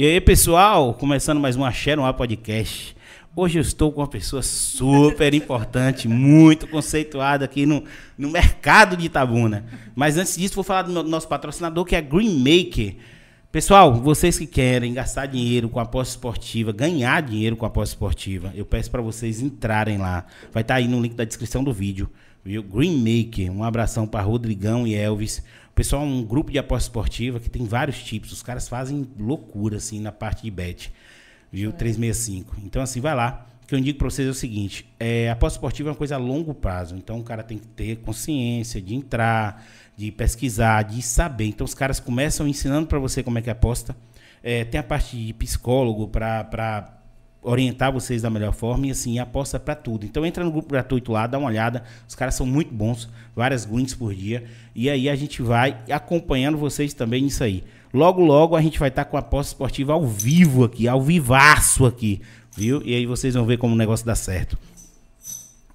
E 0.00 0.06
aí, 0.06 0.20
pessoal, 0.20 0.94
começando 0.94 1.40
mais 1.40 1.56
um 1.56 1.64
Axé 1.64 1.96
no 1.96 2.14
Podcast. 2.14 2.96
Hoje 3.34 3.58
eu 3.58 3.62
estou 3.62 3.90
com 3.90 4.00
uma 4.00 4.06
pessoa 4.06 4.42
super 4.42 5.34
importante, 5.34 6.06
muito 6.06 6.68
conceituada 6.68 7.44
aqui 7.44 7.66
no, 7.66 7.82
no 8.16 8.30
mercado 8.30 8.96
de 8.96 9.06
Itabuna. 9.06 9.64
Mas 9.96 10.16
antes 10.16 10.36
disso, 10.36 10.54
vou 10.54 10.62
falar 10.62 10.82
do 10.82 11.02
nosso 11.02 11.26
patrocinador, 11.26 11.84
que 11.84 11.96
é 11.96 11.98
a 11.98 12.00
Green 12.00 12.38
Maker. 12.38 12.94
Pessoal, 13.50 13.92
vocês 13.92 14.38
que 14.38 14.46
querem 14.46 14.94
gastar 14.94 15.26
dinheiro 15.26 15.68
com 15.68 15.80
a 15.80 15.82
aposta 15.82 16.12
esportiva, 16.12 16.70
ganhar 16.70 17.20
dinheiro 17.20 17.56
com 17.56 17.64
a 17.64 17.68
aposta 17.68 17.96
esportiva, 17.96 18.52
eu 18.54 18.64
peço 18.64 18.92
para 18.92 19.02
vocês 19.02 19.40
entrarem 19.40 19.98
lá. 19.98 20.26
Vai 20.52 20.62
estar 20.62 20.74
tá 20.74 20.78
aí 20.78 20.86
no 20.86 21.02
link 21.02 21.14
da 21.14 21.24
descrição 21.24 21.64
do 21.64 21.72
vídeo. 21.72 22.08
Viu? 22.48 22.62
Green 22.62 22.96
Maker. 22.96 23.52
Um 23.52 23.62
abração 23.62 24.06
para 24.06 24.22
Rodrigão 24.22 24.86
e 24.86 24.94
Elvis 24.94 25.42
pessoal 25.78 26.02
é 26.02 26.06
um 26.06 26.24
grupo 26.24 26.50
de 26.50 26.58
aposta 26.58 26.88
esportiva 26.88 27.38
que 27.38 27.48
tem 27.48 27.64
vários 27.64 28.02
tipos. 28.02 28.32
Os 28.32 28.42
caras 28.42 28.66
fazem 28.66 29.06
loucura, 29.16 29.76
assim, 29.76 30.00
na 30.00 30.10
parte 30.10 30.42
de 30.42 30.50
bet. 30.50 30.92
Viu? 31.52 31.70
É. 31.70 31.72
365. 31.72 32.56
Então, 32.64 32.82
assim, 32.82 33.00
vai 33.00 33.14
lá. 33.14 33.46
O 33.62 33.66
que 33.66 33.74
eu 33.74 33.78
indico 33.78 33.98
para 33.98 34.10
vocês 34.10 34.26
é 34.26 34.30
o 34.30 34.34
seguinte: 34.34 34.88
é, 34.98 35.30
aposta 35.30 35.58
esportiva 35.58 35.90
é 35.90 35.92
uma 35.92 35.96
coisa 35.96 36.14
a 36.14 36.18
longo 36.18 36.54
prazo. 36.54 36.96
Então, 36.96 37.20
o 37.20 37.22
cara 37.22 37.44
tem 37.44 37.58
que 37.58 37.66
ter 37.68 37.96
consciência 37.98 38.80
de 38.82 38.94
entrar, 38.94 39.64
de 39.94 40.10
pesquisar, 40.10 40.82
de 40.82 41.02
saber. 41.02 41.44
Então, 41.44 41.64
os 41.64 41.74
caras 41.74 42.00
começam 42.00 42.48
ensinando 42.48 42.88
para 42.88 42.98
você 42.98 43.22
como 43.22 43.38
é 43.38 43.42
que 43.42 43.50
aposta. 43.50 43.94
É, 44.42 44.64
tem 44.64 44.80
a 44.80 44.82
parte 44.82 45.16
de 45.16 45.32
psicólogo 45.34 46.08
para 46.08 46.97
orientar 47.42 47.92
vocês 47.92 48.22
da 48.22 48.30
melhor 48.30 48.52
forma 48.52 48.86
e 48.86 48.90
assim, 48.90 49.18
aposta 49.18 49.58
para 49.58 49.74
tudo. 49.74 50.04
Então 50.04 50.26
entra 50.26 50.44
no 50.44 50.50
grupo 50.50 50.68
gratuito 50.70 51.12
lá, 51.12 51.26
dá 51.26 51.38
uma 51.38 51.48
olhada. 51.48 51.84
Os 52.06 52.14
caras 52.14 52.34
são 52.34 52.46
muito 52.46 52.74
bons, 52.74 53.08
várias 53.34 53.64
greens 53.64 53.94
por 53.94 54.14
dia. 54.14 54.44
E 54.74 54.90
aí 54.90 55.08
a 55.08 55.16
gente 55.16 55.42
vai 55.42 55.78
acompanhando 55.90 56.58
vocês 56.58 56.92
também 56.92 57.22
nisso 57.22 57.44
aí. 57.44 57.64
Logo, 57.92 58.22
logo 58.22 58.54
a 58.54 58.60
gente 58.60 58.78
vai 58.78 58.88
estar 58.88 59.04
tá 59.04 59.10
com 59.10 59.16
a 59.16 59.20
aposta 59.20 59.52
esportiva 59.52 59.92
ao 59.92 60.06
vivo 60.06 60.64
aqui, 60.64 60.86
ao 60.86 61.00
vivaço 61.00 61.86
aqui, 61.86 62.20
viu? 62.56 62.82
E 62.84 62.94
aí 62.94 63.06
vocês 63.06 63.34
vão 63.34 63.46
ver 63.46 63.56
como 63.56 63.74
o 63.74 63.78
negócio 63.78 64.04
dá 64.04 64.14
certo. 64.14 64.58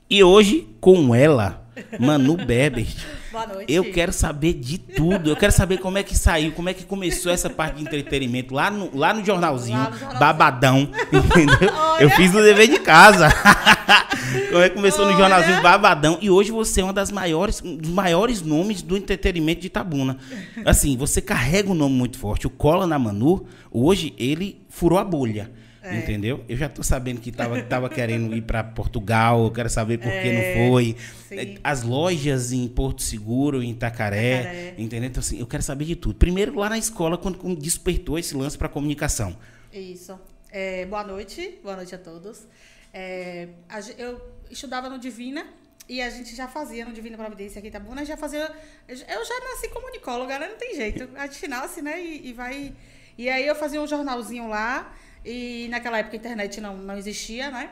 E 0.10 0.24
hoje, 0.24 0.68
com 0.80 1.16
ela, 1.16 1.63
Manu 2.00 2.38
Berbert. 2.38 2.96
Boa 3.32 3.48
noite. 3.48 3.72
Eu 3.72 3.92
quero 3.92 4.14
saber 4.14 4.54
de 4.54 4.78
tudo. 4.78 5.30
Eu 5.30 5.36
quero 5.36 5.52
saber 5.52 5.80
como 5.80 5.98
é 5.98 6.04
que 6.04 6.16
saiu, 6.16 6.52
como 6.52 6.70
é 6.70 6.74
que 6.74 6.84
começou 6.84 7.32
essa 7.32 7.50
parte 7.50 7.78
de 7.78 7.82
entretenimento 7.82 8.54
lá 8.54 8.70
no, 8.70 8.96
lá 8.96 9.14
no 9.14 9.26
jornalzinho, 9.26 9.78
lá 9.78 9.86
no 9.86 9.92
jornalzinho. 9.92 10.20
babadão, 10.20 10.90
entendeu? 11.12 11.72
Eu 12.00 12.10
fiz 12.12 12.32
no 12.32 12.42
dever 12.42 12.68
de 12.68 12.80
casa. 12.80 13.30
como 14.50 14.62
é 14.62 14.70
que 14.70 14.76
começou 14.76 15.06
Olha. 15.06 15.14
no 15.14 15.20
jornalzinho 15.20 15.62
babadão. 15.62 16.18
E 16.22 16.30
hoje 16.30 16.52
você 16.52 16.82
é 16.82 16.84
uma 16.84 16.94
das 16.94 17.12
maiores, 17.12 17.62
um 17.64 17.76
dos 17.76 17.90
maiores 17.90 18.42
nomes 18.42 18.82
do 18.82 18.96
entretenimento 18.98 19.62
de 19.62 19.68
Itabuna. 19.68 20.18
Assim, 20.66 20.96
você 20.98 21.22
carrega 21.22 21.72
um 21.72 21.76
nome 21.76 21.96
muito 21.96 22.18
forte. 22.18 22.48
O 22.48 22.50
Cola 22.50 22.86
na 22.86 23.00
Manu, 23.00 23.46
hoje 23.72 24.14
ele 24.18 24.62
furou 24.70 25.00
a 25.00 25.04
bolha. 25.04 25.52
É. 25.84 25.98
Entendeu? 25.98 26.46
Eu 26.48 26.56
já 26.56 26.70
tô 26.70 26.82
sabendo 26.82 27.20
que 27.20 27.30
tava, 27.30 27.62
tava 27.64 27.90
querendo 27.90 28.34
ir 28.34 28.42
para 28.42 28.64
Portugal, 28.64 29.44
eu 29.44 29.52
quero 29.52 29.70
saber 29.70 29.98
por 29.98 30.10
que 30.10 30.30
é, 30.30 30.56
não 30.56 30.70
foi. 30.70 30.96
Sim. 31.28 31.38
É, 31.38 31.58
as 31.62 31.84
lojas 31.84 32.54
em 32.54 32.66
Porto 32.70 33.02
Seguro, 33.02 33.62
em 33.62 33.72
Itacaré, 33.72 34.40
Itacaré, 34.40 34.76
entendeu? 34.78 35.10
Então, 35.10 35.20
assim, 35.20 35.40
eu 35.40 35.46
quero 35.46 35.62
saber 35.62 35.84
de 35.84 35.98
tudo. 35.98 36.16
Primeiro, 36.16 36.56
lá 36.56 36.70
na 36.70 36.78
escola, 36.78 37.18
quando, 37.18 37.56
despertou 37.58 38.18
esse 38.18 38.34
lance 38.34 38.58
para 38.58 38.70
comunicação. 38.70 39.38
Isso. 39.74 40.18
É, 40.50 40.86
boa 40.86 41.04
noite, 41.04 41.60
boa 41.62 41.76
noite 41.76 41.94
a 41.94 41.98
todos. 41.98 42.48
É, 42.94 43.50
a, 43.68 43.80
eu 43.98 44.22
estudava 44.50 44.88
no 44.88 44.98
Divina, 44.98 45.46
e 45.88 46.02
a 46.02 46.10
gente 46.10 46.34
já 46.34 46.48
fazia 46.48 46.86
no 46.86 46.94
Divina 46.94 47.18
Providência 47.18 47.60
aqui 47.60 47.68
em 47.68 47.70
Itabuna, 47.70 48.06
já 48.06 48.16
fazia. 48.16 48.50
Eu 48.88 49.26
já 49.26 49.40
nasci 49.42 49.68
comunicóloga, 49.68 50.40
né? 50.40 50.48
Não 50.48 50.58
tem 50.58 50.76
jeito. 50.76 51.10
A 51.16 51.28
gente 51.28 51.46
nasce, 51.48 51.82
né? 51.82 52.02
E, 52.02 52.30
e, 52.30 52.34
vai. 52.34 52.74
E 53.18 53.30
aí 53.30 53.46
eu 53.46 53.56
fazia 53.56 53.82
um 53.82 53.88
jornalzinho 53.88 54.48
lá. 54.48 54.96
E 55.26 55.68
naquela 55.70 56.00
época 56.00 56.16
a 56.16 56.20
internet 56.20 56.60
não, 56.60 56.78
não 56.78 56.98
existia, 56.98 57.50
né? 57.50 57.70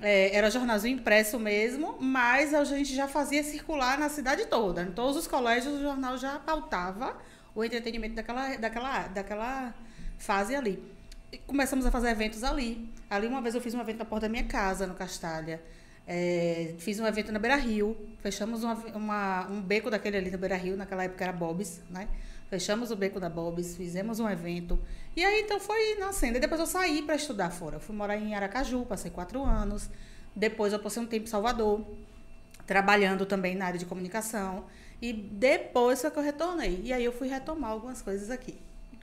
É, 0.00 0.34
era 0.34 0.50
jornalzinho 0.50 0.96
impresso 0.98 1.38
mesmo, 1.38 1.96
mas 2.00 2.52
a 2.52 2.64
gente 2.64 2.94
já 2.94 3.06
fazia 3.06 3.42
circular 3.44 3.98
na 3.98 4.08
cidade 4.08 4.46
toda. 4.46 4.82
Em 4.82 4.90
todos 4.90 5.16
os 5.16 5.26
colégios 5.26 5.74
o 5.74 5.80
jornal 5.80 6.18
já 6.18 6.38
pautava 6.40 7.16
o 7.54 7.62
entretenimento 7.62 8.14
daquela, 8.14 8.56
daquela, 8.56 9.06
daquela 9.08 9.74
fase 10.18 10.54
ali. 10.54 10.82
E 11.30 11.38
começamos 11.38 11.86
a 11.86 11.90
fazer 11.90 12.10
eventos 12.10 12.42
ali. 12.42 12.88
Ali 13.08 13.26
uma 13.26 13.40
vez 13.40 13.54
eu 13.54 13.60
fiz 13.60 13.74
um 13.74 13.80
evento 13.80 13.98
na 13.98 14.04
porta 14.04 14.26
da 14.26 14.30
minha 14.30 14.44
casa, 14.44 14.86
no 14.86 14.94
Castalha. 14.94 15.62
É, 16.06 16.74
fiz 16.78 16.98
um 16.98 17.06
evento 17.06 17.30
na 17.30 17.38
Beira 17.38 17.56
Rio. 17.56 17.96
Fechamos 18.20 18.64
uma, 18.64 18.74
uma, 18.74 19.46
um 19.48 19.60
beco 19.60 19.88
daquele 19.88 20.16
ali 20.16 20.30
na 20.30 20.38
Beira 20.38 20.56
Rio, 20.56 20.76
naquela 20.76 21.04
época 21.04 21.24
era 21.24 21.32
Bob's, 21.32 21.80
né? 21.88 22.08
Fechamos 22.52 22.90
o 22.90 22.96
beco 22.96 23.18
da 23.18 23.30
Bob's, 23.30 23.74
fizemos 23.74 24.20
um 24.20 24.28
evento. 24.28 24.78
E 25.16 25.24
aí, 25.24 25.40
então, 25.40 25.58
foi 25.58 25.94
nascendo. 25.98 26.36
E 26.36 26.38
depois 26.38 26.60
eu 26.60 26.66
saí 26.66 27.00
para 27.00 27.14
estudar 27.14 27.48
fora. 27.48 27.76
Eu 27.76 27.80
fui 27.80 27.96
morar 27.96 28.18
em 28.18 28.34
Aracaju, 28.34 28.84
passei 28.84 29.10
quatro 29.10 29.42
anos. 29.42 29.88
Depois 30.36 30.70
eu 30.70 30.78
passei 30.78 31.02
um 31.02 31.06
tempo 31.06 31.24
em 31.24 31.30
Salvador, 31.30 31.82
trabalhando 32.66 33.24
também 33.24 33.54
na 33.54 33.64
área 33.64 33.78
de 33.78 33.86
comunicação. 33.86 34.66
E 35.00 35.14
depois 35.14 36.02
foi 36.02 36.10
que 36.10 36.18
eu 36.18 36.22
retornei. 36.22 36.82
E 36.84 36.92
aí 36.92 37.02
eu 37.02 37.12
fui 37.12 37.26
retomar 37.26 37.70
algumas 37.70 38.02
coisas 38.02 38.28
aqui. 38.28 38.58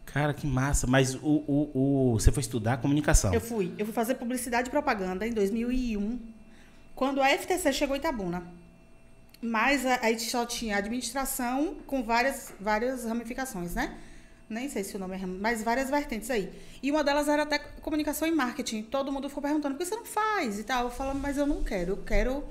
Cara, 0.05 0.31
que 0.31 0.45
massa. 0.45 0.85
Mas 0.85 1.15
o, 1.15 1.19
o, 1.47 1.71
o, 1.73 2.19
você 2.19 2.31
foi 2.31 2.41
estudar 2.41 2.77
comunicação? 2.77 3.33
Eu 3.33 3.41
fui. 3.41 3.73
Eu 3.79 3.85
fui 3.87 3.95
fazer 3.95 4.13
publicidade 4.13 4.67
e 4.67 4.71
propaganda 4.71 5.25
em 5.25 5.33
2001, 5.33 6.19
quando 6.93 7.19
a 7.19 7.27
FTC 7.29 7.73
chegou 7.73 7.95
em 7.95 7.99
Itabuna. 7.99 8.43
Mas 9.41 9.85
a, 9.85 9.95
a 10.01 10.09
gente 10.09 10.29
só 10.29 10.45
tinha 10.45 10.77
administração 10.77 11.77
com 11.87 12.03
várias, 12.03 12.53
várias 12.59 13.05
ramificações, 13.05 13.73
né? 13.73 13.97
Nem 14.49 14.67
sei 14.67 14.83
se 14.83 14.95
o 14.95 14.99
nome 14.99 15.15
é, 15.15 15.25
mas 15.25 15.61
várias 15.63 15.89
vertentes 15.89 16.29
aí. 16.31 16.51
E 16.81 16.89
uma 16.89 17.03
delas 17.03 17.27
era 17.27 17.43
até 17.43 17.59
comunicação 17.59 18.27
e 18.27 18.31
marketing. 18.31 18.81
Todo 18.83 19.11
mundo 19.11 19.29
ficou 19.29 19.43
perguntando, 19.43 19.75
por 19.75 19.83
que 19.83 19.89
você 19.89 19.95
não 19.95 20.05
faz 20.05 20.57
e 20.59 20.63
tal? 20.63 20.85
Eu 20.85 20.91
falava, 20.91 21.17
mas 21.19 21.37
eu 21.37 21.45
não 21.45 21.63
quero, 21.63 21.91
eu 21.91 21.97
quero 21.97 22.43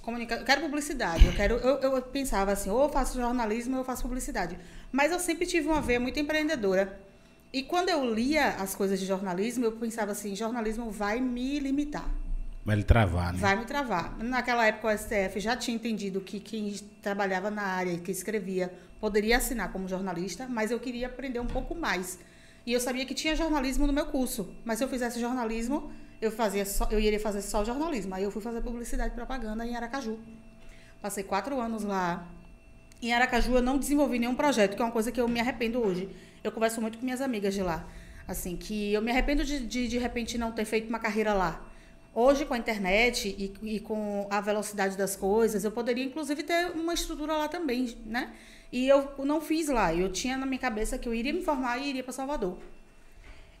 comunicar, 0.00 0.38
eu 0.38 0.44
quero 0.44 0.62
publicidade, 0.62 1.26
eu 1.26 1.32
quero, 1.32 1.54
eu, 1.56 1.78
eu 1.78 2.02
pensava 2.02 2.52
assim, 2.52 2.70
ou 2.70 2.82
eu 2.84 2.88
faço 2.88 3.20
jornalismo 3.20 3.74
ou 3.74 3.80
eu 3.80 3.84
faço 3.84 4.02
publicidade. 4.02 4.58
Mas 4.90 5.12
eu 5.12 5.18
sempre 5.18 5.46
tive 5.46 5.68
uma 5.68 5.80
veia 5.80 6.00
muito 6.00 6.18
empreendedora. 6.18 6.98
E 7.52 7.62
quando 7.62 7.90
eu 7.90 8.12
lia 8.12 8.48
as 8.52 8.74
coisas 8.74 8.98
de 8.98 9.04
jornalismo, 9.04 9.66
eu 9.66 9.72
pensava 9.72 10.12
assim, 10.12 10.34
jornalismo 10.34 10.90
vai 10.90 11.20
me 11.20 11.58
limitar. 11.58 12.08
Vai 12.64 12.76
lhe 12.76 12.84
travar, 12.84 13.32
né? 13.32 13.38
Vai 13.40 13.56
me 13.56 13.64
travar. 13.64 14.16
Naquela 14.18 14.66
época 14.66 14.88
o 14.88 14.96
STF 14.96 15.40
já 15.40 15.56
tinha 15.56 15.74
entendido 15.74 16.20
que 16.20 16.38
quem 16.38 16.72
trabalhava 17.02 17.50
na 17.50 17.62
área, 17.62 17.98
que 17.98 18.12
escrevia, 18.12 18.72
poderia 19.00 19.36
assinar 19.36 19.72
como 19.72 19.88
jornalista, 19.88 20.46
mas 20.48 20.70
eu 20.70 20.78
queria 20.78 21.08
aprender 21.08 21.40
um 21.40 21.46
pouco 21.46 21.74
mais. 21.74 22.20
E 22.64 22.72
eu 22.72 22.78
sabia 22.78 23.04
que 23.04 23.14
tinha 23.14 23.34
jornalismo 23.34 23.84
no 23.84 23.92
meu 23.92 24.06
curso, 24.06 24.54
mas 24.64 24.78
se 24.78 24.84
eu 24.84 24.88
fizesse 24.88 25.18
jornalismo, 25.20 25.92
eu 26.20 26.30
fazia 26.30 26.64
só, 26.64 26.86
eu 26.88 27.00
iria 27.00 27.18
fazer 27.18 27.42
só 27.42 27.64
jornalismo. 27.64 28.14
Aí 28.14 28.22
eu 28.22 28.30
fui 28.30 28.40
fazer 28.40 28.60
publicidade 28.60 29.12
e 29.12 29.16
propaganda 29.16 29.66
em 29.66 29.74
Aracaju. 29.74 30.20
Passei 31.00 31.24
quatro 31.24 31.60
anos 31.60 31.82
lá. 31.82 32.28
Em 33.02 33.12
Aracaju 33.12 33.56
eu 33.56 33.62
não 33.62 33.76
desenvolvi 33.76 34.20
nenhum 34.20 34.36
projeto, 34.36 34.76
que 34.76 34.82
é 34.82 34.84
uma 34.84 34.92
coisa 34.92 35.10
que 35.10 35.20
eu 35.20 35.26
me 35.26 35.40
arrependo 35.40 35.84
hoje. 35.84 36.08
Eu 36.44 36.52
converso 36.52 36.80
muito 36.80 36.98
com 36.98 37.04
minhas 37.04 37.20
amigas 37.20 37.54
de 37.54 37.62
lá. 37.62 37.84
Assim, 38.28 38.56
que 38.56 38.92
eu 38.92 39.02
me 39.02 39.10
arrependo 39.10 39.44
de, 39.44 39.66
de, 39.66 39.88
de 39.88 39.98
repente, 39.98 40.38
não 40.38 40.52
ter 40.52 40.64
feito 40.64 40.88
uma 40.88 41.00
carreira 41.00 41.34
lá 41.34 41.71
Hoje, 42.14 42.44
com 42.44 42.52
a 42.52 42.58
internet 42.58 43.34
e, 43.38 43.54
e, 43.62 43.80
com 43.80 44.26
a 44.30 44.40
velocidade 44.40 44.98
das 44.98 45.16
coisas, 45.16 45.64
eu 45.64 45.70
poderia, 45.70 46.04
inclusive, 46.04 46.42
ter 46.42 46.70
uma 46.74 46.92
estrutura 46.92 47.32
lá 47.32 47.48
também, 47.48 47.96
né? 48.04 48.30
E 48.70 48.86
eu 48.86 49.10
não 49.18 49.40
fiz 49.40 49.68
lá. 49.68 49.94
Eu 49.94 50.10
tinha 50.10 50.36
na 50.36 50.44
minha 50.44 50.58
cabeça 50.58 50.98
que 50.98 51.08
eu 51.08 51.14
iria 51.14 51.32
me 51.32 51.42
formar 51.42 51.78
e 51.78 51.88
iria 51.88 52.02
para 52.02 52.12
Salvador. 52.12 52.58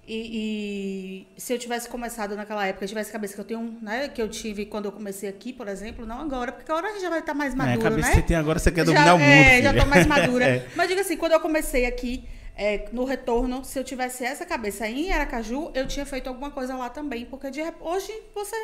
E, 0.06 1.26
e, 1.36 1.40
se 1.40 1.52
eu 1.52 1.58
tivesse 1.58 1.88
começado 1.88 2.34
naquela 2.34 2.66
época, 2.66 2.84
eu 2.84 2.88
tivesse 2.88 3.10
a 3.10 3.12
cabeça 3.12 3.34
que 3.34 3.40
eu 3.40 3.44
tenho, 3.44 3.78
né, 3.80 4.08
que 4.08 4.20
eu 4.20 4.28
tive 4.28 4.66
quando 4.66 4.86
eu 4.86 4.92
comecei 4.92 5.28
aqui, 5.28 5.52
por 5.52 5.68
exemplo, 5.68 6.04
não 6.04 6.20
agora, 6.20 6.50
porque 6.50 6.70
agora 6.70 6.88
a 6.88 6.92
gente 6.92 7.02
já 7.02 7.08
vai 7.08 7.20
estar 7.20 7.34
mais 7.34 7.54
maduro, 7.54 7.76
é, 7.76 7.80
a 7.80 7.90
cabeça 7.90 8.08
né? 8.08 8.14
que 8.14 8.20
você 8.20 8.26
tem 8.26 8.36
agora, 8.36 8.58
você 8.58 8.72
quer 8.72 8.84
dominar 8.84 9.04
já, 9.06 9.14
o 9.14 9.18
mundo. 9.18 9.28
É, 9.28 9.44
filha. 9.44 9.62
já 9.62 9.70
estou 9.70 9.86
mais 9.86 10.06
madura. 10.06 10.44
é. 10.44 10.66
Mas 10.74 10.88
diga 10.88 11.00
assim, 11.02 11.16
quando 11.16 11.32
eu 11.32 11.40
comecei 11.40 11.86
aqui, 11.86 12.24
é, 12.62 12.88
no 12.92 13.04
retorno, 13.04 13.64
se 13.64 13.76
eu 13.76 13.82
tivesse 13.82 14.24
essa 14.24 14.46
cabeça 14.46 14.86
em 14.86 15.10
Aracaju, 15.10 15.72
eu 15.74 15.84
tinha 15.84 16.06
feito 16.06 16.28
alguma 16.28 16.48
coisa 16.48 16.76
lá 16.76 16.88
também, 16.88 17.26
porque 17.26 17.50
de, 17.50 17.60
hoje 17.80 18.12
você, 18.32 18.54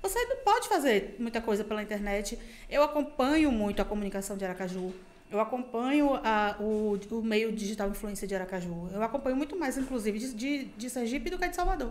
você 0.00 0.24
não 0.26 0.36
pode 0.44 0.68
fazer 0.68 1.16
muita 1.18 1.40
coisa 1.40 1.64
pela 1.64 1.82
internet. 1.82 2.38
Eu 2.70 2.84
acompanho 2.84 3.50
muito 3.50 3.82
a 3.82 3.84
comunicação 3.84 4.36
de 4.36 4.44
Aracaju. 4.44 4.94
Eu 5.28 5.40
acompanho 5.40 6.20
a, 6.22 6.54
o, 6.60 6.96
o 7.10 7.20
meio 7.20 7.50
digital 7.50 7.90
influência 7.90 8.28
de 8.28 8.34
Aracaju. 8.36 8.90
Eu 8.92 9.02
acompanho 9.02 9.34
muito 9.34 9.58
mais, 9.58 9.76
inclusive, 9.76 10.20
de, 10.20 10.34
de, 10.34 10.64
de 10.66 10.88
Sergipe 10.88 11.28
do 11.28 11.36
que 11.36 11.48
de 11.48 11.56
Salvador. 11.56 11.90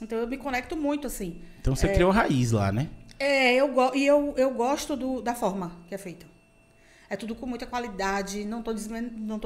Então 0.00 0.16
eu 0.16 0.26
me 0.26 0.38
conecto 0.38 0.74
muito, 0.78 1.06
assim. 1.06 1.42
Então 1.60 1.76
você 1.76 1.88
é, 1.88 1.92
criou 1.92 2.10
raiz 2.10 2.52
lá, 2.52 2.72
né? 2.72 2.88
É, 3.18 3.54
eu, 3.54 3.70
e 3.94 4.06
eu, 4.06 4.32
eu 4.38 4.50
gosto 4.52 4.96
do, 4.96 5.20
da 5.20 5.34
forma 5.34 5.72
que 5.88 5.94
é 5.94 5.98
feita. 5.98 6.24
É 7.10 7.16
tudo 7.16 7.34
com 7.34 7.44
muita 7.44 7.66
qualidade, 7.66 8.46
não 8.46 8.60
estou 8.60 8.72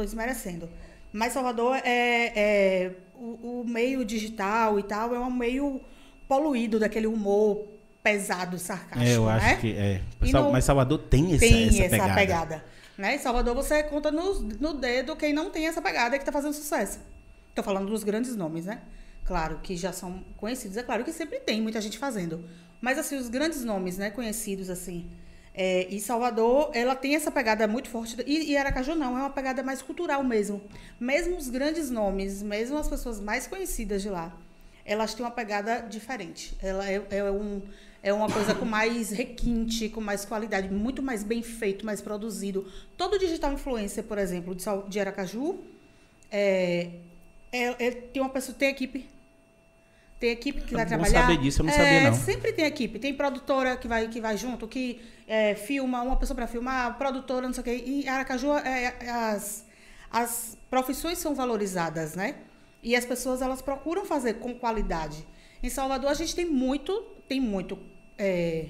desmerecendo. 0.04 0.70
Mas 1.12 1.32
Salvador 1.32 1.76
é, 1.84 2.32
é 2.34 2.92
o, 3.14 3.60
o, 3.60 3.64
meio 3.66 4.04
digital 4.04 4.78
e 4.78 4.82
tal 4.82 5.14
é 5.14 5.18
um 5.18 5.30
meio 5.30 5.80
poluído 6.28 6.78
daquele 6.78 7.06
humor 7.06 7.66
pesado, 8.02 8.58
sarcástico. 8.58 9.04
É, 9.04 9.16
eu 9.16 9.28
acho 9.28 9.46
né? 9.46 9.56
que 9.56 9.72
é. 9.76 10.02
No, 10.20 10.52
mas 10.52 10.64
Salvador 10.64 10.98
tem 10.98 11.34
essa, 11.34 11.40
tem 11.40 11.68
essa, 11.68 11.82
essa 11.82 11.90
pegada. 11.90 12.14
pegada. 12.14 12.64
Né? 12.96 13.14
Em 13.14 13.18
Salvador 13.18 13.54
você 13.54 13.82
conta 13.84 14.10
no, 14.10 14.40
no 14.40 14.74
dedo 14.74 15.16
quem 15.16 15.32
não 15.32 15.50
tem 15.50 15.66
essa 15.66 15.80
pegada 15.80 16.16
e 16.16 16.18
que 16.18 16.22
está 16.22 16.32
fazendo 16.32 16.52
sucesso. 16.52 16.98
Tô 17.54 17.62
falando 17.62 17.88
dos 17.88 18.04
grandes 18.04 18.36
nomes, 18.36 18.66
né? 18.66 18.80
Claro, 19.24 19.60
que 19.62 19.76
já 19.76 19.92
são 19.92 20.24
conhecidos. 20.36 20.76
É 20.76 20.82
claro 20.82 21.04
que 21.04 21.12
sempre 21.12 21.38
tem 21.40 21.60
muita 21.60 21.80
gente 21.80 21.98
fazendo. 21.98 22.42
Mas, 22.80 22.98
assim, 22.98 23.16
os 23.16 23.28
grandes 23.28 23.64
nomes, 23.64 23.98
né? 23.98 24.10
Conhecidos, 24.10 24.70
assim. 24.70 25.10
É, 25.54 25.86
e 25.90 26.00
Salvador, 26.00 26.70
ela 26.72 26.94
tem 26.94 27.14
essa 27.14 27.30
pegada 27.30 27.66
muito 27.66 27.88
forte. 27.88 28.16
E, 28.26 28.52
e 28.52 28.56
Aracaju 28.56 28.94
não, 28.94 29.16
é 29.16 29.20
uma 29.20 29.30
pegada 29.30 29.62
mais 29.62 29.82
cultural 29.82 30.22
mesmo. 30.22 30.62
Mesmo 31.00 31.36
os 31.36 31.48
grandes 31.48 31.90
nomes, 31.90 32.42
mesmo 32.42 32.78
as 32.78 32.88
pessoas 32.88 33.20
mais 33.20 33.46
conhecidas 33.46 34.02
de 34.02 34.08
lá, 34.08 34.36
elas 34.84 35.14
têm 35.14 35.24
uma 35.24 35.32
pegada 35.32 35.80
diferente. 35.80 36.56
Ela 36.62 36.88
é, 36.88 37.02
é 37.10 37.30
um, 37.30 37.60
é 38.02 38.12
uma 38.12 38.30
coisa 38.30 38.54
com 38.54 38.64
mais 38.64 39.10
requinte, 39.10 39.88
com 39.88 40.00
mais 40.00 40.24
qualidade, 40.24 40.68
muito 40.72 41.02
mais 41.02 41.24
bem 41.24 41.42
feito, 41.42 41.84
mais 41.84 42.00
produzido. 42.00 42.66
Todo 42.96 43.18
digital 43.18 43.52
influencer, 43.52 44.04
por 44.04 44.18
exemplo, 44.18 44.54
de, 44.54 44.64
de 44.88 45.00
Aracaju, 45.00 45.58
é, 46.30 46.90
é, 47.52 47.86
é, 47.86 47.90
tem 47.90 48.22
uma 48.22 48.30
pessoa, 48.30 48.56
tem 48.56 48.68
equipe. 48.68 49.06
Tem 50.20 50.30
equipe 50.30 50.62
que 50.62 50.74
vai 50.74 50.84
trabalhar. 50.84 51.20
saber 51.22 51.38
disso, 51.38 51.60
eu 51.62 51.66
não 51.66 51.72
sabia, 51.72 51.86
É, 51.88 52.04
não. 52.10 52.14
Sempre 52.14 52.52
tem 52.52 52.64
equipe. 52.64 52.98
Tem 52.98 53.14
produtora 53.14 53.76
que 53.76 53.86
vai, 53.86 54.08
que 54.08 54.20
vai 54.20 54.36
junto, 54.36 54.66
que 54.66 55.00
é, 55.26 55.54
filma, 55.54 56.02
uma 56.02 56.16
pessoa 56.16 56.34
para 56.34 56.46
filmar, 56.48 56.98
produtora, 56.98 57.46
não 57.46 57.52
sei 57.54 57.60
o 57.60 57.64
quê. 57.64 57.84
E 57.86 58.08
Aracaju, 58.08 58.54
é, 58.54 58.94
é, 59.00 59.10
as, 59.10 59.64
as 60.10 60.58
profissões 60.68 61.18
são 61.18 61.34
valorizadas, 61.34 62.14
né? 62.16 62.34
E 62.82 62.96
as 62.96 63.04
pessoas, 63.04 63.42
elas 63.42 63.62
procuram 63.62 64.04
fazer 64.04 64.34
com 64.34 64.54
qualidade. 64.54 65.24
Em 65.62 65.68
Salvador, 65.70 66.10
a 66.10 66.14
gente 66.14 66.34
tem 66.34 66.44
muito, 66.46 66.92
tem 67.28 67.40
muito 67.40 67.78
é, 68.16 68.66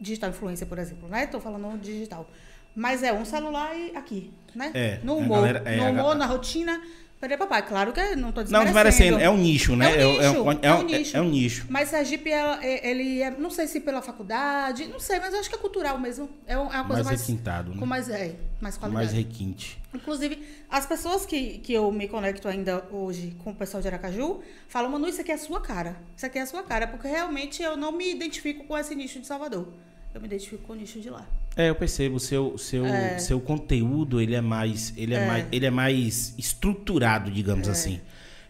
digital 0.00 0.30
influencer, 0.30 0.66
por 0.68 0.78
exemplo, 0.78 1.08
né? 1.08 1.24
Estou 1.24 1.40
falando 1.40 1.76
digital. 1.80 2.28
Mas 2.74 3.02
é 3.02 3.12
um 3.12 3.24
celular 3.24 3.76
e 3.76 3.94
aqui, 3.96 4.32
né? 4.54 4.70
É, 4.72 5.00
no 5.02 5.14
a 5.14 5.16
humor, 5.16 5.36
galera- 5.42 5.62
é, 5.66 5.76
no 5.76 5.82
a 5.84 5.90
humor, 5.90 6.12
ga- 6.12 6.14
na 6.14 6.26
rotina. 6.26 6.80
Peraí, 7.22 7.38
papai, 7.38 7.64
claro 7.64 7.92
que 7.92 8.00
eu 8.00 8.16
não 8.16 8.30
estou 8.30 8.42
Não, 8.48 8.64
desmerecendo. 8.64 9.16
É 9.16 9.30
um 9.30 9.36
nicho, 9.36 9.76
né? 9.76 9.94
É 9.96 10.04
um 10.04 10.10
É, 10.10 10.28
nicho, 10.28 10.42
um, 10.42 10.50
é 10.50 10.58
é 10.62 10.74
um 10.74 10.78
um- 10.78 10.82
nicho. 10.82 11.16
é 11.16 11.20
um 11.20 11.28
nicho. 11.30 11.66
Mas 11.70 11.88
Sergipe, 11.88 12.28
ela- 12.28 12.58
é- 12.66 12.90
ele 12.90 13.22
é, 13.22 13.30
não 13.30 13.48
sei 13.48 13.68
se 13.68 13.78
pela 13.78 14.02
faculdade, 14.02 14.86
não 14.88 14.98
sei, 14.98 15.20
mas 15.20 15.32
eu 15.32 15.38
acho 15.38 15.48
que 15.48 15.54
é 15.54 15.58
cultural 15.58 16.00
mesmo. 16.00 16.28
É 16.48 16.58
um- 16.58 16.62
é 16.62 16.80
uma 16.80 16.84
coisa 16.86 16.94
Mais 16.94 17.06
mais. 17.06 17.20
requintado, 17.20 17.70
né? 17.70 17.76
Com 17.78 17.86
mais, 17.86 18.08
é, 18.08 18.34
mais 18.60 18.76
qualidade. 18.76 19.06
Mais 19.06 19.16
requinte. 19.16 19.80
Inclusive, 19.94 20.42
as 20.68 20.84
pessoas 20.84 21.24
que, 21.24 21.58
que 21.58 21.72
eu 21.72 21.92
me 21.92 22.08
conecto 22.08 22.48
ainda 22.48 22.84
hoje 22.90 23.36
com 23.44 23.50
o 23.50 23.54
pessoal 23.54 23.80
de 23.80 23.86
Aracaju 23.86 24.40
falam, 24.66 24.90
Manu, 24.90 25.06
isso 25.08 25.20
aqui 25.20 25.30
é 25.30 25.34
a 25.34 25.38
sua 25.38 25.60
cara. 25.60 25.94
Isso 26.16 26.26
aqui 26.26 26.40
é 26.40 26.42
a 26.42 26.46
sua 26.46 26.64
cara, 26.64 26.88
porque 26.88 27.06
realmente 27.06 27.62
eu 27.62 27.76
não 27.76 27.92
me 27.92 28.10
identifico 28.10 28.64
com 28.64 28.76
esse 28.76 28.96
nicho 28.96 29.20
de 29.20 29.28
Salvador. 29.28 29.68
Eu 30.14 30.20
me 30.20 30.26
identifico 30.26 30.62
com 30.64 30.72
o 30.72 30.76
nicho 30.76 31.00
de 31.00 31.08
lá. 31.10 31.26
É, 31.56 31.68
eu 31.70 31.74
percebo, 31.74 32.16
o 32.16 32.20
seu, 32.20 32.56
seu, 32.58 32.84
seu 33.18 33.40
conteúdo, 33.40 34.20
ele 34.20 34.34
é 34.34 34.40
mais, 34.40 34.92
ele 34.96 35.14
é, 35.14 35.26
mais, 35.26 35.46
ele 35.52 35.66
é 35.66 35.70
mais 35.70 36.34
estruturado, 36.38 37.30
digamos 37.30 37.68
assim. 37.68 38.00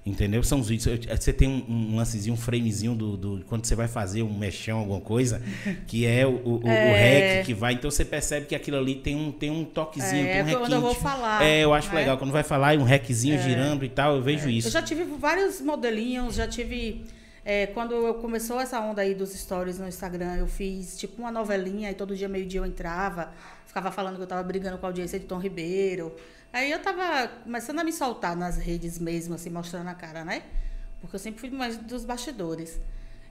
Entendeu? 0.04 0.42
São 0.42 0.58
os 0.58 0.68
vídeos. 0.68 0.86
eu- 1.08 1.16
Você 1.16 1.32
tem 1.32 1.48
um, 1.48 1.64
um 1.92 1.96
lancezinho, 1.96 2.34
um 2.34 2.36
framezinho 2.36 2.92
do, 2.92 3.16
do- 3.16 3.44
Quando 3.46 3.64
você 3.64 3.76
vai 3.76 3.86
fazer 3.86 4.24
um 4.24 4.36
mexão, 4.36 4.78
alguma 4.80 5.00
coisa, 5.00 5.40
que 5.86 6.04
é 6.04 6.26
o, 6.26 6.30
o, 6.30 6.60
o 6.64 6.68
É. 6.68 7.36
rec 7.36 7.46
que 7.46 7.54
vai. 7.54 7.74
Então 7.74 7.88
você 7.88 8.04
percebe 8.04 8.46
que 8.46 8.54
aquilo 8.56 8.78
ali 8.78 8.96
tem 8.96 9.14
um, 9.14 9.30
tem 9.30 9.48
um 9.50 9.64
toquezinho, 9.64 10.26
É, 10.26 10.32
tem 10.32 10.42
um 10.42 10.44
quando 10.46 10.54
requinte. 10.62 10.72
eu 10.72 10.80
vou 10.80 10.94
falar, 10.94 11.44
É, 11.44 11.62
eu 11.62 11.72
acho 11.72 11.88
né? 11.90 12.00
legal. 12.00 12.18
Quando 12.18 12.32
vai 12.32 12.42
falar, 12.42 12.74
e 12.74 12.78
um 12.78 12.82
reczinho 12.82 13.40
girando 13.40 13.84
e 13.84 13.88
tal, 13.88 14.16
eu 14.16 14.22
vejo 14.22 14.50
isso. 14.50 14.66
Eu 14.66 14.72
já 14.72 14.82
tive 14.82 15.04
vários 15.04 15.60
modelinhos, 15.60 16.34
já 16.34 16.48
tive. 16.48 17.04
É, 17.44 17.66
quando 17.66 17.94
eu 17.94 18.14
começou 18.14 18.60
essa 18.60 18.78
onda 18.80 19.02
aí 19.02 19.14
dos 19.14 19.32
stories 19.32 19.78
no 19.78 19.88
Instagram, 19.88 20.36
eu 20.36 20.46
fiz 20.46 20.96
tipo 20.96 21.20
uma 21.20 21.30
novelinha 21.30 21.90
e 21.90 21.94
todo 21.94 22.14
dia, 22.14 22.28
meio-dia 22.28 22.60
eu 22.60 22.66
entrava, 22.66 23.32
ficava 23.66 23.90
falando 23.90 24.16
que 24.16 24.22
eu 24.22 24.26
tava 24.26 24.42
brigando 24.42 24.78
com 24.78 24.86
a 24.86 24.88
audiência 24.88 25.18
de 25.18 25.26
Tom 25.26 25.38
Ribeiro. 25.38 26.14
Aí 26.52 26.70
eu 26.70 26.78
tava 26.80 27.28
começando 27.42 27.80
a 27.80 27.84
me 27.84 27.92
soltar 27.92 28.36
nas 28.36 28.58
redes 28.58 28.98
mesmo, 28.98 29.34
assim, 29.34 29.50
mostrando 29.50 29.88
a 29.88 29.94
cara, 29.94 30.24
né? 30.24 30.42
Porque 31.00 31.16
eu 31.16 31.20
sempre 31.20 31.40
fui 31.40 31.50
mais 31.50 31.76
dos 31.76 32.04
bastidores. 32.04 32.78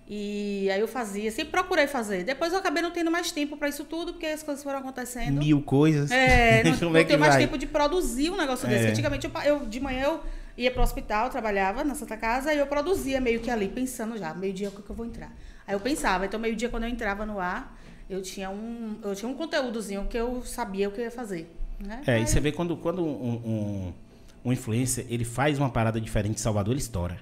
E 0.08 0.70
aí 0.70 0.82
eu 0.82 0.90
fazia, 0.90 1.32
sempre 1.32 1.52
procurei 1.52 1.88
fazer. 1.88 2.26
Depois 2.26 2.52
eu 2.52 2.60
acabei 2.60 2.84
não 2.84 2.92
tendo 2.92 3.10
mais 3.10 3.32
tempo 3.32 3.56
para 3.56 3.70
isso 3.70 3.86
tudo, 3.86 4.12
porque 4.12 4.26
as 4.26 4.44
coisas 4.44 4.62
foram 4.62 4.80
acontecendo. 4.80 5.40
Mil 5.40 5.62
coisas. 5.62 6.12
É, 6.12 6.64
não, 6.68 6.78
Como 6.78 6.92
não 6.92 7.00
é 7.00 7.04
tenho 7.06 7.20
mais 7.20 7.38
tempo 7.38 7.58
de 7.58 7.66
produzir 7.66 8.30
um 8.30 8.36
negócio 8.36 8.68
desse. 8.68 8.88
É. 8.88 8.90
Antigamente, 8.90 9.26
eu, 9.26 9.42
eu, 9.44 9.66
de 9.66 9.80
manhã, 9.80 10.04
eu 10.04 10.20
ia 10.58 10.72
pro 10.72 10.82
hospital, 10.82 11.30
trabalhava 11.30 11.84
na 11.84 11.96
Santa 11.96 12.18
Casa, 12.18 12.54
e 12.54 12.58
eu 12.58 12.68
produzia 12.68 13.20
meio 13.22 13.40
que 13.40 13.50
ali, 13.50 13.68
pensando 13.68 14.18
já, 14.18 14.34
meio-dia 14.34 14.70
o 14.70 14.72
que 14.72 14.82
que 14.82 14.90
eu 14.90 14.96
vou 14.96 15.06
entrar. 15.06 15.32
Aí 15.66 15.74
eu 15.74 15.80
pensava, 15.80 16.26
então 16.26 16.40
meio-dia, 16.40 16.70
quando 16.70 16.84
eu 16.84 16.90
entrava 16.90 17.26
no 17.26 17.40
ar, 17.40 17.78
eu 18.10 18.22
tinha 18.22 18.50
um, 18.50 18.98
eu 19.04 19.16
tinha 19.16 19.30
um 19.30 19.34
conteúdozinho 19.34 20.06
que 20.08 20.18
eu 20.18 20.44
sabia 20.44 20.90
o 20.90 20.92
que 20.92 21.00
eu 21.00 21.06
ia 21.06 21.12
fazer. 21.12 21.50
Né? 21.80 22.02
É, 22.06 22.12
e 22.12 22.16
Aí- 22.22 22.28
você 22.28 22.40
vê 22.40 22.52
quando, 22.52 22.76
quando 22.78 23.04
um, 23.04 23.32
um, 23.34 23.94
um 24.46 24.54
influencer 24.54 25.06
ele 25.10 25.24
faz 25.24 25.58
uma 25.58 25.70
parada 25.70 26.00
diferente 26.00 26.36
de 26.36 26.42
Salvador, 26.42 26.74
ele 26.74 26.82
estoura. 26.82 27.18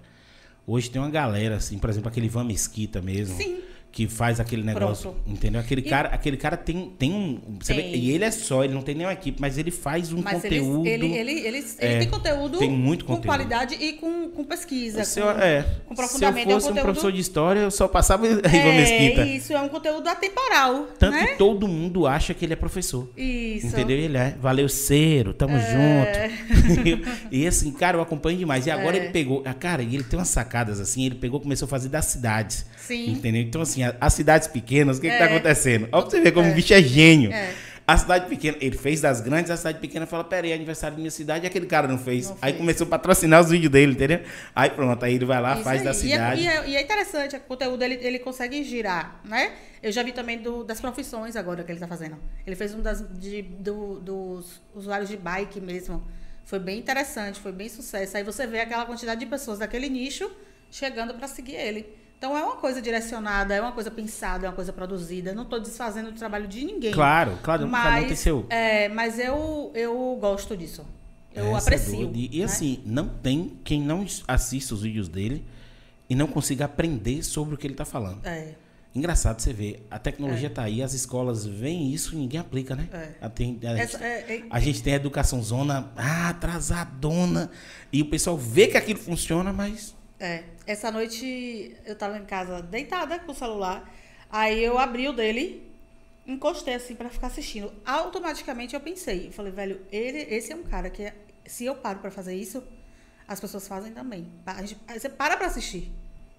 Hoje 0.65 0.89
tem 0.89 1.01
uma 1.01 1.09
galera, 1.09 1.55
assim, 1.55 1.77
por 1.79 1.89
exemplo, 1.89 2.09
aquele 2.09 2.27
Ivan 2.27 2.43
Mesquita 2.43 3.01
mesmo. 3.01 3.35
Sim. 3.37 3.61
Que 3.91 4.07
faz 4.07 4.39
aquele 4.39 4.61
negócio, 4.63 5.11
Pronto. 5.11 5.29
entendeu? 5.29 5.59
Aquele 5.59 5.81
E- 5.81 5.89
cara, 5.89 6.09
aquele 6.09 6.37
cara 6.37 6.55
tem, 6.55 6.93
tem 6.97 7.11
um. 7.11 7.57
você 7.59 7.73
vê- 7.73 7.81
Tem. 7.81 7.95
e 7.95 8.11
ele 8.11 8.23
é 8.23 8.29
só, 8.29 8.63
ele 8.63 8.71
não 8.73 8.83
tem 8.83 8.93
nenhuma 8.93 9.11
equipe, 9.13 9.41
mas 9.41 9.57
ele 9.57 9.71
faz 9.71 10.13
um 10.13 10.21
Mas 10.21 10.43
conteúdo. 10.43 10.85
ele, 10.87 11.07
ele, 11.07 11.17
ele, 11.17 11.31
ele, 11.47 11.57
ele 11.57 11.65
É, 11.79 11.97
tem 11.97 12.07
conteúdo 12.07 12.59
tem 12.59 12.69
muito 12.69 13.03
com 13.03 13.15
conteúdo. 13.15 13.25
qualidade 13.35 13.73
e 13.83 13.93
com, 13.93 14.29
com 14.29 14.43
pesquisa. 14.43 15.03
Se 15.03 15.19
eu, 15.19 15.25
com, 15.25 15.31
é, 15.41 15.63
com 15.63 15.69
se 15.71 15.73
eu 15.73 15.93
aprofundamento. 16.05 16.37
é 16.37 16.49
um 16.49 16.53
fosse 16.53 16.65
um 16.65 16.69
conteúdo- 16.69 16.85
professor 16.85 17.11
de 17.11 17.19
história, 17.19 17.59
eu 17.61 17.71
só 17.71 17.87
passava 17.87 18.27
é, 18.29 18.77
Mesquita. 18.77 19.25
isso, 19.25 19.53
é 19.53 19.59
um 19.59 19.67
conteúdo 19.69 20.07
atemporal. 20.07 20.83
Tanto 20.99 21.13
né? 21.17 21.25
que 21.25 21.37
todo 21.37 21.67
mundo 21.67 22.05
acha 22.05 22.33
que 22.35 22.45
ele 22.45 22.53
é 22.53 22.55
professor. 22.55 23.09
Isso. 23.17 23.67
Entendeu? 23.67 23.97
Ele 23.97 24.17
é. 24.17 24.35
Valeu, 24.39 24.69
Cero, 24.69 25.33
tamo 25.33 25.57
É. 25.57 26.29
junto. 26.29 27.09
e 27.31 27.47
assim, 27.47 27.71
cara, 27.71 27.97
eu 27.97 28.01
acompanho 28.01 28.37
demais. 28.37 28.67
E 28.67 28.71
agora 28.71 28.95
É. 28.97 29.01
ele 29.03 29.09
pegou. 29.09 29.41
ah, 29.45 29.53
Cara, 29.55 29.81
e 29.81 29.95
ele 29.95 30.03
tem 30.03 30.17
umas 30.17 30.29
sacadas 30.29 30.79
assim. 30.79 31.05
Ele 31.05 31.15
pegou 31.15 31.39
começou 31.39 31.65
a 31.65 31.69
fazer 31.69 31.89
das 31.89 32.05
cidades. 32.05 32.65
Sim. 32.89 33.11
Entendeu? 33.11 33.41
Então, 33.41 33.61
assim, 33.61 33.81
as 34.01 34.13
cidades 34.13 34.47
pequenas, 34.47 34.97
o 34.97 35.01
que, 35.01 35.07
tá 35.07 35.13
É. 35.13 35.23
acontecendo? 35.25 35.87
Olha 35.91 36.01
pra 36.01 36.09
você 36.11 36.19
ver 36.21 36.31
como 36.31 36.49
o 36.49 36.53
bicho 36.55 36.73
é 36.73 36.81
gênio. 36.81 37.31
É. 37.31 37.53
A 37.87 37.97
cidade 37.97 38.27
pequena, 38.27 38.55
ele 38.61 38.77
fez 38.77 39.01
das 39.01 39.19
grandes, 39.19 39.49
a 39.49 39.57
cidade 39.57 39.79
pequena 39.79 40.05
fala: 40.05 40.23
peraí, 40.23 40.51
é 40.51 40.55
aniversário 40.55 40.95
da 40.95 40.99
minha 40.99 41.09
cidade, 41.11 41.45
e 41.45 41.47
aquele 41.47 41.65
cara 41.65 41.87
não 41.87 41.97
fez. 41.97 42.25
Não 42.29 42.37
Aí 42.41 42.51
fez. 42.51 42.57
começou 42.57 42.85
a 42.85 42.89
patrocinar 42.89 43.41
os 43.41 43.49
vídeos 43.49 43.71
dele, 43.71 43.93
entendeu? 43.93 44.21
Aí 44.55 44.69
pronto, 44.69 45.03
aí 45.03 45.15
ele 45.15 45.25
vai 45.25 45.41
lá, 45.41 45.55
Isso 45.55 45.63
faz 45.63 45.79
aí. 45.79 45.85
da 45.85 45.89
é- 45.89 45.93
cidade. 45.93 46.41
E 46.41 46.47
é, 46.47 46.69
e 46.69 46.75
é 46.75 46.81
interessante, 46.83 47.35
o 47.35 47.39
conteúdo 47.41 47.81
ele, 47.83 47.95
ele 48.01 48.19
consegue 48.19 48.63
girar, 48.63 49.19
né? 49.25 49.53
Eu 49.81 49.91
já 49.91 50.03
vi 50.03 50.11
também 50.11 50.37
do- 50.37 50.63
das 50.63 50.79
profissões 50.79 51.35
agora 51.35 51.63
que 51.63 51.71
ele 51.71 51.79
tá 51.79 51.87
fazendo. 51.87 52.17
Ele 52.45 52.55
fez 52.55 52.75
um 52.75 52.81
das, 52.81 53.03
de- 53.19 53.41
do- 53.41 53.99
dos 53.99 54.61
usuários 54.75 55.09
de 55.09 55.17
bike 55.17 55.59
mesmo. 55.59 56.03
Foi 56.45 56.59
bem 56.59 56.77
interessante, 56.79 57.39
foi 57.39 57.51
bem 57.51 57.69
sucesso. 57.69 58.17
Aí 58.17 58.23
você 58.23 58.45
vê 58.45 58.59
aquela 58.59 58.85
quantidade 58.85 59.19
de 59.19 59.25
pessoas 59.25 59.57
daquele 59.59 59.89
nicho 59.89 60.29
chegando 60.69 61.13
para 61.15 61.27
seguir 61.27 61.55
ele. 61.55 61.87
Então 62.19 62.37
é 62.37 62.43
uma 62.43 62.57
coisa 62.57 62.81
direcionada, 62.81 63.55
é 63.55 63.61
uma 63.61 63.71
coisa 63.71 63.89
pensada, 63.89 64.45
é 64.45 64.49
uma 64.49 64.55
coisa 64.55 64.73
produzida. 64.73 65.33
Não 65.33 65.43
estou 65.43 65.57
desfazendo 65.57 66.09
o 66.09 66.11
trabalho 66.11 66.49
de 66.49 66.65
ninguém. 66.65 66.91
Claro, 66.91 67.37
claro, 67.41 67.61
cada 67.71 67.95
um 67.95 68.01
tem 68.01 68.09
Mas, 68.09 68.19
seu. 68.19 68.45
é, 68.49 68.89
mas 68.89 69.17
eu, 69.17 69.71
eu 69.73 70.17
gosto 70.19 70.55
disso. 70.57 70.85
Eu 71.33 71.55
Essa 71.55 71.69
é 71.69 71.75
aprecio. 71.75 72.11
E, 72.13 72.29
e 72.35 72.39
né? 72.39 72.45
assim, 72.45 72.81
não 72.85 73.07
tem 73.07 73.57
quem 73.63 73.81
não 73.81 74.05
assista 74.27 74.73
os 74.73 74.81
vídeos 74.81 75.07
dele 75.07 75.45
e 76.09 76.15
não 76.15 76.27
consiga 76.27 76.65
aprender 76.65 77.23
sobre 77.23 77.55
o 77.55 77.57
que 77.57 77.65
ele 77.65 77.75
tá 77.75 77.85
falando. 77.85 78.19
É. 78.25 78.53
Engraçado 78.93 79.39
você 79.39 79.53
ver, 79.53 79.87
a 79.89 79.97
tecnologia 79.97 80.49
tá 80.49 80.63
aí, 80.63 80.81
as 80.83 80.93
escolas 80.93 81.45
veem 81.45 81.93
isso 81.93 82.15
e 82.15 82.17
ninguém 82.17 82.39
aplica, 82.39 82.75
né? 82.75 82.89
É. 82.91 83.11
A, 83.21 83.29
tem- 83.29 83.57
a 83.63 83.75
gente, 83.77 83.81
Essa- 83.95 84.03
é- 84.03 84.35
é- 84.37 84.43
a 84.49 84.59
gente 84.59 84.83
tem 84.83 84.91
a 84.93 84.95
educação 84.97 85.41
zona 85.41 85.89
ah, 85.95 86.29
atrasadona. 86.29 87.49
E 87.93 88.01
o 88.01 88.05
pessoal 88.09 88.35
vê 88.37 88.67
que 88.67 88.75
aquilo 88.75 88.99
funciona, 88.99 89.53
mas. 89.53 89.95
É, 90.19 90.43
essa 90.67 90.91
noite 90.91 91.75
eu 91.85 91.95
tava 91.95 92.17
em 92.17 92.25
casa 92.25 92.61
deitada 92.61 93.19
com 93.19 93.31
o 93.31 93.35
celular. 93.35 93.89
Aí 94.29 94.61
eu 94.63 94.77
abri 94.77 95.07
o 95.07 95.13
dele, 95.13 95.71
encostei 96.27 96.73
assim 96.75 96.95
pra 96.95 97.09
ficar 97.09 97.27
assistindo. 97.27 97.71
Automaticamente 97.85 98.73
eu 98.75 98.81
pensei, 98.81 99.27
eu 99.27 99.31
falei, 99.31 99.51
velho, 99.51 99.81
ele, 99.91 100.19
esse 100.33 100.51
é 100.51 100.55
um 100.55 100.63
cara 100.63 100.89
que 100.89 101.11
se 101.45 101.65
eu 101.65 101.75
paro 101.75 101.99
pra 101.99 102.11
fazer 102.11 102.35
isso, 102.35 102.61
as 103.27 103.39
pessoas 103.39 103.67
fazem 103.67 103.91
também. 103.93 104.27
A 104.45 104.61
gente- 104.61 104.77
você 104.87 105.09
para 105.09 105.37
pra 105.37 105.47
assistir. 105.47 105.91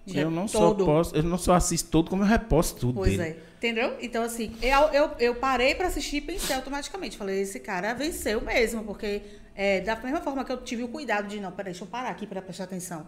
De 0.05 0.17
Eu 0.17 0.31
não, 0.31 0.47
só 0.47 0.73
posso, 0.73 1.15
eu 1.15 1.21
não 1.21 1.37
só 1.37 1.53
assisto 1.53 1.89
todo, 1.91 2.09
como 2.09 2.23
eu 2.23 2.27
reposto 2.27 2.79
tudo 2.79 2.95
Pois 2.95 3.17
dele. 3.17 3.37
é. 3.37 3.37
Entendeu? 3.57 3.97
Então, 4.01 4.23
assim, 4.23 4.55
eu, 4.59 4.79
eu, 4.91 5.11
eu 5.19 5.35
parei 5.35 5.75
pra 5.75 5.87
assistir 5.87 6.17
e 6.17 6.21
pensei 6.21 6.55
automaticamente. 6.55 7.15
Falei, 7.17 7.39
esse 7.41 7.59
cara 7.59 7.93
venceu 7.93 8.41
mesmo, 8.41 8.83
porque 8.83 9.21
é, 9.53 9.79
da 9.81 9.95
mesma 9.97 10.19
forma 10.21 10.43
que 10.43 10.51
eu 10.51 10.63
tive 10.63 10.81
o 10.83 10.87
cuidado 10.87 11.27
de, 11.27 11.39
não, 11.39 11.51
peraí, 11.51 11.71
deixa 11.71 11.83
eu 11.83 11.87
parar 11.87 12.09
aqui 12.09 12.25
pra 12.25 12.41
prestar 12.41 12.63
atenção. 12.63 13.05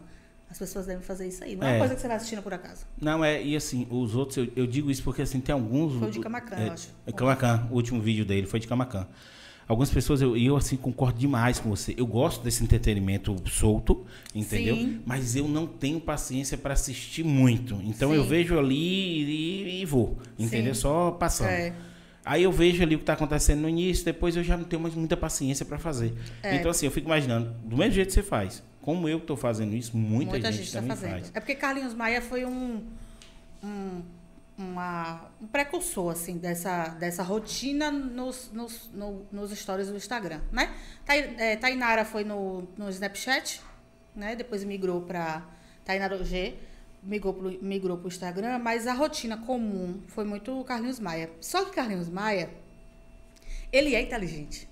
As 0.54 0.60
pessoas 0.60 0.86
devem 0.86 1.02
fazer 1.02 1.28
isso 1.28 1.44
aí. 1.44 1.56
Não 1.56 1.66
é, 1.66 1.72
É. 1.72 1.74
uma 1.74 1.80
coisa 1.80 1.96
que 1.96 2.02
você 2.02 2.08
vai 2.08 2.16
assistindo 2.16 2.44
por 2.44 2.54
acaso. 2.54 2.86
Não, 3.02 3.26
é, 3.26 3.42
e 3.42 3.56
assim, 3.56 3.88
os 3.90 4.14
outros, 4.16 4.38
eu, 4.38 4.48
eu 4.56 4.68
digo 4.68 4.92
isso 4.92 5.02
porque 5.02 5.24
assim, 5.24 5.40
tem 5.42 5.52
alguns. 5.52 5.98
Foi 5.98 6.10
o 6.10 6.12
de 6.12 6.20
Camacan, 6.20 6.56
é, 6.56 6.68
eu 6.68 6.74
acho. 6.74 6.90
É 7.08 7.12
Camacan, 7.12 7.68
o 7.72 7.74
último 7.74 8.00
vídeo 8.00 8.24
dele 8.24 8.46
foi 8.46 8.60
de 8.60 8.68
Camacan. 8.68 9.08
Algumas 9.68 9.90
pessoas, 9.90 10.22
eu, 10.22 10.38
eu 10.38 10.56
assim, 10.56 10.78
concordo 10.78 11.18
demais 11.18 11.58
com 11.58 11.72
você. 11.72 11.96
Eu 11.98 12.06
gosto 12.06 12.44
desse 12.44 12.64
entretenimento 12.64 13.36
solto, 13.50 14.06
entendeu? 14.36 14.76
Sim. 14.76 15.02
Mas 15.04 15.36
eu 15.36 15.48
não 15.48 15.66
tenho 15.66 16.00
paciência 16.00 16.56
para 16.56 16.74
assistir 16.74 17.24
muito. 17.24 17.82
Então 17.84 18.14
eu 18.14 18.22
Sim. 18.22 18.30
vejo 18.30 18.60
ali 18.60 19.24
e, 19.24 19.82
e 19.82 19.86
vou, 19.86 20.20
entendeu? 20.38 20.76
Sim. 20.76 20.82
Só 20.82 21.10
passando. 21.12 21.48
É. 21.50 21.74
Aí 22.24 22.44
eu 22.44 22.52
vejo 22.52 22.84
ali 22.84 22.94
o 22.94 23.00
que 23.00 23.04
está 23.04 23.14
acontecendo 23.14 23.62
no 23.62 23.70
início, 23.70 24.06
depois 24.06 24.36
eu 24.36 24.44
já 24.44 24.56
não 24.56 24.66
tenho 24.66 24.84
mais 24.84 24.94
muita 24.94 25.18
paciência 25.18 25.66
para 25.66 25.80
fazer. 25.80 26.14
É. 26.44 26.56
Então, 26.58 26.70
assim, 26.70 26.86
eu 26.86 26.92
fico 26.92 27.08
imaginando, 27.08 27.56
do 27.66 27.76
mesmo 27.76 27.94
jeito 27.94 28.10
que 28.10 28.14
você 28.14 28.22
faz, 28.24 28.64
como 28.84 29.10
eu 29.10 29.18
estou 29.18 29.36
fazendo 29.36 29.74
isso, 29.76 29.98
muita, 29.98 30.32
Muita 30.32 30.52
gente, 30.52 30.58
gente 30.58 30.68
está 30.68 30.80
também 30.82 30.96
fazendo. 30.96 31.12
faz. 31.12 31.32
É 31.34 31.40
porque 31.40 31.56
Carlinhos 31.56 31.94
Maia 31.96 32.22
foi 32.22 32.46
um, 32.46 32.86
um, 33.64 34.02
uma- 34.58 35.30
um 35.42 35.48
precursor, 35.48 36.12
assim, 36.12 36.38
dessa, 36.38 36.90
dessa 36.90 37.24
rotina 37.24 37.90
nos, 37.90 38.52
nos, 38.52 38.90
no- 38.94 39.26
nos 39.32 39.52
stories 39.58 39.88
do 39.88 39.96
Instagram, 39.96 40.42
né? 40.52 40.70
É, 41.08 41.56
Tainara 41.56 42.06
foi 42.06 42.24
no, 42.24 42.68
no 42.78 42.90
Snapchat, 42.90 43.62
né? 44.16 44.36
Depois 44.36 44.64
migrou 44.64 45.02
para 45.02 45.44
Tainara 45.86 46.24
G, 46.24 46.54
migrou 47.02 47.34
pro, 47.34 47.64
migrou 47.64 47.98
pro 47.98 48.08
Instagram, 48.10 48.60
mas 48.60 48.86
a 48.86 48.94
rotina 48.94 49.38
comum 49.38 50.02
foi 50.10 50.24
muito 50.26 50.60
o 50.60 50.64
Carlinhos 50.64 51.00
Maia. 51.00 51.30
Só 51.42 51.66
que 51.66 51.72
Carlinhos 51.72 52.10
Maia, 52.10 52.50
ele 53.72 53.96
é 53.96 54.02
inteligente. 54.02 54.70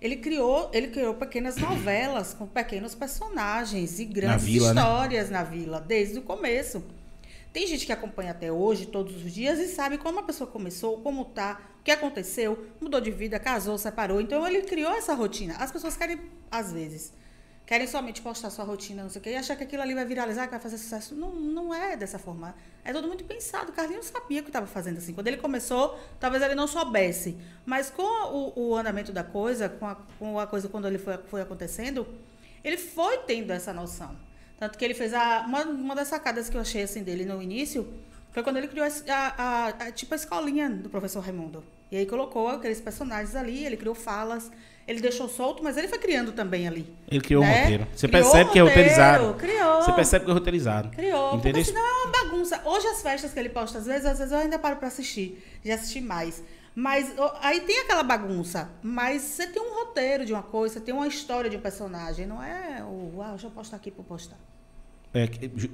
Ele 0.00 0.16
criou, 0.16 0.70
ele 0.72 0.88
criou 0.88 1.14
pequenas 1.14 1.56
novelas 1.56 2.32
com 2.32 2.46
pequenos 2.46 2.94
personagens 2.94 3.98
e 3.98 4.04
grandes 4.04 4.44
vila, 4.44 4.72
né? 4.72 4.80
histórias 4.80 5.30
na 5.30 5.42
vila, 5.42 5.80
desde 5.80 6.18
o 6.18 6.22
começo. 6.22 6.84
Tem 7.52 7.66
gente 7.66 7.86
que 7.86 7.92
acompanha 7.92 8.30
até 8.30 8.52
hoje, 8.52 8.86
todos 8.86 9.24
os 9.24 9.32
dias, 9.32 9.58
e 9.58 9.66
sabe 9.66 9.98
como 9.98 10.20
a 10.20 10.22
pessoa 10.22 10.48
começou, 10.48 10.98
como 10.98 11.24
tá, 11.24 11.60
o 11.80 11.82
que 11.82 11.90
aconteceu, 11.90 12.66
mudou 12.80 13.00
de 13.00 13.10
vida, 13.10 13.38
casou, 13.40 13.76
separou. 13.76 14.20
Então 14.20 14.46
ele 14.46 14.62
criou 14.62 14.92
essa 14.92 15.14
rotina. 15.14 15.56
As 15.58 15.72
pessoas 15.72 15.96
querem, 15.96 16.20
às 16.50 16.72
vezes, 16.72 17.12
querem 17.68 17.86
somente 17.86 18.22
postar 18.22 18.48
sua 18.48 18.64
rotina, 18.64 19.02
não 19.02 19.10
sei 19.10 19.20
o 19.20 19.22
quê, 19.22 19.30
e 19.32 19.36
achar 19.36 19.54
que 19.54 19.62
aquilo 19.62 19.82
ali 19.82 19.94
vai 19.94 20.06
viralizar, 20.06 20.46
que 20.46 20.52
vai 20.52 20.58
fazer 20.60 20.78
sucesso. 20.78 21.14
Não, 21.14 21.30
não 21.32 21.74
é 21.74 21.98
dessa 21.98 22.18
forma. 22.18 22.54
É 22.82 22.94
tudo 22.94 23.06
muito 23.06 23.24
pensado. 23.24 23.70
O 23.70 23.74
Carlinhos 23.74 24.06
sabia 24.06 24.40
o 24.40 24.42
que 24.42 24.48
estava 24.48 24.66
fazendo 24.66 24.96
assim. 24.96 25.12
Quando 25.12 25.26
ele 25.28 25.36
começou, 25.36 26.00
talvez 26.18 26.42
ele 26.42 26.54
não 26.54 26.66
soubesse. 26.66 27.36
Mas 27.66 27.90
com 27.90 28.02
o, 28.02 28.70
o 28.70 28.74
andamento 28.76 29.12
da 29.12 29.22
coisa, 29.22 29.68
com 29.68 29.86
a, 29.86 29.96
com 30.18 30.40
a 30.40 30.46
coisa 30.46 30.66
quando 30.66 30.88
ele 30.88 30.96
foi, 30.96 31.18
foi 31.30 31.42
acontecendo, 31.42 32.06
ele 32.64 32.78
foi 32.78 33.18
tendo 33.18 33.52
essa 33.52 33.70
noção. 33.74 34.16
Tanto 34.58 34.78
que 34.78 34.84
ele 34.84 34.94
fez 34.94 35.12
a, 35.12 35.40
uma, 35.46 35.62
uma 35.64 35.94
das 35.94 36.08
sacadas 36.08 36.48
que 36.48 36.56
eu 36.56 36.62
achei 36.62 36.82
assim 36.82 37.02
dele 37.02 37.26
no 37.26 37.40
início 37.42 37.86
foi 38.32 38.42
quando 38.42 38.56
ele 38.56 38.68
criou 38.68 38.86
a, 38.86 39.14
a- 39.36 39.66
a- 39.68 39.92
tipo 39.92 40.14
a 40.14 40.16
escolinha 40.16 40.70
do 40.70 40.88
professor 40.88 41.20
Raimundo. 41.20 41.62
E 41.92 41.98
aí 41.98 42.06
colocou 42.06 42.48
aqueles 42.48 42.80
personagens 42.80 43.36
ali, 43.36 43.64
ele 43.64 43.76
criou 43.76 43.94
falas, 43.94 44.50
ele 44.88 45.02
deixou 45.02 45.28
solto, 45.28 45.62
mas 45.62 45.76
ele 45.76 45.86
foi 45.86 45.98
criando 45.98 46.32
também 46.32 46.66
ali. 46.66 46.90
Ele 47.10 47.20
criou 47.20 47.44
um 47.44 47.46
né? 47.46 47.60
roteiro. 47.60 47.86
Você 47.94 48.08
Criou 48.08 48.22
percebe 48.22 48.50
que 48.50 48.58
é 48.58 48.62
roteiro, 48.62 48.88
roteirizado. 48.88 49.34
Criou. 49.34 49.82
Você 49.82 49.92
percebe 49.92 50.24
que 50.24 50.30
é 50.30 50.34
roteirizado. 50.34 50.88
Criou. 50.88 51.34
Entendeu? 51.36 51.62
Porque 51.62 51.64
senão 51.64 51.86
é 51.86 52.04
uma 52.04 52.12
bagunça. 52.24 52.62
Hoje 52.64 52.86
as 52.86 53.02
festas 53.02 53.32
que 53.34 53.38
ele 53.38 53.50
posta, 53.50 53.76
às 53.76 53.84
vezes, 53.84 54.06
às 54.06 54.18
vezes 54.18 54.32
eu 54.32 54.38
ainda 54.38 54.58
paro 54.58 54.76
pra 54.76 54.88
assistir. 54.88 55.44
Já 55.62 55.74
assisti 55.74 56.00
mais. 56.00 56.42
Mas 56.74 57.12
aí 57.42 57.60
tem 57.60 57.80
aquela 57.80 58.02
bagunça. 58.02 58.70
Mas 58.82 59.20
você 59.20 59.46
tem 59.46 59.60
um 59.60 59.74
roteiro 59.74 60.24
de 60.24 60.32
uma 60.32 60.42
coisa, 60.42 60.74
você 60.74 60.80
tem 60.80 60.94
uma 60.94 61.06
história 61.06 61.50
de 61.50 61.58
um 61.58 61.60
personagem. 61.60 62.24
Não 62.26 62.42
é 62.42 62.82
o, 62.82 63.20
ah, 63.20 63.30
deixa 63.30 63.46
eu 63.46 63.50
postar 63.50 63.76
aqui 63.76 63.90
pra 63.90 64.02
postar. 64.02 64.38
É, 65.12 65.28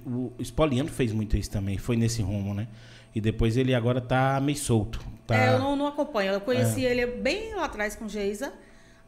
o 0.04 0.33
Spoliano 0.40 0.88
fez 0.88 1.12
muito 1.12 1.37
isso 1.37 1.50
também, 1.50 1.78
foi 1.78 1.97
nesse 1.97 2.21
rumo, 2.21 2.52
né? 2.52 2.66
E 3.14 3.21
depois 3.21 3.56
ele 3.56 3.75
agora 3.75 4.00
tá 4.00 4.40
meio 4.40 4.59
solto. 4.59 5.00
Tá, 5.25 5.37
É, 5.37 5.54
eu 5.54 5.59
não, 5.61 5.76
não 5.76 5.87
acompanho. 5.87 6.33
Eu 6.33 6.40
conheci 6.40 6.83
ele 6.83 7.06
bem 7.06 7.54
lá 7.54 7.66
atrás 7.66 7.94
com 7.94 8.09
Geisa. 8.09 8.52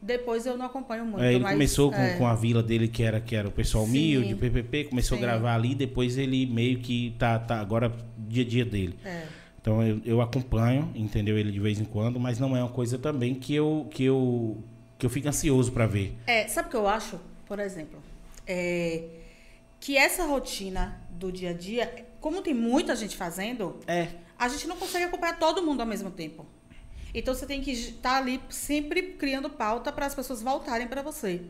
Depois 0.01 0.45
eu 0.45 0.55
não 0.55 0.65
acompanho 0.67 1.05
muito. 1.05 1.23
É, 1.23 1.33
ele 1.33 1.43
mas, 1.43 1.53
começou 1.53 1.91
com, 1.91 1.97
é. 1.97 2.17
com 2.17 2.27
a 2.27 2.35
vila 2.35 2.61
dele, 2.61 2.87
que 2.87 3.01
era, 3.01 3.19
que 3.19 3.35
era 3.35 3.47
o 3.47 3.51
pessoal 3.51 3.83
Sim. 3.85 3.89
humilde, 3.89 4.33
o 4.33 4.37
PPP, 4.37 4.85
começou 4.85 5.17
Sim. 5.17 5.23
a 5.23 5.27
gravar 5.27 5.55
ali, 5.55 5.73
depois 5.73 6.17
ele 6.17 6.45
meio 6.45 6.79
que 6.79 7.15
tá, 7.17 7.39
tá 7.39 7.59
agora 7.59 7.91
dia 8.17 8.43
a 8.43 8.47
dia 8.47 8.65
dele. 8.65 8.95
É. 9.03 9.23
Então 9.59 9.83
eu, 9.83 9.99
eu 10.05 10.21
acompanho, 10.21 10.91
entendeu? 10.95 11.37
Ele 11.37 11.51
de 11.51 11.59
vez 11.59 11.79
em 11.79 11.83
quando, 11.83 12.19
mas 12.19 12.39
não 12.39 12.55
é 12.55 12.61
uma 12.63 12.71
coisa 12.71 12.97
também 12.97 13.35
que 13.35 13.53
eu, 13.53 13.87
que 13.89 14.03
eu, 14.03 14.63
que 14.97 15.05
eu 15.05 15.09
fico 15.09 15.27
ansioso 15.27 15.71
para 15.71 15.87
ver. 15.87 16.15
É, 16.25 16.47
sabe 16.47 16.67
o 16.67 16.71
que 16.71 16.77
eu 16.77 16.87
acho, 16.87 17.19
por 17.45 17.59
exemplo? 17.59 17.99
É, 18.45 19.03
que 19.79 19.97
essa 19.97 20.25
rotina 20.25 21.01
do 21.09 21.31
dia 21.31 21.49
a 21.49 21.53
dia, 21.53 22.05
como 22.21 22.41
tem 22.41 22.53
muita 22.53 22.95
gente 22.95 23.17
fazendo, 23.17 23.77
É. 23.87 24.07
a 24.37 24.47
gente 24.47 24.67
não 24.67 24.77
consegue 24.77 25.05
acompanhar 25.05 25.37
todo 25.37 25.61
mundo 25.61 25.81
ao 25.81 25.87
mesmo 25.87 26.11
tempo. 26.11 26.45
Então 27.13 27.33
você 27.33 27.45
tem 27.45 27.61
que 27.61 27.71
estar 27.71 28.17
ali 28.17 28.41
sempre 28.49 29.13
criando 29.13 29.49
pauta 29.49 29.91
para 29.91 30.05
as 30.05 30.15
pessoas 30.15 30.41
voltarem 30.41 30.87
para 30.87 31.01
você. 31.01 31.41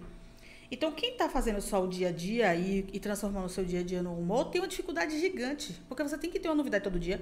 Então 0.71 0.91
quem 0.91 1.11
está 1.11 1.29
fazendo 1.29 1.61
só 1.61 1.83
o 1.83 1.87
dia 1.87 2.09
a 2.09 2.11
dia 2.11 2.53
e, 2.55 2.85
e 2.91 2.99
transformando 2.99 3.45
o 3.45 3.49
seu 3.49 3.63
dia 3.63 3.79
a 3.79 3.83
dia 3.83 4.03
no 4.03 4.13
humor 4.13 4.45
tem 4.45 4.61
uma 4.61 4.67
dificuldade 4.67 5.19
gigante, 5.19 5.79
porque 5.87 6.03
você 6.03 6.17
tem 6.17 6.29
que 6.29 6.39
ter 6.39 6.49
uma 6.49 6.55
novidade 6.55 6.83
todo 6.83 6.99
dia. 6.99 7.21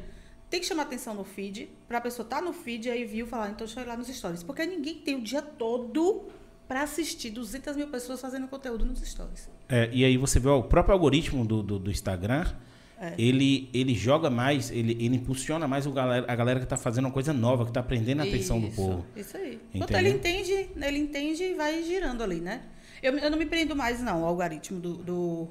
Tem 0.49 0.59
que 0.59 0.65
chamar 0.65 0.83
atenção 0.83 1.15
no 1.15 1.23
feed, 1.23 1.69
para 1.87 1.97
a 1.97 2.01
pessoa 2.01 2.23
estar 2.23 2.41
no 2.41 2.53
feed 2.53 2.87
e 2.87 2.91
aí 2.91 3.03
viu 3.03 3.25
falar, 3.25 3.49
então 3.49 3.65
deixa 3.65 3.79
eu 3.79 3.83
ir 3.83 3.87
lá 3.87 3.97
nos 3.97 4.07
stories. 4.07 4.43
Porque 4.43 4.65
ninguém 4.65 4.95
tem 4.95 5.15
o 5.15 5.21
dia 5.21 5.41
todo 5.41 6.27
para 6.67 6.81
assistir 6.81 7.31
200 7.31 7.75
mil 7.75 7.87
pessoas 7.87 8.21
fazendo 8.21 8.47
conteúdo 8.47 8.85
nos 8.85 8.99
stories. 8.99 9.49
É, 9.67 9.89
e 9.91 10.05
aí 10.05 10.17
você 10.17 10.39
vê 10.39 10.47
ó, 10.47 10.59
o 10.59 10.63
próprio 10.63 10.93
algoritmo 10.93 11.45
do, 11.45 11.63
do, 11.63 11.79
do 11.79 11.91
Instagram, 11.91 12.45
É. 13.05 13.15
ele, 13.17 13.69
ele 13.73 13.93
joga 13.93 14.29
mais, 14.29 14.71
ele, 14.71 14.93
ele 14.93 15.17
impulsiona 15.17 15.67
mais 15.67 15.85
o 15.85 15.91
galera, 15.91 16.25
a 16.27 16.35
galera 16.35 16.59
que 16.59 16.65
tá 16.65 16.77
fazendo 16.77 17.05
uma 17.05 17.11
coisa 17.11 17.33
nova, 17.33 17.65
que 17.65 17.71
tá 17.71 17.83
prendendo 17.83 18.21
a 18.21 18.23
atenção 18.25 18.59
do 18.59 18.69
povo. 18.71 19.05
Isso 19.15 19.37
aí. 19.37 19.59
Entendeu? 19.73 19.87
Então 19.87 19.99
ele 19.99 20.09
entende, 20.09 20.69
ele 20.75 20.97
entende 20.97 21.43
e 21.43 21.53
vai 21.53 21.83
girando 21.83 22.23
ali, 22.23 22.39
né? 22.39 22.63
Eu, 23.01 23.17
eu 23.17 23.29
não 23.29 23.37
me 23.37 23.45
prendo 23.45 23.75
mais, 23.75 24.01
não, 24.01 24.23
ao 24.23 24.29
algoritmo 24.29 24.79
do, 24.79 24.95
do, 24.95 25.47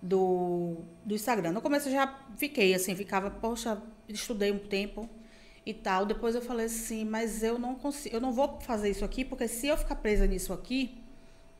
do, 0.00 0.76
do 1.04 1.14
Instagram. 1.14 1.52
No 1.52 1.60
começo 1.60 1.88
eu 1.88 1.92
já 1.92 2.18
fiquei 2.36 2.74
assim, 2.74 2.94
ficava, 2.94 3.30
poxa, 3.30 3.82
estudei 4.08 4.52
um 4.52 4.58
tempo 4.58 5.08
e 5.66 5.72
tal. 5.72 6.06
Depois 6.06 6.34
eu 6.34 6.42
falei 6.42 6.66
assim, 6.66 7.04
mas 7.04 7.42
eu 7.42 7.58
não 7.58 7.74
consigo, 7.74 8.14
eu 8.14 8.20
não 8.20 8.32
vou 8.32 8.60
fazer 8.60 8.90
isso 8.90 9.04
aqui, 9.04 9.24
porque 9.24 9.48
se 9.48 9.66
eu 9.66 9.76
ficar 9.76 9.96
presa 9.96 10.26
nisso 10.26 10.52
aqui, 10.52 11.03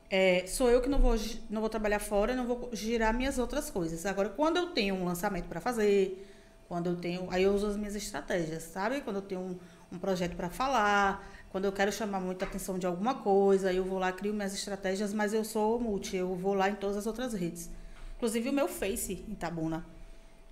é, 0.09 0.45
sou 0.47 0.69
eu 0.69 0.81
que 0.81 0.89
não 0.89 0.99
vou, 0.99 1.15
não 1.49 1.61
vou 1.61 1.69
trabalhar 1.69 1.99
fora, 1.99 2.35
não 2.35 2.45
vou 2.45 2.69
girar 2.73 3.13
minhas 3.13 3.37
outras 3.37 3.69
coisas. 3.69 4.05
Agora, 4.05 4.29
quando 4.29 4.57
eu 4.57 4.67
tenho 4.67 4.95
um 4.95 5.05
lançamento 5.05 5.47
para 5.47 5.59
fazer, 5.59 6.25
quando 6.67 6.89
eu 6.89 6.95
tenho. 6.95 7.27
Aí 7.31 7.43
eu 7.43 7.53
uso 7.53 7.67
as 7.67 7.77
minhas 7.77 7.95
estratégias, 7.95 8.63
sabe? 8.63 9.01
Quando 9.01 9.17
eu 9.17 9.21
tenho 9.21 9.41
um, 9.41 9.59
um 9.91 9.99
projeto 9.99 10.35
para 10.35 10.49
falar, 10.49 11.25
quando 11.49 11.65
eu 11.65 11.71
quero 11.71 11.91
chamar 11.91 12.19
muita 12.19 12.45
atenção 12.45 12.77
de 12.77 12.85
alguma 12.85 13.15
coisa, 13.15 13.71
eu 13.71 13.83
vou 13.83 13.99
lá, 13.99 14.11
crio 14.11 14.33
minhas 14.33 14.53
estratégias, 14.53 15.13
mas 15.13 15.33
eu 15.33 15.43
sou 15.43 15.79
multi, 15.79 16.15
eu 16.17 16.35
vou 16.35 16.53
lá 16.53 16.69
em 16.69 16.75
todas 16.75 16.97
as 16.97 17.07
outras 17.07 17.33
redes. 17.33 17.69
Inclusive 18.17 18.49
o 18.49 18.53
meu 18.53 18.67
Face 18.67 19.23
em 19.27 19.35
Tabuna 19.35 19.85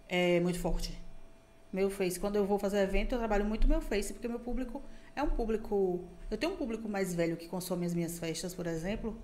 é 0.07 0.39
muito 0.39 0.59
forte. 0.59 0.97
Meu 1.71 1.89
Face, 1.89 2.19
quando 2.19 2.35
eu 2.35 2.45
vou 2.45 2.59
fazer 2.59 2.79
evento, 2.79 3.15
eu 3.15 3.19
trabalho 3.19 3.45
muito 3.45 3.67
meu 3.67 3.81
Face, 3.81 4.13
porque 4.13 4.27
meu 4.27 4.39
público 4.39 4.81
é 5.15 5.23
um 5.23 5.29
público. 5.29 6.03
Eu 6.29 6.37
tenho 6.37 6.53
um 6.53 6.55
público 6.55 6.87
mais 6.87 7.13
velho 7.13 7.35
que 7.35 7.47
consome 7.47 7.85
as 7.85 7.93
minhas 7.93 8.19
festas, 8.19 8.53
por 8.53 8.67
exemplo, 8.67 9.17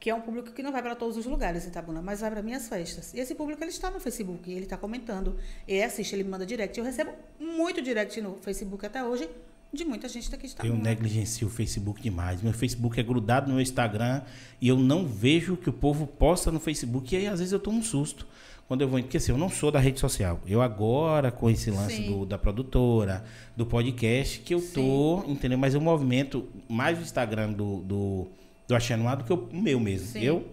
que 0.00 0.08
é 0.10 0.14
um 0.14 0.20
público 0.22 0.50
que 0.52 0.62
não 0.62 0.72
vai 0.72 0.82
para 0.82 0.96
todos 0.96 1.16
os 1.18 1.26
lugares 1.26 1.66
em 1.66 1.68
Itabuna, 1.68 2.00
mas 2.00 2.20
vai 2.22 2.30
para 2.30 2.42
minhas 2.42 2.66
festas. 2.68 3.12
E 3.12 3.20
esse 3.20 3.34
público 3.34 3.62
ele 3.62 3.70
está 3.70 3.90
no 3.90 4.00
Facebook, 4.00 4.50
ele 4.50 4.62
está 4.64 4.76
comentando, 4.78 5.36
ele 5.68 5.82
assiste, 5.82 6.14
ele 6.14 6.24
me 6.24 6.30
manda 6.30 6.46
direct. 6.46 6.78
Eu 6.78 6.84
recebo 6.86 7.12
muito 7.38 7.82
direct 7.82 8.18
no 8.22 8.38
Facebook 8.40 8.84
até 8.86 9.04
hoje 9.04 9.28
de 9.72 9.84
muita 9.84 10.08
gente 10.08 10.30
daqui 10.30 10.46
de 10.48 10.54
Eu 10.60 10.64
Itabuna. 10.64 10.82
negligencio 10.82 11.46
o 11.46 11.50
Facebook 11.50 12.00
demais. 12.02 12.42
Meu 12.42 12.52
Facebook 12.54 12.98
é 12.98 13.02
grudado 13.02 13.46
no 13.48 13.54
meu 13.54 13.62
Instagram 13.62 14.22
e 14.60 14.66
eu 14.68 14.76
não 14.78 15.06
vejo 15.06 15.52
o 15.52 15.56
que 15.58 15.68
o 15.68 15.72
povo 15.72 16.06
posta 16.06 16.50
no 16.50 16.58
Facebook. 16.58 17.14
E 17.14 17.18
aí, 17.18 17.26
às 17.28 17.38
vezes, 17.38 17.52
eu 17.52 17.60
tomo 17.60 17.78
um 17.78 17.82
susto 17.82 18.26
quando 18.66 18.80
eu 18.80 18.88
vou. 18.88 19.00
Porque 19.02 19.18
assim, 19.18 19.30
eu 19.32 19.38
não 19.38 19.48
sou 19.50 19.70
da 19.70 19.78
rede 19.78 20.00
social. 20.00 20.40
Eu 20.46 20.62
agora, 20.62 21.30
com 21.30 21.48
esse 21.50 21.70
lance 21.70 21.96
Sim. 21.96 22.06
do- 22.10 22.24
da 22.26 22.38
produtora, 22.38 23.22
do 23.56 23.64
podcast, 23.66 24.40
que 24.40 24.54
eu 24.54 24.60
tô, 24.72 25.22
entendeu? 25.28 25.58
Mas 25.58 25.74
eu 25.74 25.80
movimento 25.80 26.48
mais 26.68 26.98
o 26.98 27.02
Instagram 27.02 27.52
do, 27.52 27.76
do, 27.82 28.28
do 28.70 28.76
Achanuá 28.76 29.14
do 29.16 29.24
que 29.24 29.32
o 29.32 29.48
meu 29.52 29.78
mesmo. 29.80 30.06
Sim. 30.06 30.22
Eu 30.22 30.46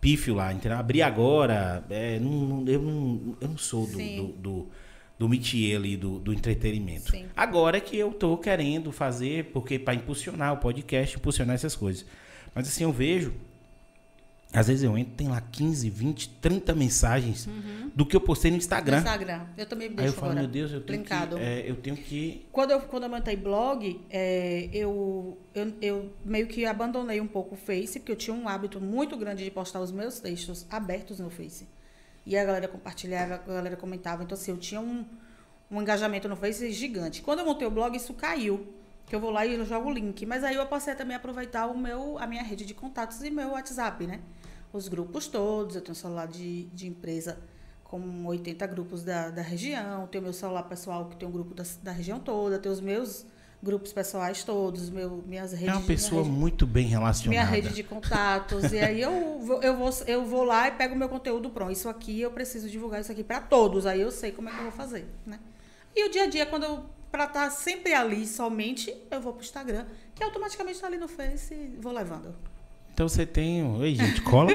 pífio 0.00 0.34
lá, 0.34 0.52
entendeu? 0.52 0.78
Abri 0.78 1.02
agora, 1.02 1.82
é, 1.90 2.18
não- 2.20 2.64
eu, 2.68 2.80
não, 2.80 3.36
eu 3.40 3.48
não 3.48 3.58
sou 3.58 3.86
do, 3.86 3.96
do, 3.98 4.26
do, 4.38 4.68
do 5.18 5.28
métier 5.28 5.76
ali, 5.76 5.96
do, 5.96 6.18
do 6.20 6.32
entretenimento. 6.32 7.10
Sim. 7.10 7.26
Agora 7.36 7.78
é 7.78 7.80
que 7.80 7.96
eu 7.96 8.12
tô 8.12 8.36
querendo 8.36 8.92
fazer, 8.92 9.46
porque 9.46 9.78
para 9.78 9.94
impulsionar 9.94 10.52
o 10.52 10.58
podcast, 10.58 11.16
impulsionar 11.16 11.54
essas 11.54 11.74
coisas. 11.74 12.06
Mas 12.54 12.68
assim, 12.68 12.84
eu 12.84 12.92
vejo, 12.92 13.32
às 14.52 14.66
vezes 14.66 14.82
eu 14.82 14.96
entro, 14.96 15.12
tem 15.14 15.28
lá 15.28 15.42
15, 15.42 15.90
20, 15.90 16.30
30 16.40 16.74
mensagens 16.74 17.46
do 17.94 18.06
que 18.06 18.16
eu 18.16 18.20
postei 18.20 18.50
no 18.50 18.56
Instagram. 18.56 18.98
Instagram. 18.98 19.46
Eu 19.58 19.66
também 19.66 19.90
me 19.90 19.96
Aí 19.98 20.06
eu 20.06 20.12
deixo 20.12 20.18
falo, 20.18 20.34
meu 20.34 20.46
Deus, 20.46 20.72
eu 20.72 20.80
tenho, 20.80 21.02
que, 21.02 21.12
linkado. 21.12 21.36
é, 21.38 21.70
eu 21.70 21.76
tenho 21.76 21.96
que. 21.96 22.46
Quando 22.50 22.70
eu, 22.70 22.80
quando 22.80 23.02
eu 23.02 23.10
montei 23.10 23.36
blog, 23.36 24.00
é, 24.08 24.70
eu, 24.72 25.36
eu, 25.54 25.72
eu 25.82 26.12
meio 26.24 26.46
que 26.46 26.64
abandonei 26.64 27.20
um 27.20 27.26
pouco 27.26 27.56
o 27.56 27.58
Face, 27.58 27.98
porque 27.98 28.12
eu 28.12 28.16
tinha 28.16 28.34
um 28.34 28.48
hábito 28.48 28.80
muito 28.80 29.18
grande 29.18 29.44
de 29.44 29.50
postar 29.50 29.80
os 29.80 29.92
meus 29.92 30.18
textos 30.18 30.64
abertos 30.70 31.18
no 31.18 31.28
Face. 31.28 31.68
E 32.24 32.36
a 32.36 32.44
galera 32.44 32.68
compartilhava, 32.68 33.34
a 33.34 33.54
galera 33.54 33.76
comentava. 33.76 34.22
Então, 34.22 34.36
assim, 34.36 34.50
eu 34.50 34.58
tinha 34.58 34.80
um, 34.80 35.04
um 35.70 35.82
engajamento 35.82 36.26
no 36.26 36.36
Face 36.36 36.70
gigante. 36.72 37.20
Quando 37.20 37.40
eu 37.40 37.44
montei 37.44 37.68
o 37.68 37.70
blog, 37.70 37.94
isso 37.94 38.14
caiu. 38.14 38.66
Que 39.08 39.14
eu 39.14 39.20
vou 39.20 39.30
lá 39.30 39.46
e 39.46 39.54
eu 39.54 39.64
jogo 39.64 39.88
o 39.88 39.92
link. 39.92 40.26
Mas 40.26 40.44
aí 40.44 40.54
eu 40.56 40.66
passei 40.66 40.92
a 40.92 40.96
também 40.96 41.14
a 41.14 41.18
aproveitar 41.18 41.66
o 41.66 41.76
meu, 41.78 42.18
a 42.18 42.26
minha 42.26 42.42
rede 42.42 42.64
de 42.66 42.74
contatos 42.74 43.22
e 43.22 43.30
meu 43.30 43.50
WhatsApp, 43.50 44.06
né? 44.06 44.20
Os 44.72 44.86
grupos 44.88 45.26
todos. 45.28 45.76
Eu 45.76 45.82
tenho 45.82 45.92
um 45.92 45.94
celular 45.94 46.26
de, 46.28 46.64
de 46.66 46.86
empresa 46.86 47.38
com 47.84 48.26
80 48.26 48.66
grupos 48.66 49.02
da, 49.02 49.30
da 49.30 49.40
região. 49.42 50.06
Tenho 50.08 50.22
meu 50.24 50.32
celular 50.34 50.64
pessoal 50.64 51.06
que 51.06 51.16
tem 51.16 51.26
um 51.26 51.32
grupo 51.32 51.54
da, 51.54 51.64
da 51.82 51.90
região 51.90 52.20
toda. 52.20 52.58
Tenho 52.58 52.74
os 52.74 52.80
meus 52.82 53.24
grupos 53.62 53.92
pessoais 53.92 54.44
todos, 54.44 54.88
meu, 54.90 55.24
minhas 55.26 55.52
redes. 55.52 55.68
É 55.68 55.72
uma 55.78 55.86
pessoa 55.86 56.22
rede, 56.22 56.34
muito 56.34 56.64
bem 56.66 56.86
relacionada. 56.86 57.30
minha 57.30 57.44
rede 57.44 57.74
de 57.74 57.82
contatos. 57.82 58.72
e 58.72 58.78
aí 58.78 59.00
eu, 59.00 59.38
vou- 59.40 59.62
eu, 59.62 59.74
vou, 59.76 59.90
eu 60.06 60.24
vou 60.26 60.44
lá 60.44 60.68
e 60.68 60.72
pego 60.72 60.94
o 60.94 60.98
meu 60.98 61.08
conteúdo 61.08 61.48
pronto. 61.50 61.72
Isso 61.72 61.88
aqui 61.88 62.20
eu 62.20 62.30
preciso 62.30 62.68
divulgar 62.68 63.00
isso 63.00 63.10
aqui 63.10 63.24
para 63.24 63.40
todos. 63.40 63.86
Aí 63.86 64.00
eu 64.02 64.10
sei 64.12 64.30
como 64.32 64.48
é 64.48 64.52
que 64.52 64.58
eu 64.58 64.62
vou 64.64 64.72
fazer, 64.72 65.08
né? 65.26 65.40
E 65.96 66.06
o 66.06 66.10
dia 66.10 66.24
a 66.24 66.26
dia, 66.28 66.44
quando 66.46 66.64
eu. 66.64 66.84
Pra 67.10 67.24
estar 67.24 67.50
sempre 67.50 67.92
ali 67.94 68.26
somente, 68.26 68.94
eu 69.10 69.20
vou 69.20 69.32
pro 69.32 69.42
Instagram, 69.44 69.84
que 70.14 70.22
automaticamente 70.22 70.78
tá 70.78 70.86
ali 70.86 70.98
no 70.98 71.08
Face 71.08 71.54
e 71.54 71.78
vou 71.80 71.92
levando. 71.92 72.34
Então 72.92 73.08
você 73.08 73.24
tem. 73.24 73.64
Oi, 73.64 73.94
gente, 73.94 74.20
cola, 74.22 74.50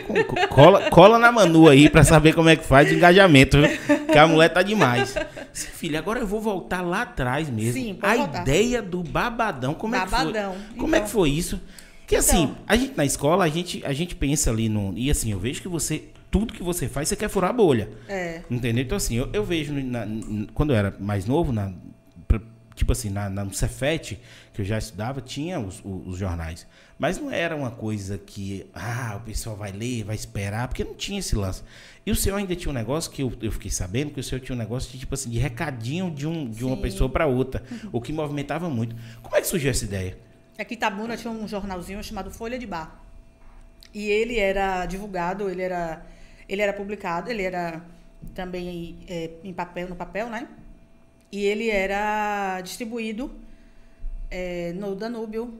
cola, 0.49 0.89
cola 0.89 1.17
na 1.17 1.31
Manu 1.31 1.69
aí 1.69 1.89
pra 1.89 2.03
saber 2.03 2.33
como 2.35 2.49
é 2.49 2.55
que 2.57 2.63
faz 2.65 2.91
o 2.91 2.93
engajamento, 2.93 3.57
viu? 3.57 4.05
Que 4.05 4.17
a 4.17 4.27
mulher 4.27 4.49
tá 4.49 4.61
demais. 4.61 5.15
Filha, 5.53 5.97
agora 5.99 6.19
eu 6.19 6.27
vou 6.27 6.41
voltar 6.41 6.81
lá 6.81 7.03
atrás 7.03 7.49
mesmo. 7.49 7.73
Sim, 7.81 7.97
a 8.01 8.15
voltar. 8.15 8.41
ideia 8.41 8.81
do 8.81 9.01
babadão, 9.01 9.73
como 9.73 9.95
é 9.95 9.99
Babadão. 9.99 10.51
que 10.53 10.59
foi? 10.67 10.77
Como 10.77 10.93
é 10.95 10.97
Então. 10.97 11.07
que 11.07 11.13
foi 11.13 11.29
isso? 11.29 11.59
Porque 12.01 12.17
Então. 12.17 12.19
assim, 12.27 12.55
a 12.67 12.75
gente 12.75 12.97
na 12.97 13.05
escola, 13.05 13.45
a 13.45 13.49
gente, 13.49 13.81
a 13.85 13.93
gente 13.93 14.13
pensa 14.13 14.51
ali 14.51 14.67
no. 14.67 14.93
E 14.97 15.09
assim, 15.09 15.31
eu 15.31 15.39
vejo 15.39 15.61
que 15.61 15.67
você. 15.69 16.03
Tudo 16.29 16.51
que 16.51 16.63
você 16.63 16.87
faz, 16.89 17.07
você 17.07 17.15
quer 17.15 17.29
furar 17.29 17.51
a 17.51 17.53
bolha. 17.53 17.89
É. 18.09 18.41
Entendeu? 18.51 18.83
Então, 18.83 18.97
assim, 18.97 19.15
eu, 19.15 19.29
eu 19.31 19.45
vejo 19.45 19.71
na- 19.73 20.05
quando 20.53 20.73
eu 20.73 20.75
era 20.77 20.93
mais 20.99 21.25
novo, 21.27 21.53
na, 21.53 21.71
tipo 22.75 22.91
assim, 22.91 23.09
na, 23.09 23.29
na, 23.29 23.43
no 23.45 23.53
Cefet, 23.53 24.19
que 24.53 24.61
eu 24.61 24.65
já 24.65 24.77
estudava, 24.77 25.21
tinha 25.21 25.59
os, 25.59 25.79
os- 25.83 26.07
os 26.07 26.17
jornais. 26.17 26.65
Mas 26.97 27.17
não 27.17 27.29
era 27.31 27.55
uma 27.55 27.71
coisa 27.71 28.17
que, 28.17 28.65
ah, 28.73 29.15
o 29.17 29.25
pessoal 29.25 29.55
vai 29.55 29.71
ler, 29.71 30.03
vai 30.03 30.15
esperar, 30.15 30.67
porque 30.67 30.83
não 30.83 30.93
tinha 30.93 31.19
esse 31.19 31.35
lance. 31.35 31.63
E 32.05 32.11
o 32.11 32.15
senhor 32.15 32.37
ainda 32.37 32.55
tinha 32.55 32.69
um 32.69 32.73
negócio 32.73 33.11
que 33.11 33.21
eu, 33.23 33.33
eu 33.41 33.51
fiquei 33.51 33.71
sabendo, 33.71 34.11
que 34.11 34.19
o 34.19 34.23
senhor 34.23 34.39
tinha 34.41 34.55
um 34.55 34.59
negócio 34.59 34.91
de, 34.91 34.99
tipo 34.99 35.13
assim, 35.13 35.29
de 35.29 35.37
recadinho 35.39 36.09
de, 36.11 36.25
um, 36.27 36.49
de 36.49 36.63
uma 36.63 36.77
pessoa 36.77 37.09
para 37.09 37.25
outra, 37.25 37.63
o 37.91 37.99
que 37.99 38.13
movimentava 38.13 38.69
muito. 38.69 38.95
Como 39.21 39.35
é 39.35 39.41
que 39.41 39.47
surgiu 39.47 39.71
essa 39.71 39.83
ideia? 39.85 40.17
Aqui 40.57 40.75
em 40.75 40.77
Itabuna 40.77 41.17
tinha 41.17 41.31
um 41.31 41.47
jornalzinho 41.47 42.01
chamado 42.03 42.29
Folha 42.29 42.57
de 42.59 42.67
Bar. 42.67 43.01
E 43.93 44.07
ele 44.09 44.37
era 44.39 44.85
divulgado, 44.85 45.49
ele 45.49 45.61
era, 45.61 46.05
ele 46.47 46.61
era 46.61 46.73
publicado, 46.73 47.29
ele 47.29 47.41
era 47.43 47.81
também 48.33 48.97
é, 49.07 49.31
em 49.43 49.51
papel, 49.53 49.89
no 49.89 49.95
papel, 49.95 50.29
né? 50.29 50.47
E 51.33 51.45
ele 51.45 51.67
era 51.67 52.61
distribuído 52.61 53.31
é, 54.29 54.71
no 54.73 54.93
Danúbio. 54.93 55.51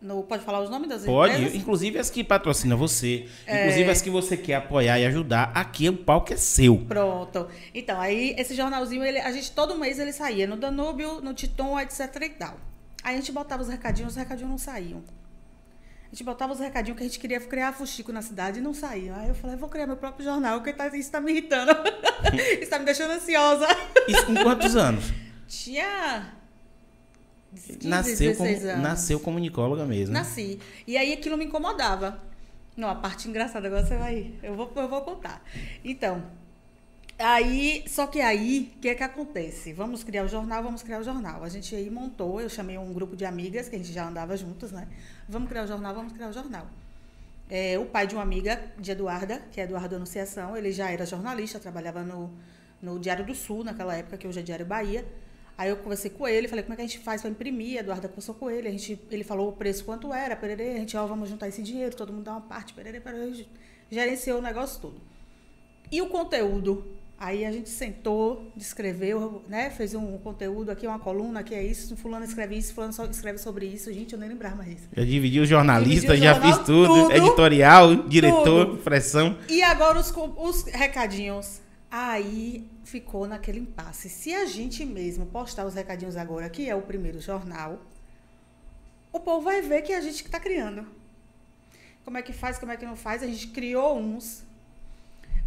No, 0.00 0.22
pode 0.22 0.44
falar 0.44 0.60
os 0.62 0.70
nomes 0.70 0.88
das 0.88 1.04
Pode, 1.04 1.34
empresas? 1.34 1.56
inclusive 1.56 1.98
as 1.98 2.08
que 2.08 2.22
patrocinam 2.22 2.78
você, 2.78 3.26
inclusive 3.42 3.90
as 3.90 4.00
que 4.00 4.08
você 4.08 4.36
quer 4.36 4.54
apoiar 4.54 5.00
e 5.00 5.06
ajudar, 5.06 5.50
aqui 5.52 5.88
o 5.88 5.96
palco 5.96 6.32
é 6.32 6.36
seu. 6.36 6.78
Pronto. 6.86 7.48
Então, 7.74 8.00
aí 8.00 8.36
esse 8.38 8.54
jornalzinho, 8.54 9.02
ele, 9.02 9.18
a 9.18 9.32
gente 9.32 9.50
todo 9.50 9.76
mês 9.76 9.98
ele 9.98 10.12
saía 10.12 10.46
no 10.46 10.56
Danúbio, 10.56 11.20
no 11.20 11.34
Titon, 11.34 11.80
etc 11.80 12.22
e 12.22 12.28
tal. 12.28 12.60
Aí 13.02 13.16
a 13.16 13.18
gente 13.18 13.32
botava 13.32 13.62
os 13.62 13.68
recadinhos, 13.68 14.12
os 14.12 14.16
recadinhos 14.16 14.50
não 14.50 14.58
saíam. 14.58 15.02
A 16.16 16.18
gente 16.18 16.24
botava 16.24 16.50
os 16.50 16.60
recadinhos 16.60 16.96
que 16.96 17.04
a 17.04 17.06
gente 17.06 17.18
queria 17.18 17.38
criar 17.38 17.74
fuxico 17.74 18.10
na 18.10 18.22
cidade 18.22 18.58
e 18.58 18.62
não 18.62 18.72
saíam. 18.72 19.14
Aí 19.16 19.28
eu 19.28 19.34
falei, 19.34 19.54
vou 19.54 19.68
criar 19.68 19.86
meu 19.86 19.98
próprio 19.98 20.24
jornal, 20.24 20.60
porque 20.60 20.72
tá, 20.72 20.88
isso 20.96 21.10
tá 21.10 21.20
me 21.20 21.30
irritando. 21.30 21.72
isso 22.58 22.70
tá 22.70 22.78
me 22.78 22.86
deixando 22.86 23.10
ansiosa. 23.10 23.66
Isso 24.08 24.24
com 24.24 24.34
quantos 24.36 24.74
anos? 24.76 25.12
Tinha 25.46 26.32
15, 27.54 27.86
nasceu, 27.86 28.34
como, 28.34 28.48
16 28.48 28.64
anos. 28.64 28.82
nasceu 28.82 29.20
comunicóloga 29.20 29.84
mesmo. 29.84 30.14
Nasci. 30.14 30.58
E 30.86 30.96
aí 30.96 31.12
aquilo 31.12 31.36
me 31.36 31.44
incomodava. 31.44 32.18
Não, 32.74 32.88
a 32.88 32.94
parte 32.94 33.28
engraçada 33.28 33.66
agora 33.66 33.84
você 33.84 33.98
vai. 33.98 34.32
Eu 34.42 34.54
vou, 34.54 34.72
eu 34.74 34.88
vou 34.88 35.02
contar. 35.02 35.44
Então, 35.84 36.24
aí, 37.18 37.84
só 37.86 38.06
que 38.06 38.22
aí, 38.22 38.72
o 38.74 38.80
que 38.80 38.88
é 38.88 38.94
que 38.94 39.02
acontece? 39.02 39.74
Vamos 39.74 40.02
criar 40.02 40.24
o 40.24 40.28
jornal, 40.28 40.62
vamos 40.62 40.82
criar 40.82 40.98
o 40.98 41.04
jornal. 41.04 41.44
A 41.44 41.48
gente 41.50 41.76
aí 41.76 41.90
montou, 41.90 42.40
eu 42.40 42.48
chamei 42.48 42.78
um 42.78 42.90
grupo 42.94 43.14
de 43.14 43.26
amigas, 43.26 43.68
que 43.68 43.76
a 43.76 43.78
gente 43.78 43.92
já 43.92 44.08
andava 44.08 44.34
juntas, 44.34 44.72
né? 44.72 44.88
Vamos 45.28 45.48
criar 45.48 45.64
o 45.64 45.66
jornal, 45.66 45.94
vamos 45.94 46.12
criar 46.12 46.28
o 46.28 46.32
jornal. 46.32 46.66
É, 47.50 47.78
o 47.78 47.86
pai 47.86 48.06
de 48.06 48.14
uma 48.14 48.22
amiga, 48.22 48.60
de 48.78 48.90
Eduarda, 48.92 49.42
que 49.50 49.60
é 49.60 49.64
Eduardo 49.64 49.96
Anunciação, 49.96 50.56
ele 50.56 50.70
já 50.70 50.90
era 50.90 51.04
jornalista, 51.04 51.58
trabalhava 51.58 52.02
no, 52.02 52.30
no 52.80 52.98
Diário 52.98 53.24
do 53.24 53.34
Sul, 53.34 53.64
naquela 53.64 53.94
época, 53.94 54.16
que 54.16 54.26
hoje 54.26 54.40
é 54.40 54.42
Diário 54.42 54.66
Bahia. 54.66 55.04
Aí 55.58 55.70
eu 55.70 55.76
conversei 55.78 56.10
com 56.10 56.28
ele, 56.28 56.46
falei, 56.48 56.62
como 56.62 56.74
é 56.74 56.76
que 56.76 56.82
a 56.82 56.86
gente 56.86 56.98
faz 57.00 57.22
para 57.22 57.30
imprimir? 57.30 57.78
A 57.78 57.80
Eduarda 57.80 58.08
conversou 58.08 58.34
com 58.34 58.50
ele, 58.50 58.68
a 58.68 58.70
gente, 58.70 59.00
ele 59.10 59.24
falou 59.24 59.48
o 59.48 59.52
preço 59.52 59.84
quanto 59.84 60.12
era, 60.12 60.36
pererê, 60.36 60.74
a 60.74 60.78
gente, 60.78 60.96
ó, 60.96 61.06
vamos 61.06 61.28
juntar 61.28 61.48
esse 61.48 61.62
dinheiro, 61.62 61.96
todo 61.96 62.12
mundo 62.12 62.24
dá 62.24 62.32
uma 62.32 62.42
parte, 62.42 62.72
pererê, 62.74 63.00
pererê, 63.00 63.46
gerenciou 63.90 64.38
o 64.38 64.42
negócio 64.42 64.80
todo. 64.80 65.00
E 65.90 66.02
o 66.02 66.08
conteúdo? 66.08 66.95
Aí 67.18 67.46
a 67.46 67.50
gente 67.52 67.70
sentou, 67.70 68.52
descreveu, 68.54 69.42
né? 69.48 69.70
Fez 69.70 69.94
um 69.94 70.18
conteúdo 70.18 70.70
aqui, 70.70 70.86
uma 70.86 70.98
coluna, 70.98 71.40
aqui 71.40 71.54
é 71.54 71.64
isso, 71.64 71.96
fulano 71.96 72.26
escreve 72.26 72.58
isso, 72.58 72.74
fulano 72.74 72.92
só 72.92 73.06
escreve 73.06 73.38
sobre 73.38 73.64
isso. 73.66 73.90
Gente, 73.90 74.12
eu 74.12 74.18
nem 74.18 74.28
lembrava 74.28 74.56
mais 74.56 74.68
disso. 74.68 74.88
Já 74.94 75.02
dividi 75.02 75.40
o 75.40 75.46
jornalista, 75.46 76.12
Dividi 76.12 76.20
o 76.20 76.24
já 76.24 76.32
jornal, 76.34 76.52
fiz 76.58 76.66
tudo. 76.66 76.94
tudo. 76.94 77.12
Editorial, 77.12 77.94
diretor, 78.06 78.66
Tudo. 78.66 78.82
pressão. 78.82 79.38
E 79.48 79.62
agora 79.62 79.98
os, 79.98 80.12
os 80.36 80.64
recadinhos. 80.64 81.60
Aí 81.90 82.68
ficou 82.84 83.26
naquele 83.26 83.60
impasse. 83.60 84.10
Se 84.10 84.34
a 84.34 84.44
gente 84.44 84.84
mesmo 84.84 85.24
postar 85.24 85.64
os 85.64 85.74
recadinhos 85.74 86.16
agora, 86.16 86.50
que 86.50 86.68
é 86.68 86.74
o 86.74 86.82
primeiro 86.82 87.20
jornal, 87.20 87.80
o 89.10 89.18
povo 89.18 89.40
vai 89.42 89.62
ver 89.62 89.80
que 89.80 89.92
é 89.92 89.96
a 89.96 90.00
gente 90.02 90.22
que 90.22 90.28
está 90.28 90.38
criando. 90.38 90.86
Como 92.04 92.18
é 92.18 92.22
que 92.22 92.32
faz, 92.34 92.58
como 92.58 92.70
é 92.72 92.76
que 92.76 92.84
não 92.84 92.94
faz? 92.96 93.22
A 93.22 93.26
gente 93.26 93.48
criou 93.48 93.98
uns. 93.98 94.44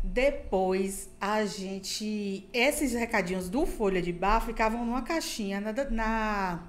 Depois 0.03 1.09
a 1.19 1.45
gente. 1.45 2.47
Esses 2.53 2.93
recadinhos 2.93 3.49
do 3.49 3.65
Folha 3.65 4.01
de 4.01 4.13
Bar 4.13 4.41
ficavam 4.45 4.85
numa 4.85 5.01
caixinha 5.01 5.59
na. 5.59 5.73
na 5.91 6.59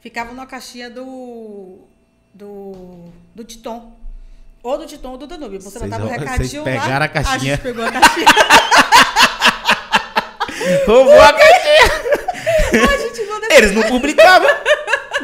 ficavam 0.00 0.34
numa 0.34 0.46
caixinha 0.46 0.90
do. 0.90 1.78
do. 2.34 3.06
do 3.34 3.44
Titon. 3.44 3.92
Ou 4.62 4.78
do 4.78 4.86
Titon 4.86 5.10
ou 5.10 5.18
do 5.18 5.26
Danúbio. 5.26 5.60
Você 5.60 5.70
Vocês 5.78 5.82
botava 5.90 6.04
o 6.04 6.08
vão- 6.08 6.18
recadinho 6.18 6.62
vocês 6.62 6.76
lá. 6.76 6.82
pegaram 6.82 7.04
a 7.04 7.08
caixinha. 7.08 7.34
A 7.34 7.38
gente 7.56 7.62
pegou 7.62 7.84
a 7.84 7.92
caixinha. 7.92 8.26
Roubou 10.86 11.20
a 11.20 11.32
caixinha. 11.32 12.88
a 12.88 12.96
gente 12.98 13.20
Eles 13.54 13.72
não 13.72 13.82
publicavam. 13.84 14.48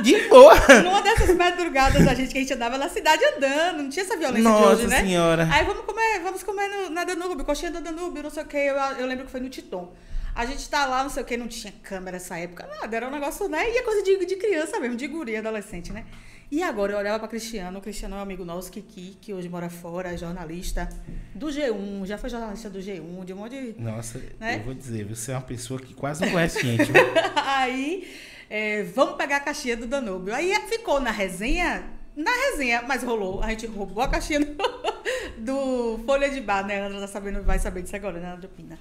De 0.03 0.29
boa. 0.29 0.55
numa 0.83 1.03
dessas 1.03 1.35
madrugadas 1.37 2.07
a 2.07 2.15
gente 2.15 2.33
que 2.33 2.39
a 2.39 2.41
gente 2.41 2.53
andava 2.55 2.79
na 2.79 2.89
cidade 2.89 3.23
andando. 3.25 3.83
Não 3.83 3.89
tinha 3.91 4.05
essa 4.05 4.17
violência 4.17 4.43
de 4.51 4.59
Nossa 4.59 4.73
hoje, 4.75 4.87
né? 4.87 5.01
senhora. 5.01 5.49
Aí 5.51 5.65
vamos 5.65 5.85
comer, 5.85 6.21
vamos 6.23 6.43
comer 6.43 6.69
no, 6.69 6.91
na 6.91 7.05
Danúbio, 7.05 7.45
coxinha 7.45 7.71
da 7.71 7.81
Danúbio, 7.81 8.23
não 8.23 8.31
sei 8.31 8.43
o 8.43 8.47
que. 8.47 8.57
Eu, 8.57 8.77
eu 8.77 9.07
lembro 9.07 9.25
que 9.27 9.31
foi 9.31 9.41
no 9.41 9.49
Titon. 9.49 9.93
A 10.35 10.47
gente 10.47 10.69
tá 10.69 10.87
lá, 10.87 11.03
não 11.03 11.11
sei 11.11 11.23
o 11.23 11.27
que, 11.27 11.37
não 11.37 11.49
tinha 11.49 11.73
câmera 11.83 12.13
nessa 12.17 12.39
época, 12.39 12.67
nada. 12.81 12.97
Era 12.97 13.09
um 13.09 13.11
negócio, 13.11 13.49
né? 13.49 13.69
E 13.71 13.79
é 13.79 13.83
coisa 13.83 14.03
de, 14.03 14.25
de 14.25 14.37
criança 14.37 14.79
mesmo, 14.79 14.97
de 14.97 15.07
guria, 15.09 15.41
adolescente, 15.41 15.93
né? 15.93 16.05
E 16.51 16.63
agora 16.63 16.93
eu 16.93 16.99
olhava 16.99 17.19
pra 17.19 17.29
Cristiano, 17.29 17.79
o 17.79 17.83
Cristiano 17.83 18.15
é 18.15 18.19
um 18.19 18.23
amigo 18.23 18.43
nosso, 18.43 18.71
Kiki, 18.71 19.19
que 19.21 19.35
hoje 19.35 19.49
mora 19.51 19.69
fora, 19.69 20.15
é 20.15 20.17
jornalista 20.17 20.89
do 21.35 21.49
G1, 21.49 22.07
já 22.07 22.17
foi 22.17 22.31
jornalista 22.31 22.71
do 22.71 22.79
G1, 22.79 23.25
de 23.25 23.33
um 23.35 23.37
monte 23.37 23.51
de. 23.75 23.83
Nossa, 23.83 24.19
Né? 24.41 24.57
eu 24.57 24.61
vou 24.63 24.73
dizer, 24.73 25.05
você 25.05 25.33
é 25.33 25.35
uma 25.35 25.43
pessoa 25.43 25.79
que 25.79 25.93
quase 25.93 26.25
não 26.25 26.31
conhece 26.33 26.61
gente. 26.63 26.91
Aí, 27.37 28.09
é, 28.51 28.83
vamos 28.85 29.17
pegar 29.17 29.37
a 29.37 29.41
caixinha 29.41 29.77
do 29.77 29.87
Danúbio. 29.87 30.35
Aí 30.35 30.55
ficou 30.69 31.01
na 31.01 31.11
resenha, 31.11 31.85
na 32.17 32.31
resenha, 32.31 32.83
mas 32.83 33.03
rolou. 33.03 33.43
A 33.43 33.51
gente 33.51 33.67
roubou 33.67 34.03
a 34.03 34.09
caixinha 34.09 34.41
do, 35.39 36.01
Folha 36.05 36.31
de 36.31 36.41
Bar, 36.41 36.67
né? 36.67 36.81
A 36.81 36.87
Andra 36.87 37.01
tá 37.01 37.09
sabendo, 37.09 37.43
vai 37.43 37.59
saber 37.59 37.83
disso 37.83 37.97
agora, 37.97 38.19
né, 38.19 38.33
Andra 38.33 38.49
Pina? 38.49 38.79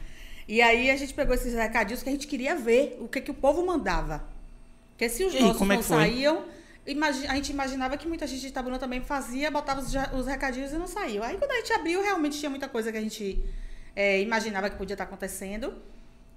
E 0.48 0.62
aí 0.62 0.90
a 0.90 0.96
gente 0.96 1.14
pegou 1.14 1.36
esses 1.36 1.54
recadinhos 1.54 2.02
que 2.02 2.10
a 2.10 2.12
gente 2.12 2.26
queria 2.28 2.56
ver 2.56 2.98
o 3.02 3.08
que, 3.08 3.20
que 3.20 3.32
o 3.32 3.34
povo 3.34 3.66
mandava. 3.66 4.24
Porque 4.92 5.10
se 5.10 5.24
os 5.26 5.34
E 5.34 5.40
nossos 5.42 5.62
é 5.62 5.66
não 5.66 5.84
foi? 5.84 5.98
saíam, 5.98 6.46
a 7.30 7.36
gente 7.36 7.52
imaginava 7.52 7.98
que 7.98 8.08
muita 8.08 8.26
gente 8.26 8.42
de 8.42 8.48
Itabuna 8.48 8.80
também 8.80 9.02
fazia, 9.02 9.52
botava 9.52 9.82
os, 9.82 9.94
os 10.18 10.26
recadinhos 10.26 10.72
e 10.72 10.78
não 10.78 10.88
saiu. 10.88 11.22
Aí 11.22 11.38
quando 11.38 11.52
a 11.52 11.56
gente 11.56 11.74
abriu, 11.74 12.02
realmente 12.02 12.40
tinha 12.40 12.50
muita 12.50 12.70
coisa 12.70 12.92
que 12.92 12.98
a 12.98 13.02
gente 13.02 13.44
é, 13.94 14.22
imaginava 14.22 14.70
que 14.70 14.78
podia 14.78 14.94
estar 14.94 15.04
acontecendo. 15.04 15.76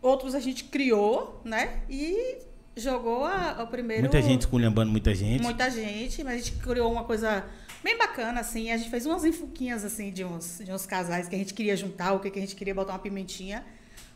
Outros 0.03 0.35
a 0.35 0.41
gente 0.41 0.65
criou, 0.65 1.41
né? 1.45 1.81
E 1.89 2.39
jogou 2.77 3.25
a, 3.25 3.63
o 3.63 3.67
primeiro. 3.67 4.03
Muita 4.03 4.23
gente 4.23 4.41
esculhambando 4.43 4.91
muita 4.91 5.15
gente. 5.15 5.43
Muita 5.43 5.71
gente, 5.71 6.23
mas 6.25 6.35
a 6.35 6.37
gente 6.39 6.53
criou 6.53 6.91
uma 6.93 7.05
coisa 7.05 7.45
bem 7.83 7.97
bacana, 7.99 8.41
assim. 8.41 8.71
A 8.71 8.77
gente 8.77 8.91
fez 8.91 9.07
umas 9.07 9.25
enfuquinhas, 9.25 9.85
assim, 9.85 10.11
de 10.11 10.25
uns, 10.25 10.61
de 10.65 10.73
uns 10.73 10.87
casais 10.87 11.29
que 11.29 11.35
a 11.35 11.39
gente 11.39 11.55
queria 11.55 11.77
juntar, 11.77 12.13
o 12.13 12.21
que, 12.21 12.31
que 12.31 12.39
a 12.39 12.43
gente 12.43 12.55
queria 12.57 12.75
botar 12.75 12.93
uma 12.93 12.99
pimentinha. 12.99 13.65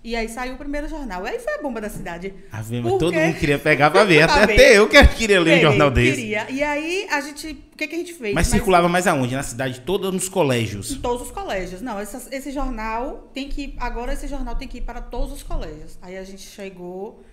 E 0.02 0.14
aí 0.14 0.28
saiu 0.28 0.52
o 0.52 0.58
primeiro 0.58 0.86
jornal. 0.86 1.24
Aí 1.24 1.38
foi 1.38 1.54
a 1.54 1.62
bomba 1.62 1.80
da 1.80 1.88
cidade. 1.88 2.34
Ah, 2.52 2.60
vê, 2.60 2.78
mas 2.78 2.92
Por 2.92 2.98
todo 2.98 3.14
mundo 3.14 3.38
queria 3.38 3.58
pegar 3.58 3.90
pra 3.90 4.04
ver. 4.04 4.26
Pra 4.26 4.42
Até, 4.42 4.52
até 4.52 4.76
eu 4.78 4.86
que 4.86 5.02
queria 5.08 5.40
ler 5.40 5.52
um 5.52 5.54
Queria, 5.54 5.70
jornal 5.70 5.90
desse. 5.90 6.20
Queria. 6.20 6.50
E 6.50 6.62
aí 6.62 7.06
a 7.10 7.22
gente. 7.22 7.52
O 7.72 7.76
que, 7.76 7.86
que 7.88 7.94
a 7.94 7.98
gente 7.98 8.12
fez? 8.12 8.34
Mas 8.34 8.48
circulava 8.48 8.86
mais 8.86 9.06
aonde? 9.06 9.34
Na 9.34 9.42
cidade 9.42 9.80
toda 9.80 10.12
nos 10.12 10.28
colégios? 10.28 10.90
Em 10.90 11.00
todos 11.00 11.22
os 11.22 11.30
colégios. 11.32 11.80
Não, 11.80 11.98
essa- 11.98 12.28
esse 12.36 12.50
jornal 12.52 13.30
tem 13.32 13.48
que 13.48 13.62
ir. 13.62 13.74
Agora 13.78 14.12
esse 14.12 14.28
jornal 14.28 14.54
tem 14.56 14.68
que 14.68 14.76
ir 14.76 14.82
para 14.82 15.00
todos 15.00 15.32
os 15.32 15.42
colégios. 15.42 15.98
Aí 16.02 16.18
a 16.18 16.22
gente 16.24 16.42
chegou 16.42 17.24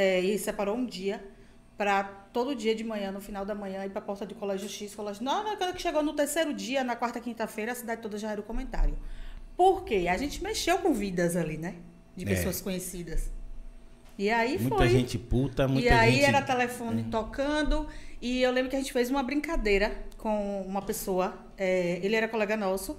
é, 0.00 0.20
e 0.20 0.38
separou 0.38 0.74
um 0.76 0.86
dia 0.86 1.16
para 1.76 2.04
todo 2.32 2.54
dia 2.54 2.74
de 2.74 2.84
manhã, 2.84 3.10
no 3.10 3.20
final 3.20 3.44
da 3.44 3.54
manhã, 3.54 3.84
ir 3.84 3.90
para 3.90 4.00
a 4.00 4.04
porta 4.04 4.24
de 4.26 4.34
colégio 4.34 4.68
X, 4.68 4.94
colégio. 4.94 5.22
Não, 5.22 5.42
na 5.44 5.50
hora 5.50 5.72
que 5.72 5.82
chegou 5.82 6.02
no 6.02 6.12
terceiro 6.14 6.52
dia, 6.54 6.82
na 6.84 6.94
quarta, 6.96 7.18
quinta-feira, 7.20 7.72
a 7.72 7.74
cidade 7.74 8.00
toda 8.02 8.16
já 8.18 8.30
era 8.30 8.40
o 8.40 8.44
comentário. 8.44 8.96
Por 9.56 9.84
quê? 9.84 10.06
A 10.08 10.16
gente 10.16 10.42
mexeu 10.42 10.78
com 10.78 10.92
vidas 10.94 11.36
ali, 11.36 11.56
né? 11.58 11.74
De 12.16 12.24
É. 12.24 12.28
pessoas 12.28 12.60
conhecidas. 12.60 13.30
E 14.18 14.28
aí 14.30 14.58
Muita 14.58 14.76
foi. 14.76 14.88
gente 14.88 15.18
puta, 15.18 15.66
muita 15.66 15.86
e 15.86 15.90
aí 15.90 16.12
gente. 16.12 16.24
É. 16.24 16.28
era 16.28 16.42
telefone 16.42 17.04
tocando. 17.04 17.86
E 18.20 18.42
eu 18.42 18.50
lembro 18.52 18.68
que 18.70 18.76
a 18.76 18.78
gente 18.78 18.92
fez 18.92 19.10
uma 19.10 19.22
brincadeira 19.22 19.86
com 20.18 20.62
uma 20.66 20.82
pessoa. 20.82 21.34
é, 21.56 21.98
ele 22.02 22.14
era 22.16 22.26
colega 22.28 22.56
nosso. 22.56 22.96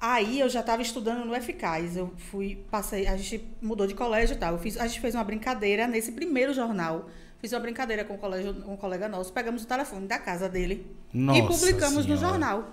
Aí 0.00 0.40
eu 0.40 0.48
já 0.48 0.60
estava 0.60 0.82
estudando 0.82 1.24
no 1.24 1.34
Eficaz. 1.34 1.96
Eu 1.96 2.12
fui, 2.16 2.64
passei, 2.70 3.06
a 3.06 3.16
gente 3.16 3.48
mudou 3.60 3.86
de 3.86 3.94
colégio 3.94 4.34
e 4.34 4.38
tal. 4.38 4.52
Eu 4.52 4.58
fiz, 4.58 4.76
a 4.76 4.86
gente 4.86 5.00
fez 5.00 5.14
uma 5.14 5.24
brincadeira 5.24 5.86
nesse 5.86 6.12
primeiro 6.12 6.52
jornal. 6.52 7.08
Fiz 7.38 7.52
uma 7.52 7.60
brincadeira 7.60 8.04
com 8.04 8.14
um, 8.14 8.18
colégio, 8.18 8.50
um 8.66 8.76
colega 8.76 9.08
nosso. 9.08 9.32
Pegamos 9.32 9.62
o 9.62 9.66
telefone 9.66 10.06
da 10.06 10.18
casa 10.18 10.48
dele 10.48 10.86
Nossa 11.12 11.38
e 11.38 11.46
publicamos 11.46 12.06
no 12.06 12.16
Senhora. 12.16 12.28
jornal. 12.28 12.70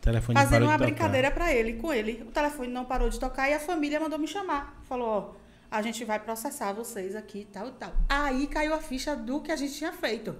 Telefone 0.00 0.38
Fazendo 0.38 0.66
uma 0.66 0.78
brincadeira 0.78 1.30
para 1.30 1.52
ele, 1.52 1.74
com 1.74 1.92
ele. 1.92 2.22
O 2.22 2.30
telefone 2.30 2.68
não 2.68 2.84
parou 2.84 3.08
de 3.08 3.18
tocar 3.18 3.50
e 3.50 3.54
a 3.54 3.60
família 3.60 3.98
mandou 3.98 4.18
me 4.18 4.28
chamar. 4.28 4.80
Falou, 4.88 5.08
ó, 5.08 5.34
a 5.70 5.82
gente 5.82 6.04
vai 6.04 6.18
processar 6.20 6.72
vocês 6.72 7.16
aqui, 7.16 7.46
tal 7.52 7.68
e 7.68 7.72
tal. 7.72 7.92
Aí 8.08 8.46
caiu 8.46 8.72
a 8.72 8.78
ficha 8.78 9.16
do 9.16 9.40
que 9.40 9.50
a 9.50 9.56
gente 9.56 9.74
tinha 9.74 9.92
feito. 9.92 10.36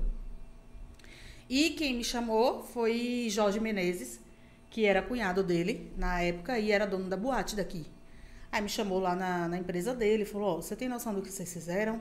E 1.48 1.70
quem 1.70 1.94
me 1.94 2.04
chamou 2.04 2.62
foi 2.62 3.26
Jorge 3.30 3.58
Menezes, 3.58 4.20
que 4.76 4.84
era 4.84 5.00
cunhado 5.00 5.42
dele 5.42 5.90
na 5.96 6.20
época 6.20 6.58
e 6.58 6.70
era 6.70 6.86
dono 6.86 7.08
da 7.08 7.16
boate 7.16 7.56
daqui. 7.56 7.86
Aí 8.52 8.60
me 8.60 8.68
chamou 8.68 8.98
lá 8.98 9.16
na, 9.16 9.48
na 9.48 9.56
empresa 9.56 9.94
dele 9.94 10.24
e 10.24 10.26
falou, 10.26 10.58
ó, 10.58 10.60
você 10.60 10.76
tem 10.76 10.86
noção 10.86 11.14
do 11.14 11.22
que 11.22 11.32
vocês 11.32 11.50
fizeram? 11.50 11.98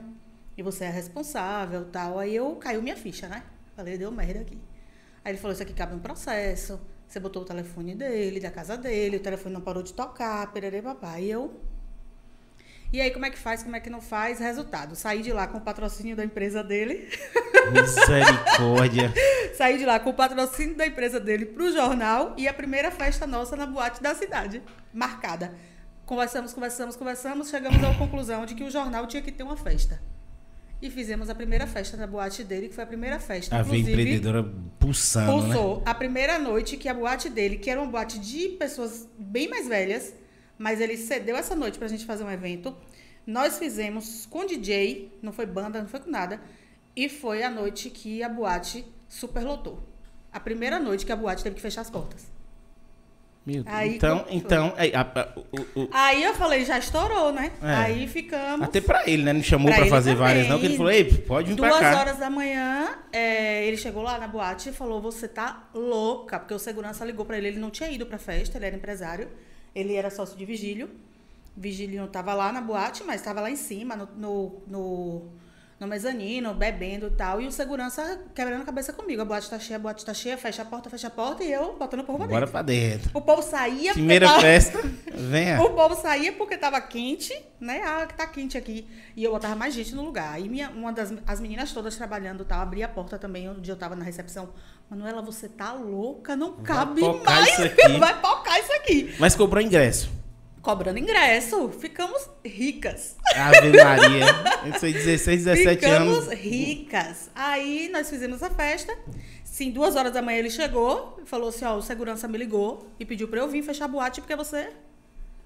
E 0.58 0.62
você 0.62 0.84
é 0.84 0.90
responsável 0.90 1.86
tal. 1.86 2.18
Aí 2.18 2.36
eu 2.36 2.54
caiu 2.56 2.82
minha 2.82 2.94
ficha, 2.94 3.28
né? 3.28 3.44
Falei, 3.74 3.96
deu 3.96 4.12
merda 4.12 4.40
aqui. 4.40 4.58
Aí 5.24 5.32
ele 5.32 5.38
falou, 5.38 5.54
isso 5.54 5.62
aqui 5.62 5.72
cabe 5.72 5.94
um 5.94 6.00
processo. 6.00 6.78
Você 7.08 7.18
botou 7.18 7.44
o 7.44 7.46
telefone 7.46 7.94
dele, 7.94 8.40
da 8.40 8.50
casa 8.50 8.76
dele, 8.76 9.16
o 9.16 9.20
telefone 9.20 9.54
não 9.54 9.62
parou 9.62 9.82
de 9.82 9.94
tocar, 9.94 10.52
pererê 10.52 10.82
papai. 10.82 11.24
E 11.24 11.30
eu. 11.30 11.58
E 12.92 13.00
aí, 13.00 13.10
como 13.10 13.26
é 13.26 13.30
que 13.30 13.38
faz, 13.38 13.62
como 13.62 13.74
é 13.74 13.80
que 13.80 13.90
não 13.90 14.00
faz? 14.00 14.38
Resultado, 14.38 14.94
saí 14.94 15.20
de 15.20 15.32
lá 15.32 15.46
com 15.46 15.58
o 15.58 15.60
patrocínio 15.60 16.14
da 16.14 16.24
empresa 16.24 16.62
dele. 16.62 17.08
Misericórdia. 17.72 19.12
saí 19.56 19.76
de 19.76 19.84
lá 19.84 19.98
com 19.98 20.10
o 20.10 20.14
patrocínio 20.14 20.76
da 20.76 20.86
empresa 20.86 21.18
dele 21.18 21.46
pro 21.46 21.72
jornal 21.72 22.34
e 22.36 22.46
a 22.46 22.54
primeira 22.54 22.90
festa 22.90 23.26
nossa 23.26 23.56
na 23.56 23.66
boate 23.66 24.02
da 24.02 24.14
cidade, 24.14 24.62
marcada. 24.94 25.52
Conversamos, 26.04 26.52
conversamos, 26.52 26.94
conversamos, 26.94 27.50
chegamos 27.50 27.82
à 27.82 27.92
conclusão 27.94 28.46
de 28.46 28.54
que 28.54 28.62
o 28.62 28.70
jornal 28.70 29.06
tinha 29.08 29.22
que 29.22 29.32
ter 29.32 29.42
uma 29.42 29.56
festa. 29.56 30.00
E 30.80 30.90
fizemos 30.90 31.28
a 31.28 31.34
primeira 31.34 31.66
festa 31.66 31.96
na 31.96 32.06
boate 32.06 32.44
dele, 32.44 32.68
que 32.68 32.74
foi 32.74 32.84
a 32.84 32.86
primeira 32.86 33.18
festa. 33.18 33.56
A 33.56 33.60
inclusive, 33.60 33.90
empreendedora 33.90 34.44
pulsando, 34.78 35.48
né? 35.48 35.54
Pulsou. 35.54 35.82
A 35.84 35.94
primeira 35.94 36.38
noite 36.38 36.76
que 36.76 36.88
a 36.88 36.94
boate 36.94 37.28
dele, 37.28 37.56
que 37.56 37.68
era 37.68 37.80
uma 37.80 37.90
boate 37.90 38.20
de 38.20 38.50
pessoas 38.50 39.08
bem 39.18 39.48
mais 39.48 39.66
velhas, 39.66 40.14
mas 40.58 40.80
ele 40.80 40.96
cedeu 40.96 41.36
essa 41.36 41.54
noite 41.54 41.78
pra 41.78 41.88
gente 41.88 42.04
fazer 42.04 42.24
um 42.24 42.30
evento. 42.30 42.74
Nós 43.26 43.58
fizemos 43.58 44.26
com 44.26 44.46
DJ, 44.46 45.12
não 45.22 45.32
foi 45.32 45.46
banda, 45.46 45.80
não 45.80 45.88
foi 45.88 46.00
com 46.00 46.10
nada. 46.10 46.40
E 46.94 47.08
foi 47.08 47.42
a 47.42 47.50
noite 47.50 47.90
que 47.90 48.22
a 48.22 48.28
boate 48.28 48.84
superlotou. 49.08 49.82
A 50.32 50.38
primeira 50.40 50.78
noite 50.78 51.04
que 51.04 51.12
a 51.12 51.16
boate 51.16 51.42
teve 51.42 51.56
que 51.56 51.62
fechar 51.62 51.80
as 51.80 51.90
portas. 51.90 52.26
Meu 53.44 53.62
Deus. 53.62 53.76
Aí, 53.76 53.94
então, 53.96 54.24
então 54.28 54.74
é, 54.76 54.96
a- 54.96 55.02
a- 55.02 55.32
o- 55.36 55.82
o- 55.82 55.88
Aí 55.92 56.20
eu 56.24 56.34
falei, 56.34 56.64
já 56.64 56.78
estourou, 56.78 57.32
né? 57.32 57.52
É. 57.62 57.74
Aí 57.74 58.08
ficamos. 58.08 58.66
até 58.66 58.80
pra 58.80 59.08
ele, 59.08 59.22
né? 59.22 59.32
Não 59.32 59.42
chamou 59.42 59.68
Pra 59.68 59.76
pra 59.82 59.86
fazer 59.86 60.10
também. 60.16 60.26
várias, 60.26 60.48
não, 60.48 60.58
que 60.58 60.66
ele 60.66 60.76
falou, 60.76 60.90
ei, 60.90 61.04
pode 61.04 61.50
vir 61.50 61.54
Duas 61.54 61.70
pra 61.70 61.80
cá. 61.92 62.00
horas 62.00 62.16
da 62.18 62.28
manhã, 62.28 62.98
é, 63.12 63.64
ele 63.66 63.76
chegou 63.76 64.02
lá 64.02 64.18
na 64.18 64.26
boate 64.26 64.70
e 64.70 64.72
falou: 64.72 65.00
Você 65.00 65.28
tá 65.28 65.68
louca? 65.72 66.40
Porque 66.40 66.54
o 66.54 66.58
segurança 66.58 67.04
ligou 67.04 67.24
pra 67.24 67.38
ele. 67.38 67.46
Ele 67.48 67.58
não 67.60 67.70
tinha 67.70 67.88
ido 67.88 68.04
pra 68.04 68.18
festa, 68.18 68.58
ele 68.58 68.66
era 68.66 68.74
empresário. 68.76 69.28
Ele 69.76 69.94
era 69.94 70.08
sócio 70.10 70.36
de 70.38 70.44
vigílio. 70.46 70.88
Vigílio 71.56 72.00
não 72.00 72.08
tava 72.08 72.32
lá 72.34 72.50
na 72.52 72.60
boate, 72.60 73.04
mas 73.04 73.22
tava 73.22 73.40
lá 73.40 73.50
em 73.50 73.56
cima, 73.56 73.94
no, 73.96 74.06
no, 74.16 74.62
no, 74.66 75.22
no 75.80 75.86
mezanino, 75.86 76.52
bebendo 76.54 77.06
e 77.06 77.10
tal. 77.10 77.40
E 77.40 77.46
o 77.46 77.52
segurança 77.52 78.20
quebrando 78.34 78.62
a 78.62 78.64
cabeça 78.64 78.92
comigo. 78.92 79.22
A 79.22 79.24
boate 79.24 79.48
tá 79.48 79.58
cheia, 79.58 79.76
a 79.76 79.80
boate 79.80 80.04
tá 80.04 80.12
cheia, 80.12 80.36
fecha 80.36 80.62
a 80.62 80.64
porta, 80.66 80.90
fecha 80.90 81.06
a 81.06 81.10
porta. 81.10 81.42
E 81.44 81.50
eu 81.52 81.74
botando 81.78 82.00
o 82.00 82.04
povo 82.04 82.18
pra 82.18 82.26
Bora 82.26 82.40
dentro. 82.40 82.52
pra 82.52 82.62
dentro. 82.62 83.10
O 83.14 83.20
povo 83.22 83.42
saía 83.42 83.84
porque 83.88 83.92
Primeira 83.94 84.26
tava- 84.26 84.40
festa, 84.42 84.78
venha. 85.14 85.60
o 85.64 85.70
povo 85.74 85.94
saía 85.94 86.32
porque 86.34 86.58
tava 86.58 86.78
quente, 86.80 87.34
né? 87.58 87.80
Ah, 87.84 88.06
que 88.06 88.14
tá 88.14 88.26
quente 88.26 88.58
aqui. 88.58 88.86
E 89.14 89.24
eu 89.24 89.32
botava 89.32 89.54
mais 89.56 89.72
gente 89.74 89.94
no 89.94 90.02
lugar. 90.04 90.34
Aí 90.34 90.48
minha, 90.48 90.68
uma 90.70 90.92
das 90.92 91.12
as 91.26 91.40
meninas 91.40 91.72
todas 91.72 91.96
trabalhando 91.96 92.44
tal, 92.44 92.60
abria 92.60 92.84
a 92.84 92.88
porta 92.88 93.18
também, 93.18 93.50
dia 93.60 93.72
eu 93.72 93.78
tava 93.78 93.96
na 93.96 94.04
recepção. 94.04 94.50
Manuela, 94.88 95.20
você 95.20 95.48
tá 95.48 95.72
louca? 95.72 96.36
Não 96.36 96.52
cabe 96.58 97.00
pocar 97.00 97.40
mais. 97.40 97.56
Vai 97.98 98.20
focar 98.20 98.58
isso 98.60 98.72
aqui. 98.72 99.14
Mas 99.18 99.34
cobrou 99.34 99.62
ingresso. 99.62 100.10
Cobrando 100.62 100.98
ingresso. 100.98 101.68
Ficamos 101.70 102.28
ricas. 102.44 103.16
Ave 103.34 103.70
Maria. 103.70 104.26
Eu 104.64 104.78
sei 104.80 104.92
16, 104.92 105.44
17 105.44 105.80
Ficamos 105.80 106.18
anos. 106.18 106.32
ricas. 106.34 107.30
Aí 107.34 107.88
nós 107.92 108.08
fizemos 108.10 108.42
a 108.42 108.50
festa. 108.50 108.96
Sim, 109.44 109.70
duas 109.70 109.94
horas 109.96 110.12
da 110.12 110.20
manhã 110.20 110.38
ele 110.38 110.50
chegou 110.50 111.20
e 111.22 111.26
falou 111.26 111.48
assim: 111.50 111.64
ó, 111.64 111.76
o 111.76 111.82
segurança 111.82 112.26
me 112.28 112.36
ligou 112.36 112.88
e 112.98 113.04
pediu 113.04 113.28
pra 113.28 113.40
eu 113.40 113.48
vir 113.48 113.62
fechar 113.62 113.84
a 113.84 113.88
boate 113.88 114.20
porque 114.20 114.34
você 114.36 114.70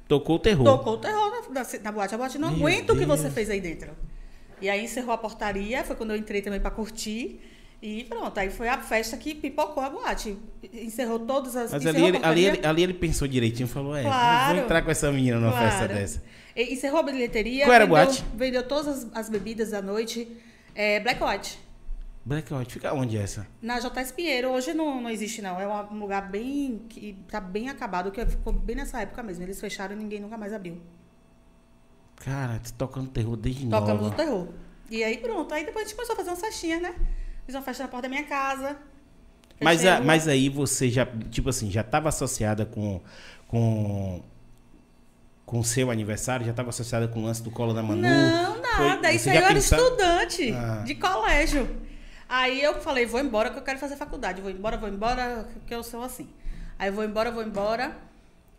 Tocou 0.09 0.37
o 0.37 0.39
terror. 0.39 0.65
Tocou 0.65 0.95
o 0.95 0.99
terror 0.99 1.31
na, 1.51 1.63
na, 1.63 1.67
na 1.83 1.93
boate. 1.93 2.15
A 2.15 2.19
boate 2.19 2.39
não 2.39 2.49
Meu 2.51 2.67
aguenta 2.67 2.93
o 2.93 2.97
que 2.99 3.07
Deus. 3.07 3.21
você 3.21 3.31
fez 3.31 3.49
aí 3.49 3.61
dentro. 3.61 3.91
E 4.61 4.69
aí 4.69 4.85
encerrou 4.85 5.13
a 5.15 5.19
portaria, 5.19 5.85
foi 5.85 5.97
quando 5.97 6.11
eu 6.11 6.17
entrei 6.17 6.43
também 6.43 6.61
pra 6.61 6.71
curtir. 6.71 7.41
E 7.83 8.05
pronto, 8.05 8.37
aí 8.39 8.51
foi 8.51 8.69
a 8.69 8.79
festa 8.79 9.17
que 9.17 9.35
pipocou 9.35 9.83
a 9.83 9.89
boate. 9.89 10.37
Encerrou 10.73 11.19
todas 11.21 11.57
as. 11.57 11.73
Mas 11.73 11.87
ali 11.87 12.05
a 12.05 12.09
ele, 12.09 12.19
ali, 12.23 12.45
ele, 12.45 12.67
ali 12.67 12.83
ele 12.83 12.95
pensou 12.95 13.27
direitinho 13.27 13.67
e 13.67 13.69
falou: 13.71 13.97
É, 13.97 14.03
Claro. 14.03 14.55
vou 14.55 14.65
entrar 14.65 14.83
com 14.83 14.91
essa 14.91 15.11
menina 15.11 15.39
numa 15.39 15.51
Claro. 15.53 15.71
festa 15.71 15.89
dessa. 15.89 16.23
E 16.55 16.75
Encerrou 16.75 17.01
a 17.01 17.03
bilheteria. 17.03 17.65
Qual 17.65 17.75
era 17.75 17.85
a 17.85 17.87
vendeu, 17.87 18.05
boate? 18.05 18.25
Vendeu 18.35 18.63
todas 18.69 18.87
as, 18.89 19.07
as 19.15 19.29
bebidas 19.31 19.71
da 19.71 19.81
noite. 19.81 20.29
É, 20.75 21.01
Black 21.01 21.23
White. 21.23 21.59
Blackout, 22.23 22.71
fica 22.71 22.93
onde 22.93 23.17
é 23.17 23.23
essa? 23.23 23.47
Na 23.63 23.81
JS 23.81 24.13
Pinheiro, 24.13 24.51
hoje 24.51 24.75
não, 24.75 25.01
não 25.01 25.09
existe 25.09 25.41
não. 25.41 25.59
É 25.59 25.67
um 25.67 25.99
lugar 25.99 26.31
bem. 26.31 26.83
que 26.87 27.17
tá 27.31 27.41
bem 27.41 27.71
acabado, 27.71 28.11
que 28.13 28.25
ficou 28.27 28.53
bem 28.53 28.77
nessa 28.77 29.01
época 29.01 29.23
mesmo. 29.23 29.43
Eles 29.43 29.59
fecharam 29.59 29.95
e 29.97 29.99
ninguém 29.99 30.21
nunca 30.21 30.37
mais 30.37 30.53
abriu. 30.53 30.79
Cara, 32.17 32.61
tocando 32.77 33.09
terror 33.09 33.37
desde 33.37 33.67
Tocamos 33.67 34.03
o 34.03 34.11
nova. 34.11 34.17
terror. 34.17 34.49
E 34.91 35.03
aí 35.03 35.17
pronto. 35.17 35.53
Aí 35.55 35.65
depois 35.65 35.87
a 35.87 35.89
gente 35.89 35.97
começou 35.97 36.13
a 36.13 36.17
fazer 36.17 36.31
umas 36.31 36.41
festinhas, 36.41 36.83
né? 36.83 36.95
Fiz 37.51 37.57
uma 37.57 37.63
festa 37.63 37.83
na 37.83 37.89
porta 37.89 38.03
da 38.03 38.09
minha 38.09 38.23
casa. 38.23 38.77
Mas, 39.61 39.85
a- 39.85 39.97
uma- 39.97 40.05
mas 40.05 40.29
aí 40.29 40.49
você 40.49 40.89
já, 40.89 41.05
tipo 41.33 41.49
assim, 41.49 41.69
já 41.69 41.81
estava 41.81 42.09
associada 42.09 42.65
com 42.65 43.01
com 43.49 44.23
com 45.45 45.59
o 45.59 45.65
seu 45.65 45.91
aniversário, 45.91 46.47
já 46.47 46.53
estava 46.53 46.69
associada 46.69 47.09
com 47.09 47.19
o 47.19 47.25
lance 47.25 47.43
do 47.43 47.51
colo 47.51 47.75
da 47.75 47.83
Manu? 47.83 48.03
Não, 48.03 48.55
Foi- 48.77 48.87
nada. 48.89 49.09
você 49.09 49.17
Isso 49.17 49.31
aí 49.31 49.37
eu 49.37 49.45
era 49.45 49.59
estudante 49.59 50.53
Ah. 50.53 50.85
de 50.87 50.95
colégio. 50.95 51.77
Aí 52.29 52.63
eu 52.63 52.81
falei, 52.81 53.05
vou 53.05 53.19
embora 53.19 53.51
que 53.51 53.59
eu 53.59 53.63
quero 53.63 53.81
fazer 53.81 53.97
faculdade. 53.97 54.41
Vou 54.41 54.49
embora, 54.53 54.77
vou 54.77 54.89
embora, 54.89 55.49
que 55.67 55.75
eu 55.75 55.83
sou 55.83 56.05
assim. 56.05 56.29
Aí 56.79 56.89
eu 56.89 56.93
vou 56.93 57.03
embora, 57.03 57.33
vou 57.33 57.43
embora. 57.43 57.97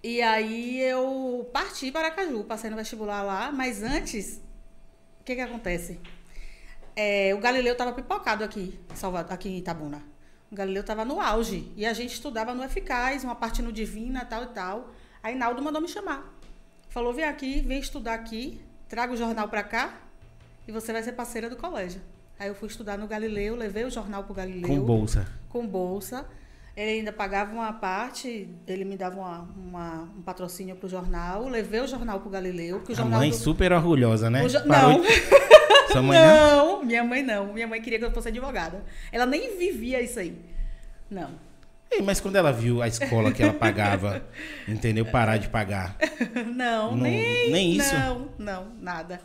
E 0.03 0.21
aí 0.21 0.81
eu 0.81 1.49
parti 1.53 1.89
para 1.93 2.07
Aracaju, 2.07 2.43
passei 2.43 2.69
no 2.69 2.75
vestibular 2.75 3.21
lá, 3.23 3.53
mas 3.53 3.81
antes, 3.81 4.41
o 5.21 5.23
que 5.23 5.35
que 5.35 5.41
acontece? 5.41 5.97
É, 7.03 7.33
o 7.33 7.39
Galileu 7.39 7.71
estava 7.71 7.91
pipocado 7.93 8.43
aqui, 8.43 8.79
em 8.91 8.95
Salvador, 8.95 9.33
aqui 9.33 9.49
em 9.49 9.57
Itabuna. 9.57 10.03
O 10.51 10.55
Galileu 10.55 10.81
estava 10.81 11.03
no 11.03 11.19
auge. 11.19 11.71
E 11.75 11.83
a 11.83 11.93
gente 11.93 12.13
estudava 12.13 12.53
no 12.53 12.63
Eficaz, 12.63 13.23
uma 13.23 13.33
parte 13.33 13.59
no 13.63 13.71
Divina, 13.71 14.23
tal 14.23 14.43
e 14.43 14.47
tal. 14.47 14.91
Aí 15.23 15.33
Naldo 15.33 15.63
mandou 15.63 15.81
me 15.81 15.87
chamar. 15.87 16.31
Falou, 16.89 17.11
vem 17.11 17.25
aqui, 17.25 17.61
vem 17.61 17.79
estudar 17.79 18.13
aqui, 18.13 18.61
traga 18.87 19.13
o 19.13 19.17
jornal 19.17 19.47
para 19.47 19.63
cá 19.63 19.99
e 20.67 20.71
você 20.71 20.93
vai 20.93 21.01
ser 21.01 21.13
parceira 21.13 21.49
do 21.49 21.55
colégio. 21.55 22.01
Aí 22.37 22.47
eu 22.47 22.53
fui 22.53 22.67
estudar 22.67 22.99
no 22.99 23.07
Galileu, 23.07 23.55
levei 23.55 23.83
o 23.83 23.89
jornal 23.89 24.23
pro 24.23 24.35
Galileu 24.35 24.67
Com 24.67 24.79
bolsa. 24.81 25.27
com 25.49 25.65
bolsa. 25.65 26.27
Ele 26.75 26.91
ainda 26.99 27.11
pagava 27.11 27.51
uma 27.51 27.73
parte, 27.73 28.47
ele 28.65 28.85
me 28.85 28.95
dava 28.95 29.17
uma- 29.19 29.49
uma- 29.57 30.01
um 30.17 30.21
patrocínio 30.21 30.75
pro 30.75 30.87
jornal. 30.87 31.47
Levei 31.49 31.81
o 31.81 31.87
jornal 31.87 32.19
pro 32.21 32.29
Galileu. 32.29 32.79
Que 32.81 32.91
o 32.91 32.93
A 32.93 32.97
jornal 32.97 33.19
mãe 33.19 33.29
do- 33.29 33.35
super 33.35 33.73
orgulhosa, 33.73 34.29
né? 34.29 34.43
o 34.43 34.47
jo- 34.47 34.65
Não, 34.65 35.01
Sua 35.91 36.01
mãe 36.01 36.17
não? 36.17 36.77
não, 36.77 36.85
minha 36.85 37.03
mãe 37.03 37.21
não. 37.21 37.53
Minha 37.53 37.67
mãe 37.67 37.81
queria 37.81 37.99
que 37.99 38.05
eu 38.05 38.11
fosse 38.11 38.29
advogada. 38.29 38.83
Ela 39.11 39.25
nem 39.25 39.57
vivia 39.57 40.01
isso 40.01 40.17
aí. 40.19 40.37
Não. 41.09 41.29
Ei, 41.91 42.01
mas 42.01 42.21
quando 42.21 42.37
ela 42.37 42.53
viu 42.53 42.81
a 42.81 42.87
escola 42.87 43.33
que 43.33 43.43
ela 43.43 43.53
pagava, 43.53 44.23
entendeu? 44.65 45.03
Parar 45.05 45.35
de 45.35 45.49
pagar. 45.49 45.97
Não, 46.55 46.91
Não- 46.91 46.97
nem. 47.03 47.51
nem 47.51 47.73
isso? 47.75 47.93
Não, 47.93 48.29
não, 48.39 48.67
nada. 48.79 49.19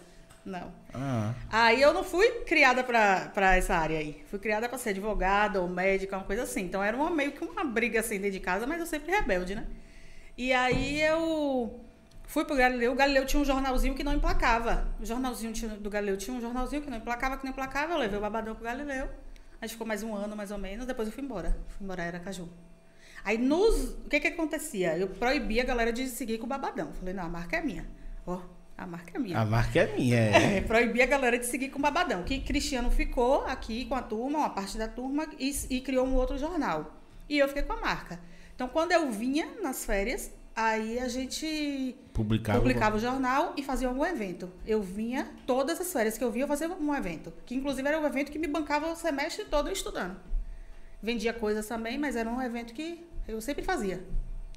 Não. 0.46 0.72
Ah, 0.94 1.34
Aí 1.50 1.82
eu 1.82 1.92
não 1.92 2.04
fui 2.04 2.30
criada 2.46 2.84
pra, 2.84 3.30
pra 3.34 3.56
essa 3.56 3.74
área 3.74 3.98
aí. 3.98 4.22
Fui 4.30 4.38
criada 4.38 4.68
pra 4.68 4.78
ser 4.78 4.90
advogada 4.90 5.60
ou 5.60 5.68
médica, 5.68 6.16
uma 6.16 6.24
coisa 6.24 6.44
assim. 6.44 6.62
Então 6.62 6.82
era 6.82 6.96
uma, 6.96 7.10
meio 7.10 7.32
que 7.32 7.44
uma 7.44 7.64
briga 7.64 7.98
assim 7.98 8.16
dentro 8.16 8.30
de 8.30 8.40
casa, 8.40 8.64
mas 8.64 8.78
eu 8.78 8.86
sempre 8.86 9.10
rebelde, 9.10 9.56
né? 9.56 9.66
E 10.38 10.52
aí 10.52 11.02
eu 11.02 11.80
fui 12.24 12.44
pro 12.44 12.54
Galileu. 12.54 12.92
O 12.92 12.94
Galileu 12.94 13.26
tinha 13.26 13.42
um 13.42 13.44
jornalzinho 13.44 13.96
que 13.96 14.04
não 14.04 14.14
emplacava. 14.14 14.86
O 15.00 15.04
jornalzinho 15.04 15.52
do 15.78 15.90
Galileu 15.90 16.16
tinha 16.16 16.36
um 16.36 16.40
jornalzinho 16.40 16.80
que 16.80 16.88
não 16.90 16.98
emplacava, 16.98 17.36
que 17.36 17.44
não 17.44 17.50
emplacava. 17.50 17.94
Eu 17.94 17.98
levei 17.98 18.16
o 18.16 18.22
babadão 18.22 18.54
pro 18.54 18.64
Galileu. 18.64 19.08
A 19.60 19.66
gente 19.66 19.72
ficou 19.72 19.86
mais 19.86 20.04
um 20.04 20.14
ano, 20.14 20.36
mais 20.36 20.52
ou 20.52 20.58
menos. 20.58 20.86
Depois 20.86 21.08
eu 21.08 21.12
fui 21.12 21.24
embora. 21.24 21.58
Fui 21.70 21.84
embora 21.84 22.04
era 22.04 22.20
Caju. 22.20 22.48
Aí 23.24 23.36
nos. 23.36 23.94
O 24.04 24.08
que 24.08 24.20
que 24.20 24.28
acontecia? 24.28 24.96
Eu 24.96 25.08
proibia 25.08 25.62
a 25.62 25.66
galera 25.66 25.92
de 25.92 26.06
seguir 26.06 26.38
com 26.38 26.44
o 26.44 26.48
babadão. 26.48 26.92
Falei, 26.92 27.12
não, 27.14 27.24
a 27.24 27.28
marca 27.28 27.56
é 27.56 27.62
minha. 27.62 27.84
Ó, 28.24 28.40
A 28.76 28.86
marca 28.86 29.16
é 29.16 29.18
minha. 29.18 29.38
A 29.38 29.44
marca 29.44 29.78
é 29.80 29.96
minha, 29.96 30.16
é. 30.16 30.56
É, 30.58 30.60
proibir 30.60 31.02
a 31.02 31.06
galera 31.06 31.38
de 31.38 31.46
seguir 31.46 31.70
com 31.70 31.80
babadão. 31.80 32.22
Que 32.24 32.40
Cristiano 32.40 32.90
ficou 32.90 33.44
aqui 33.46 33.86
com 33.86 33.94
a 33.94 34.02
turma, 34.02 34.38
uma 34.38 34.50
parte 34.50 34.76
da 34.76 34.86
turma, 34.86 35.26
e, 35.38 35.54
e 35.70 35.80
criou 35.80 36.06
um 36.06 36.14
outro 36.14 36.36
jornal. 36.36 36.94
E 37.28 37.38
eu 37.38 37.48
fiquei 37.48 37.62
com 37.62 37.72
a 37.72 37.80
marca. 37.80 38.20
Então, 38.54 38.68
quando 38.68 38.92
eu 38.92 39.10
vinha 39.10 39.48
nas 39.62 39.84
férias, 39.84 40.30
aí 40.54 40.98
a 40.98 41.08
gente 41.08 41.96
Publicava. 42.12 42.58
publicava 42.58 42.96
o 42.96 43.00
jornal 43.00 43.54
e 43.56 43.62
fazia 43.62 43.88
algum 43.88 44.04
evento. 44.04 44.50
Eu 44.66 44.82
vinha, 44.82 45.26
todas 45.46 45.80
as 45.80 45.90
férias 45.90 46.18
que 46.18 46.24
eu 46.24 46.30
vinha, 46.30 46.44
eu 46.44 46.48
fazia 46.48 46.68
um 46.68 46.94
evento. 46.94 47.32
Que 47.46 47.54
inclusive 47.54 47.86
era 47.88 47.98
um 47.98 48.06
evento 48.06 48.30
que 48.30 48.38
me 48.38 48.46
bancava 48.46 48.92
o 48.92 48.96
semestre 48.96 49.46
todo 49.46 49.70
estudando. 49.70 50.16
Vendia 51.02 51.32
coisas 51.32 51.66
também, 51.66 51.98
mas 51.98 52.14
era 52.14 52.28
um 52.28 52.40
evento 52.42 52.74
que 52.74 53.06
eu 53.26 53.40
sempre 53.40 53.64
fazia. 53.64 54.04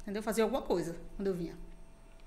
Entendeu? 0.01 0.21
Fazia 0.23 0.43
alguma 0.43 0.61
coisa 0.61 0.95
quando 1.15 1.27
eu 1.27 1.33
vinha. 1.33 1.53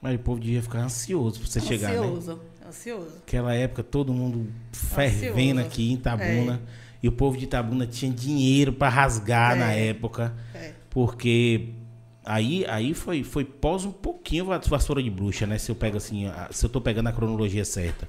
Mas 0.03 0.17
o 0.17 0.19
povo 0.19 0.41
devia 0.41 0.61
ficar 0.61 0.81
ansioso 0.81 1.39
pra 1.41 1.49
você 1.49 1.61
chegar, 1.61 1.93
né? 1.93 1.99
ansioso, 1.99 2.41
ansioso. 2.69 3.15
Naquela 3.21 3.55
época, 3.55 3.83
todo 3.85 4.13
mundo 4.13 4.53
fervendo 4.73 5.61
Ansioso. 5.61 5.67
aqui 5.69 5.91
em 5.91 5.95
Itabuna. 5.95 6.61
E 7.03 7.09
o 7.09 7.13
povo 7.13 7.37
de 7.39 7.45
Itabuna 7.45 7.87
tinha 7.87 8.13
dinheiro 8.13 8.73
pra 8.73 8.89
rasgar 8.89 9.57
É. 9.57 9.61
na 9.61 9.73
época. 9.73 10.35
É. 10.55 10.73
Porque 10.91 11.69
aí, 12.25 12.65
aí 12.67 12.95
foi, 12.95 13.23
foi 13.25 13.45
pós 13.45 13.85
um 13.85 13.93
pouquinho 13.93 14.51
a 14.53 14.59
vassoura 14.59 15.01
de 15.03 15.09
bruxa, 15.09 15.47
né? 15.47 15.57
Se 15.57 15.71
eu 15.71 15.75
pego 15.77 15.97
assim, 15.97 16.25
se 16.51 16.67
eu 16.67 16.71
tô 16.71 16.81
pegando 16.81 17.09
a 17.09 17.13
cronologia 17.13 17.65
certa. 17.65 18.07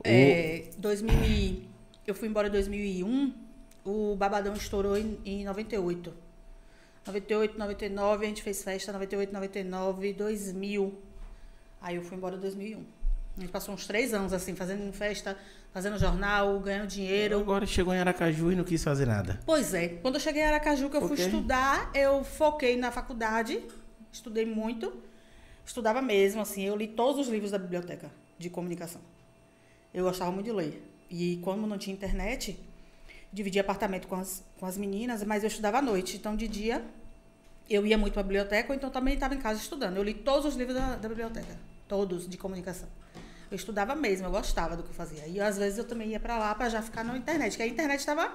O- 0.00 0.02
É, 0.04 0.64
2000 0.76 1.14
e- 1.24 1.68
eu 2.06 2.14
fui 2.14 2.26
embora 2.28 2.48
em 2.48 2.50
2001, 2.50 3.32
o 3.84 4.16
Babadão 4.16 4.54
estourou 4.54 4.96
em, 4.96 5.18
em 5.24 5.44
98. 5.44 6.12
98, 7.06 7.58
99, 7.58 8.24
a 8.24 8.28
gente 8.28 8.42
fez 8.42 8.62
festa 8.62 8.92
98, 8.92 9.32
99, 9.32 10.12
2000. 10.12 10.94
Aí 11.80 11.96
eu 11.96 12.02
fui 12.02 12.16
embora 12.16 12.36
em 12.36 12.40
2001. 12.40 12.84
A 13.36 13.40
gente 13.40 13.50
passou 13.50 13.74
uns 13.74 13.86
três 13.86 14.12
anos 14.12 14.32
assim, 14.32 14.54
fazendo 14.56 14.92
festa, 14.92 15.36
fazendo 15.72 15.98
jornal, 15.98 16.58
ganhando 16.58 16.88
dinheiro. 16.88 17.38
Agora 17.38 17.66
chegou 17.66 17.94
em 17.94 17.98
Aracaju 17.98 18.52
e 18.52 18.56
não 18.56 18.64
quis 18.64 18.82
fazer 18.82 19.06
nada. 19.06 19.38
Pois 19.46 19.74
é, 19.74 19.88
quando 19.88 20.16
eu 20.16 20.20
cheguei 20.20 20.42
em 20.42 20.46
Aracaju, 20.46 20.90
que 20.90 20.96
eu 20.96 21.00
Por 21.00 21.08
fui 21.08 21.20
estudar, 21.20 21.90
eu 21.94 22.24
foquei 22.24 22.76
na 22.76 22.90
faculdade, 22.90 23.62
estudei 24.12 24.44
muito, 24.44 24.92
estudava 25.64 26.02
mesmo, 26.02 26.40
assim, 26.40 26.64
eu 26.64 26.74
li 26.74 26.88
todos 26.88 27.26
os 27.26 27.32
livros 27.32 27.52
da 27.52 27.58
biblioteca 27.58 28.10
de 28.38 28.50
comunicação. 28.50 29.00
Eu 29.94 30.04
gostava 30.04 30.32
muito 30.32 30.46
de 30.46 30.52
ler. 30.52 30.82
E 31.08 31.38
como 31.42 31.66
não 31.66 31.78
tinha 31.78 31.94
internet, 31.94 32.58
dividia 33.32 33.60
apartamento 33.60 34.06
com 34.08 34.16
as, 34.16 34.44
com 34.58 34.66
as 34.66 34.76
meninas, 34.76 35.22
mas 35.22 35.42
eu 35.42 35.48
estudava 35.48 35.78
à 35.78 35.82
noite. 35.82 36.16
Então, 36.16 36.34
de 36.34 36.48
dia, 36.48 36.84
eu 37.68 37.86
ia 37.86 37.98
muito 37.98 38.14
para 38.14 38.20
a 38.20 38.24
biblioteca, 38.24 38.70
ou 38.70 38.74
então 38.74 38.90
também 38.90 39.14
estava 39.14 39.34
em 39.34 39.38
casa 39.38 39.60
estudando. 39.60 39.96
Eu 39.96 40.02
li 40.02 40.14
todos 40.14 40.46
os 40.46 40.56
livros 40.56 40.76
da, 40.76 40.96
da 40.96 41.08
biblioteca, 41.08 41.56
todos 41.88 42.28
de 42.28 42.36
comunicação. 42.36 42.88
Eu 43.50 43.56
estudava 43.56 43.94
mesmo, 43.94 44.26
eu 44.26 44.30
gostava 44.30 44.76
do 44.76 44.82
que 44.82 44.90
eu 44.90 44.94
fazia. 44.94 45.26
E 45.26 45.40
às 45.40 45.56
vezes 45.56 45.78
eu 45.78 45.84
também 45.84 46.08
ia 46.10 46.20
para 46.20 46.38
lá 46.38 46.54
para 46.54 46.68
já 46.68 46.82
ficar 46.82 47.02
na 47.02 47.16
internet, 47.16 47.56
que 47.56 47.62
a 47.62 47.66
internet 47.66 47.98
estava 48.00 48.30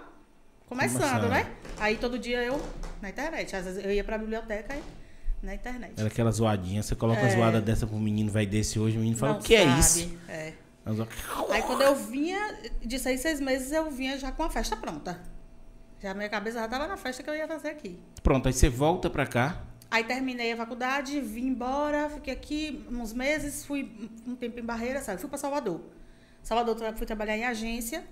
começando, 0.68 1.02
Começando. 1.02 1.30
né? 1.30 1.52
Aí 1.80 1.98
todo 1.98 2.18
dia 2.18 2.44
eu 2.44 2.60
na 3.02 3.10
internet. 3.10 3.56
Às 3.56 3.66
vezes 3.66 3.86
eu 3.86 3.92
ia 3.92 4.04
para 4.04 4.16
a 4.16 4.20
biblioteca 4.20 4.76
e 4.76 5.46
na 5.46 5.54
internet. 5.54 5.94
Era 5.98 6.08
aquela 6.08 6.32
zoadinha. 6.32 6.82
Você 6.82 6.96
coloca 6.96 7.22
uma 7.22 7.28
É. 7.30 7.36
zoada 7.36 7.62
dessa 7.62 7.86
pro 7.86 7.98
menino, 8.00 8.32
vai 8.32 8.46
desse 8.48 8.80
hoje, 8.80 8.98
o 8.98 9.02
menino 9.02 9.16
fala, 9.18 9.34
Não 9.34 9.40
o 9.40 9.44
que 9.44 9.54
é 9.56 9.66
sabe, 9.66 9.80
isso? 9.80 10.18
É. 10.28 10.54
Aí 11.52 11.62
quando 11.62 11.82
eu 11.82 11.96
vinha, 11.96 12.58
de 12.84 12.98
seis, 13.00 13.22
seis 13.22 13.40
meses, 13.40 13.72
eu 13.72 13.90
vinha 13.92 14.18
já 14.18 14.32
com 14.32 14.44
a 14.44 14.50
festa 14.50 14.76
pronta. 14.76 15.22
Já 16.02 16.14
minha 16.14 16.28
cabeça 16.28 16.58
já 16.60 16.66
estava 16.66 16.88
na 16.88 16.98
festa 16.98 17.24
que 17.24 17.30
eu 17.30 17.36
ia 17.36 17.48
fazer 17.48 17.70
aqui. 17.70 17.98
Pronto, 18.22 18.48
aí 18.48 18.54
você 18.54 18.68
volta 18.68 19.10
pra 19.10 19.26
cá. 19.26 19.62
Aí 19.94 20.04
terminei 20.04 20.52
a 20.52 20.58
faculdade, 20.58 21.22
vim 21.22 21.50
embora, 21.50 22.10
fiquei 22.10 22.34
aqui 22.34 22.84
uns 22.90 23.14
meses, 23.14 23.64
fui 23.64 24.10
um 24.26 24.36
tempo 24.36 24.60
em 24.60 24.64
Barreira, 24.64 25.04
sabe? 25.04 25.22
Fui 25.22 25.30
para 25.30 25.38
Salvador. 25.38 25.82
Salvador 26.42 26.76
fui 26.96 27.06
trabalhar 27.06 27.38
em 27.38 27.46
agência 27.46 28.04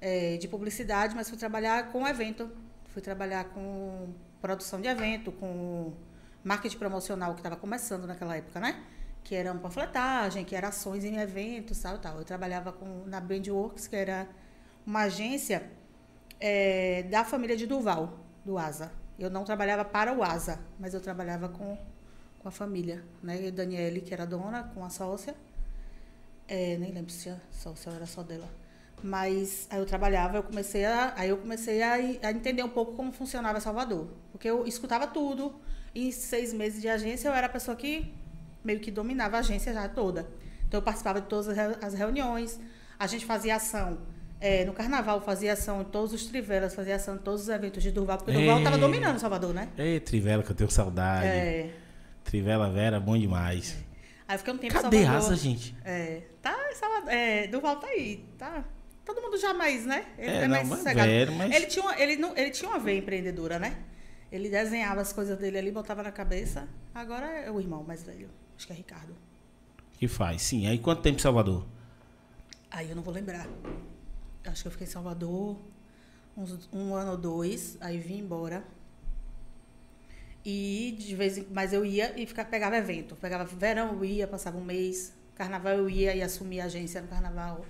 eh, 0.00 0.36
de 0.38 0.48
publicidade, 0.48 1.14
mas 1.14 1.28
fui 1.28 1.38
trabalhar 1.38 1.92
com 1.92 2.08
evento. 2.08 2.50
Fui 2.86 3.00
trabalhar 3.00 3.44
com 3.50 4.12
produção 4.40 4.80
de 4.80 4.88
evento, 4.88 5.30
com 5.30 5.92
marketing 6.42 6.78
promocional 6.78 7.34
que 7.34 7.38
estava 7.38 7.54
começando 7.54 8.04
naquela 8.04 8.36
época, 8.36 8.58
né? 8.58 8.82
Que 9.22 9.36
era 9.36 9.52
uma 9.52 9.60
panfletagem, 9.60 10.44
que 10.44 10.56
era 10.56 10.70
ações 10.70 11.04
em 11.04 11.18
eventos, 11.18 11.78
tal, 11.78 11.98
tal. 11.98 12.18
Eu 12.18 12.24
trabalhava 12.24 12.72
com, 12.72 13.04
na 13.06 13.20
Brandworks, 13.20 13.86
que 13.86 13.94
era 13.94 14.26
uma 14.84 15.02
agência 15.02 15.70
eh, 16.40 17.04
da 17.08 17.24
família 17.24 17.56
de 17.56 17.64
Duval, 17.64 18.18
do 18.44 18.58
ASA. 18.58 18.90
Eu 19.18 19.30
não 19.30 19.44
trabalhava 19.44 19.84
para 19.84 20.12
o 20.12 20.22
ASA, 20.22 20.58
mas 20.78 20.94
eu 20.94 21.00
trabalhava 21.00 21.48
com, 21.48 21.78
com 22.38 22.48
a 22.48 22.50
família, 22.50 23.04
né? 23.22 23.46
E 23.46 23.50
Daniele, 23.50 24.00
que 24.00 24.12
era 24.12 24.26
dona, 24.26 24.64
com 24.74 24.84
a 24.84 24.90
sócia. 24.90 25.34
É, 26.48 26.76
nem 26.76 26.92
lembro 26.92 27.12
se 27.12 27.28
a 27.28 27.38
sócia 27.50 27.90
era 27.90 28.06
só 28.06 28.22
dela. 28.22 28.48
Mas 29.02 29.66
aí 29.70 29.78
eu 29.78 29.86
trabalhava, 29.86 30.36
eu 30.36 30.42
comecei 30.42 30.84
a, 30.84 31.12
aí 31.16 31.28
eu 31.28 31.38
comecei 31.38 31.82
a, 31.82 31.94
a 31.94 32.30
entender 32.30 32.62
um 32.62 32.68
pouco 32.68 32.94
como 32.94 33.12
funcionava 33.12 33.60
Salvador. 33.60 34.08
Porque 34.30 34.48
eu 34.48 34.66
escutava 34.66 35.06
tudo. 35.06 35.54
Em 35.94 36.10
seis 36.10 36.54
meses 36.54 36.80
de 36.80 36.88
agência, 36.88 37.28
eu 37.28 37.34
era 37.34 37.46
a 37.46 37.50
pessoa 37.50 37.76
que 37.76 38.14
meio 38.64 38.80
que 38.80 38.90
dominava 38.90 39.36
a 39.36 39.40
agência 39.40 39.72
já 39.74 39.88
toda. 39.88 40.26
Então 40.66 40.78
eu 40.78 40.82
participava 40.82 41.20
de 41.20 41.26
todas 41.26 41.48
as 41.82 41.94
reuniões, 41.94 42.58
a 42.98 43.06
gente 43.06 43.26
fazia 43.26 43.56
ação. 43.56 43.98
É, 44.42 44.64
no 44.64 44.72
carnaval 44.72 45.20
fazia 45.20 45.52
ação 45.52 45.80
em 45.82 45.84
todos 45.84 46.12
os 46.12 46.26
trivelas, 46.26 46.74
fazia 46.74 46.96
ação 46.96 47.14
em 47.14 47.18
todos 47.18 47.42
os 47.42 47.48
eventos 47.48 47.82
de 47.82 47.90
Durval, 47.92 48.18
porque 48.18 48.32
Durval 48.32 48.58
estava 48.58 48.76
dominando 48.78 49.18
Salvador, 49.18 49.54
né? 49.54 49.68
Ei, 49.78 50.00
Trivela, 50.00 50.42
que 50.42 50.50
eu 50.50 50.56
tenho 50.56 50.70
saudade. 50.70 51.26
É. 51.26 51.70
Trivela 52.24 52.68
Vera, 52.70 52.98
bom 53.00 53.16
demais. 53.16 53.76
Aí 54.26 54.34
eu 54.34 54.38
fiquei 54.38 54.52
um 54.54 54.58
tempo 54.58 54.72
em 54.76 54.82
Cadê 54.82 55.04
Salvador. 55.04 55.16
asa, 55.32 55.36
gente? 55.36 55.74
É, 55.84 56.22
tá 56.42 56.56
em 56.70 56.74
Salvador. 56.74 57.10
É, 57.10 57.46
Durval 57.46 57.76
tá 57.76 57.86
aí, 57.86 58.24
tá. 58.36 58.64
Todo 59.04 59.20
mundo 59.20 59.36
já 59.38 59.52
mais, 59.54 59.84
né? 59.86 60.06
Ele 60.18 60.30
É, 60.30 60.36
é, 60.36 60.42
não, 60.42 60.48
mais 60.48 60.68
mas 60.68 60.84
velho, 60.84 61.32
mas- 61.32 61.52
Ele, 61.54 61.66
tinha 61.66 61.84
uma, 61.84 62.00
ele, 62.00 62.16
não, 62.16 62.36
ele 62.36 62.50
tinha 62.50 62.68
uma 62.70 62.78
veia 62.78 62.98
empreendedora, 62.98 63.58
né? 63.58 63.76
Ele 64.30 64.48
desenhava 64.48 65.00
as 65.00 65.12
coisas 65.12 65.36
dele 65.38 65.58
ali, 65.58 65.70
botava 65.70 66.02
na 66.02 66.10
cabeça. 66.12 66.68
Agora 66.94 67.26
é 67.26 67.50
o 67.50 67.60
irmão 67.60 67.82
mais 67.84 68.02
velho. 68.02 68.28
Acho 68.56 68.66
que 68.66 68.72
é 68.72 68.76
Ricardo. 68.76 69.14
Que 69.98 70.06
faz? 70.08 70.42
Sim. 70.42 70.66
Aí 70.68 70.78
quanto 70.78 71.02
tempo 71.02 71.18
em 71.18 71.22
Salvador? 71.22 71.66
Aí 72.70 72.88
eu 72.90 72.96
não 72.96 73.02
vou 73.02 73.12
lembrar. 73.12 73.46
Acho 74.44 74.62
que 74.62 74.68
eu 74.68 74.72
fiquei 74.72 74.86
em 74.86 74.90
Salvador 74.90 75.56
uns, 76.36 76.68
um 76.72 76.94
ano 76.94 77.12
ou 77.12 77.16
dois, 77.16 77.76
aí 77.80 77.98
vim 77.98 78.18
embora. 78.18 78.64
E 80.44 80.96
de 80.98 81.14
vez 81.14 81.38
em 81.38 81.46
mas 81.52 81.72
eu 81.72 81.84
ia 81.84 82.12
e 82.20 82.26
ficava, 82.26 82.48
pegava 82.48 82.76
evento. 82.76 83.14
Pegava 83.16 83.44
verão, 83.44 83.92
eu 83.94 84.04
ia, 84.04 84.26
passava 84.26 84.58
um 84.58 84.64
mês. 84.64 85.12
Carnaval 85.34 85.72
eu 85.74 85.88
ia 85.88 86.14
e 86.14 86.22
assumia 86.22 86.64
a 86.64 86.66
agência 86.66 87.00
no 87.00 87.08
carnaval. 87.08 87.64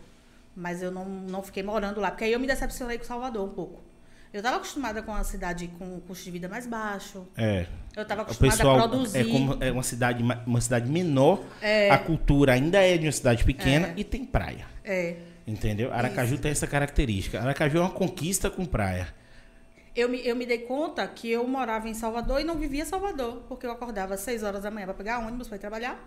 Mas 0.56 0.82
eu 0.82 0.90
não, 0.90 1.04
não 1.06 1.42
fiquei 1.42 1.62
morando 1.62 2.00
lá, 2.00 2.10
porque 2.10 2.24
aí 2.24 2.32
eu 2.32 2.40
me 2.40 2.46
decepcionei 2.46 2.98
com 2.98 3.04
Salvador 3.04 3.48
um 3.48 3.52
pouco. 3.52 3.82
Eu 4.32 4.38
estava 4.38 4.56
acostumada 4.56 5.02
com 5.02 5.14
a 5.14 5.22
cidade 5.22 5.68
com 5.78 6.00
custo 6.00 6.24
de 6.24 6.30
vida 6.30 6.48
mais 6.48 6.66
baixo. 6.66 7.26
É. 7.36 7.66
Eu 7.94 8.02
estava 8.02 8.22
O 8.22 8.24
acostumada 8.24 8.56
pessoal 8.56 8.78
a 8.78 8.88
produzir. 8.88 9.18
é 9.18 9.24
como 9.24 9.62
é 9.62 9.70
uma 9.70 9.82
cidade 9.82 10.22
ma- 10.22 10.42
uma 10.46 10.60
cidade 10.62 10.90
menor, 10.90 11.44
É. 11.60 11.90
a 11.90 11.98
cultura 11.98 12.54
ainda 12.54 12.78
é 12.80 12.96
de 12.96 13.04
uma 13.06 13.12
cidade 13.12 13.44
pequena 13.44 13.88
É. 13.88 13.94
e 13.98 14.04
tem 14.04 14.24
praia. 14.24 14.66
É. 14.82 15.16
Entendeu? 15.46 15.92
Aracaju 15.92 16.38
tem 16.38 16.52
essa 16.52 16.66
característica. 16.66 17.40
Aracaju 17.40 17.78
é 17.78 17.80
uma 17.80 17.90
conquista 17.90 18.50
com 18.50 18.64
praia. 18.64 19.12
Eu 19.94 20.08
me, 20.08 20.26
eu 20.26 20.34
me 20.34 20.46
dei 20.46 20.58
conta 20.58 21.06
que 21.06 21.30
eu 21.30 21.46
morava 21.46 21.88
em 21.88 21.94
Salvador 21.94 22.40
e 22.40 22.44
não 22.44 22.56
vivia 22.56 22.82
em 22.82 22.86
Salvador, 22.86 23.42
porque 23.48 23.66
eu 23.66 23.70
acordava 23.70 24.14
às 24.14 24.20
6 24.20 24.42
horas 24.42 24.62
da 24.62 24.70
manhã 24.70 24.86
para 24.86 24.94
pegar 24.94 25.18
ônibus 25.18 25.48
para 25.48 25.56
ir 25.56 25.60
trabalhar. 25.60 25.98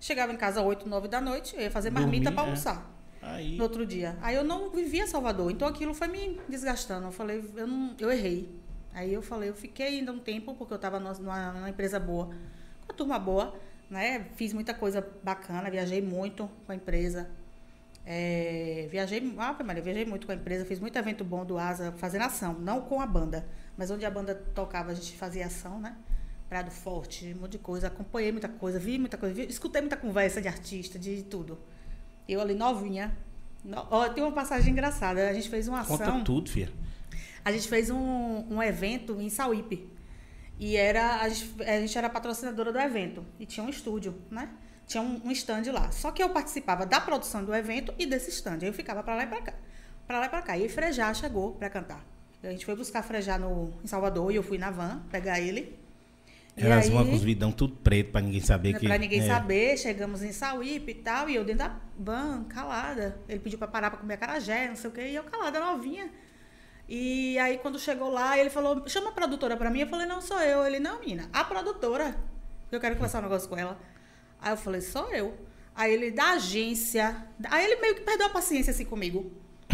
Chegava 0.00 0.32
em 0.32 0.36
casa 0.36 0.60
às 0.60 0.66
8, 0.66 0.88
9 0.88 1.08
da 1.08 1.20
noite, 1.20 1.54
eu 1.56 1.62
ia 1.62 1.70
fazer 1.70 1.90
marmita 1.90 2.30
para 2.30 2.42
é. 2.42 2.44
almoçar 2.44 2.98
Aí 3.20 3.56
no 3.56 3.64
outro 3.64 3.84
dia. 3.84 4.16
Aí 4.22 4.34
eu 4.34 4.44
não 4.44 4.70
vivia 4.70 5.04
em 5.04 5.06
Salvador, 5.06 5.50
então 5.50 5.68
aquilo 5.68 5.92
foi 5.92 6.08
me 6.08 6.40
desgastando. 6.48 7.08
Eu 7.08 7.12
falei, 7.12 7.44
eu, 7.56 7.66
não, 7.66 7.94
eu 7.98 8.10
errei. 8.10 8.48
Aí 8.94 9.12
eu 9.12 9.22
falei, 9.22 9.50
eu 9.50 9.54
fiquei 9.54 9.98
ainda 9.98 10.12
um 10.12 10.18
tempo, 10.18 10.54
porque 10.54 10.72
eu 10.72 10.76
estava 10.76 10.98
numa, 10.98 11.52
numa 11.52 11.68
empresa 11.68 12.00
boa, 12.00 12.26
com 12.26 12.92
uma 12.92 12.94
turma 12.94 13.18
boa, 13.18 13.54
né? 13.90 14.26
Fiz 14.36 14.52
muita 14.52 14.72
coisa 14.72 15.06
bacana, 15.22 15.70
viajei 15.70 16.00
muito 16.00 16.48
com 16.64 16.72
a 16.72 16.74
empresa. 16.74 17.28
É, 18.10 18.88
viajei, 18.90 19.34
ah, 19.36 19.54
Maria, 19.62 19.82
viajei 19.82 20.06
muito 20.06 20.24
com 20.24 20.32
a 20.32 20.34
empresa, 20.34 20.64
fiz 20.64 20.80
muito 20.80 20.96
evento 20.96 21.22
bom 21.22 21.44
do 21.44 21.58
Asa, 21.58 21.92
fazendo 21.98 22.22
ação, 22.22 22.54
não 22.54 22.80
com 22.80 23.02
a 23.02 23.06
banda, 23.06 23.46
mas 23.76 23.90
onde 23.90 24.06
a 24.06 24.10
banda 24.10 24.34
tocava, 24.54 24.92
a 24.92 24.94
gente 24.94 25.14
fazia 25.18 25.44
ação, 25.44 25.78
né? 25.78 25.94
Prado 26.48 26.70
Forte, 26.70 27.34
um 27.36 27.42
monte 27.42 27.52
de 27.52 27.58
coisa, 27.58 27.88
acompanhei 27.88 28.32
muita 28.32 28.48
coisa, 28.48 28.78
vi 28.78 28.98
muita 28.98 29.18
coisa, 29.18 29.34
vi- 29.34 29.46
escutei 29.50 29.82
muita 29.82 29.96
conversa 29.98 30.40
de 30.40 30.48
artista, 30.48 30.98
de 30.98 31.22
tudo. 31.24 31.58
Eu 32.26 32.40
ali 32.40 32.54
novinha. 32.54 33.14
No, 33.62 33.86
ó, 33.90 34.08
tem 34.08 34.24
uma 34.24 34.32
passagem 34.32 34.72
engraçada, 34.72 35.28
a 35.28 35.32
gente 35.34 35.50
fez 35.50 35.68
uma 35.68 35.80
ação. 35.80 35.98
conta 35.98 36.24
tudo, 36.24 36.48
filha. 36.48 36.72
A 37.44 37.52
gente 37.52 37.68
fez 37.68 37.90
um, 37.90 37.98
um 38.50 38.62
evento 38.62 39.20
em 39.20 39.28
Sauípe. 39.28 39.92
E 40.58 40.76
era, 40.76 41.20
a, 41.20 41.28
gente, 41.28 41.62
a 41.62 41.78
gente 41.80 41.98
era 41.98 42.08
patrocinadora 42.08 42.72
do 42.72 42.78
evento. 42.78 43.22
E 43.38 43.44
tinha 43.44 43.64
um 43.64 43.68
estúdio, 43.68 44.14
né? 44.30 44.48
Tinha 44.88 45.02
um, 45.02 45.20
um 45.22 45.30
stand 45.30 45.70
lá. 45.70 45.90
Só 45.92 46.10
que 46.10 46.22
eu 46.22 46.30
participava 46.30 46.86
da 46.86 46.98
produção 46.98 47.44
do 47.44 47.54
evento 47.54 47.94
e 47.98 48.06
desse 48.06 48.30
stand. 48.30 48.58
Aí 48.62 48.66
eu 48.68 48.72
ficava 48.72 49.02
pra 49.02 49.14
lá 49.14 49.24
e 49.24 49.26
pra 49.26 49.42
cá. 49.42 49.54
Pra 50.06 50.18
lá 50.18 50.26
e 50.26 50.28
pra 50.30 50.42
cá. 50.42 50.56
E 50.56 50.66
Frejá 50.68 51.12
chegou 51.12 51.52
pra 51.52 51.68
cantar. 51.68 52.02
A 52.42 52.50
gente 52.50 52.64
foi 52.64 52.74
buscar 52.74 53.02
Frejá 53.02 53.38
no, 53.38 53.72
em 53.84 53.86
Salvador 53.86 54.32
e 54.32 54.36
eu 54.36 54.42
fui 54.42 54.56
na 54.56 54.70
van 54.70 55.02
pegar 55.10 55.38
ele. 55.38 55.78
Elas 56.56 56.86
aí- 56.86 56.90
vão 56.90 57.04
com 57.04 57.12
os 57.12 57.22
vidão 57.22 57.52
tudo 57.52 57.76
preto 57.76 58.12
pra 58.12 58.20
ninguém 58.20 58.40
saber 58.40 58.78
que. 58.78 58.86
Pra 58.86 58.96
ninguém 58.96 59.20
é. 59.20 59.26
saber, 59.26 59.76
chegamos 59.76 60.22
em 60.22 60.32
Sauípe 60.32 60.90
e 60.90 60.94
tal, 60.94 61.28
e 61.28 61.36
eu 61.36 61.44
dentro 61.44 61.68
da 61.68 61.76
van, 61.96 62.44
calada. 62.44 63.20
Ele 63.28 63.38
pediu 63.38 63.58
pra 63.58 63.68
parar 63.68 63.90
pra 63.90 64.00
comer 64.00 64.14
acarajé, 64.14 64.68
não 64.68 64.74
sei 64.74 64.90
o 64.90 64.92
quê, 64.92 65.02
e 65.08 65.14
eu 65.14 65.24
calada, 65.24 65.60
novinha. 65.60 66.10
E 66.88 67.38
aí, 67.38 67.58
quando 67.58 67.78
chegou 67.78 68.10
lá, 68.10 68.38
ele 68.38 68.48
falou, 68.48 68.88
chama 68.88 69.10
a 69.10 69.12
produtora 69.12 69.56
pra 69.56 69.70
mim. 69.70 69.80
Eu 69.80 69.86
falei, 69.88 70.06
não, 70.06 70.22
sou 70.22 70.40
eu. 70.40 70.64
Ele, 70.66 70.80
não, 70.80 70.98
menina, 70.98 71.28
a 71.32 71.44
produtora. 71.44 72.16
Eu 72.72 72.80
quero 72.80 72.94
conversar 72.96 73.18
um 73.18 73.22
negócio 73.22 73.48
com 73.48 73.56
ela. 73.56 73.78
Aí 74.40 74.52
eu 74.52 74.56
falei, 74.56 74.80
sou 74.80 75.08
eu. 75.14 75.34
Aí 75.74 75.92
ele, 75.92 76.10
da 76.10 76.32
agência. 76.32 77.16
Aí 77.50 77.64
ele 77.64 77.80
meio 77.80 77.94
que 77.94 78.00
perdeu 78.02 78.26
a 78.26 78.30
paciência 78.30 78.70
assim 78.72 78.84
comigo. 78.84 79.32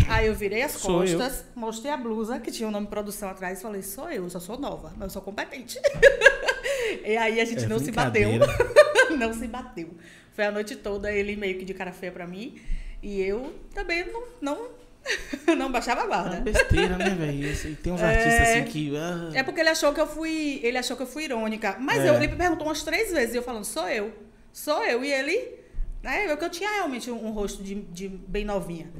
Aí 0.09 0.27
eu 0.27 0.35
virei 0.35 0.63
as 0.63 0.73
Sou 0.73 1.05
eu. 1.05 1.19
costas, 1.19 1.45
mostrei 1.55 1.91
a 1.91 1.97
blusa, 1.97 2.39
que 2.39 2.51
tinha 2.51 2.69
o 2.69 2.71
nome 2.73 2.87
produção 2.89 3.29
atrás, 3.31 3.59
e 3.59 3.63
falei, 3.63 3.81
sou 3.83 4.11
eu, 4.11 4.25
eu 4.25 4.31
só 4.31 4.39
sou 4.41 4.59
nova, 4.59 4.93
mas 4.97 5.03
eu 5.05 5.11
sou 5.11 5.23
competente. 5.23 5.79
e 7.05 7.17
aí 7.17 7.41
a 7.41 7.45
gente 7.45 7.65
É 7.65 7.67
não 7.69 7.79
se 7.79 7.91
bateu. 7.91 8.29
não 9.19 9.33
se 9.33 9.47
bateu. 9.47 9.91
Foi 10.33 10.45
a 10.45 10.51
noite 10.51 10.77
toda 10.77 11.11
ele 11.13 11.37
meio 11.37 11.59
que 11.59 11.65
de 11.65 11.73
cara 11.75 11.93
feia 11.93 12.13
pra 12.13 12.27
mim. 12.27 12.61
E 13.03 13.21
eu 13.23 13.55
também 13.75 14.05
não, 14.13 14.23
não, 14.41 14.69
não 15.57 15.71
baixava 15.73 16.03
a 16.03 16.05
É 16.05 16.07
guarda. 16.09 16.41
besteira, 16.41 16.97
né, 16.99 17.11
velho? 17.11 17.53
E 17.53 17.75
tem 17.77 17.93
uns 17.93 18.03
artistas 18.03 18.49
assim 18.49 18.65
que. 18.65 18.97
ah, 18.97 19.31
É 19.35 19.43
porque 19.43 19.61
ele 19.61 19.69
achou 19.71 19.93
que 19.95 20.01
eu 20.01 20.07
fui. 20.07 20.61
Ele 20.63 20.77
achou 20.77 20.97
que 20.97 21.03
eu 21.03 21.07
fui 21.07 21.25
irônica. 21.25 21.77
Mas 21.81 22.03
É. 22.03 22.09
eu, 22.11 22.15
ele 22.15 22.29
me 22.29 22.37
perguntou 22.37 22.67
umas 22.67 22.83
três 22.83 23.11
vezes 23.13 23.35
e 23.35 23.39
eu 23.39 23.43
falando, 23.43 23.65
sou 23.65 23.89
eu. 23.89 24.13
Sou 24.55 24.83
eu. 24.85 25.05
E 25.05 25.13
ele. 25.13 25.65
Né, 26.01 26.31
eu 26.31 26.37
que 26.37 26.45
eu 26.45 26.51
tinha 26.51 26.71
realmente 26.71 27.11
um, 27.11 27.27
um 27.27 27.33
rosto 27.33 27.63
de, 27.63 27.75
de 27.75 28.09
bem 28.09 28.45
novinha. 28.45 28.91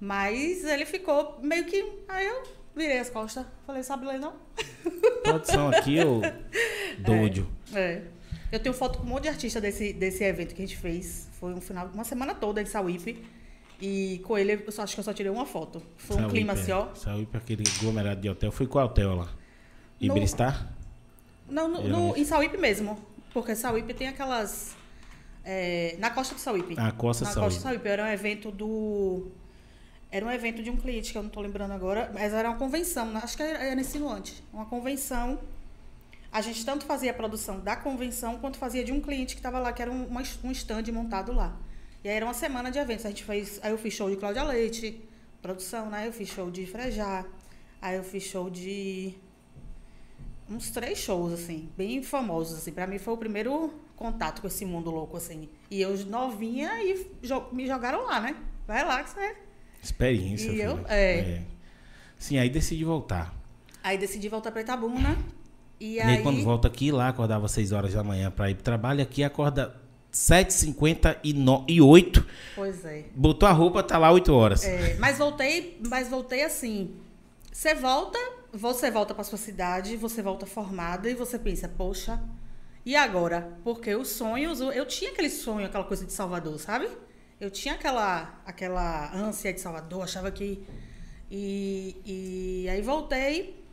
Mas 0.00 0.64
ele 0.64 0.84
ficou 0.84 1.38
meio 1.40 1.64
que. 1.64 2.02
Aí 2.08 2.26
eu 2.26 2.42
virei 2.74 2.98
as 2.98 3.08
costas. 3.08 3.46
Falei, 3.66 3.82
sabe 3.82 4.04
ler 4.04 4.18
não? 4.18 4.34
Produção 5.22 5.68
aqui, 5.68 6.00
ô. 6.00 6.20
Doido. 6.98 7.48
É. 7.72 8.02
Eu 8.50 8.58
tenho 8.58 8.74
foto 8.74 8.98
com 8.98 9.04
um 9.04 9.08
monte 9.08 9.24
de 9.24 9.28
artista 9.28 9.60
desse, 9.60 9.92
desse 9.92 10.24
evento 10.24 10.54
que 10.54 10.62
a 10.62 10.66
gente 10.66 10.76
fez. 10.76 11.28
Foi 11.38 11.52
um 11.54 11.60
final, 11.60 11.88
uma 11.94 12.04
semana 12.04 12.34
toda 12.34 12.60
em 12.60 12.66
Sauípe. 12.66 13.24
E 13.80 14.20
com 14.24 14.36
ele, 14.38 14.62
eu 14.66 14.72
só, 14.72 14.82
acho 14.82 14.94
que 14.94 15.00
eu 15.00 15.04
só 15.04 15.12
tirei 15.12 15.30
uma 15.30 15.46
foto. 15.46 15.82
Foi 15.98 16.16
um 16.16 16.28
clima 16.28 16.52
é. 16.52 16.56
assim, 16.56 16.72
ó. 16.72 16.94
Sauípe, 16.94 17.36
aquele 17.36 17.64
aglomerado 17.78 18.20
de 18.20 18.28
hotel. 18.28 18.50
Foi 18.50 18.66
qual 18.66 18.86
hotel 18.86 19.14
lá? 19.14 19.28
Ibristar? 20.00 20.72
Não, 21.48 21.68
no, 21.68 21.82
no- 21.82 22.16
em 22.16 22.24
Sauípe 22.24 22.56
mesmo. 22.56 22.98
Porque 23.32 23.54
Sauípe 23.54 23.92
tem 23.92 24.08
aquelas. 24.08 24.75
É, 25.46 25.96
na 25.98 26.10
costa 26.10 26.34
de 26.34 26.40
Sauípe. 26.40 26.74
Ah, 26.76 26.90
Costa 26.92 27.24
na 27.24 27.30
Sauípe. 27.30 27.44
costa 27.46 27.58
de 27.58 27.62
Sauípe. 27.62 27.88
Era 27.88 28.02
um 28.02 28.08
evento 28.08 28.50
do. 28.50 29.28
Era 30.10 30.26
um 30.26 30.30
evento 30.30 30.62
de 30.62 30.70
um 30.70 30.76
cliente 30.76 31.12
que 31.12 31.18
eu 31.18 31.22
não 31.22 31.30
tô 31.30 31.40
lembrando 31.40 31.72
agora, 31.72 32.10
mas 32.12 32.32
era 32.32 32.48
uma 32.48 32.56
convenção, 32.58 33.06
né? 33.10 33.20
acho 33.22 33.36
que 33.36 33.42
era, 33.42 33.58
era 33.64 33.80
insinuante. 33.80 34.42
Uma 34.52 34.66
convenção. 34.66 35.38
A 36.32 36.40
gente 36.40 36.64
tanto 36.64 36.84
fazia 36.84 37.10
a 37.12 37.14
produção 37.14 37.60
da 37.60 37.76
convenção 37.76 38.38
quanto 38.38 38.58
fazia 38.58 38.84
de 38.84 38.92
um 38.92 39.00
cliente 39.00 39.34
que 39.34 39.38
estava 39.40 39.58
lá, 39.58 39.72
que 39.72 39.80
era 39.80 39.90
um, 39.90 40.04
uma- 40.06 40.22
um 40.44 40.50
stand 40.50 40.84
montado 40.92 41.32
lá. 41.32 41.56
E 42.04 42.08
aí 42.08 42.14
era 42.16 42.24
uma 42.26 42.34
semana 42.34 42.70
de 42.70 42.78
eventos. 42.78 43.06
A 43.06 43.08
gente 43.08 43.24
fez. 43.24 43.58
Aí 43.62 43.70
eu 43.70 43.78
fiz 43.78 43.94
show 43.94 44.10
de 44.10 44.16
Cláudia 44.16 44.42
Leite, 44.44 45.00
produção, 45.40 45.88
né? 45.90 46.06
Eu 46.06 46.12
fiz 46.12 46.28
show 46.28 46.50
de 46.50 46.66
Frejá. 46.66 47.24
Aí 47.80 47.96
eu 47.96 48.04
fiz 48.04 48.22
show 48.24 48.48
de 48.50 49.14
uns 50.48 50.70
três 50.70 50.98
shows, 50.98 51.32
assim, 51.32 51.68
bem 51.76 52.02
famosos, 52.02 52.58
assim. 52.58 52.72
Pra 52.72 52.86
mim 52.86 52.98
foi 52.98 53.14
o 53.14 53.16
primeiro 53.16 53.72
contato 53.96 54.40
com 54.40 54.46
esse 54.46 54.64
mundo 54.64 54.90
louco, 54.90 55.16
assim. 55.16 55.48
E 55.70 55.80
eu 55.80 55.96
novinha 56.06 56.70
e 56.82 57.06
jo- 57.22 57.46
me 57.52 57.66
jogaram 57.66 58.04
lá, 58.06 58.20
né? 58.20 58.36
Vai 58.66 58.84
lá 58.84 59.02
que 59.02 59.10
você... 59.10 59.36
Experiência. 59.82 60.50
E 60.50 60.60
eu- 60.60 60.76
filho. 60.76 60.86
é. 60.88 61.42
Sim, 62.18 62.38
aí 62.38 62.48
decidi 62.48 62.84
voltar. 62.84 63.34
Aí 63.82 63.98
decidi 63.98 64.28
voltar 64.28 64.50
pra 64.52 64.60
Itabuna. 64.62 65.16
E 65.78 65.94
E 65.96 66.00
aí... 66.00 66.16
aí, 66.16 66.22
quando 66.22 66.42
volta 66.42 66.66
aqui, 66.68 66.90
lá 66.90 67.08
acordava 67.08 67.46
6 67.48 67.72
horas 67.72 67.92
da 67.94 68.02
manhã 68.02 68.30
pra 68.30 68.50
ir 68.50 68.54
pro 68.54 68.64
trabalho, 68.64 69.02
aqui 69.02 69.22
acorda 69.22 69.74
7h58, 70.12 72.24
Pois 72.54 72.84
é. 72.84 73.04
botou 73.14 73.48
a 73.48 73.52
roupa, 73.52 73.82
tá 73.82 73.98
lá 73.98 74.10
8 74.10 74.32
horas. 74.32 74.64
É, 74.64 74.96
mas 74.98 75.18
voltei, 75.18 75.78
mas 75.88 76.08
voltei 76.08 76.42
assim. 76.42 76.90
Você 77.56 77.74
volta, 77.74 78.18
você 78.52 78.90
volta 78.90 79.14
para 79.14 79.24
sua 79.24 79.38
cidade, 79.38 79.96
você 79.96 80.20
volta 80.20 80.44
formada 80.44 81.08
e 81.08 81.14
você 81.14 81.38
pensa, 81.38 81.66
poxa, 81.66 82.22
e 82.84 82.94
agora? 82.94 83.58
Porque 83.64 83.94
os 83.94 84.08
sonhos, 84.08 84.60
eu 84.60 84.84
tinha 84.84 85.10
aquele 85.10 85.30
sonho, 85.30 85.64
aquela 85.64 85.84
coisa 85.84 86.04
de 86.04 86.12
Salvador, 86.12 86.60
sabe? 86.60 86.86
Eu 87.40 87.50
tinha 87.50 87.72
aquela 87.72 88.42
aquela 88.44 89.10
ânsia 89.16 89.54
de 89.54 89.60
Salvador, 89.62 90.02
achava 90.02 90.30
que 90.30 90.66
e, 91.30 91.96
e 92.04 92.68
aí 92.68 92.82
voltei, 92.82 93.64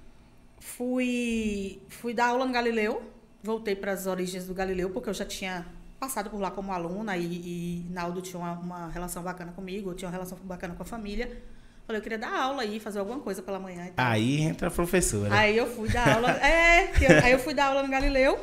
fui 0.61 1.81
fui 1.89 2.13
dar 2.13 2.27
aula 2.27 2.45
no 2.45 2.53
Galileu, 2.53 3.03
voltei 3.43 3.75
para 3.75 3.91
as 3.91 4.07
origens 4.07 4.47
do 4.47 4.53
Galileu 4.53 4.91
porque 4.91 5.09
eu 5.09 5.13
já 5.13 5.25
tinha 5.25 5.65
passado 5.99 6.29
por 6.29 6.39
lá 6.39 6.49
como 6.51 6.71
aluna 6.71 7.17
e, 7.17 7.25
e 7.25 7.89
Naldo 7.89 8.21
tinha 8.21 8.39
uma, 8.39 8.53
uma 8.53 8.87
relação 8.87 9.21
bacana 9.21 9.51
comigo, 9.51 9.89
eu 9.89 9.93
tinha 9.93 10.07
uma 10.07 10.13
relação 10.13 10.37
bacana 10.45 10.73
com 10.73 10.83
a 10.83 10.85
família. 10.85 11.43
Falei, 11.85 11.99
eu 11.99 12.03
queria 12.03 12.17
dar 12.17 12.33
aula 12.33 12.61
aí, 12.61 12.79
fazer 12.79 12.99
alguma 12.99 13.19
coisa 13.19 13.41
pela 13.41 13.59
manhã 13.59 13.87
e 13.87 13.91
tal. 13.91 14.05
Aí 14.05 14.41
entra 14.41 14.67
a 14.69 14.71
professora. 14.71 15.33
Aí 15.35 15.57
eu 15.57 15.67
fui 15.67 15.89
dar 15.89 16.15
aula. 16.15 16.31
É, 16.31 16.91
eu- 17.01 17.23
aí 17.23 17.31
eu 17.33 17.39
fui 17.39 17.53
dar 17.53 17.65
aula 17.67 17.83
no 17.83 17.89
Galileu 17.89 18.39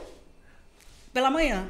pela 1.12 1.30
manhã. 1.30 1.68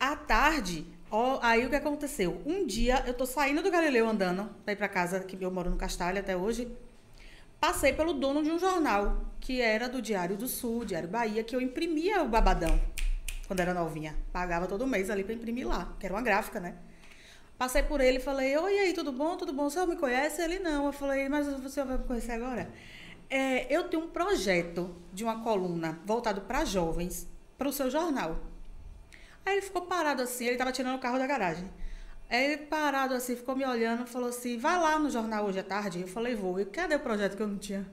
À 0.00 0.16
tarde, 0.16 0.84
ó, 1.10 1.38
aí 1.42 1.64
o 1.66 1.70
que 1.70 1.76
aconteceu? 1.76 2.40
Um 2.46 2.66
dia 2.66 3.02
eu 3.06 3.14
tô 3.14 3.26
saindo 3.26 3.62
do 3.62 3.70
Galileu 3.70 4.08
andando 4.08 4.48
ir 4.66 4.76
pra 4.76 4.88
casa, 4.88 5.20
que 5.20 5.42
eu 5.42 5.50
moro 5.50 5.70
no 5.70 5.76
Castalho 5.76 6.18
até 6.18 6.36
hoje. 6.36 6.68
Passei 7.60 7.92
pelo 7.92 8.12
dono 8.14 8.42
de 8.42 8.50
um 8.50 8.58
jornal, 8.58 9.24
que 9.40 9.60
era 9.60 9.88
do 9.88 10.02
Diário 10.02 10.36
do 10.36 10.46
Sul, 10.48 10.84
Diário 10.84 11.08
Bahia, 11.08 11.42
que 11.44 11.54
eu 11.54 11.60
imprimia 11.60 12.22
o 12.22 12.28
babadão 12.28 12.78
quando 13.46 13.60
era 13.60 13.72
novinha. 13.72 14.14
Pagava 14.32 14.66
todo 14.66 14.86
mês 14.86 15.08
ali 15.08 15.24
pra 15.24 15.32
imprimir 15.34 15.66
lá, 15.66 15.94
que 15.98 16.04
era 16.06 16.14
uma 16.14 16.22
gráfica, 16.22 16.58
né? 16.60 16.74
Passei 17.58 17.82
por 17.82 18.00
ele 18.00 18.18
e 18.18 18.20
falei, 18.20 18.56
oi, 18.56 18.74
e 18.74 18.78
aí, 18.80 18.92
tudo 18.92 19.12
bom? 19.12 19.36
Tudo 19.36 19.52
bom? 19.52 19.66
O 19.66 19.70
senhor 19.70 19.86
me 19.86 19.96
conhece? 19.96 20.42
Ele 20.42 20.58
não. 20.58 20.86
Eu 20.86 20.92
falei, 20.92 21.28
mas 21.28 21.46
o 21.46 21.68
senhor 21.68 21.86
vai 21.86 21.98
me 21.98 22.04
conhecer 22.04 22.32
agora? 22.32 22.68
É, 23.30 23.72
eu 23.74 23.84
tenho 23.84 24.04
um 24.04 24.08
projeto 24.08 24.94
de 25.12 25.24
uma 25.24 25.40
coluna 25.42 25.98
voltado 26.04 26.42
para 26.42 26.64
jovens, 26.64 27.28
para 27.56 27.68
o 27.68 27.72
seu 27.72 27.90
jornal. 27.90 28.38
Aí 29.46 29.54
ele 29.54 29.62
ficou 29.62 29.82
parado 29.82 30.22
assim, 30.22 30.44
ele 30.44 30.54
estava 30.54 30.72
tirando 30.72 30.96
o 30.96 31.00
carro 31.00 31.18
da 31.18 31.26
garagem. 31.26 31.70
Aí 32.28 32.44
ele 32.44 32.56
parado 32.58 33.14
assim, 33.14 33.36
ficou 33.36 33.54
me 33.54 33.64
olhando, 33.64 34.06
falou 34.06 34.28
assim, 34.28 34.58
vai 34.58 34.78
lá 34.78 34.98
no 34.98 35.10
jornal 35.10 35.44
hoje 35.44 35.58
à 35.58 35.62
tarde? 35.62 36.00
Eu 36.00 36.08
falei, 36.08 36.34
vou. 36.34 36.58
E 36.58 36.64
cadê 36.64 36.96
o 36.96 37.00
projeto 37.00 37.36
que 37.36 37.42
eu 37.42 37.48
não 37.48 37.58
tinha? 37.58 37.86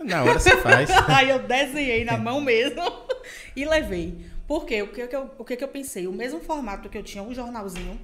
Na 0.00 0.22
hora 0.22 0.38
você 0.38 0.56
faz. 0.58 0.88
Aí 1.08 1.30
eu 1.30 1.40
desenhei 1.40 2.04
na 2.04 2.16
mão 2.16 2.40
mesmo 2.40 2.82
e 3.56 3.64
levei. 3.64 4.26
Por 4.46 4.64
quê? 4.64 4.82
O 4.82 4.88
que, 4.88 5.06
que 5.06 5.16
eu, 5.16 5.30
o 5.38 5.44
que, 5.44 5.56
que 5.56 5.64
eu 5.64 5.68
pensei? 5.68 6.06
O 6.06 6.12
mesmo 6.12 6.40
formato 6.40 6.88
que 6.88 6.96
eu 6.96 7.02
tinha, 7.02 7.22
um 7.22 7.34
jornalzinho, 7.34 8.00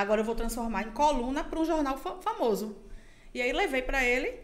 agora 0.00 0.20
eu 0.20 0.24
vou 0.24 0.34
transformar 0.34 0.82
em 0.82 0.90
coluna 0.92 1.42
para 1.44 1.58
um 1.58 1.64
jornal 1.64 1.96
fa- 1.98 2.16
famoso. 2.20 2.76
E 3.34 3.40
aí 3.42 3.52
levei 3.52 3.82
para 3.82 4.02
ele, 4.04 4.40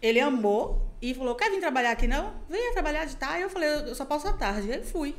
ele 0.00 0.20
amou 0.20 0.86
e 1.02 1.14
falou: 1.14 1.34
Quer 1.34 1.50
vir 1.50 1.60
trabalhar 1.60 1.90
aqui 1.92 2.06
não? 2.06 2.34
Venha 2.48 2.72
trabalhar 2.72 3.04
de 3.04 3.16
tarde. 3.16 3.42
Eu 3.42 3.50
falei: 3.50 3.68
Eu 3.68 3.94
só 3.94 4.04
posso 4.04 4.26
à 4.28 4.32
tarde. 4.32 4.72
Aí 4.72 4.84
fui. 4.84 5.14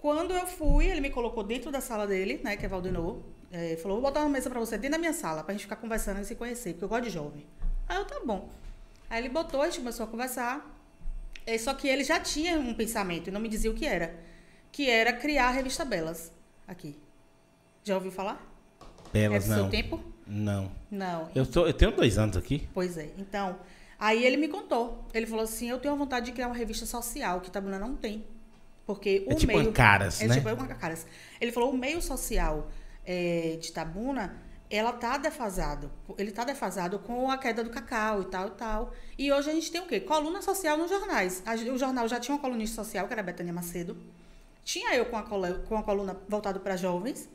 Quando 0.00 0.32
eu 0.34 0.46
fui, 0.46 0.86
ele 0.86 1.00
me 1.00 1.10
colocou 1.10 1.42
dentro 1.42 1.70
da 1.70 1.80
sala 1.80 2.06
dele, 2.06 2.40
né, 2.44 2.56
que 2.56 2.64
é 2.66 2.68
Valdenor. 2.68 3.18
É, 3.50 3.76
falou: 3.76 4.00
Vou 4.00 4.10
botar 4.10 4.20
uma 4.20 4.28
mesa 4.28 4.48
para 4.50 4.60
você 4.60 4.76
dentro 4.76 4.92
da 4.92 4.98
minha 4.98 5.12
sala, 5.12 5.42
pra 5.42 5.52
gente 5.54 5.62
ficar 5.62 5.76
conversando 5.76 6.20
e 6.20 6.24
se 6.24 6.34
conhecer, 6.34 6.72
porque 6.72 6.84
eu 6.84 6.88
gosto 6.88 7.04
de 7.04 7.10
jovem. 7.10 7.46
Aí 7.88 7.96
eu, 7.96 8.04
tá 8.04 8.20
bom. 8.24 8.48
Aí 9.10 9.20
ele 9.22 9.28
botou, 9.28 9.62
a 9.62 9.66
gente 9.66 9.78
começou 9.78 10.04
a 10.04 10.08
conversar. 10.08 10.70
É, 11.46 11.58
só 11.58 11.74
que 11.74 11.86
ele 11.88 12.04
já 12.04 12.18
tinha 12.20 12.58
um 12.58 12.72
pensamento 12.74 13.28
e 13.28 13.30
não 13.30 13.40
me 13.40 13.48
dizia 13.48 13.70
o 13.70 13.74
que 13.74 13.86
era. 13.86 14.14
Que 14.72 14.88
era 14.88 15.12
criar 15.12 15.48
a 15.48 15.50
revista 15.50 15.84
Belas 15.84 16.32
aqui. 16.66 16.96
Já 17.82 17.96
ouviu 17.96 18.10
falar? 18.10 18.53
É 19.18 19.28
Belas, 19.28 19.44
do 19.46 19.54
seu 19.54 19.68
tempo? 19.68 20.00
Não. 20.26 20.70
Não. 20.90 21.28
Eu, 21.34 21.44
tô, 21.46 21.66
eu 21.66 21.72
tenho 21.72 21.92
dois 21.92 22.16
anos 22.18 22.36
aqui. 22.36 22.66
Pois 22.72 22.96
é. 22.96 23.10
Então, 23.18 23.58
aí 23.98 24.24
ele 24.24 24.36
me 24.36 24.48
contou. 24.48 25.04
Ele 25.12 25.26
falou 25.26 25.44
assim: 25.44 25.68
eu 25.70 25.78
tenho 25.78 25.94
a 25.94 25.96
vontade 25.96 26.26
de 26.26 26.32
criar 26.32 26.46
uma 26.46 26.56
revista 26.56 26.86
social 26.86 27.40
que 27.40 27.48
Itabuna 27.48 27.78
não 27.78 27.94
tem. 27.94 28.24
Porque 28.86 29.24
o 29.28 29.32
É 29.32 29.34
tipo 29.34 29.52
meio. 29.56 29.68
Ancaras, 29.68 30.20
é 30.20 30.26
né? 30.26 30.34
tipo 30.34 30.48
Ancaras. 30.48 31.06
Ele 31.40 31.52
falou: 31.52 31.70
o 31.72 31.76
meio 31.76 32.00
social 32.02 32.68
é, 33.04 33.58
de 33.60 33.68
Itabuna, 33.68 34.36
ela 34.70 34.92
tá 34.92 35.16
defasado. 35.18 35.90
Ele 36.18 36.30
tá 36.32 36.44
defasado 36.44 36.98
com 36.98 37.30
a 37.30 37.36
queda 37.38 37.62
do 37.62 37.70
cacau 37.70 38.22
e 38.22 38.24
tal 38.26 38.48
e 38.48 38.50
tal. 38.52 38.92
E 39.18 39.32
hoje 39.32 39.50
a 39.50 39.52
gente 39.54 39.70
tem 39.70 39.80
o 39.80 39.86
quê? 39.86 40.00
Coluna 40.00 40.40
social 40.42 40.76
nos 40.78 40.90
jornais. 40.90 41.42
O 41.72 41.78
jornal 41.78 42.08
já 42.08 42.18
tinha 42.18 42.34
uma 42.34 42.40
colunista 42.40 42.82
social, 42.82 43.06
que 43.06 43.12
era 43.12 43.20
a 43.20 43.24
Betânia 43.24 43.52
Macedo. 43.52 43.96
Tinha 44.64 44.94
eu 44.94 45.04
com 45.06 45.16
a, 45.18 45.22
colo- 45.22 45.58
com 45.68 45.76
a 45.76 45.82
coluna 45.82 46.16
voltada 46.28 46.58
para 46.58 46.76
jovens. 46.76 47.28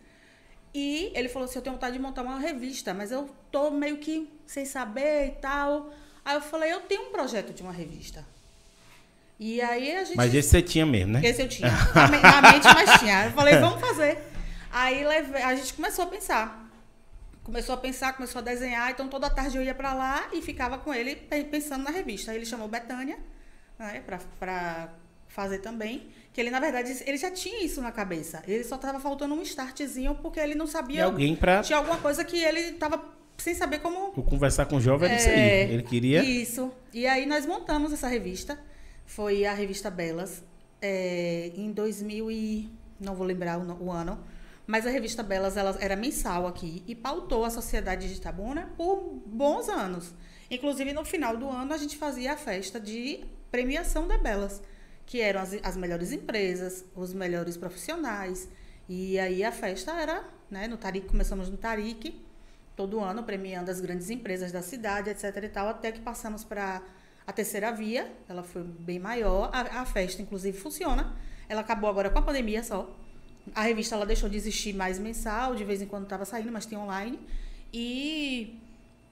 E 0.74 1.12
ele 1.16 1.30
falou 1.30 1.48
assim: 1.48 1.58
Eu 1.58 1.62
tenho 1.64 1.76
vontade 1.76 1.94
de 1.94 2.00
montar 2.02 2.22
uma 2.22 2.40
revista, 2.40 2.94
mas 2.94 3.12
eu 3.12 3.30
tô 3.52 3.72
meio 3.72 3.98
que 3.98 4.32
sem 4.46 4.66
saber 4.66 5.28
e 5.28 5.32
tal. 5.42 5.92
Aí 6.24 6.36
eu 6.36 6.42
falei: 6.42 6.72
Eu 6.72 6.82
tenho 6.82 7.08
um 7.10 7.12
projeto 7.12 7.54
de 7.54 7.62
uma 7.64 7.72
revista. 7.72 8.26
E 9.40 9.62
aí 9.62 9.96
a 9.96 10.04
gente. 10.04 10.18
Mas 10.18 10.34
esse 10.34 10.50
você 10.50 10.62
tinha 10.62 10.86
mesmo, 10.86 11.14
né? 11.14 11.22
Esse 11.24 11.42
eu 11.42 11.48
tinha. 11.48 11.70
Na 11.96 12.08
me- 12.08 12.20
na 12.22 12.42
mente, 12.42 12.66
mas 12.66 13.00
tinha. 13.00 13.26
Eu 13.26 13.32
falei: 13.32 13.56
Vamos 13.58 13.80
fazer. 13.80 14.18
Aí 14.72 15.04
a 15.06 15.56
gente 15.56 15.74
começou 15.74 16.06
a 16.06 16.08
pensar. 16.08 16.66
Começou 17.44 17.74
a 17.74 17.78
pensar, 17.80 18.14
começou 18.14 18.40
a 18.40 18.44
desenhar. 18.44 18.92
Então 18.92 19.08
toda 19.08 19.28
tarde 19.30 19.58
eu 19.58 19.64
ia 19.64 19.74
pra 19.74 19.94
lá 19.94 20.28
e 20.32 20.42
ficava 20.42 20.78
com 20.78 20.94
ele 20.94 21.16
pe- 21.16 21.46
pensando 21.46 21.84
na 21.84 21.90
revista. 21.90 22.30
Aí 22.32 22.38
ele 22.38 22.46
chamou 22.46 22.68
Betânia, 22.68 23.18
né, 23.80 24.04
pra 24.40 24.90
fazer 25.28 25.58
também. 25.60 26.10
Que 26.32 26.42
ele, 26.42 26.52
na 26.52 26.60
verdade, 26.60 27.04
ele 27.06 27.18
já 27.18 27.32
tinha 27.32 27.64
isso 27.64 27.82
na 27.82 27.92
cabeça. 27.92 28.44
Ele 28.48 28.64
só 28.64 28.78
tava 28.78 29.00
faltando 29.00 29.34
um 29.34 29.42
startzinho 29.42 30.16
porque 30.16 30.40
ele 30.40 30.56
não 30.56 30.66
E 30.66 30.70
sabia. 30.70 31.06
alguém 31.06 31.36
pra 31.36 31.62
Tinha 31.62 31.78
alguma 31.78 31.98
coisa 31.98 32.24
que 32.24 32.38
ele 32.44 32.74
tava 32.74 33.04
sem 33.38 33.56
saber 33.56 33.80
como 33.80 34.12
conversar 34.24 34.66
com 34.66 34.76
o 34.76 34.82
jovem 34.82 35.10
era 35.10 35.18
isso 35.20 35.30
é, 35.30 35.64
aí. 35.64 35.74
Ele 35.74 35.84
queria. 35.84 36.24
Isso. 36.24 36.72
E 36.94 37.08
aí 37.08 37.26
nós 37.26 37.46
montamos 37.46 37.92
essa 37.94 38.08
revista. 38.08 38.60
Foi 39.06 39.46
a 39.46 39.54
revista 39.54 39.90
Belas. 39.90 40.44
é, 40.82 41.52
em 41.56 41.72
2000 41.72 42.32
e... 42.32 42.70
Não 43.00 43.16
vou 43.16 43.26
lembrar 43.26 43.58
o, 43.58 43.86
o 43.86 43.92
ano. 43.92 44.20
Mas 44.68 44.86
a 44.86 44.90
revista 44.90 45.24
Belas 45.24 45.58
ela 45.58 45.76
era 45.80 45.96
mensal 45.96 46.46
aqui. 46.46 46.84
E 46.86 46.94
pautou 46.94 47.44
a 47.44 47.50
sociedade 47.50 48.08
de 48.08 48.16
Itabuna 48.16 48.70
por 48.78 49.20
bons 49.26 49.68
anos. 49.70 50.14
Inclusive, 50.52 50.94
no 50.94 51.04
final 51.06 51.36
do 51.38 51.50
ano, 51.50 51.74
a 51.74 51.78
gente 51.78 51.98
fazia 51.98 52.34
a 52.34 52.38
festa 52.38 52.80
de 52.80 53.24
premiação 53.50 54.08
da 54.08 54.18
Belas. 54.18 54.62
Que 55.10 55.20
eram 55.22 55.42
as, 55.42 55.58
as 55.64 55.76
melhores 55.76 56.12
empresas, 56.12 56.86
os 56.96 57.14
melhores 57.14 57.58
profissionais. 57.58 58.48
E 58.88 59.18
aí 59.18 59.44
a 59.44 59.52
festa 59.52 59.92
era... 59.92 60.24
Né, 60.50 60.68
no 60.68 60.78
Tarique, 60.78 61.08
começamos 61.08 61.48
no 61.48 61.58
Tarique 61.58 62.20
todo 62.80 63.02
ano 63.02 63.24
premiando 63.24 63.70
as 63.70 63.82
grandes 63.82 64.10
empresas 64.10 64.54
da 64.54 64.62
cidade, 64.62 65.10
etc 65.10 65.36
e 65.44 65.50
tal, 65.50 65.68
até 65.68 65.92
que 65.92 66.00
passamos 66.00 66.46
para 66.46 66.82
a 67.28 67.34
terceira 67.34 67.74
via, 67.74 68.10
ela 68.30 68.42
foi 68.42 68.64
bem 68.64 68.98
maior, 68.98 69.50
a, 69.52 69.82
a 69.82 69.86
festa 69.86 70.22
inclusive 70.22 70.58
funciona, 70.58 71.14
ela 71.50 71.60
acabou 71.60 71.90
agora 71.90 72.10
com 72.10 72.20
a 72.20 72.22
pandemia 72.22 72.64
só, 72.64 72.90
a 73.54 73.64
revista 73.64 73.96
ela 73.96 74.06
deixou 74.06 74.30
de 74.30 74.38
existir 74.38 74.74
mais 74.74 74.98
mensal, 74.98 75.56
de 75.56 75.66
vez 75.66 75.82
em 75.82 75.88
quando 75.88 76.04
estava 76.04 76.24
saindo, 76.24 76.54
mas 76.54 76.66
tem 76.66 76.78
online, 76.78 77.20
e 77.74 78.58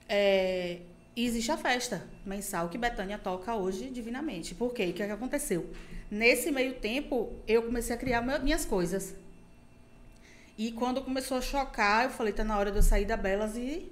é, 0.08 0.78
e 1.18 1.26
existe 1.26 1.50
a 1.50 1.56
festa 1.56 2.06
mensal 2.24 2.68
que 2.68 2.78
Betânia 2.78 3.18
toca 3.18 3.52
hoje 3.56 3.90
divinamente. 3.90 4.54
Por 4.54 4.72
quê? 4.72 4.84
O 4.86 4.92
que, 4.92 5.02
é 5.02 5.06
que 5.06 5.12
aconteceu? 5.12 5.68
Nesse 6.08 6.52
meio 6.52 6.74
tempo, 6.74 7.32
eu 7.46 7.62
comecei 7.64 7.94
a 7.96 7.98
criar 7.98 8.22
minhas 8.40 8.64
coisas. 8.64 9.14
E 10.56 10.70
quando 10.70 11.02
começou 11.02 11.38
a 11.38 11.40
chocar, 11.40 12.04
eu 12.04 12.10
falei, 12.10 12.32
tá 12.32 12.44
na 12.44 12.56
hora 12.56 12.70
de 12.70 12.78
eu 12.78 12.82
sair 12.82 13.04
da 13.04 13.16
Belas 13.16 13.56
e 13.56 13.90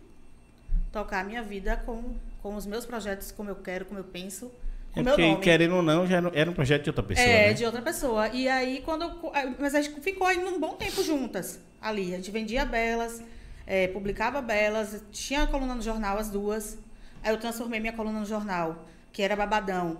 tocar 0.92 1.20
a 1.20 1.24
minha 1.24 1.42
vida 1.42 1.76
com, 1.84 2.14
com 2.42 2.54
os 2.54 2.64
meus 2.64 2.86
projetos, 2.86 3.32
como 3.32 3.50
eu 3.50 3.56
quero, 3.56 3.84
como 3.86 3.98
eu 3.98 4.04
penso, 4.04 4.50
É 4.94 5.02
porque, 5.02 5.22
nome. 5.28 5.40
querendo 5.42 5.74
ou 5.76 5.82
não, 5.82 6.06
já 6.06 6.18
era- 6.32 6.48
um 6.50 6.54
projeto 6.54 6.84
de 6.84 6.90
outra 6.90 7.02
pessoa. 7.02 7.26
É, 7.26 7.48
né? 7.48 7.52
de 7.54 7.64
outra 7.64 7.82
pessoa. 7.82 8.28
E 8.28 8.48
aí, 8.48 8.82
quando. 8.84 9.02
eu- 9.02 9.32
Mas 9.58 9.74
a 9.74 9.82
gente 9.82 10.00
ficou 10.00 10.26
aí 10.28 10.38
um 10.38 10.58
bom 10.60 10.74
tempo 10.76 11.02
juntas 11.02 11.58
ali. 11.82 12.14
A 12.14 12.16
gente 12.18 12.30
vendia 12.30 12.64
belas, 12.64 13.20
é, 13.66 13.88
publicava 13.88 14.40
belas, 14.40 15.02
tinha 15.10 15.42
a 15.42 15.46
coluna 15.48 15.74
no 15.74 15.82
jornal, 15.82 16.18
as 16.18 16.30
duas. 16.30 16.78
Aí 17.26 17.32
eu 17.32 17.38
transformei 17.38 17.80
minha 17.80 17.92
coluna 17.92 18.20
no 18.20 18.24
jornal, 18.24 18.86
que 19.12 19.20
era 19.20 19.34
Babadão, 19.34 19.98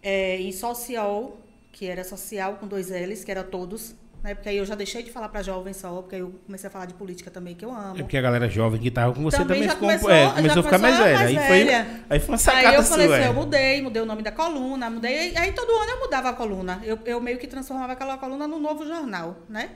é, 0.00 0.36
em 0.40 0.52
Social, 0.52 1.36
que 1.72 1.88
era 1.88 2.04
social 2.04 2.54
com 2.54 2.68
dois 2.68 2.88
L's, 2.88 3.24
que 3.24 3.32
era 3.32 3.42
todos. 3.42 3.96
Né? 4.22 4.32
Porque 4.36 4.48
aí 4.48 4.58
eu 4.58 4.64
já 4.64 4.76
deixei 4.76 5.02
de 5.02 5.10
falar 5.10 5.28
para 5.28 5.42
jovens 5.42 5.78
só, 5.78 6.00
porque 6.02 6.14
aí 6.14 6.20
eu 6.20 6.32
comecei 6.46 6.68
a 6.68 6.70
falar 6.70 6.86
de 6.86 6.94
política 6.94 7.32
também, 7.32 7.56
que 7.56 7.64
eu 7.64 7.72
amo. 7.74 7.98
É 7.98 8.02
porque 8.04 8.16
a 8.16 8.20
galera 8.22 8.48
jovem 8.48 8.80
que 8.80 8.92
tava 8.92 9.12
com 9.12 9.24
você 9.24 9.38
Também 9.38 9.56
também, 9.56 9.68
já 9.68 9.74
ficou, 9.74 9.88
começou- 9.88 10.10
é, 10.12 10.24
já 10.24 10.34
começou 10.34 10.60
a 10.60 10.62
ficar 10.62 10.78
mais 10.78 10.98
velha. 10.98 11.18
mais 11.18 11.36
aí, 11.36 11.46
foi, 11.48 11.74
aí 12.08 12.20
foi 12.20 12.28
uma 12.28 12.38
sacada 12.38 12.68
Aí 12.68 12.74
eu 12.76 12.82
falei 12.84 13.06
sua. 13.08 13.16
assim, 13.16 13.24
é. 13.24 13.28
eu 13.28 13.34
mudei, 13.34 13.82
mudei 13.82 14.02
o 14.02 14.06
nome 14.06 14.22
da 14.22 14.30
coluna, 14.30 14.88
mudei. 14.88 15.36
Aí 15.36 15.50
todo 15.52 15.68
ano 15.72 15.90
eu 15.90 15.98
mudava 15.98 16.28
a 16.28 16.32
coluna. 16.32 16.80
Eu, 16.84 16.96
eu 17.04 17.20
meio 17.20 17.38
que 17.38 17.48
transformava 17.48 17.94
aquela 17.94 18.16
coluna 18.18 18.46
num 18.46 18.60
novo 18.60 18.86
jornal, 18.86 19.36
né? 19.48 19.70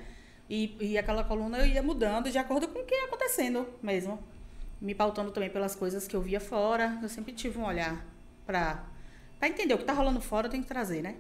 E, 0.49 0.77
e 0.81 0.97
aquela 0.97 1.25
coluna 1.25 1.59
eu 1.59 1.67
ia 1.67 1.83
mudando 1.83 2.31
de 2.31 2.39
acordo 2.39 2.69
com 2.69 2.79
o 2.79 2.85
que 2.85 2.95
ia 2.95 3.07
acontecendo 3.07 3.67
mesmo. 3.83 4.21
Me 4.81 4.95
pautando 4.95 5.31
também 5.31 5.51
pelas 5.51 5.75
coisas 5.75 6.07
que 6.07 6.15
eu 6.15 6.21
via 6.21 6.41
fora. 6.41 6.99
Eu 7.03 7.09
sempre 7.09 7.33
tive 7.33 7.59
um 7.59 7.65
olhar 7.65 8.05
pra, 8.45 8.85
pra 9.39 9.49
entender 9.49 9.75
o 9.75 9.79
que 9.79 9.85
tá 9.85 9.93
rolando 9.93 10.21
fora, 10.21 10.47
eu 10.47 10.51
tenho 10.51 10.63
que 10.63 10.69
trazer, 10.69 11.03
né? 11.03 11.17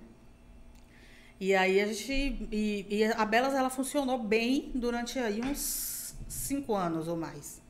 E 1.39 1.55
aí 1.55 1.81
a 1.81 1.87
gente. 1.87 2.13
E, 2.51 2.87
e 2.89 3.05
a 3.05 3.25
Belas 3.25 3.55
ela 3.55 3.69
funcionou 3.69 4.19
bem 4.19 4.71
durante 4.75 5.19
aí 5.19 5.41
uns 5.43 6.15
cinco 6.29 6.75
anos 6.75 7.09
ou 7.09 7.17
mais. 7.17 7.61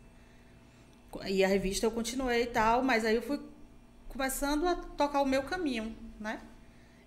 E 1.26 1.44
a 1.44 1.48
revista 1.48 1.86
eu 1.86 1.90
continuei 1.90 2.42
e 2.42 2.46
tal, 2.46 2.82
mas 2.82 3.04
aí 3.04 3.16
eu 3.16 3.22
fui 3.22 3.40
começando 4.08 4.66
a 4.66 4.74
tocar 4.74 5.20
o 5.20 5.26
meu 5.26 5.42
caminho, 5.42 5.96
né? 6.20 6.40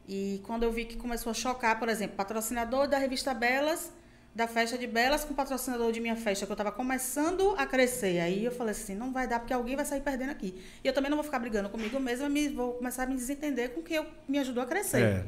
E 0.07 0.41
quando 0.43 0.63
eu 0.63 0.71
vi 0.71 0.85
que 0.85 0.97
começou 0.97 1.29
a 1.29 1.33
chocar, 1.33 1.77
por 1.79 1.87
exemplo, 1.87 2.17
patrocinador 2.17 2.87
da 2.87 2.97
revista 2.97 3.33
Belas, 3.33 3.91
da 4.33 4.47
festa 4.47 4.77
de 4.77 4.87
Belas 4.87 5.25
com 5.25 5.33
patrocinador 5.33 5.91
de 5.91 5.99
minha 5.99 6.15
festa, 6.15 6.45
que 6.45 6.51
eu 6.51 6.53
estava 6.53 6.71
começando 6.71 7.55
a 7.57 7.65
crescer. 7.65 8.19
Aí 8.19 8.45
eu 8.45 8.51
falei 8.51 8.71
assim, 8.71 8.95
não 8.95 9.11
vai 9.11 9.27
dar, 9.27 9.39
porque 9.39 9.53
alguém 9.53 9.75
vai 9.75 9.85
sair 9.85 10.01
perdendo 10.01 10.29
aqui. 10.31 10.55
E 10.83 10.87
eu 10.87 10.93
também 10.93 11.09
não 11.09 11.17
vou 11.17 11.23
ficar 11.23 11.39
brigando 11.39 11.69
comigo 11.69 11.99
mesma, 11.99 12.29
me, 12.29 12.47
vou 12.47 12.73
começar 12.73 13.03
a 13.03 13.05
me 13.05 13.15
desentender 13.15 13.71
com 13.71 13.81
quem 13.81 13.97
eu, 13.97 14.05
me 14.27 14.39
ajudou 14.39 14.63
a 14.63 14.65
crescer. 14.65 15.01
É. 15.01 15.25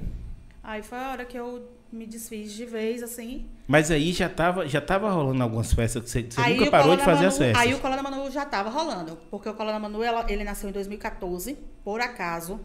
Aí 0.63 0.83
foi 0.83 0.97
a 0.97 1.11
hora 1.11 1.25
que 1.25 1.37
eu 1.37 1.67
me 1.91 2.05
desfiz 2.05 2.53
de 2.53 2.65
vez, 2.65 3.01
assim. 3.03 3.47
Mas 3.67 3.89
aí 3.91 4.13
já 4.13 4.29
tava, 4.29 4.67
já 4.67 4.79
tava 4.79 5.09
rolando 5.11 5.41
algumas 5.43 5.73
festas 5.73 6.03
que 6.03 6.09
você, 6.09 6.21
você 6.21 6.39
Aí 6.39 6.55
nunca 6.55 6.67
o 6.69 6.71
parou 6.71 6.95
de 6.95 7.03
fazer 7.03 7.15
Manu- 7.17 7.27
as 7.27 7.37
festas. 7.37 7.61
Aí 7.61 7.73
o 7.73 7.79
Cola 7.79 7.95
da 7.97 8.03
Manu 8.03 8.31
já 8.31 8.43
estava 8.43 8.69
rolando. 8.69 9.17
Porque 9.29 9.49
o 9.49 9.53
Cola 9.53 9.71
da 9.73 9.79
Manu, 9.79 10.01
ela- 10.03 10.25
ele 10.29 10.43
nasceu 10.43 10.69
em 10.69 10.71
2014, 10.71 11.57
por 11.83 11.99
acaso. 11.99 12.59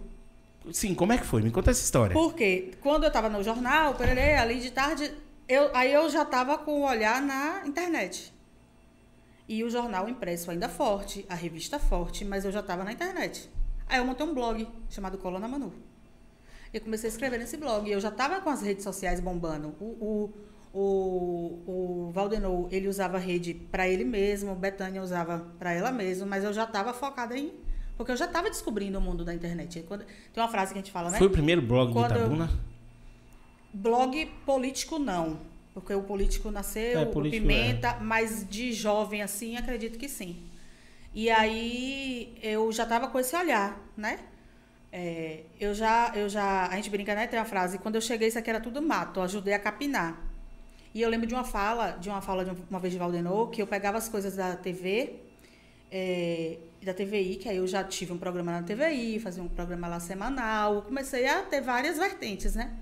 Sim, 0.72 0.94
como 0.94 1.12
é 1.12 1.18
que 1.18 1.24
foi? 1.24 1.42
Me 1.42 1.50
conta 1.50 1.70
essa 1.70 1.82
história. 1.82 2.12
Porque 2.12 2.72
quando 2.80 3.04
eu 3.04 3.08
estava 3.08 3.28
no 3.28 3.42
jornal, 3.42 3.94
pererê, 3.94 4.34
ali 4.34 4.60
de 4.60 4.70
tarde, 4.70 5.10
eu, 5.48 5.70
aí 5.74 5.92
eu 5.92 6.08
já 6.10 6.22
estava 6.22 6.58
com 6.58 6.80
o 6.82 6.86
olhar 6.86 7.20
na 7.22 7.62
internet. 7.66 8.32
E 9.48 9.62
o 9.62 9.70
jornal 9.70 10.08
impresso 10.08 10.50
ainda 10.50 10.68
forte, 10.68 11.24
a 11.28 11.34
revista 11.34 11.78
forte, 11.78 12.24
mas 12.24 12.44
eu 12.44 12.50
já 12.50 12.60
estava 12.60 12.82
na 12.82 12.92
internet. 12.92 13.48
Aí 13.88 13.98
eu 13.98 14.04
montei 14.04 14.26
um 14.26 14.34
blog 14.34 14.66
chamado 14.90 15.16
Cola 15.18 15.38
na 15.38 15.46
Manu. 15.46 15.72
E 16.74 16.80
comecei 16.80 17.08
a 17.08 17.12
escrever 17.12 17.38
nesse 17.38 17.56
blog. 17.56 17.88
E 17.88 17.92
eu 17.92 18.00
já 18.00 18.08
estava 18.08 18.40
com 18.40 18.50
as 18.50 18.60
redes 18.60 18.82
sociais 18.82 19.20
bombando. 19.20 19.68
O, 19.80 20.32
o, 20.74 20.78
o, 20.78 21.62
o 22.08 22.10
Valdenou, 22.12 22.68
ele 22.72 22.88
usava 22.88 23.16
a 23.18 23.20
rede 23.20 23.54
para 23.54 23.88
ele 23.88 24.04
mesmo, 24.04 24.54
Betânia 24.56 25.00
usava 25.00 25.46
para 25.60 25.72
ela 25.72 25.92
mesma, 25.92 26.26
mas 26.26 26.42
eu 26.42 26.52
já 26.52 26.64
estava 26.64 26.92
focada 26.92 27.38
em. 27.38 27.52
Porque 27.96 28.10
eu 28.12 28.16
já 28.16 28.26
estava 28.26 28.50
descobrindo 28.50 28.98
o 28.98 29.00
mundo 29.00 29.24
da 29.24 29.32
internet. 29.32 29.84
Quando- 29.86 30.04
tem 30.04 30.42
uma 30.42 30.48
frase 30.50 30.72
que 30.72 30.78
a 30.80 30.82
gente 30.82 30.90
fala, 30.92 31.10
né? 31.10 31.18
Foi 31.18 31.28
o 31.28 31.30
primeiro 31.30 31.62
blog 31.62 31.92
Quando 31.92 32.08
de 32.08 32.14
eu- 32.14 32.20
Itabuna? 32.26 32.50
Blog 33.76 34.26
político 34.44 34.98
não. 34.98 35.38
Porque 35.74 35.92
o 35.92 36.02
político 36.02 36.50
nasceu, 36.50 37.00
É, 37.00 37.02
o 37.02 37.06
político 37.08 37.42
Pimenta, 37.42 37.98
mas 38.00 38.48
de 38.48 38.72
jovem 38.72 39.20
assim, 39.22 39.56
acredito 39.56 39.98
que 39.98 40.08
sim. 40.08 40.42
E 41.14 41.30
aí 41.30 42.34
eu 42.42 42.72
já 42.72 42.84
estava 42.84 43.08
com 43.08 43.18
esse 43.18 43.36
olhar, 43.36 43.78
né? 43.96 44.20
É, 44.90 45.42
eu 45.60 45.74
já, 45.74 46.12
eu 46.14 46.28
já, 46.28 46.66
a 46.68 46.76
gente 46.76 46.88
brinca, 46.88 47.14
né? 47.14 47.26
Tem 47.26 47.38
uma 47.38 47.44
frase, 47.44 47.78
quando 47.78 47.96
eu 47.96 48.00
cheguei 48.00 48.28
isso 48.28 48.38
aqui 48.38 48.48
era 48.48 48.60
tudo 48.60 48.80
mato, 48.80 49.20
eu 49.20 49.24
ajudei 49.24 49.52
a 49.52 49.58
capinar. 49.58 50.18
E 50.94 51.02
eu 51.02 51.10
lembro 51.10 51.26
de 51.26 51.34
uma 51.34 51.44
fala, 51.44 51.90
de 51.90 52.08
uma 52.08 52.22
fala 52.22 52.42
de 52.42 52.52
uma 52.70 52.78
vez 52.78 52.94
de 52.94 52.98
Valdenor, 52.98 53.50
que 53.50 53.60
eu 53.60 53.66
pegava 53.66 53.98
as 53.98 54.08
coisas 54.08 54.34
da 54.34 54.56
TV, 54.56 55.14
é, 55.92 56.56
da 56.82 56.94
TVI, 56.94 57.36
que 57.36 57.50
aí 57.50 57.58
eu 57.58 57.66
já 57.66 57.84
tive 57.84 58.14
um 58.14 58.18
programa 58.18 58.52
na 58.52 58.62
TVI, 58.62 59.20
fazia 59.20 59.42
um 59.42 59.48
programa 59.48 59.88
lá 59.88 60.00
semanal, 60.00 60.80
comecei 60.82 61.26
a 61.26 61.42
ter 61.42 61.60
várias 61.60 61.98
vertentes, 61.98 62.54
né? 62.54 62.74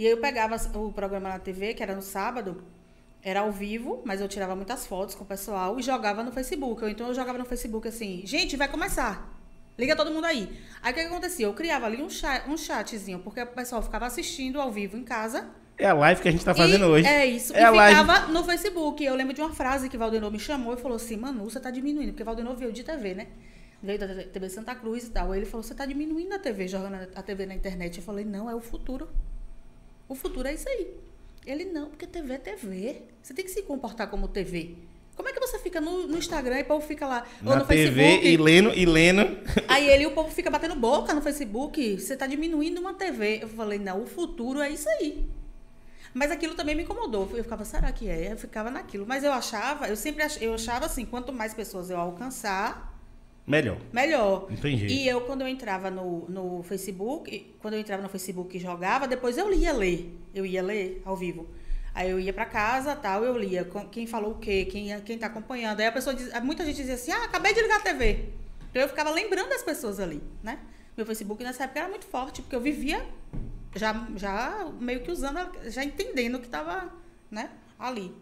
E 0.00 0.06
aí 0.06 0.12
eu 0.12 0.16
pegava 0.16 0.56
o 0.78 0.90
programa 0.90 1.28
na 1.28 1.38
TV, 1.38 1.74
que 1.74 1.82
era 1.82 1.94
no 1.94 2.00
sábado, 2.00 2.64
era 3.22 3.40
ao 3.40 3.52
vivo, 3.52 4.00
mas 4.02 4.18
eu 4.18 4.26
tirava 4.28 4.56
muitas 4.56 4.86
fotos 4.86 5.14
com 5.14 5.24
o 5.24 5.26
pessoal 5.26 5.78
e 5.78 5.82
jogava 5.82 6.24
no 6.24 6.32
Facebook. 6.32 6.82
Então 6.86 7.08
eu 7.08 7.12
jogava 7.14 7.36
no 7.36 7.44
Facebook 7.44 7.86
assim, 7.86 8.22
gente, 8.24 8.56
vai 8.56 8.66
começar. 8.66 9.30
Liga 9.78 9.94
todo 9.94 10.10
mundo 10.10 10.24
aí. 10.24 10.58
Aí 10.80 10.92
o 10.92 10.94
que, 10.94 11.02
que 11.02 11.06
acontecia? 11.06 11.44
Eu 11.44 11.52
criava 11.52 11.84
ali 11.84 12.00
um, 12.00 12.08
chat, 12.08 12.48
um 12.48 12.56
chatzinho, 12.56 13.18
porque 13.18 13.42
o 13.42 13.46
pessoal 13.48 13.82
ficava 13.82 14.06
assistindo 14.06 14.58
ao 14.58 14.72
vivo 14.72 14.96
em 14.96 15.04
casa. 15.04 15.50
É 15.76 15.84
a 15.84 15.92
live 15.92 16.22
que 16.22 16.28
a 16.28 16.32
gente 16.32 16.46
tá 16.46 16.54
fazendo 16.54 16.86
E- 16.86 16.88
hoje. 16.88 17.06
É 17.06 17.26
isso. 17.26 17.54
É 17.54 17.60
e 17.60 17.64
a 17.64 17.70
live. 17.70 18.00
ficava 18.00 18.32
no 18.32 18.42
Facebook. 18.42 19.04
Eu 19.04 19.14
lembro 19.14 19.34
de 19.34 19.42
uma 19.42 19.52
frase 19.52 19.90
que 19.90 19.98
Valdenor 19.98 20.30
me 20.32 20.38
chamou 20.38 20.72
e 20.72 20.78
falou 20.78 20.96
assim: 20.96 21.18
Manu, 21.18 21.44
você 21.50 21.60
tá 21.60 21.70
diminuindo. 21.70 22.12
Porque 22.12 22.24
Valdenor 22.24 22.56
veio 22.56 22.72
de 22.72 22.82
TV, 22.82 23.12
né? 23.12 23.26
Veio 23.82 23.98
da 23.98 24.06
TV 24.24 24.48
Santa 24.48 24.74
Cruz 24.74 25.04
e 25.08 25.10
tal. 25.10 25.30
Aí 25.30 25.40
ele 25.40 25.46
falou: 25.46 25.62
você 25.62 25.74
tá 25.74 25.84
diminuindo 25.84 26.32
a 26.34 26.38
TV, 26.38 26.66
jogando 26.68 27.06
a 27.14 27.22
TV 27.22 27.44
na 27.44 27.54
internet. 27.54 27.98
Eu 27.98 28.02
falei: 28.02 28.24
não, 28.24 28.48
é 28.48 28.54
o 28.54 28.62
futuro. 28.62 29.06
O 30.10 30.16
futuro 30.16 30.48
é 30.48 30.54
isso 30.54 30.68
aí. 30.68 30.92
Ele 31.46 31.66
não, 31.66 31.88
porque 31.88 32.04
TV 32.04 32.34
é 32.34 32.38
TV. 32.38 33.02
Você 33.22 33.32
tem 33.32 33.44
que 33.44 33.50
se 33.52 33.62
comportar 33.62 34.10
como 34.10 34.26
TV. 34.26 34.74
Como 35.14 35.28
é 35.28 35.32
que 35.32 35.38
você 35.38 35.56
fica 35.60 35.80
no, 35.80 36.08
no 36.08 36.18
Instagram 36.18 36.58
e 36.58 36.62
o 36.62 36.64
povo 36.64 36.84
fica 36.84 37.06
lá? 37.06 37.24
ou 37.44 37.50
Na 37.50 37.60
no 37.60 37.64
TV 37.64 37.92
Facebook? 37.92 38.26
e 38.26 38.36
lendo, 38.36 38.74
e 38.74 38.86
lendo. 38.86 39.38
Aí 39.68 39.88
ele 39.88 40.06
o 40.06 40.10
povo 40.10 40.28
fica 40.28 40.50
batendo 40.50 40.74
boca 40.74 41.14
no 41.14 41.22
Facebook. 41.22 42.00
Você 42.00 42.14
está 42.14 42.26
diminuindo 42.26 42.80
uma 42.80 42.92
TV. 42.92 43.38
Eu 43.40 43.48
falei, 43.48 43.78
não, 43.78 44.02
o 44.02 44.06
futuro 44.06 44.60
é 44.60 44.68
isso 44.68 44.88
aí. 44.88 45.30
Mas 46.12 46.32
aquilo 46.32 46.56
também 46.56 46.74
me 46.74 46.82
incomodou. 46.82 47.30
Eu 47.32 47.44
ficava, 47.44 47.64
será 47.64 47.92
que 47.92 48.08
é? 48.08 48.32
Eu 48.32 48.36
ficava 48.36 48.68
naquilo. 48.68 49.06
Mas 49.06 49.22
eu 49.22 49.32
achava, 49.32 49.86
eu 49.86 49.94
sempre 49.94 50.24
ach, 50.24 50.42
eu 50.42 50.54
achava 50.54 50.86
assim, 50.86 51.04
quanto 51.04 51.32
mais 51.32 51.54
pessoas 51.54 51.88
eu 51.88 51.98
alcançar, 51.98 52.89
Melhor. 53.50 53.78
melhor. 53.92 54.48
Jeito. 54.78 54.92
E 54.92 55.08
eu, 55.08 55.22
quando 55.22 55.42
eu 55.42 55.48
entrava 55.48 55.90
no, 55.90 56.28
no 56.28 56.62
Facebook, 56.62 57.54
quando 57.60 57.74
eu 57.74 57.80
entrava 57.80 58.02
no 58.02 58.08
Facebook 58.08 58.56
e 58.56 58.60
jogava, 58.60 59.08
depois 59.08 59.36
eu 59.36 59.52
ia 59.52 59.72
ler. 59.72 60.16
Eu 60.34 60.46
ia 60.46 60.62
ler 60.62 61.02
ao 61.04 61.16
vivo. 61.16 61.48
Aí 61.94 62.08
eu 62.08 62.20
ia 62.20 62.32
pra 62.32 62.46
casa, 62.46 62.94
tal, 62.94 63.24
eu 63.24 63.36
lia 63.36 63.68
quem 63.90 64.06
falou 64.06 64.32
o 64.32 64.38
quê, 64.38 64.64
quem, 64.64 64.98
quem 65.00 65.18
tá 65.18 65.26
acompanhando. 65.26 65.80
Aí 65.80 65.86
a 65.86 65.92
pessoa 65.92 66.14
diz, 66.14 66.32
muita 66.40 66.64
gente 66.64 66.76
dizia 66.76 66.94
assim, 66.94 67.10
ah, 67.10 67.24
acabei 67.24 67.52
de 67.52 67.60
ligar 67.60 67.78
a 67.78 67.82
TV. 67.82 68.26
Então 68.70 68.80
eu 68.80 68.88
ficava 68.88 69.10
lembrando 69.10 69.48
das 69.48 69.62
pessoas 69.62 69.98
ali, 69.98 70.22
né? 70.42 70.60
Meu 70.96 71.04
Facebook 71.04 71.42
nessa 71.42 71.64
época 71.64 71.80
era 71.80 71.88
muito 71.88 72.04
forte, 72.06 72.42
porque 72.42 72.54
eu 72.54 72.60
vivia 72.60 73.04
já, 73.74 74.06
já 74.16 74.70
meio 74.80 75.00
que 75.00 75.10
usando, 75.10 75.38
já 75.70 75.84
entendendo 75.84 76.38
que 76.38 76.46
estava 76.46 76.92
né, 77.30 77.50
ali. 77.78 78.14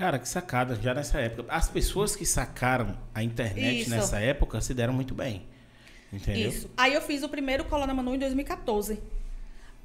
Cara, 0.00 0.18
que 0.18 0.26
sacada, 0.26 0.78
já 0.82 0.94
nessa 0.94 1.20
época. 1.20 1.44
As 1.52 1.68
pessoas 1.68 2.16
que 2.16 2.24
sacaram 2.24 2.96
a 3.14 3.22
internet 3.22 3.82
Isso. 3.82 3.90
nessa 3.90 4.18
época 4.18 4.58
se 4.62 4.72
deram 4.72 4.94
muito 4.94 5.14
bem. 5.14 5.42
Entendeu? 6.10 6.48
Isso. 6.48 6.70
Aí 6.74 6.94
eu 6.94 7.02
fiz 7.02 7.22
o 7.22 7.28
primeiro 7.28 7.64
Coluna 7.66 7.92
Manu 7.92 8.14
em 8.14 8.18
2014. 8.18 8.98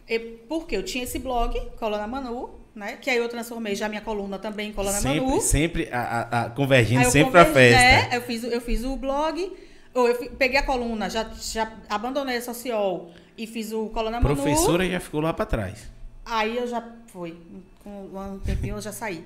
E, 0.08 0.18
porque 0.48 0.78
eu 0.78 0.84
tinha 0.84 1.04
esse 1.04 1.20
blog, 1.20 1.60
Coluna 1.78 2.08
Manu, 2.08 2.50
né? 2.74 2.96
Que 2.96 3.10
aí 3.10 3.18
eu 3.18 3.28
transformei 3.28 3.76
já 3.76 3.90
minha 3.90 4.00
coluna 4.02 4.40
também 4.40 4.70
em 4.70 4.74
Coluna 4.74 5.00
sempre, 5.02 5.20
Manu. 5.20 5.42
sempre 5.42 5.90
a, 5.92 6.00
a- 6.02 6.46
a- 6.46 6.50
convergindo 6.50 7.04
sempre 7.12 7.32
pra 7.32 7.44
convergi- 7.46 7.76
festa. 7.76 8.16
É, 8.16 8.18
eu 8.18 8.22
fiz, 8.22 8.44
eu 8.46 8.62
fiz 8.62 8.84
o 8.86 8.96
blog, 8.96 9.52
ou 9.94 10.08
eu 10.08 10.30
peguei 10.32 10.60
a 10.60 10.64
coluna, 10.64 11.10
já, 11.10 11.30
já 11.42 11.74
abandonei 11.90 12.38
a 12.38 12.42
Social 12.42 13.10
e 13.38 13.46
fiz 13.46 13.74
o 13.74 13.88
Coluna 13.90 14.22
Manu. 14.22 14.34
Professora 14.36 14.88
já 14.90 15.00
ficou 15.02 15.20
lá 15.20 15.34
pra 15.34 15.46
trás. 15.46 15.90
Aí 16.26 16.56
eu 16.58 16.68
já 16.68 16.82
fui, 17.08 17.36
com 17.84 17.90
um 18.16 18.40
tempinho 18.40 18.78
eu 18.78 18.82
já 18.82 18.94
saí. 18.94 19.26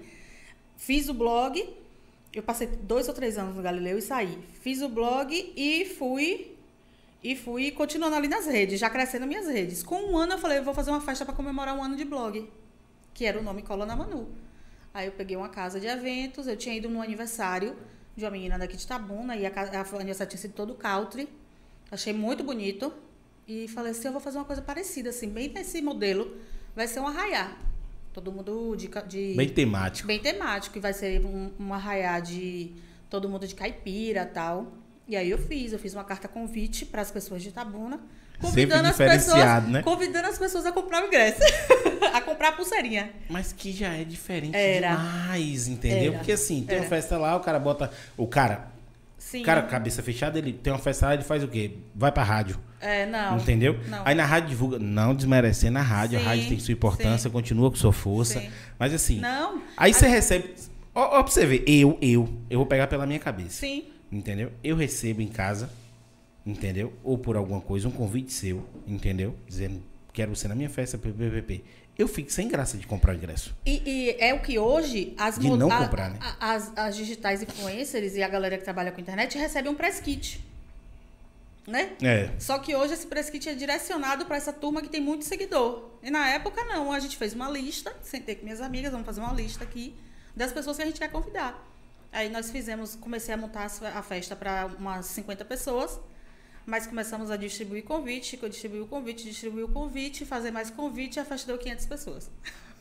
Fiz 0.80 1.10
o 1.10 1.14
blog, 1.14 1.62
eu 2.34 2.42
passei 2.42 2.66
dois 2.66 3.10
ou 3.10 3.14
três 3.14 3.38
anos 3.38 3.54
no 3.54 3.62
Galileu 3.62 3.98
e 3.98 4.02
saí. 4.02 4.40
Fiz 4.62 4.82
o 4.82 4.88
blog 4.88 5.54
e 5.56 5.86
fui 5.86 6.56
e 7.22 7.36
fui 7.36 7.70
continuando 7.70 8.16
ali 8.16 8.30
nas 8.30 8.46
redes, 8.46 8.80
já 8.80 8.90
crescendo 8.90 9.28
minhas 9.28 9.46
redes. 9.46 9.84
Com 9.84 10.14
um 10.14 10.18
ano 10.18 10.34
eu 10.34 10.38
falei, 10.38 10.60
eu 10.60 10.64
vou 10.64 10.74
fazer 10.74 10.90
uma 10.90 11.02
festa 11.02 11.26
para 11.26 11.36
comemorar 11.36 11.76
um 11.76 11.84
ano 11.84 11.98
de 11.98 12.06
blog, 12.06 12.50
que 13.14 13.26
era 13.26 13.38
o 13.38 13.44
nome 13.44 13.62
Coluna 13.62 13.94
Manu. 13.94 14.30
Aí 14.94 15.08
eu 15.08 15.12
peguei 15.12 15.36
uma 15.36 15.50
casa 15.50 15.82
de 15.82 15.86
eventos, 15.86 16.48
eu 16.48 16.56
tinha 16.56 16.74
ido 16.74 16.90
no 16.90 17.02
aniversário 17.02 17.76
de 18.16 18.24
uma 18.24 18.32
menina 18.32 18.58
daqui 18.58 18.78
de 18.78 18.88
Tabuna 18.88 19.36
e 19.36 19.46
a, 19.46 19.50
a, 19.50 19.96
o 19.96 19.96
aniversário 19.98 20.30
tinha 20.32 20.42
sido 20.42 20.54
todo 20.54 20.74
country. 20.76 21.28
Achei 21.92 22.14
muito 22.14 22.42
bonito 22.42 22.92
e 23.46 23.68
falei 23.68 23.92
assim, 23.92 24.08
eu 24.08 24.14
vou 24.14 24.22
fazer 24.22 24.38
uma 24.38 24.46
coisa 24.46 24.62
parecida 24.62 25.10
assim, 25.10 25.28
bem 25.28 25.50
nesse 25.50 25.82
modelo. 25.82 26.38
Vai 26.74 26.88
ser 26.88 27.02
um 27.02 27.08
arraiá. 27.08 27.69
Todo 28.20 28.34
mundo 28.34 28.76
de, 28.76 28.90
de 29.08 29.34
Bem 29.34 29.48
temático. 29.48 30.06
bem 30.06 30.20
temático 30.20 30.78
e 30.78 30.82
vai 30.82 30.92
ser 30.92 31.26
um, 31.26 31.52
um 31.58 31.74
arraiá 31.74 32.20
de 32.20 32.70
todo 33.10 33.30
mundo 33.30 33.48
de 33.48 33.56
caipira 33.56 34.26
tal. 34.26 34.74
E 35.08 35.16
aí 35.16 35.30
eu 35.30 35.38
fiz, 35.38 35.72
eu 35.72 35.80
fiz 35.80 35.94
uma 35.94 36.04
carta 36.04 36.28
convite 36.28 36.86
para 36.86 37.02
as 37.02 37.10
pessoas 37.10 37.42
de 37.42 37.48
Itabuna, 37.48 37.98
convidando 38.42 38.90
as 38.90 38.98
pessoas, 38.98 39.64
né? 39.70 39.82
convidando 39.84 40.28
as 40.28 40.38
pessoas 40.38 40.66
a 40.66 40.72
comprar 40.74 41.02
o 41.02 41.08
ingresso, 41.08 41.40
a 42.14 42.20
comprar 42.20 42.50
a 42.50 42.52
pulseirinha. 42.52 43.10
Mas 43.30 43.54
que 43.54 43.72
já 43.72 43.94
é 43.94 44.04
diferente 44.04 44.54
Era. 44.58 44.98
demais, 44.98 45.70
entendeu? 45.70 46.10
Era. 46.12 46.18
Porque 46.18 46.34
assim, 46.34 46.64
tem 46.66 46.76
uma 46.76 46.82
Era. 46.82 46.90
festa 46.90 47.18
lá, 47.18 47.38
o 47.38 47.40
cara 47.40 47.58
bota. 47.58 47.90
O 48.18 48.28
cara, 48.28 48.68
Sim. 49.20 49.44
cara, 49.44 49.62
cabeça 49.64 50.02
fechada, 50.02 50.40
ele 50.40 50.54
tem 50.54 50.74
uma 50.74 50.80
festa 50.80 51.06
lá, 51.08 51.14
ele 51.14 51.24
faz 51.24 51.44
o 51.44 51.48
quê? 51.48 51.74
Vai 51.94 52.12
pra 52.12 52.24
rádio. 52.24 52.58
é, 52.82 53.06
não. 53.06 53.38
Entendeu? 53.38 53.78
Não. 53.88 54.02
Aí 54.06 54.16
na 54.16 54.26
rádio 54.26 54.50
divulga, 54.50 54.80
não 54.80 55.14
desmerecendo 55.14 55.78
a 55.78 55.82
rádio, 55.82 56.18
a 56.18 56.22
Sim, 56.22 56.28
rádio 56.28 56.48
tem 56.50 56.60
sua 56.60 56.72
importância, 56.72 57.30
sim. 57.30 57.30
continua 57.30 57.70
com 57.70 57.76
sua 57.76 57.94
força. 57.94 58.40
Sim. 58.40 58.50
Mas 58.80 58.94
assim, 58.94 59.20
Não. 59.20 59.62
aí 59.78 59.94
você 59.94 60.08
recebe. 60.08 60.56
Ó, 60.96 61.20
ó, 61.20 61.24
pra 61.24 61.32
você 61.32 61.46
ver, 61.46 61.64
eu, 61.68 61.98
eu, 62.02 62.28
eu 62.50 62.58
vou 62.58 62.66
pegar 62.66 62.88
pela 62.88 63.06
minha 63.06 63.20
cabeça. 63.20 63.50
Sim. 63.60 63.84
Entendeu? 64.12 64.52
Eu 64.64 64.76
recebo 64.76 65.22
em 65.22 65.28
casa, 65.28 65.70
entendeu? 66.46 66.94
Ou 67.04 67.18
por 67.18 67.36
alguma 67.36 67.62
coisa, 67.62 67.88
um 67.88 67.92
convite 67.92 68.32
seu, 68.34 68.66
entendeu? 68.88 69.36
Dizendo, 69.48 69.84
quero 70.14 70.36
você 70.36 70.48
na 70.48 70.56
minha 70.56 70.70
festa, 70.70 70.98
PPPP. 70.98 71.64
Eu 72.00 72.08
fico 72.08 72.32
sem 72.32 72.48
graça 72.48 72.78
de 72.78 72.88
comprar 72.88 73.14
o 73.14 73.18
ingresso. 73.18 73.54
E, 73.66 73.84
e 73.86 74.16
é 74.20 74.34
o 74.34 74.40
que 74.42 74.58
hoje 74.58 75.14
as, 75.18 75.38
De 75.38 75.50
não 75.50 75.70
a- 75.70 75.80
comprar, 75.84 76.10
né? 76.12 76.20
a- 76.22 76.54
as, 76.54 76.72
as 76.78 76.96
digitais 76.96 77.44
influencers 77.44 78.16
e 78.16 78.24
a 78.24 78.28
galera 78.30 78.58
que 78.58 78.64
trabalha 78.64 78.90
com 78.92 79.02
internet 79.02 79.38
recebem 79.38 79.70
um 79.70 79.76
press 79.76 80.00
kit. 80.00 80.42
Né? 81.68 81.92
É. 82.02 82.32
Só 82.40 82.58
que 82.58 82.74
hoje 82.76 82.94
esse 82.94 83.06
press 83.06 83.30
kit 83.30 83.48
é 83.50 83.54
direcionado 83.54 84.26
para 84.26 84.38
essa 84.38 84.52
turma 84.54 84.82
que 84.82 84.88
tem 84.88 85.02
muito 85.02 85.26
seguidor. 85.26 85.90
E 86.02 86.10
na 86.10 86.28
época 86.30 86.64
não, 86.64 86.92
a 86.92 87.00
gente 87.00 87.18
fez 87.18 87.34
uma 87.34 87.50
lista, 87.50 87.94
sentei 88.02 88.34
com 88.36 88.44
minhas 88.44 88.62
amigas, 88.62 88.92
vamos 88.92 89.06
fazer 89.06 89.20
uma 89.20 89.34
lista 89.34 89.64
aqui 89.64 89.94
das 90.36 90.52
pessoas 90.54 90.78
que 90.78 90.84
a 90.84 90.86
gente 90.86 91.00
quer 91.00 91.12
convidar. 91.12 91.64
Aí 92.12 92.30
nós 92.30 92.50
fizemos, 92.50 92.96
comecei 92.96 93.34
a 93.34 93.38
montar 93.38 93.66
a 93.94 94.02
festa 94.02 94.36
para 94.36 94.68
umas 94.80 95.06
50 95.08 95.46
pessoas, 95.46 96.00
mas 96.70 96.86
começamos 96.88 97.32
a 97.32 97.36
distribuir 97.36 97.84
convite, 97.84 98.38
que 98.38 98.46
eu 98.46 98.50
distribuí 98.50 98.80
o 98.80 98.86
convite, 98.88 99.24
distribuí 99.24 99.64
o 99.64 99.68
convite, 99.68 100.24
fazer 100.26 100.52
mais 100.52 100.70
convite, 100.70 101.20
a 101.20 101.26
festa 101.26 101.48
deu 101.48 101.58
500 101.58 101.86
pessoas. 101.88 102.30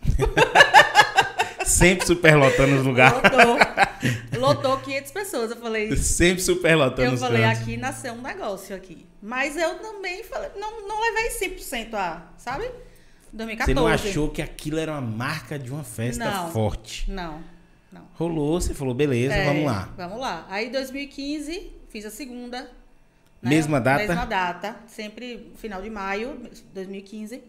Sempre 1.65 2.07
superlotando 2.07 2.77
os 2.77 2.87
lugares. 2.87 3.21
Lotou, 3.23 4.41
lotou 4.41 4.79
500 4.79 5.11
pessoas. 5.13 5.51
Eu 5.51 5.57
falei, 5.57 5.95
Sempre 5.97 6.43
superlotando 6.43 7.03
eu 7.09 7.13
os 7.15 7.21
falei, 7.21 7.43
cantos. 7.43 7.63
aqui 7.63 7.77
nasceu 7.77 8.15
um 8.15 8.23
negócio 8.23 8.75
aqui. 8.75 9.07
Mas 9.21 9.57
eu 9.57 9.75
também 9.79 10.23
falei, 10.25 10.51
não, 10.57 10.87
não 10.87 11.01
levei 11.01 11.57
100% 11.57 11.93
a, 11.95 12.23
sabe? 12.39 12.71
2014. 13.33 13.65
Você 13.67 13.75
não 13.75 13.87
achou 13.87 14.31
que 14.31 14.41
aquilo 14.41 14.79
era 14.79 14.93
uma 14.93 15.01
marca 15.03 15.59
de 15.59 15.71
uma 15.71 15.85
festa 15.85 16.25
Não. 16.25 16.51
forte? 16.53 17.11
Não, 17.11 17.43
não. 17.93 18.07
Rolou, 18.15 18.59
você 18.61 18.73
falou, 18.73 18.95
beleza, 18.95 19.35
É, 19.35 19.45
vamos 19.45 19.65
lá. 19.67 19.93
Vamos 19.97 20.19
lá. 20.19 20.47
Aí, 20.49 20.71
2015, 20.71 21.71
fiz 21.91 22.07
a 22.07 22.11
segunda. 22.11 22.71
Né? 23.43 23.51
Mesma 23.51 23.81
data? 23.81 24.07
Mesma 24.07 24.25
data. 24.25 24.77
Sempre 24.87 25.53
final 25.57 25.81
de 25.83 25.91
maio, 25.91 26.41
2015. 26.75 27.43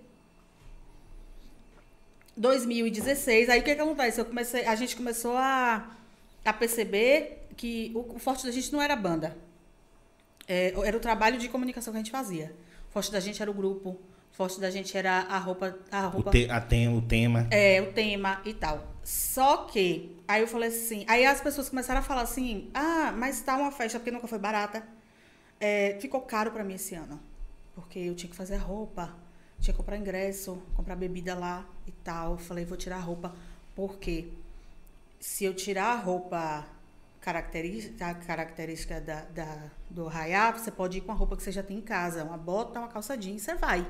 2016, 2.37 3.49
aí 3.49 3.59
o 3.59 3.63
que, 3.63 3.75
que 3.75 3.81
acontece? 3.81 4.21
Eu 4.21 4.25
comecei, 4.25 4.65
a 4.65 4.75
gente 4.75 4.95
começou 4.95 5.35
a, 5.35 5.89
a 6.45 6.53
perceber 6.53 7.47
que 7.57 7.91
o, 7.93 8.15
o 8.15 8.19
forte 8.19 8.45
da 8.45 8.51
gente 8.51 8.71
não 8.71 8.81
era 8.81 8.93
a 8.93 8.97
banda. 8.97 9.35
É, 10.47 10.73
era 10.85 10.95
o 10.95 10.99
trabalho 10.99 11.37
de 11.37 11.49
comunicação 11.49 11.91
que 11.91 11.97
a 11.97 12.01
gente 12.01 12.11
fazia. 12.11 12.53
O 12.89 12.93
forte 12.93 13.11
da 13.11 13.19
gente 13.19 13.41
era 13.41 13.51
o 13.51 13.53
grupo. 13.53 13.89
O 13.89 14.35
forte 14.35 14.59
da 14.59 14.71
gente 14.71 14.97
era 14.97 15.19
a 15.29 15.37
roupa. 15.37 15.77
A 15.91 16.07
O, 16.07 16.09
roupa 16.11 16.31
te, 16.31 16.49
a 16.49 16.61
tem, 16.61 16.87
o 16.95 17.01
tema. 17.01 17.45
é, 17.51 17.81
o 17.81 17.91
tema 17.91 18.41
e 18.45 18.53
tal. 18.53 18.87
Só 19.03 19.65
que, 19.65 20.15
aí 20.27 20.41
eu 20.41 20.47
falei 20.47 20.69
assim, 20.69 21.03
aí 21.07 21.25
as 21.25 21.41
pessoas 21.41 21.67
começaram 21.67 21.99
a 21.99 22.03
falar 22.03 22.21
assim, 22.21 22.69
ah, 22.73 23.11
mas 23.17 23.41
tá 23.41 23.57
uma 23.57 23.71
festa 23.71 23.99
porque 23.99 24.11
nunca 24.11 24.27
foi 24.27 24.39
barata. 24.39 24.81
É, 25.59 25.97
ficou 25.99 26.21
caro 26.21 26.51
pra 26.51 26.63
mim 26.63 26.75
esse 26.75 26.95
ano. 26.95 27.19
Porque 27.75 27.99
eu 27.99 28.15
tinha 28.15 28.29
que 28.29 28.35
fazer 28.35 28.57
roupa, 28.57 29.15
tinha 29.59 29.73
que 29.73 29.77
comprar 29.77 29.97
ingresso, 29.97 30.61
comprar 30.75 30.95
bebida 30.95 31.35
lá 31.35 31.65
e 31.87 31.91
tal. 31.91 32.37
Falei, 32.37 32.65
vou 32.65 32.77
tirar 32.77 32.97
a 32.97 33.01
roupa. 33.01 33.33
Por 33.75 33.97
quê? 33.97 34.27
Se 35.19 35.45
eu 35.45 35.53
tirar 35.53 35.93
a 35.93 35.95
roupa 35.95 36.65
característica, 37.21 38.13
característica 38.15 39.01
da, 39.01 39.21
da, 39.25 39.69
do 39.89 40.07
arraiá, 40.07 40.51
você 40.51 40.71
pode 40.71 40.99
ir 40.99 41.01
com 41.01 41.11
a 41.11 41.15
roupa 41.15 41.35
que 41.35 41.43
você 41.43 41.51
já 41.51 41.61
tem 41.61 41.77
em 41.77 41.81
casa, 41.81 42.23
uma 42.23 42.37
bota, 42.37 42.79
uma 42.79 42.87
calça 42.87 43.17
jeans, 43.17 43.41
você 43.41 43.55
vai 43.55 43.85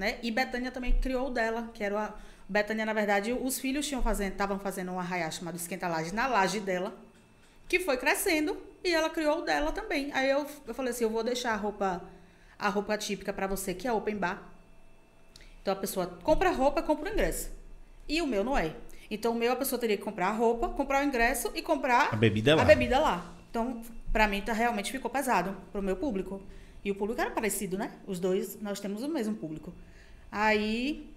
né? 0.00 0.18
E 0.22 0.30
Betânia 0.30 0.70
também 0.70 0.92
criou 0.92 1.30
dela, 1.30 1.70
que 1.74 1.84
era 1.84 2.04
a 2.06 2.14
Betânia, 2.48 2.86
na 2.86 2.92
verdade, 2.92 3.32
os 3.32 3.58
filhos 3.58 3.88
fazendo, 4.02 4.32
estavam 4.32 4.58
fazendo 4.58 4.92
um 4.92 4.98
arraiá 4.98 5.30
chamado 5.30 5.56
Esquenta 5.56 5.86
Laje 5.86 6.14
na 6.14 6.26
laje 6.26 6.58
dela, 6.58 6.94
que 7.70 7.80
foi 7.80 7.96
crescendo 7.96 8.58
e 8.84 8.92
ela 8.92 9.08
criou 9.08 9.38
o 9.38 9.42
dela 9.42 9.70
também. 9.72 10.10
Aí 10.12 10.28
eu, 10.28 10.44
eu 10.66 10.74
falei 10.74 10.90
assim, 10.90 11.04
eu 11.04 11.10
vou 11.10 11.22
deixar 11.24 11.52
a 11.52 11.56
roupa 11.56 12.02
a 12.58 12.68
roupa 12.68 12.98
típica 12.98 13.32
para 13.32 13.46
você, 13.46 13.72
que 13.72 13.88
é 13.88 13.92
open 13.92 14.16
bar. 14.16 14.42
Então 15.62 15.72
a 15.72 15.76
pessoa 15.76 16.06
compra 16.22 16.50
a 16.50 16.52
roupa, 16.52 16.82
compra 16.82 17.08
o 17.08 17.12
ingresso. 17.12 17.50
E 18.08 18.20
o 18.20 18.26
meu 18.26 18.42
não 18.44 18.58
é. 18.58 18.74
Então 19.10 19.32
o 19.32 19.34
meu 19.34 19.52
a 19.52 19.56
pessoa 19.56 19.78
teria 19.78 19.96
que 19.96 20.02
comprar 20.02 20.26
a 20.28 20.32
roupa, 20.32 20.68
comprar 20.68 21.02
o 21.02 21.06
ingresso 21.06 21.50
e 21.54 21.62
comprar 21.62 22.12
A 22.12 22.16
bebida 22.16 22.54
lá. 22.56 22.62
a 22.62 22.64
bebida 22.64 22.98
lá. 22.98 23.34
Então, 23.50 23.82
pra 24.12 24.28
mim, 24.28 24.40
tá, 24.42 24.52
realmente 24.52 24.92
ficou 24.92 25.10
pesado 25.10 25.56
pro 25.72 25.80
meu 25.82 25.96
público. 25.96 26.42
E 26.84 26.90
o 26.90 26.94
público 26.94 27.20
era 27.20 27.30
parecido, 27.30 27.78
né? 27.78 27.92
Os 28.06 28.18
dois, 28.20 28.60
nós 28.60 28.78
temos 28.80 29.02
o 29.02 29.08
mesmo 29.08 29.34
público. 29.36 29.72
Aí, 30.30 31.10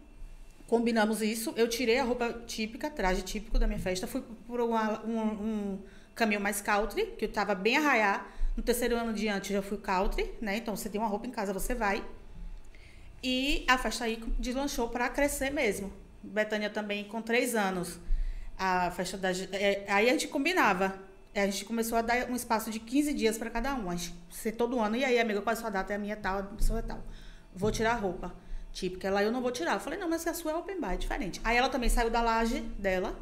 combinamos 0.68 1.22
isso. 1.22 1.54
Eu 1.56 1.68
tirei 1.68 2.00
a 2.00 2.04
roupa 2.04 2.34
típica, 2.48 2.90
traje 2.90 3.22
típico 3.22 3.60
da 3.60 3.68
minha 3.68 3.80
festa. 3.80 4.08
Fui 4.08 4.24
por 4.48 4.60
uma- 4.62 5.04
um, 5.06 5.20
um 5.20 5.80
caminho 6.16 6.42
mais 6.42 6.62
country, 6.62 7.08
que 7.18 7.26
eu 7.26 7.32
tava 7.32 7.56
bem 7.56 7.78
arraiar. 7.78 8.28
No 8.56 8.62
terceiro 8.62 8.96
ano 8.96 9.14
diante, 9.14 9.54
eu 9.54 9.62
já 9.62 9.68
fui 9.68 9.78
country, 9.78 10.32
né? 10.40 10.58
Então, 10.58 10.76
você 10.76 10.90
tem 10.90 11.02
uma 11.02 11.08
roupa 11.08 11.26
em 11.26 11.32
casa, 11.32 11.52
você 11.52 11.74
vai. 11.74 12.04
E 13.24 13.66
a 13.68 13.78
festa 13.78 14.04
aí 14.04 14.22
deslanchou 14.38 14.90
para 14.90 15.08
crescer 15.10 15.50
mesmo. 15.50 15.92
Betânia 16.22 16.70
também 16.70 17.06
com 17.06 17.22
três 17.22 17.56
anos. 17.56 18.00
A 18.58 18.92
festa 18.92 19.18
da. 19.18 19.32
é, 19.32 19.86
aí 19.88 20.10
a 20.10 20.12
gente 20.12 20.28
combinava. 20.28 20.94
A 21.34 21.46
gente 21.46 21.66
começou 21.66 21.98
a 21.98 22.02
dar 22.02 22.30
um 22.30 22.36
espaço 22.36 22.70
de 22.70 22.80
15 22.80 23.14
dias 23.14 23.38
para 23.38 23.50
cada 23.50 23.74
um. 23.74 23.90
A 23.90 23.96
gente, 23.96 24.14
ser 24.30 24.52
todo 24.52 24.80
ano. 24.80 24.96
E 24.96 25.04
aí, 25.04 25.20
amiga, 25.20 25.42
qual 25.42 25.56
é 25.56 25.58
a 25.58 25.60
sua 25.60 25.70
data? 25.70 25.94
É 25.94 25.96
a 25.96 26.00
minha 26.00 26.16
tal, 26.16 26.40
a 26.40 26.62
sua 26.62 26.80
é 26.80 26.82
tal. 26.82 27.02
Vou 27.56 27.72
tirar 27.72 27.94
a 27.94 27.96
roupa. 27.96 28.34
Típica. 28.72 29.08
Ela, 29.08 29.24
eu 29.24 29.32
não 29.32 29.42
vou 29.42 29.52
tirar. 29.52 29.74
Eu 29.74 29.80
falei, 29.80 29.98
não, 29.98 30.10
mas 30.10 30.28
a 30.28 30.34
sua 30.34 30.52
é 30.52 30.56
open 30.56 30.80
bar, 30.80 30.94
é 30.94 30.98
diferente. 30.98 31.40
Aí 31.44 31.56
ela 31.56 31.70
também 31.70 31.90
saiu 31.90 32.10
da 32.10 32.22
laje 32.22 32.62
dela, 32.78 33.18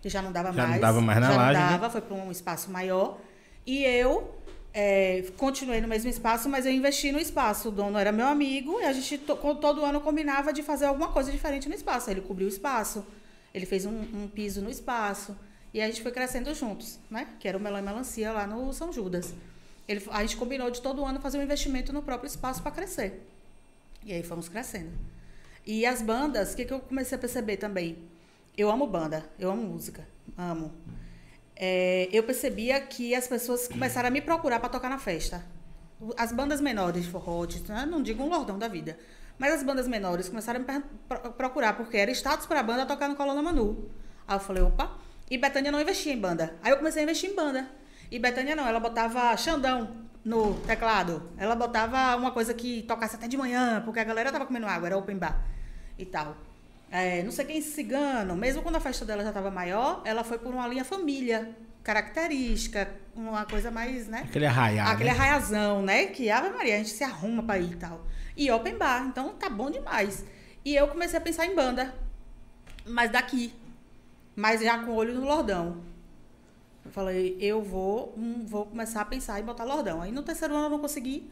que 0.00 0.08
já 0.08 0.22
não 0.22 0.32
dava 0.32 0.52
Já 0.52 0.62
não 0.62 0.68
mais. 0.70 0.80
dava 0.80 1.00
mais 1.00 1.20
na 1.20 1.30
já 1.30 1.36
laje, 1.36 1.58
não 1.58 1.66
né? 1.66 1.72
dava, 1.72 1.90
foi 1.90 2.00
para 2.00 2.14
um 2.14 2.30
espaço 2.30 2.70
maior. 2.70 3.18
E 3.66 3.82
eu 3.84 4.34
é, 4.72 5.24
continuei 5.36 5.80
no 5.80 5.88
mesmo 5.88 6.10
espaço, 6.10 6.48
mas 6.48 6.66
eu 6.66 6.72
investi 6.72 7.10
no 7.10 7.18
espaço. 7.18 7.68
O 7.68 7.72
dono 7.72 7.98
era 7.98 8.12
meu 8.12 8.26
amigo 8.26 8.80
e 8.80 8.84
a 8.84 8.92
gente 8.92 9.18
todo 9.18 9.84
ano 9.84 10.00
combinava 10.00 10.52
de 10.52 10.62
fazer 10.62 10.84
alguma 10.84 11.08
coisa 11.08 11.32
diferente 11.32 11.68
no 11.68 11.74
espaço. 11.74 12.10
Ele 12.10 12.20
cobriu 12.20 12.46
o 12.46 12.50
espaço, 12.50 13.04
ele 13.54 13.64
fez 13.64 13.86
um, 13.86 13.98
um 13.98 14.28
piso 14.28 14.60
no 14.60 14.70
espaço 14.70 15.36
e 15.72 15.80
a 15.80 15.86
gente 15.86 16.02
foi 16.02 16.12
crescendo 16.12 16.54
juntos, 16.54 16.98
né? 17.10 17.26
Que 17.40 17.48
era 17.48 17.56
o 17.56 17.60
Melão 17.60 17.78
e 17.78 17.82
Melancia 17.82 18.32
lá 18.32 18.46
no 18.46 18.72
São 18.72 18.92
Judas. 18.92 19.34
Ele, 19.88 20.02
a 20.10 20.20
gente 20.22 20.36
combinou 20.36 20.70
de 20.70 20.80
todo 20.80 21.04
ano 21.04 21.20
fazer 21.20 21.38
um 21.38 21.42
investimento 21.42 21.92
no 21.92 22.02
próprio 22.02 22.28
espaço 22.28 22.62
para 22.62 22.70
crescer. 22.70 23.26
E 24.04 24.12
aí 24.12 24.22
fomos 24.22 24.48
crescendo. 24.48 24.92
E 25.64 25.84
as 25.84 26.02
bandas, 26.02 26.52
o 26.52 26.56
que, 26.56 26.64
que 26.64 26.72
eu 26.72 26.80
comecei 26.80 27.16
a 27.16 27.18
perceber 27.18 27.56
também? 27.56 27.98
Eu 28.56 28.70
amo 28.70 28.86
banda, 28.86 29.22
eu 29.38 29.50
amo 29.50 29.62
música, 29.62 30.08
amo. 30.36 30.72
É, 31.54 32.08
eu 32.10 32.22
percebia 32.22 32.80
que 32.80 33.14
as 33.14 33.28
pessoas 33.28 33.68
começaram 33.68 34.08
a 34.08 34.10
me 34.10 34.22
procurar 34.22 34.60
para 34.60 34.70
tocar 34.70 34.88
na 34.88 34.98
festa. 34.98 35.44
As 36.16 36.32
bandas 36.32 36.58
menores 36.60 37.04
de 37.04 37.10
forró, 37.10 37.46
né? 37.68 37.86
não 37.86 38.02
digo 38.02 38.22
um 38.22 38.28
lordão 38.28 38.58
da 38.58 38.66
vida, 38.66 38.98
mas 39.38 39.52
as 39.52 39.62
bandas 39.62 39.86
menores 39.86 40.30
começaram 40.30 40.64
a 40.66 40.72
me 40.72 40.82
procurar, 41.36 41.74
porque 41.74 41.98
era 41.98 42.10
status 42.10 42.46
para 42.46 42.60
a 42.60 42.62
banda 42.62 42.86
tocar 42.86 43.08
no 43.08 43.14
Coluna 43.14 43.42
Manu. 43.42 43.90
Aí 44.26 44.36
eu 44.36 44.40
falei, 44.40 44.62
opa. 44.62 44.98
E 45.30 45.36
Betânia 45.36 45.70
não 45.70 45.80
investia 45.80 46.14
em 46.14 46.18
banda. 46.18 46.54
Aí 46.62 46.70
eu 46.70 46.78
comecei 46.78 47.02
a 47.02 47.04
investir 47.04 47.30
em 47.30 47.34
banda. 47.34 47.68
E 48.10 48.18
Betânia 48.18 48.56
não, 48.56 48.66
ela 48.66 48.80
botava 48.80 49.36
Xandão 49.36 50.06
no 50.24 50.54
teclado. 50.60 51.30
Ela 51.36 51.54
botava 51.54 52.16
uma 52.16 52.30
coisa 52.30 52.54
que 52.54 52.82
tocasse 52.84 53.16
até 53.16 53.28
de 53.28 53.36
manhã, 53.36 53.82
porque 53.84 54.00
a 54.00 54.04
galera 54.04 54.32
tava 54.32 54.46
comendo 54.46 54.66
água, 54.66 54.86
era 54.86 54.96
open 54.96 55.18
bar 55.18 55.44
e 55.98 56.06
tal. 56.06 56.36
É, 56.90 57.22
não 57.22 57.32
sei 57.32 57.44
quem 57.44 57.60
cigano, 57.60 58.36
mesmo 58.36 58.62
quando 58.62 58.76
a 58.76 58.80
festa 58.80 59.04
dela 59.04 59.22
já 59.22 59.30
estava 59.30 59.50
maior, 59.50 60.02
ela 60.04 60.22
foi 60.22 60.38
por 60.38 60.54
uma 60.54 60.66
linha 60.68 60.84
família, 60.84 61.50
característica, 61.82 62.88
uma 63.14 63.44
coisa 63.44 63.70
mais, 63.70 64.06
né? 64.06 64.24
Aquele. 64.28 64.46
Aquele 64.92 65.10
né? 65.10 65.16
arraiazão, 65.16 65.82
né? 65.82 66.06
Que 66.06 66.30
Ave 66.30 66.50
Maria, 66.50 66.74
a 66.74 66.78
gente 66.78 66.90
se 66.90 67.04
arruma 67.04 67.42
para 67.42 67.58
ir 67.58 67.72
e 67.72 67.76
tal. 67.76 68.06
E 68.36 68.50
open 68.50 68.76
bar, 68.76 69.06
então 69.06 69.30
tá 69.34 69.48
bom 69.48 69.70
demais. 69.70 70.24
E 70.64 70.74
eu 70.74 70.88
comecei 70.88 71.18
a 71.18 71.22
pensar 71.22 71.46
em 71.46 71.54
banda, 71.54 71.94
mas 72.84 73.10
daqui, 73.10 73.54
mas 74.34 74.60
já 74.60 74.78
com 74.78 74.90
o 74.90 74.94
olho 74.94 75.14
no 75.14 75.24
Lordão. 75.24 75.80
Eu 76.84 76.90
falei, 76.90 77.36
eu 77.40 77.62
vou, 77.62 78.14
hum, 78.16 78.44
vou 78.46 78.66
começar 78.66 79.00
a 79.00 79.04
pensar 79.04 79.40
em 79.40 79.44
botar 79.44 79.64
Lordão. 79.64 80.02
Aí 80.02 80.12
no 80.12 80.22
terceiro 80.22 80.54
ano 80.54 80.66
eu 80.66 80.70
não 80.70 80.78
consegui. 80.78 81.30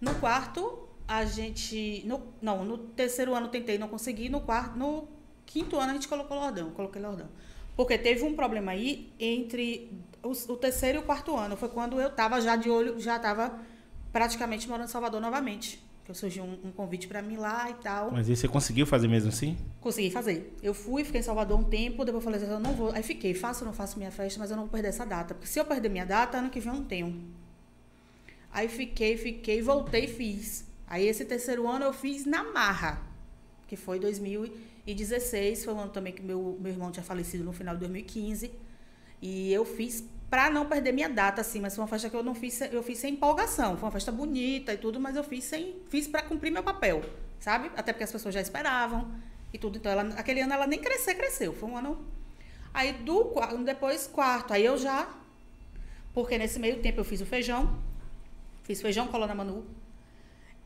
No 0.00 0.14
quarto, 0.16 0.85
a 1.06 1.24
gente. 1.24 2.02
No, 2.06 2.22
não, 2.40 2.64
no 2.64 2.78
terceiro 2.78 3.34
ano 3.34 3.48
tentei, 3.48 3.78
não 3.78 3.88
consegui. 3.88 4.28
No 4.28 4.40
quarto, 4.40 4.78
no 4.78 5.08
quinto 5.44 5.76
ano 5.78 5.90
a 5.90 5.94
gente 5.94 6.08
colocou 6.08 6.36
Lordão. 6.36 6.70
Coloquei 6.70 7.00
Lordão. 7.00 7.28
Porque 7.76 7.98
teve 7.98 8.24
um 8.24 8.34
problema 8.34 8.72
aí 8.72 9.12
entre 9.20 9.90
o, 10.22 10.30
o 10.30 10.56
terceiro 10.56 10.98
e 10.98 11.00
o 11.00 11.04
quarto 11.04 11.36
ano. 11.36 11.56
Foi 11.56 11.68
quando 11.68 12.00
eu 12.00 12.08
estava 12.08 12.40
já 12.40 12.56
de 12.56 12.70
olho, 12.70 12.98
já 12.98 13.16
estava 13.16 13.58
praticamente 14.12 14.68
morando 14.68 14.86
em 14.86 14.90
Salvador 14.90 15.20
novamente 15.20 15.84
que 16.06 16.14
surgiu 16.14 16.44
um, 16.44 16.68
um 16.68 16.70
convite 16.70 17.08
para 17.08 17.20
mim 17.20 17.36
lá 17.36 17.68
e 17.68 17.74
tal. 17.74 18.12
Mas 18.12 18.28
aí 18.28 18.36
você 18.36 18.46
conseguiu 18.46 18.86
fazer 18.86 19.08
mesmo 19.08 19.28
assim? 19.28 19.56
Consegui 19.80 20.10
fazer. 20.10 20.56
Eu 20.62 20.72
fui, 20.72 21.04
fiquei 21.04 21.20
em 21.20 21.24
Salvador 21.24 21.58
um 21.58 21.64
tempo, 21.64 22.04
depois 22.04 22.22
falei 22.22 22.40
assim, 22.40 22.50
eu 22.50 22.60
não 22.60 22.74
vou. 22.74 22.92
Aí 22.92 23.02
fiquei, 23.02 23.34
faço 23.34 23.64
ou 23.64 23.66
não 23.66 23.72
faço 23.72 23.98
minha 23.98 24.10
festa, 24.10 24.38
mas 24.38 24.50
eu 24.50 24.56
não 24.56 24.64
vou 24.64 24.72
perder 24.72 24.88
essa 24.88 25.04
data. 25.04 25.34
Porque 25.34 25.48
se 25.48 25.58
eu 25.58 25.64
perder 25.64 25.88
minha 25.88 26.06
data, 26.06 26.38
ano 26.38 26.48
que 26.48 26.60
vem 26.60 26.72
eu 26.72 26.78
não 26.78 26.84
tenho. 26.84 27.24
Aí 28.52 28.68
fiquei, 28.68 29.16
fiquei, 29.16 29.60
voltei 29.60 30.04
e 30.04 30.08
fiz. 30.08 30.64
Aí 30.86 31.06
esse 31.06 31.24
terceiro 31.24 31.68
ano 31.68 31.84
eu 31.84 31.92
fiz 31.92 32.24
na 32.24 32.44
marra, 32.44 33.02
que 33.66 33.76
foi 33.76 33.98
2016, 33.98 35.64
foi 35.64 35.74
um 35.74 35.80
ano 35.80 35.90
também 35.90 36.12
que 36.12 36.22
meu, 36.22 36.56
meu 36.60 36.72
irmão 36.72 36.92
tinha 36.92 37.02
falecido 37.02 37.42
no 37.44 37.52
final 37.52 37.74
de 37.74 37.80
2015. 37.80 38.50
E 39.20 39.52
eu 39.52 39.64
fiz 39.64 40.04
para 40.30 40.50
não 40.50 40.66
perder 40.66 40.92
minha 40.92 41.08
data, 41.08 41.40
assim, 41.40 41.60
mas 41.60 41.74
foi 41.74 41.82
uma 41.82 41.88
festa 41.88 42.10
que 42.10 42.16
eu 42.16 42.22
não 42.22 42.34
fiz, 42.34 42.60
eu 42.60 42.82
fiz 42.82 42.98
sem 42.98 43.14
empolgação. 43.14 43.76
Foi 43.76 43.86
uma 43.86 43.92
festa 43.92 44.12
bonita 44.12 44.72
e 44.72 44.76
tudo, 44.76 45.00
mas 45.00 45.16
eu 45.16 45.24
fiz 45.24 45.44
sem, 45.44 45.76
fiz 45.88 46.06
para 46.06 46.22
cumprir 46.22 46.50
meu 46.50 46.62
papel, 46.62 47.02
sabe? 47.40 47.70
Até 47.76 47.92
porque 47.92 48.04
as 48.04 48.12
pessoas 48.12 48.34
já 48.34 48.40
esperavam 48.40 49.10
e 49.52 49.58
tudo. 49.58 49.78
Então, 49.78 49.90
ela, 49.90 50.02
aquele 50.16 50.40
ano 50.40 50.52
ela 50.52 50.66
nem 50.66 50.80
crescer, 50.80 51.14
cresceu. 51.14 51.52
Foi 51.52 51.68
um 51.68 51.76
ano. 51.76 51.98
Aí 52.74 52.92
do 52.92 53.32
depois 53.64 54.06
quarto, 54.06 54.52
aí 54.52 54.64
eu 54.64 54.76
já, 54.76 55.08
porque 56.12 56.36
nesse 56.36 56.58
meio 56.58 56.80
tempo 56.82 57.00
eu 57.00 57.04
fiz 57.04 57.20
o 57.20 57.26
feijão, 57.26 57.78
fiz 58.64 58.82
feijão 58.82 59.08
colona 59.08 59.34
manu. 59.34 59.64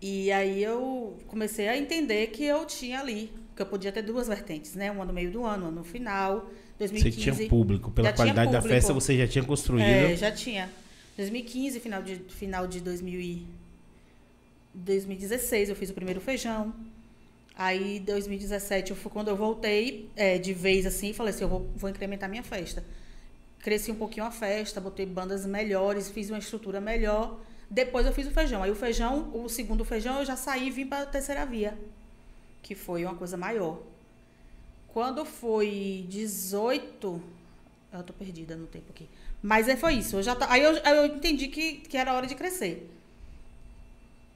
E 0.01 0.33
aí 0.33 0.63
eu 0.63 1.19
comecei 1.27 1.69
a 1.69 1.77
entender 1.77 2.29
que 2.29 2.45
eu 2.45 2.65
tinha 2.65 3.01
ali, 3.01 3.31
que 3.55 3.61
eu 3.61 3.67
podia 3.67 3.93
ter 3.93 4.03
duas 4.03 4.29
vertentes, 4.29 4.75
né? 4.75 4.91
Uma 4.91 5.05
no 5.05 5.13
meio 5.13 5.31
do 5.31 5.45
ano, 5.45 5.65
uma 5.65 5.71
no 5.71 5.85
final 5.85 6.51
2015. 6.79 7.01
Você 7.01 7.21
tinha 7.21 7.49
público, 7.49 7.91
pela 7.91 8.13
qualidade 8.13 8.49
público. 8.49 8.69
da 8.69 8.75
festa 8.75 8.95
você 8.95 9.17
já 9.19 9.29
tinha 9.29 9.45
construído. 9.45 9.85
É, 9.85 10.17
já 10.17 10.33
tinha. 10.33 10.71
2015, 11.17 11.81
final 11.81 12.03
de, 12.03 12.17
final 12.29 12.67
de 12.67 12.81
2000 12.81 13.21
e 13.21 13.47
2016, 14.73 15.69
eu 15.69 15.77
fiz 15.77 15.91
o 15.91 15.95
primeiro 15.95 16.21
feijão. 16.21 16.75
Aí, 17.55 18.01
2017, 18.01 18.93
eu 18.93 18.97
fui, 18.97 19.11
quando 19.11 19.29
eu 19.29 19.37
voltei 19.37 20.09
é, 20.17 20.39
de 20.39 20.55
vez 20.55 20.87
assim, 20.87 21.13
falei 21.13 21.35
assim: 21.35 21.43
eu 21.43 21.49
vou, 21.49 21.71
vou 21.77 21.91
incrementar 21.91 22.31
minha 22.31 22.43
festa. 22.43 22.83
Cresci 23.59 23.93
um 23.93 23.97
pouquinho 23.97 24.25
a 24.25 24.31
festa, 24.31 24.81
botei 24.81 25.05
bandas 25.05 25.45
melhores, 25.45 26.09
fiz 26.09 26.31
uma 26.31 26.39
estrutura 26.39 26.81
melhor. 26.81 27.39
Depois 27.71 28.05
eu 28.05 28.13
fiz 28.13 28.27
o 28.27 28.33
feijão. 28.33 28.63
Aí, 28.65 28.71
o 28.71 28.75
feijão, 28.75 29.31
o 29.33 29.49
segundo 29.49 29.85
feijão, 29.85 30.19
eu 30.19 30.25
já 30.25 30.35
saí 30.35 30.67
e 30.67 30.71
vim 30.71 30.87
para 30.87 31.05
a 31.05 31.07
terceira 31.07 31.47
via, 31.47 31.79
que 32.61 32.75
foi 32.75 33.05
uma 33.05 33.15
coisa 33.15 33.37
maior. 33.37 33.79
Quando 34.89 35.25
foi 35.25 36.05
18. 36.09 37.23
Eu 37.93 38.03
tô 38.03 38.13
perdida 38.13 38.57
no 38.57 38.67
tempo 38.67 38.87
aqui. 38.91 39.09
Mas 39.43 39.69
aí 39.69 39.77
foi 39.77 39.95
isso. 39.95 40.17
Eu 40.17 40.23
já 40.23 40.35
tá, 40.35 40.47
aí 40.51 40.63
eu, 40.63 40.73
eu 40.73 41.07
entendi 41.07 41.49
que, 41.49 41.75
que 41.75 41.97
era 41.97 42.13
hora 42.13 42.27
de 42.27 42.35
crescer. 42.35 42.91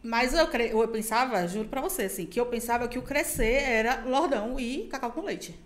Mas 0.03 0.35
eu, 0.35 0.47
eu 0.47 0.89
pensava, 0.89 1.47
juro 1.49 1.69
pra 1.69 1.81
você, 1.81 2.03
assim, 2.03 2.27
que 2.27 2.39
eu 2.39 2.47
pensava 2.47 2.87
que 2.87 2.99
o 2.99 3.03
crescer 3.03 3.63
era 3.63 4.05
Lordão 4.05 4.61
e 4.61 4.87
Cacau 4.89 5.11
com 5.13 5.23
Leite. 5.23 5.59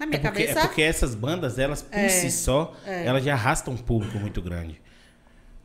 Na 0.00 0.06
minha 0.06 0.16
é 0.16 0.20
porque, 0.20 0.44
cabeça. 0.44 0.60
É 0.60 0.66
porque 0.66 0.82
essas 0.82 1.14
bandas, 1.14 1.58
elas 1.58 1.82
por 1.82 1.98
é, 1.98 2.08
si 2.08 2.30
só, 2.30 2.74
é. 2.86 3.04
elas 3.04 3.22
já 3.22 3.34
arrastam 3.34 3.74
um 3.74 3.76
público 3.76 4.18
muito 4.18 4.40
grande. 4.40 4.80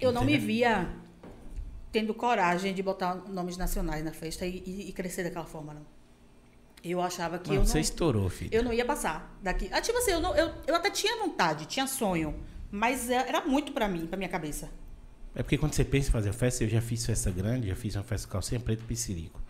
Eu 0.03 0.11
Entendeu? 0.11 0.13
não 0.13 0.25
me 0.25 0.37
via 0.37 0.89
tendo 1.91 2.13
coragem 2.13 2.73
de 2.73 2.81
botar 2.81 3.15
nomes 3.15 3.55
nacionais 3.55 4.03
na 4.03 4.11
festa 4.11 4.45
e, 4.45 4.63
e, 4.65 4.89
e 4.89 4.93
crescer 4.93 5.23
daquela 5.23 5.45
forma, 5.45 5.73
não. 5.73 5.85
Eu 6.83 7.01
achava 7.01 7.39
que 7.39 7.49
não, 7.49 7.55
eu 7.55 7.59
não. 7.61 7.67
Você 7.67 7.79
estourou, 7.79 8.29
filho. 8.29 8.49
Eu 8.51 8.63
não 8.63 8.73
ia 8.73 8.83
passar 8.83 9.37
daqui. 9.41 9.69
Ah, 9.71 9.79
tipo 9.79 9.97
assim, 9.97 10.11
eu, 10.11 10.19
não, 10.19 10.35
eu, 10.35 10.51
eu 10.67 10.75
até 10.75 10.89
tinha 10.89 11.15
vontade, 11.17 11.65
tinha 11.65 11.87
sonho. 11.87 12.35
Mas 12.69 13.09
é, 13.09 13.29
era 13.29 13.45
muito 13.45 13.71
para 13.71 13.87
mim, 13.87 14.05
pra 14.05 14.17
minha 14.17 14.27
cabeça. 14.27 14.69
É 15.35 15.41
porque 15.41 15.57
quando 15.57 15.73
você 15.73 15.85
pensa 15.85 16.09
em 16.09 16.11
fazer 16.11 16.33
festa, 16.33 16.63
eu 16.63 16.69
já 16.69 16.81
fiz 16.81 17.05
festa 17.05 17.31
grande, 17.31 17.67
já 17.67 17.75
fiz 17.75 17.95
uma 17.95 18.03
festa 18.03 18.27
calcinha 18.27 18.59
preto 18.59 18.81
e 18.81 18.85
piscirico. 18.85 19.41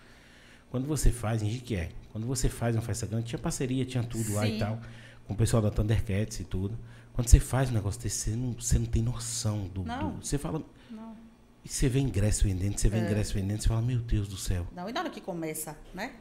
Quando 0.70 0.88
você 0.88 1.12
faz, 1.12 1.42
em 1.42 1.60
que 1.60 1.76
é? 1.76 1.90
Quando 2.12 2.28
você 2.28 2.50
faz 2.50 2.76
uma 2.76 2.82
festa 2.82 3.06
grande, 3.06 3.26
tinha 3.28 3.40
parceria, 3.40 3.86
tinha 3.86 4.04
tudo 4.04 4.26
Sim. 4.26 4.36
lá 4.36 4.48
e 4.48 4.60
tal, 4.60 4.80
com 5.26 5.34
o 5.34 5.38
pessoal 5.38 5.62
da 5.62 5.72
Thundercats 5.72 6.40
e 6.40 6.44
tudo. 6.44 6.78
Quando 7.14 7.28
você 7.28 7.40
faz 7.40 7.70
um 7.70 7.74
negócio 7.74 8.02
desse, 8.02 8.32
você 8.32 8.36
não, 8.36 8.52
você 8.54 8.80
não 8.80 8.86
tem 8.86 9.02
noção 9.02 9.68
do, 9.68 9.84
do. 9.84 10.12
Você 10.22 10.38
fala. 10.38 10.64
Não. 10.90 11.16
E 11.64 11.70
você 11.70 11.88
vê 11.88 12.00
ingresso 12.00 12.44
vendendo, 12.44 12.78
você 12.78 12.90
vê 12.90 12.98
é. 12.98 13.02
ingresso 13.02 13.34
vendendo, 13.34 13.62
você 13.62 13.68
fala, 13.68 13.82
meu 13.82 14.00
Deus 14.00 14.28
do 14.28 14.36
céu. 14.36 14.68
Não, 14.76 14.90
e 14.90 14.92
na 14.92 15.02
hora 15.02 15.10
que 15.10 15.22
começa, 15.22 15.78
né? 15.94 16.14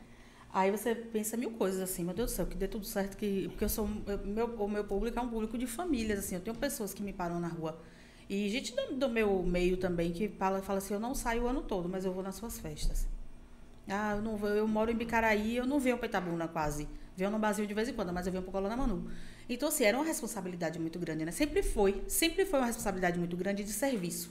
Aí 0.53 0.71
você 0.71 0.95
pensa 0.95 1.37
mil 1.37 1.53
coisas 1.53 1.81
assim, 1.81 2.05
meu 2.05 2.15
Deus 2.15 2.31
do 2.31 2.35
céu, 2.35 2.47
que 2.47 2.55
dê 2.55 2.69
tudo 2.69 2.85
certo, 2.85 3.17
que 3.17 3.49
porque 3.49 3.65
eu 3.65 3.69
sou 3.71 3.89
eu, 4.07 4.19
meu, 4.19 4.47
o 4.47 4.69
meu 4.69 4.85
público 4.85 5.19
é 5.19 5.23
um 5.23 5.29
público 5.29 5.57
de 5.57 5.67
famílias 5.67 6.19
assim, 6.19 6.35
eu 6.35 6.43
tenho 6.43 6.55
pessoas 6.55 6.93
que 6.93 7.03
me 7.03 7.11
param 7.11 7.41
na 7.41 7.49
rua 7.49 7.81
e 8.29 8.49
gente 8.51 8.75
do, 8.77 8.95
do 8.95 9.09
meu 9.09 9.43
meio 9.43 9.79
também 9.79 10.13
que 10.13 10.29
fala, 10.29 10.61
fala 10.61 10.79
assim, 10.79 10.93
eu 10.93 11.01
não 11.01 11.15
saio 11.15 11.45
o 11.45 11.47
ano 11.47 11.63
todo, 11.63 11.89
mas 11.89 12.05
eu 12.05 12.13
vou 12.13 12.23
nas 12.23 12.35
suas 12.35 12.59
festas. 12.59 13.07
Ah, 13.89 14.15
eu 14.17 14.23
não 14.23 14.37
vou, 14.37 14.49
eu 14.51 14.69
moro 14.69 14.91
em 14.91 14.95
Bicaraí, 14.95 15.57
eu 15.57 15.67
não 15.67 15.81
venho 15.81 15.99
para 15.99 16.07
Itabuna 16.07 16.47
quase. 16.47 16.89
Venho 17.17 17.31
no 17.31 17.39
Brasil 17.39 17.67
de 17.67 17.75
vez 17.75 17.89
em 17.89 17.93
quando, 17.93 18.13
mas 18.13 18.27
eu 18.27 18.33
venho 18.33 18.43
para 18.43 18.53
Coluna 18.53 18.77
Manu. 18.77 19.11
Então 19.49 19.69
assim, 19.69 19.85
era 19.85 19.97
uma 19.97 20.07
responsabilidade 20.07 20.79
muito 20.79 20.99
grande, 20.99 21.25
né? 21.25 21.33
Sempre 21.33 21.63
foi, 21.63 22.03
sempre 22.09 22.45
foi 22.47 22.61
uma 22.61 22.67
responsabilidade 22.67 23.19
muito 23.19 23.37
grande 23.37 23.65
de 23.65 23.73
serviço. 23.73 24.31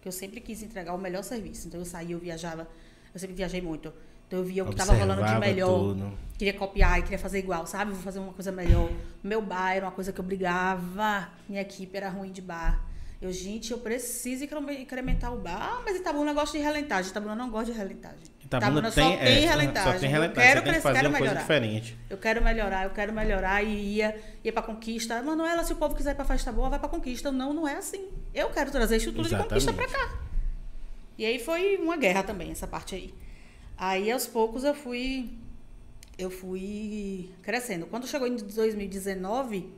Que 0.00 0.08
eu 0.08 0.12
sempre 0.12 0.40
quis 0.40 0.62
entregar 0.62 0.94
o 0.94 0.98
melhor 0.98 1.22
serviço. 1.22 1.68
Então 1.68 1.80
eu 1.80 1.86
saía, 1.86 2.14
eu 2.14 2.18
viajava, 2.18 2.68
eu 3.12 3.20
sempre 3.20 3.36
viajei 3.36 3.60
muito. 3.60 3.92
Então 4.26 4.38
eu 4.38 4.44
via 4.44 4.62
o 4.62 4.66
que 4.66 4.72
estava 4.72 4.94
rolando 4.94 5.24
de 5.24 5.38
melhor. 5.38 5.76
Tudo. 5.76 6.18
Queria 6.38 6.54
copiar 6.54 7.00
e 7.00 7.02
queria 7.02 7.18
fazer 7.18 7.40
igual, 7.40 7.66
sabe? 7.66 7.90
Vou 7.92 8.00
fazer 8.00 8.20
uma 8.20 8.32
coisa 8.32 8.52
melhor. 8.52 8.88
Meu 9.22 9.42
bar 9.42 9.74
era 9.74 9.84
uma 9.84 9.92
coisa 9.92 10.12
que 10.12 10.20
eu 10.20 10.24
brigava. 10.24 11.28
Minha 11.48 11.60
equipe 11.60 11.96
era 11.96 12.08
ruim 12.08 12.30
de 12.30 12.40
bar. 12.40 12.80
Eu, 13.20 13.32
gente, 13.32 13.72
eu 13.72 13.78
preciso 13.78 14.44
incrementar 14.44 15.34
o 15.34 15.38
bar. 15.38 15.60
Ah, 15.60 15.82
mas 15.84 15.96
Itabuna 15.96 16.32
gosta 16.32 16.56
de 16.56 16.64
relentagem. 16.64 17.10
Itabuna 17.10 17.34
não 17.34 17.50
gosta 17.50 17.72
de 17.72 17.76
relentagem. 17.76 18.24
Itabuna, 18.50 18.88
Itabuna 18.88 18.90
tem, 18.90 19.04
só 19.04 19.24
tem 19.24 19.44
é, 19.44 19.48
relentagem. 19.48 19.92
Só 19.92 19.98
tem 20.00 20.10
relentagem. 20.10 20.50
Eu 20.56 20.62
quero, 20.62 20.80
fazer 20.80 20.98
quero 20.98 21.12
melhorar. 21.12 21.40
diferente. 21.40 21.98
Eu 22.10 22.18
quero 22.18 22.42
melhorar, 22.42 22.84
eu 22.84 22.90
quero 22.90 23.12
melhorar. 23.12 23.62
E 23.62 23.94
ia, 23.94 24.20
ia 24.42 24.52
pra 24.52 24.62
conquista. 24.62 25.22
Manuela, 25.22 25.62
se 25.62 25.72
o 25.72 25.76
povo 25.76 25.94
quiser 25.94 26.10
ir 26.10 26.14
pra 26.16 26.24
festa 26.24 26.50
boa, 26.50 26.68
vai 26.68 26.80
pra 26.80 26.88
conquista. 26.88 27.30
Não, 27.30 27.52
não 27.52 27.68
é 27.68 27.76
assim. 27.76 28.08
Eu 28.34 28.50
quero 28.50 28.72
trazer 28.72 28.96
estrutura 28.96 29.28
Exatamente. 29.28 29.60
de 29.60 29.66
conquista 29.66 29.72
pra 29.72 29.86
cá. 29.86 30.18
E 31.16 31.24
aí 31.24 31.38
foi 31.38 31.76
uma 31.76 31.96
guerra 31.96 32.24
também, 32.24 32.50
essa 32.50 32.66
parte 32.66 32.96
aí. 32.96 33.14
Aí 33.78 34.10
aos 34.10 34.26
poucos 34.26 34.64
eu 34.64 34.74
fui 34.74 35.30
eu 36.18 36.30
fui 36.30 37.30
crescendo. 37.42 37.86
Quando 37.86 38.06
chegou 38.06 38.26
em 38.26 38.34
2019, 38.36 39.72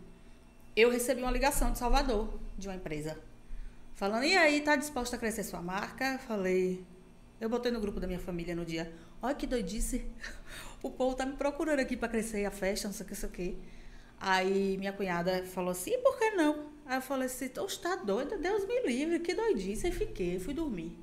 eu 0.74 0.90
recebi 0.90 1.20
uma 1.20 1.30
ligação 1.30 1.72
de 1.72 1.78
Salvador, 1.78 2.40
de 2.56 2.68
uma 2.68 2.74
empresa, 2.74 3.18
falando: 3.94 4.24
"E 4.24 4.34
aí, 4.34 4.62
tá 4.62 4.76
disposta 4.76 5.16
a 5.16 5.18
crescer 5.18 5.44
sua 5.44 5.60
marca?" 5.60 6.18
Falei: 6.26 6.84
"Eu 7.42 7.48
botei 7.48 7.72
no 7.72 7.80
grupo 7.80 7.98
da 7.98 8.06
minha 8.06 8.20
família 8.20 8.54
no 8.54 8.64
dia. 8.64 8.92
Olha 9.20 9.34
que 9.34 9.48
doidice. 9.48 10.06
O 10.80 10.90
povo 10.90 11.14
tá 11.14 11.24
me 11.24 11.34
procurando 11.34 11.78
aqui 11.78 11.96
para 11.96 12.08
crescer 12.08 12.44
a 12.44 12.50
festa, 12.50 12.88
não 12.88 12.94
sei 12.94 13.04
o 13.04 13.08
que, 13.08 13.14
não 13.14 13.20
sei 13.20 13.28
o 13.28 13.32
que. 13.32 13.58
Aí 14.20 14.76
minha 14.78 14.92
cunhada 14.92 15.44
falou 15.46 15.70
assim: 15.70 15.98
por 16.02 16.16
que 16.18 16.30
não? 16.30 16.66
Aí 16.86 16.98
eu 16.98 17.02
falei 17.02 17.26
assim: 17.26 17.50
Oxe, 17.58 17.80
tá 17.80 17.96
doida? 17.96 18.38
Deus 18.38 18.64
me 18.66 18.80
livre, 18.86 19.18
que 19.18 19.34
doidice. 19.34 19.86
Aí 19.86 19.92
fiquei, 19.92 20.38
fui 20.38 20.54
dormir. 20.54 20.96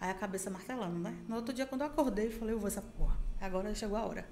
Aí 0.00 0.10
a 0.10 0.14
cabeça 0.14 0.50
martelando, 0.50 0.98
né? 0.98 1.14
No 1.28 1.36
outro 1.36 1.54
dia, 1.54 1.66
quando 1.66 1.82
eu 1.82 1.86
acordei, 1.86 2.30
falei, 2.30 2.54
eu 2.54 2.58
vou 2.58 2.68
essa 2.68 2.82
porra. 2.82 3.18
agora 3.40 3.74
chegou 3.74 3.98
a 3.98 4.04
hora. 4.06 4.26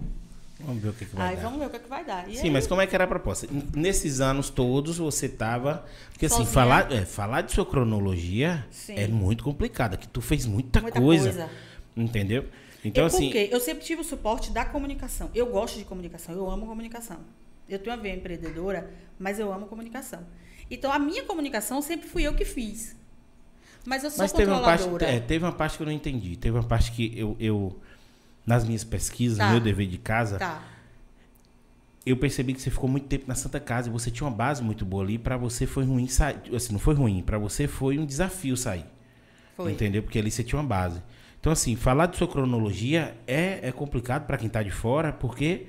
Vamos 0.64 0.82
ver 0.82 0.88
o 0.90 0.92
que, 0.92 1.04
que 1.04 1.16
vai 1.16 1.28
Aí 1.28 1.36
dar. 1.36 1.42
vamos 1.42 1.58
ver 1.58 1.66
o 1.66 1.70
que, 1.70 1.76
é 1.76 1.78
que 1.78 1.88
vai 1.88 2.04
dar. 2.04 2.28
E 2.28 2.36
Sim, 2.36 2.44
aí, 2.44 2.50
mas 2.50 2.66
como 2.66 2.80
é 2.80 2.86
que 2.86 2.94
era 2.94 3.04
a 3.04 3.06
proposta? 3.06 3.46
Nesses 3.74 4.20
anos 4.20 4.48
todos 4.50 4.98
você 4.98 5.28
tava. 5.28 5.84
Porque 6.10 6.26
assim, 6.26 6.36
Sozinha. 6.36 6.52
falar, 6.54 6.92
é, 6.92 7.04
falar 7.04 7.40
de 7.42 7.52
sua 7.52 7.66
cronologia 7.66 8.66
Sim. 8.70 8.94
é 8.96 9.06
muito 9.08 9.42
complicado. 9.44 9.96
Que 9.98 10.06
tu 10.08 10.20
fez 10.20 10.46
muita, 10.46 10.80
Muita 10.80 11.00
coisa, 11.00 11.24
coisa. 11.32 11.50
Entendeu? 11.96 12.44
Então, 12.84 13.06
assim. 13.06 13.30
porque 13.30 13.48
eu 13.52 13.60
sempre 13.60 13.84
tive 13.84 14.00
o 14.00 14.04
suporte 14.04 14.50
da 14.50 14.64
comunicação. 14.64 15.30
Eu 15.34 15.46
gosto 15.46 15.78
de 15.78 15.84
comunicação, 15.84 16.34
eu 16.34 16.50
amo 16.50 16.66
comunicação. 16.66 17.18
Eu 17.68 17.78
tenho 17.78 17.94
a 17.94 17.98
ver 17.98 18.16
empreendedora, 18.16 18.90
mas 19.18 19.38
eu 19.38 19.52
amo 19.52 19.66
comunicação. 19.66 20.20
Então, 20.70 20.90
a 20.92 20.98
minha 20.98 21.22
comunicação 21.24 21.80
sempre 21.80 22.08
fui 22.08 22.22
eu 22.26 22.34
que 22.34 22.44
fiz. 22.44 22.96
Mas 23.84 24.04
eu 24.04 24.10
sou 24.10 24.20
Mas 24.22 24.32
teve 24.32 24.50
uma, 24.50 24.60
parte, 24.60 24.82
controladora. 24.84 25.12
é, 25.12 25.20
teve 25.20 25.44
uma 25.44 25.52
parte 25.52 25.76
que 25.76 25.82
eu 25.82 25.86
não 25.86 25.92
entendi. 25.92 26.36
Teve 26.36 26.56
uma 26.56 26.64
parte 26.64 26.92
que 26.92 27.12
eu, 27.18 27.36
eu 27.38 27.80
nas 28.46 28.64
minhas 28.64 28.84
pesquisas, 28.84 29.38
Tá. 29.38 29.46
no 29.46 29.52
meu 29.52 29.60
dever 29.60 29.86
de 29.86 29.98
casa, 29.98 30.38
Tá. 30.38 30.62
eu 32.04 32.16
percebi 32.16 32.52
que 32.54 32.60
você 32.60 32.70
ficou 32.70 32.88
muito 32.88 33.06
tempo 33.06 33.24
na 33.28 33.34
Santa 33.34 33.60
Casa 33.60 33.88
e 33.88 33.92
você 33.92 34.10
tinha 34.10 34.26
uma 34.28 34.34
base 34.36 34.62
muito 34.62 34.84
boa 34.84 35.04
ali. 35.04 35.18
Pra 35.18 35.36
você 35.36 35.66
foi 35.66 35.84
ruim 35.84 36.08
sair. 36.08 36.36
Assim, 36.54 36.72
não 36.72 36.80
foi 36.80 36.94
ruim. 36.94 37.22
Pra 37.22 37.38
você 37.38 37.68
foi 37.68 37.98
um 37.98 38.04
desafio 38.06 38.56
sair. 38.56 38.84
Foi. 39.56 39.70
Entendeu? 39.72 40.02
Porque 40.02 40.18
ali 40.18 40.30
você 40.30 40.42
tinha 40.42 40.58
uma 40.60 40.66
base. 40.66 41.00
Então, 41.40 41.52
assim, 41.52 41.76
falar 41.76 42.06
de 42.06 42.16
sua 42.16 42.26
cronologia 42.28 43.16
é, 43.26 43.60
é 43.62 43.72
complicado 43.72 44.26
pra 44.26 44.36
quem 44.38 44.48
tá 44.48 44.62
de 44.62 44.70
fora, 44.70 45.12
porque 45.12 45.66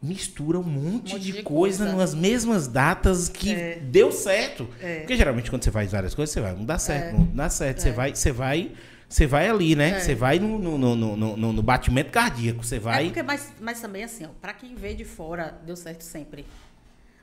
mistura 0.00 0.58
um 0.58 0.62
monte, 0.62 1.12
monte 1.14 1.18
de, 1.20 1.32
de 1.32 1.42
coisa, 1.42 1.84
coisa. 1.84 1.96
nas 1.96 2.14
mesmas 2.14 2.68
datas 2.68 3.28
que 3.28 3.52
É. 3.52 3.78
deu 3.80 4.12
certo. 4.12 4.68
É. 4.80 5.00
Porque 5.00 5.16
geralmente 5.16 5.50
quando 5.50 5.64
você 5.64 5.72
faz 5.72 5.90
várias 5.92 6.14
coisas, 6.14 6.32
você 6.32 6.40
vai, 6.40 6.52
não 6.54 6.64
dá 6.64 6.78
certo, 6.78 7.16
não 7.18 7.26
dá 7.26 7.48
certo. 7.50 7.80
Você 7.80 7.90
vai, 7.90 8.14
você 8.14 8.30
vai, 8.30 8.72
você 9.08 9.26
vai 9.26 9.48
ali, 9.48 9.74
né? 9.74 9.90
É. 9.90 10.00
Você 10.00 10.14
vai 10.14 10.38
no, 10.38 10.58
no, 10.58 10.76
no, 10.96 11.16
no, 11.16 11.52
no- 11.52 11.62
batimento 11.62 12.10
cardíaco, 12.10 12.62
você 12.64 12.76
É 12.76 12.78
vai. 12.78 13.04
porque, 13.06 13.22
mas, 13.22 13.52
mas 13.60 13.80
também 13.80 14.04
assim, 14.04 14.26
ó, 14.26 14.28
pra 14.40 14.52
quem 14.52 14.74
vê 14.74 14.94
de 14.94 15.04
fora, 15.04 15.58
deu 15.64 15.74
certo 15.76 16.02
sempre. 16.02 16.44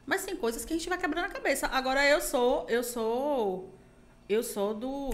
Mas 0.06 0.24
tem 0.26 0.36
coisas 0.36 0.64
que 0.66 0.74
a 0.74 0.78
gente 0.78 0.88
vai 0.90 0.98
quebrando 0.98 1.26
a 1.26 1.30
cabeça. 1.30 1.68
Agora 1.68 2.04
eu 2.08 2.22
sou, 2.22 2.66
eu 2.70 2.84
sou, 2.84 3.74
eu 4.30 4.42
sou 4.44 4.74
do. 4.74 5.12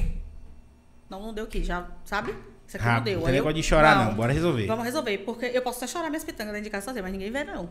Não, 1.10 1.22
não 1.22 1.34
deu 1.34 1.44
aqui, 1.46 1.64
já, 1.64 1.88
sabe? 2.06 2.32
Isso 2.68 2.78
aqui 2.78 2.86
não 2.86 2.94
Rápido, 2.94 3.06
deu. 3.06 3.16
não 3.20 3.26
tem 3.26 3.30
eu- 3.32 3.36
negócio 3.36 3.56
de 3.56 3.64
chorar, 3.64 4.06
não. 4.06 4.16
Bora 4.16 4.32
resolver. 4.32 4.66
Vamos 4.68 4.86
resolver, 4.86 5.18
porque 5.20 5.46
eu 5.46 5.62
posso 5.62 5.78
até 5.84 5.88
chorar 5.88 6.10
minhas 6.10 6.24
pitangas 6.24 6.54
dentro 6.54 6.66
de 6.66 6.70
casa 6.70 6.86
sozinha, 6.86 7.04
mas 7.04 7.12
ninguém 7.12 7.32
vê, 7.32 7.44
não. 7.44 7.70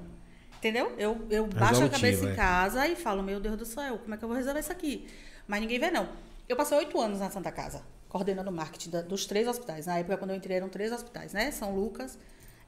Entendeu? 0.58 0.94
Eu, 0.98 1.26
eu 1.30 1.46
baixo 1.46 1.82
a 1.82 1.88
cabeça 1.88 2.28
é. 2.28 2.32
em 2.32 2.36
casa 2.36 2.86
e 2.86 2.94
falo, 2.94 3.22
meu 3.22 3.40
Deus 3.40 3.56
do 3.56 3.64
céu, 3.64 3.96
como 3.96 4.14
é 4.14 4.18
que 4.18 4.24
eu 4.24 4.28
vou 4.28 4.36
resolver 4.36 4.60
isso 4.60 4.70
aqui? 4.70 5.06
Mas 5.48 5.60
ninguém 5.62 5.78
vê, 5.78 5.90
não. 5.90 6.06
Eu 6.46 6.54
passei 6.54 6.76
oito 6.76 7.00
anos 7.00 7.18
na 7.20 7.30
Santa 7.30 7.50
Casa, 7.50 7.82
coordenando 8.10 8.50
o 8.50 8.52
marketing 8.52 8.90
da- 8.90 9.00
dos 9.02 9.24
três 9.24 9.48
hospitais. 9.48 9.86
Na 9.86 9.96
época, 9.98 10.18
quando 10.18 10.30
eu 10.32 10.36
entrei, 10.36 10.58
eram 10.58 10.68
três 10.68 10.92
hospitais, 10.92 11.32
né? 11.32 11.50
São 11.50 11.74
Lucas, 11.74 12.18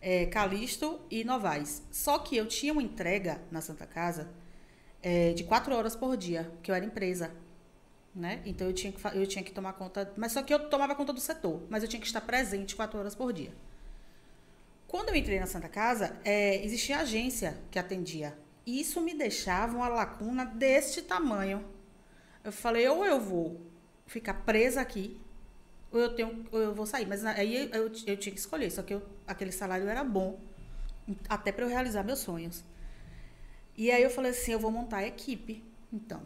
eh, 0.01 0.25
Calixto 0.27 0.99
e 1.11 1.23
Novaes. 1.25 1.83
Só 1.91 2.19
que 2.19 2.35
eu 2.37 2.47
tinha 2.47 2.73
uma 2.73 2.83
entrega 2.83 3.43
na 3.51 3.61
Santa 3.61 3.85
Casa 3.87 4.31
eh, 5.03 5.33
de 5.35 5.45
quatro 5.45 5.75
horas 5.75 5.95
por 5.97 6.17
dia, 6.17 6.49
porque 6.55 6.71
eu 6.71 6.75
era 6.75 6.85
empresa. 6.85 7.31
Né? 8.15 8.41
Então 8.45 8.67
eu 8.67 8.73
tinha, 8.75 8.93
que, 8.93 9.05
eu 9.19 9.27
tinha 9.27 9.43
que 9.43 9.53
tomar 9.53 9.73
conta. 9.73 10.13
Mas 10.17 10.33
só 10.33 10.43
que 10.43 10.55
eu 10.55 10.69
tomava 10.71 10.95
conta 10.95 11.13
do 11.13 11.21
setor, 11.21 11.63
mas 11.69 11.83
eu 11.83 11.89
tinha 11.89 12.01
que 12.01 12.07
estar 12.07 12.21
presente 12.21 12.77
quatro 12.77 12.99
horas 12.99 13.15
por 13.15 13.33
dia. 13.33 13.53
Quando 14.87 15.09
eu 15.09 15.17
entrei 15.17 15.41
na 15.41 15.47
Santa 15.47 15.69
Casa, 15.69 16.15
é, 16.25 16.63
existia 16.65 16.99
agência 16.99 17.59
que 17.71 17.79
atendia. 17.79 18.37
Isso 18.67 19.01
me 19.01 19.15
deixava 19.15 19.75
uma 19.77 19.89
lacuna 19.89 20.45
deste 20.45 21.01
tamanho. 21.03 21.65
Eu 22.45 22.53
falei, 22.53 22.87
ou 22.87 23.05
eu 23.05 23.19
vou 23.19 23.61
ficar 24.07 24.35
presa 24.35 24.81
aqui, 24.83 25.19
ou 25.93 26.01
eu, 26.01 26.15
tenho, 26.15 26.47
ou 26.51 26.61
eu 26.61 26.75
vou 26.75 26.87
sair. 26.87 27.07
Mas 27.07 27.25
aí 27.25 27.69
eu, 27.73 27.85
eu 28.07 28.17
tinha 28.17 28.17
que 28.35 28.39
escolher. 28.41 28.71
Só 28.71 28.83
que 28.83 28.95
eu- 28.95 29.03
aquele 29.27 29.53
salário 29.53 29.87
era 29.89 30.03
bom, 30.03 30.41
até 31.29 31.53
para 31.53 31.65
eu 31.65 31.69
realizar 31.69 32.03
meus 32.03 32.21
sonhos. 32.21 32.65
E 33.77 33.91
aí 33.91 34.03
eu 34.03 34.11
falei 34.11 34.31
assim, 34.33 34.53
eu 34.53 34.59
vou 34.59 34.71
montar 34.71 34.99
a 34.99 35.07
equipe, 35.07 35.65
então, 35.93 36.21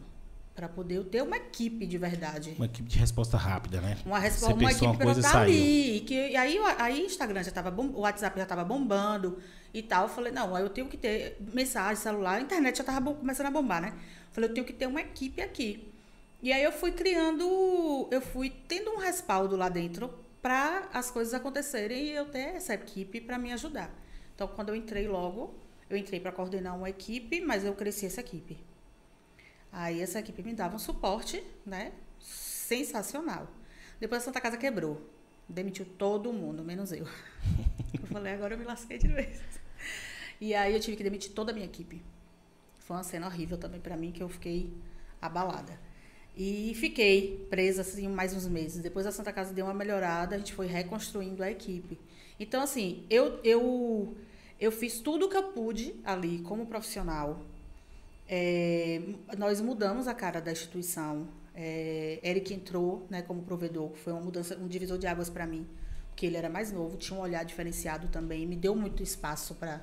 para 0.53 0.67
poder 0.67 0.95
eu 0.97 1.05
ter 1.05 1.21
uma 1.23 1.37
equipe 1.37 1.85
de 1.85 1.97
verdade. 1.97 2.53
Uma 2.57 2.65
equipe 2.65 2.89
de 2.89 2.97
resposta 2.99 3.37
rápida, 3.37 3.79
né? 3.79 3.97
Uma, 4.05 4.19
respo- 4.19 4.41
Você 4.47 4.53
uma 4.53 4.71
equipe 4.71 5.03
eu 5.03 5.07
e 5.09 5.11
estar 5.11 5.29
saiu. 5.31 5.41
ali. 5.43 5.99
Que, 6.01 6.29
e 6.29 6.35
aí, 6.35 6.57
aí 6.77 7.01
o 7.03 7.05
Instagram 7.05 7.43
já 7.43 7.51
tava 7.51 7.71
bom, 7.71 7.85
o 7.87 7.99
WhatsApp 8.01 8.37
já 8.37 8.45
tava 8.45 8.63
bombando 8.65 9.39
e 9.73 9.81
tal. 9.81 10.03
Eu 10.03 10.09
falei, 10.09 10.31
não, 10.33 10.55
aí 10.55 10.63
eu 10.63 10.69
tenho 10.69 10.87
que 10.87 10.97
ter 10.97 11.37
mensagem, 11.53 11.95
celular, 12.01 12.35
a 12.35 12.41
internet 12.41 12.77
já 12.79 12.83
tava 12.83 12.99
bom- 12.99 13.13
começando 13.15 13.47
a 13.47 13.51
bombar, 13.51 13.81
né? 13.81 13.93
Eu 13.95 14.33
falei, 14.33 14.49
eu 14.49 14.53
tenho 14.53 14.65
que 14.65 14.73
ter 14.73 14.87
uma 14.87 14.99
equipe 15.01 15.41
aqui. 15.41 15.93
E 16.41 16.53
aí 16.53 16.63
eu 16.63 16.71
fui 16.71 16.91
criando, 16.91 18.07
eu 18.11 18.21
fui 18.21 18.49
tendo 18.49 18.91
um 18.91 18.97
respaldo 18.97 19.55
lá 19.55 19.69
dentro 19.69 20.13
para 20.41 20.87
as 20.93 21.09
coisas 21.09 21.33
acontecerem 21.33 22.05
e 22.05 22.11
eu 22.11 22.25
ter 22.25 22.55
essa 22.55 22.73
equipe 22.75 23.19
para 23.19 23.37
me 23.39 23.51
ajudar. 23.53 23.91
Então, 24.35 24.47
quando 24.47 24.69
eu 24.69 24.75
entrei 24.75 25.07
logo, 25.07 25.55
eu 25.89 25.97
entrei 25.97 26.19
para 26.19 26.31
coordenar 26.31 26.77
uma 26.77 26.89
equipe, 26.89 27.41
mas 27.41 27.65
eu 27.65 27.73
cresci 27.73 28.05
essa 28.05 28.21
equipe. 28.21 28.57
Aí 29.71 29.99
essa 29.99 30.19
equipe 30.19 30.43
me 30.43 30.53
dava 30.53 30.75
um 30.75 30.79
suporte, 30.79 31.43
né? 31.65 31.91
Sensacional. 32.19 33.47
Depois 33.99 34.21
a 34.21 34.25
Santa 34.25 34.39
Casa 34.39 34.57
quebrou. 34.57 35.01
Demitiu 35.49 35.85
todo 35.97 36.31
mundo, 36.31 36.63
menos 36.63 36.91
eu. 36.91 37.07
Eu 37.99 38.07
falei, 38.07 38.33
agora 38.33 38.53
eu 38.53 38.57
me 38.57 38.65
lasquei 38.65 38.97
de 38.97 39.07
vez. 39.07 39.41
E 40.39 40.53
aí 40.53 40.73
eu 40.73 40.79
tive 40.79 40.95
que 40.95 41.03
demitir 41.03 41.31
toda 41.33 41.51
a 41.51 41.53
minha 41.53 41.65
equipe. 41.65 42.01
Foi 42.79 42.95
uma 42.95 43.03
cena 43.03 43.27
horrível 43.27 43.57
também 43.57 43.79
para 43.79 43.97
mim, 43.97 44.11
que 44.11 44.21
eu 44.21 44.29
fiquei 44.29 44.71
abalada. 45.21 45.79
E 46.37 46.73
fiquei 46.75 47.47
presa 47.49 47.81
assim 47.81 48.07
mais 48.07 48.31
uns 48.31 48.47
meses. 48.47 48.83
Depois 48.83 49.07
a 49.07 49.11
Santa 49.11 49.33
Casa 49.33 49.51
deu 49.51 49.65
uma 49.65 49.73
melhorada, 49.73 50.35
a 50.35 50.37
gente 50.37 50.53
foi 50.53 50.67
reconstruindo 50.67 51.41
a 51.41 51.49
equipe. 51.49 51.99
Então, 52.39 52.61
assim, 52.61 53.03
eu, 53.09 53.39
eu, 53.43 54.15
eu 54.59 54.71
fiz 54.71 54.99
tudo 54.99 55.25
o 55.25 55.29
que 55.29 55.35
eu 55.35 55.51
pude 55.51 55.95
ali 56.05 56.39
como 56.43 56.67
profissional. 56.67 57.41
É, 58.29 59.01
nós 59.35 59.59
mudamos 59.59 60.07
a 60.07 60.13
cara 60.13 60.39
da 60.39 60.51
instituição. 60.51 61.27
É, 61.55 62.19
Eric 62.23 62.53
entrou 62.53 63.07
né, 63.09 63.23
como 63.23 63.41
provedor, 63.41 63.95
foi 63.95 64.13
uma 64.13 64.21
mudança, 64.21 64.55
um 64.57 64.67
divisor 64.67 64.99
de 64.99 65.07
águas 65.07 65.27
para 65.27 65.47
mim, 65.47 65.65
porque 66.09 66.27
ele 66.27 66.37
era 66.37 66.49
mais 66.49 66.71
novo, 66.71 66.97
tinha 66.97 67.17
um 67.17 67.21
olhar 67.23 67.43
diferenciado 67.43 68.09
também, 68.09 68.45
me 68.45 68.55
deu 68.55 68.75
muito 68.75 69.01
espaço 69.01 69.55
para. 69.55 69.81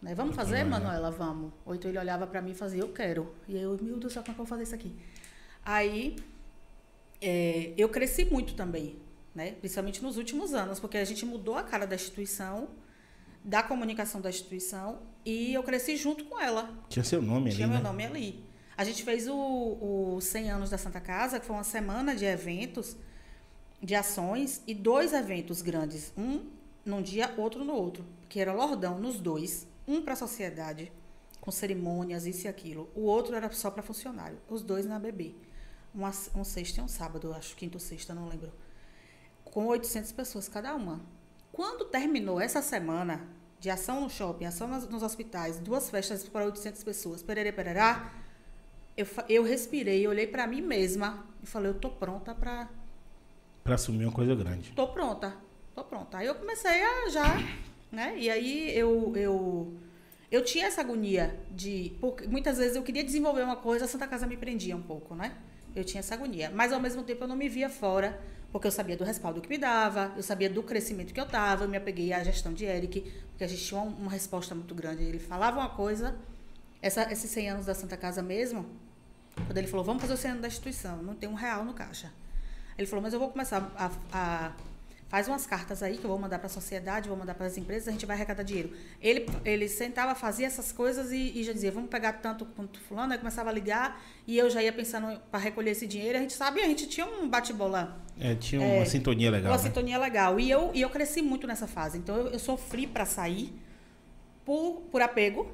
Né, 0.00 0.14
vamos 0.14 0.34
fazer. 0.34 0.64
Manuela? 0.64 1.10
Vamos. 1.10 1.52
Ou 1.66 1.74
então 1.74 1.90
ele 1.90 1.98
olhava 1.98 2.26
para 2.26 2.40
mim 2.40 2.52
e 2.52 2.54
fazia, 2.54 2.80
eu 2.80 2.88
quero. 2.90 3.34
E 3.46 3.54
eu, 3.54 3.76
meu 3.82 3.98
Deus 3.98 4.00
do 4.00 4.10
céu, 4.10 4.22
como 4.22 4.32
é 4.32 4.34
que 4.34 4.40
eu 4.40 4.46
vou 4.46 4.46
fazer 4.46 4.62
isso 4.62 4.74
aqui? 4.74 4.96
Aí 5.70 6.16
é, 7.22 7.72
eu 7.76 7.88
cresci 7.88 8.24
muito 8.24 8.54
também, 8.54 8.96
né? 9.32 9.52
principalmente 9.52 10.02
nos 10.02 10.16
últimos 10.16 10.52
anos, 10.52 10.80
porque 10.80 10.98
a 10.98 11.04
gente 11.04 11.24
mudou 11.24 11.56
a 11.56 11.62
cara 11.62 11.86
da 11.86 11.94
instituição, 11.94 12.70
da 13.44 13.62
comunicação 13.62 14.20
da 14.20 14.28
instituição, 14.28 14.98
e 15.24 15.54
eu 15.54 15.62
cresci 15.62 15.96
junto 15.96 16.24
com 16.24 16.40
ela. 16.40 16.76
Tinha 16.88 17.04
seu 17.04 17.22
nome 17.22 17.50
ali, 17.50 17.54
Tinha 17.54 17.68
né? 17.68 17.74
meu 17.74 17.84
nome 17.84 18.04
ali. 18.04 18.44
A 18.76 18.82
gente 18.82 19.04
fez 19.04 19.28
o, 19.28 19.36
o 20.16 20.20
100 20.20 20.50
anos 20.50 20.70
da 20.70 20.78
Santa 20.78 21.00
Casa, 21.00 21.38
que 21.38 21.46
foi 21.46 21.54
uma 21.54 21.62
semana 21.62 22.16
de 22.16 22.24
eventos, 22.24 22.96
de 23.80 23.94
ações, 23.94 24.64
e 24.66 24.74
dois 24.74 25.12
eventos 25.12 25.62
grandes. 25.62 26.12
Um 26.18 26.50
num 26.84 27.00
dia, 27.00 27.32
outro 27.36 27.64
no 27.64 27.74
outro. 27.74 28.04
Que 28.28 28.40
era 28.40 28.52
lordão 28.52 28.98
nos 28.98 29.20
dois. 29.20 29.68
Um 29.86 30.02
para 30.02 30.14
a 30.14 30.16
sociedade, 30.16 30.90
com 31.40 31.52
cerimônias, 31.52 32.26
isso 32.26 32.46
e 32.46 32.48
aquilo. 32.48 32.90
O 32.92 33.02
outro 33.02 33.36
era 33.36 33.48
só 33.52 33.70
para 33.70 33.84
funcionário. 33.84 34.38
Os 34.48 34.62
dois 34.62 34.84
na 34.84 34.98
BB. 34.98 35.48
Uma, 35.94 36.10
um 36.34 36.44
sexta 36.44 36.80
e 36.80 36.84
um 36.84 36.88
sábado, 36.88 37.32
acho, 37.32 37.56
quinta 37.56 37.76
ou 37.76 37.80
sexta, 37.80 38.14
não 38.14 38.28
lembro. 38.28 38.52
Com 39.44 39.66
800 39.66 40.12
pessoas 40.12 40.48
cada 40.48 40.74
uma. 40.74 41.00
Quando 41.52 41.84
terminou 41.84 42.40
essa 42.40 42.62
semana 42.62 43.26
de 43.58 43.68
ação 43.68 44.00
no 44.00 44.08
shopping, 44.08 44.44
ação 44.46 44.68
nos, 44.68 44.88
nos 44.88 45.02
hospitais, 45.02 45.58
duas 45.58 45.90
festas 45.90 46.26
para 46.28 46.44
800 46.44 46.82
pessoas, 46.84 47.22
pererê, 47.22 47.52
pererá, 47.52 48.12
eu, 48.96 49.06
eu 49.28 49.42
respirei, 49.42 50.06
olhei 50.06 50.26
para 50.26 50.46
mim 50.46 50.60
mesma 50.60 51.26
e 51.42 51.46
falei, 51.46 51.70
eu 51.70 51.74
tô 51.74 51.90
pronta 51.90 52.34
para 52.34 52.68
Pra 53.64 53.74
assumir 53.74 54.04
uma 54.04 54.12
coisa 54.12 54.34
grande. 54.34 54.72
tô 54.72 54.88
pronta, 54.88 55.36
tô 55.74 55.84
pronta. 55.84 56.18
Aí 56.18 56.26
eu 56.26 56.34
comecei 56.34 56.82
a 56.82 57.08
já, 57.10 57.36
né? 57.92 58.16
E 58.16 58.30
aí 58.30 58.76
eu, 58.76 59.12
eu, 59.16 59.74
eu 60.30 60.42
tinha 60.44 60.66
essa 60.66 60.80
agonia 60.80 61.38
de. 61.50 61.92
Porque 62.00 62.26
muitas 62.26 62.56
vezes 62.58 62.76
eu 62.76 62.82
queria 62.82 63.04
desenvolver 63.04 63.42
uma 63.42 63.56
coisa, 63.56 63.84
a 63.84 63.88
Santa 63.88 64.06
Casa 64.06 64.26
me 64.26 64.36
prendia 64.36 64.74
um 64.74 64.82
pouco, 64.82 65.14
né? 65.14 65.36
Eu 65.74 65.84
tinha 65.84 66.00
essa 66.00 66.14
agonia. 66.14 66.50
Mas 66.54 66.72
ao 66.72 66.80
mesmo 66.80 67.02
tempo 67.02 67.24
eu 67.24 67.28
não 67.28 67.36
me 67.36 67.48
via 67.48 67.68
fora, 67.68 68.20
porque 68.52 68.66
eu 68.66 68.72
sabia 68.72 68.96
do 68.96 69.04
respaldo 69.04 69.40
que 69.40 69.48
me 69.48 69.58
dava, 69.58 70.12
eu 70.16 70.22
sabia 70.22 70.50
do 70.50 70.62
crescimento 70.62 71.14
que 71.14 71.20
eu 71.20 71.26
tava, 71.26 71.64
eu 71.64 71.68
me 71.68 71.76
apeguei 71.76 72.12
à 72.12 72.22
gestão 72.24 72.52
de 72.52 72.64
Eric, 72.64 73.00
porque 73.30 73.44
a 73.44 73.46
gente 73.46 73.64
tinha 73.64 73.80
uma, 73.80 74.10
resposta 74.10 74.54
muito 74.54 74.74
grande. 74.74 75.02
Ele 75.02 75.18
falava 75.18 75.58
uma 75.58 75.70
coisa, 75.70 76.16
essa, 76.82 77.10
esses 77.12 77.30
100 77.30 77.50
anos 77.50 77.66
da 77.66 77.74
Santa 77.74 77.96
Casa 77.96 78.22
mesmo, 78.22 78.66
quando 79.34 79.56
ele 79.56 79.66
falou, 79.66 79.84
vamos 79.84 80.02
fazer 80.02 80.14
o 80.14 80.16
100 80.16 80.30
anos 80.32 80.42
da 80.42 80.48
instituição, 80.48 81.02
não 81.02 81.14
tem 81.14 81.28
um 81.28 81.34
real 81.34 81.64
no 81.64 81.72
caixa. 81.72 82.12
Ele 82.76 82.86
falou, 82.86 83.02
mas 83.02 83.12
eu 83.12 83.20
vou 83.20 83.30
começar 83.30 83.70
a, 83.76 83.90
a 84.12 84.52
faz 85.10 85.26
umas 85.26 85.44
cartas 85.44 85.82
aí 85.82 85.98
que 85.98 86.04
eu 86.04 86.08
vou 86.08 86.18
mandar 86.18 86.38
para 86.38 86.46
a 86.46 86.50
sociedade, 86.50 87.08
vou 87.08 87.18
mandar 87.18 87.34
para 87.34 87.44
as 87.44 87.58
empresas, 87.58 87.88
a 87.88 87.90
gente 87.90 88.06
vai 88.06 88.14
arrecadar 88.14 88.44
dinheiro. 88.44 88.72
Ele, 89.02 89.26
ele 89.44 89.68
sentava, 89.68 90.14
fazia 90.14 90.46
essas 90.46 90.70
coisas 90.70 91.10
e, 91.10 91.32
e 91.36 91.42
já 91.42 91.52
dizia, 91.52 91.72
vamos 91.72 91.90
pegar 91.90 92.12
tanto 92.14 92.46
quanto 92.46 92.78
fulano, 92.78 93.12
aí 93.12 93.18
começava 93.18 93.50
a 93.50 93.52
ligar 93.52 94.00
e 94.24 94.38
eu 94.38 94.48
já 94.48 94.62
ia 94.62 94.72
pensando 94.72 95.20
para 95.28 95.40
recolher 95.40 95.72
esse 95.72 95.84
dinheiro. 95.84 96.16
A 96.16 96.20
gente 96.20 96.32
sabe, 96.32 96.60
a 96.60 96.66
gente 96.66 96.86
tinha 96.86 97.04
um 97.04 97.28
bate-bola. 97.28 98.00
É, 98.20 98.36
tinha 98.36 98.60
uma 98.60 98.82
é, 98.82 98.84
sintonia 98.84 99.32
legal. 99.32 99.50
Uma 99.50 99.58
né? 99.58 99.64
sintonia 99.64 99.98
legal. 99.98 100.38
E 100.38 100.48
eu, 100.48 100.70
e 100.72 100.80
eu 100.80 100.88
cresci 100.88 101.20
muito 101.22 101.44
nessa 101.44 101.66
fase. 101.66 101.98
Então 101.98 102.16
eu, 102.16 102.28
eu 102.28 102.38
sofri 102.38 102.86
para 102.86 103.04
sair 103.04 103.52
por, 104.44 104.82
por 104.92 105.02
apego, 105.02 105.50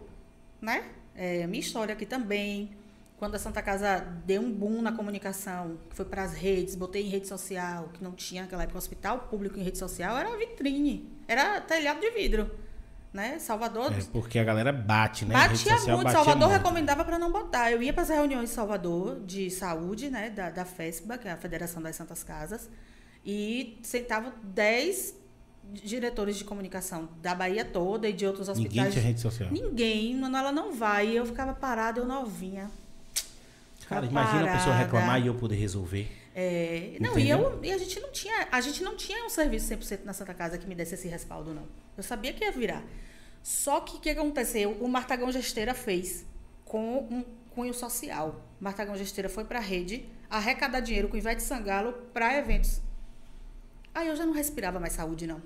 né? 0.60 0.84
É, 1.14 1.46
minha 1.46 1.60
história 1.60 1.94
aqui 1.94 2.04
também 2.04 2.76
quando 3.16 3.34
a 3.34 3.38
Santa 3.38 3.62
Casa 3.62 4.00
deu 4.26 4.42
um 4.42 4.52
boom 4.52 4.82
na 4.82 4.92
comunicação, 4.92 5.78
que 5.88 5.96
foi 5.96 6.04
para 6.04 6.22
as 6.22 6.34
redes, 6.34 6.74
botei 6.74 7.02
em 7.02 7.08
rede 7.08 7.26
social, 7.26 7.88
que 7.92 8.04
não 8.04 8.12
tinha 8.12 8.42
naquela 8.42 8.62
época 8.62 8.78
hospital 8.78 9.20
público 9.30 9.58
em 9.58 9.62
rede 9.62 9.78
social, 9.78 10.16
era 10.18 10.36
vitrine, 10.36 11.10
era 11.26 11.60
telhado 11.60 12.00
de 12.00 12.10
vidro. 12.10 12.50
Né? 13.12 13.38
Salvador. 13.38 13.90
É 13.94 14.02
porque 14.12 14.38
a 14.38 14.44
galera 14.44 14.70
bate, 14.70 15.24
né? 15.24 15.32
Batia 15.32 15.56
social, 15.56 15.96
muito. 15.96 16.04
Batia 16.04 16.12
Salvador 16.12 16.48
muito. 16.50 16.62
recomendava 16.62 17.02
para 17.02 17.18
não 17.18 17.32
botar. 17.32 17.72
Eu 17.72 17.82
ia 17.82 17.90
para 17.90 18.02
as 18.02 18.10
reuniões 18.10 18.50
em 18.50 18.52
Salvador 18.52 19.20
de 19.24 19.50
saúde, 19.50 20.10
né? 20.10 20.28
Da, 20.28 20.50
da 20.50 20.66
FESPA, 20.66 21.16
que 21.16 21.26
é 21.26 21.32
a 21.32 21.36
Federação 21.38 21.80
das 21.80 21.96
Santas 21.96 22.22
Casas, 22.22 22.68
e 23.24 23.78
sentavam 23.82 24.34
10 24.42 25.14
diretores 25.72 26.36
de 26.36 26.44
comunicação 26.44 27.08
da 27.22 27.34
Bahia 27.34 27.64
toda 27.64 28.06
e 28.06 28.12
de 28.12 28.26
outros 28.26 28.50
hospitais. 28.50 28.74
Ninguém 28.74 28.90
tinha 28.92 29.04
rede 29.04 29.20
social. 29.20 29.48
Ninguém, 29.50 30.22
ela 30.22 30.52
não 30.52 30.74
vai. 30.74 31.08
E 31.08 31.16
eu 31.16 31.24
ficava 31.24 31.54
parada, 31.54 31.98
eu 31.98 32.06
novinha. 32.06 32.70
Cara, 33.88 34.04
imagina 34.04 34.40
parada. 34.40 34.50
a 34.50 34.56
pessoa 34.58 34.76
reclamar 34.76 35.22
e 35.22 35.26
eu 35.28 35.34
poder 35.34 35.56
resolver. 35.56 36.10
É, 36.34 36.96
não, 37.00 37.18
e, 37.18 37.30
eu, 37.30 37.60
e 37.62 37.72
a 37.72 37.78
gente 37.78 38.00
não 38.00 38.10
tinha, 38.10 38.48
a 38.50 38.60
gente 38.60 38.82
não 38.82 38.96
tinha 38.96 39.24
um 39.24 39.28
serviço 39.30 39.72
100% 39.72 40.04
na 40.04 40.12
Santa 40.12 40.34
Casa 40.34 40.58
que 40.58 40.66
me 40.66 40.74
desse 40.74 40.94
esse 40.94 41.08
respaldo 41.08 41.54
não. 41.54 41.66
Eu 41.96 42.02
sabia 42.02 42.32
que 42.32 42.44
ia 42.44 42.52
virar. 42.52 42.82
Só 43.42 43.80
que 43.80 43.96
o 43.96 44.00
que 44.00 44.10
aconteceu? 44.10 44.72
O 44.80 44.88
Martagão 44.88 45.30
Gesteira 45.30 45.72
fez 45.72 46.26
com 46.64 46.98
um 46.98 47.24
cunho 47.50 47.72
social. 47.72 48.44
O 48.60 48.64
Martagão 48.64 48.96
Gesteira 48.96 49.28
foi 49.28 49.44
para 49.44 49.60
a 49.60 49.62
rede 49.62 50.04
arrecadar 50.28 50.80
dinheiro 50.80 51.08
com 51.08 51.14
o 51.14 51.18
Ivete 51.18 51.42
Sangalo 51.42 51.92
para 52.12 52.36
eventos. 52.36 52.82
Aí 53.94 54.08
eu 54.08 54.16
já 54.16 54.26
não 54.26 54.34
respirava 54.34 54.80
mais 54.80 54.94
saúde 54.94 55.26
não. 55.26 55.40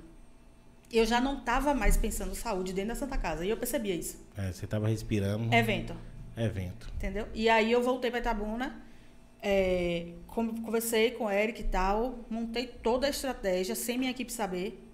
Eu 0.90 1.04
já 1.04 1.20
não 1.20 1.38
estava 1.38 1.72
mais 1.72 1.96
pensando 1.96 2.34
saúde 2.34 2.72
dentro 2.72 2.88
da 2.88 2.94
Santa 2.96 3.16
Casa. 3.16 3.44
E 3.44 3.50
eu 3.50 3.56
percebia 3.56 3.94
isso. 3.94 4.18
É, 4.36 4.50
você 4.50 4.64
estava 4.64 4.88
respirando. 4.88 5.54
Evento 5.54 5.94
evento. 6.36 6.90
Entendeu? 6.96 7.26
E 7.34 7.48
aí 7.48 7.70
eu 7.72 7.82
voltei 7.82 8.10
para 8.10 8.20
Itabuna, 8.20 8.82
é, 9.42 10.12
conversei 10.26 11.12
com 11.12 11.24
o 11.24 11.30
Eric 11.30 11.60
e 11.60 11.64
tal, 11.64 12.18
montei 12.28 12.66
toda 12.66 13.06
a 13.06 13.10
estratégia 13.10 13.74
sem 13.74 13.98
minha 13.98 14.10
equipe 14.10 14.32
saber. 14.32 14.86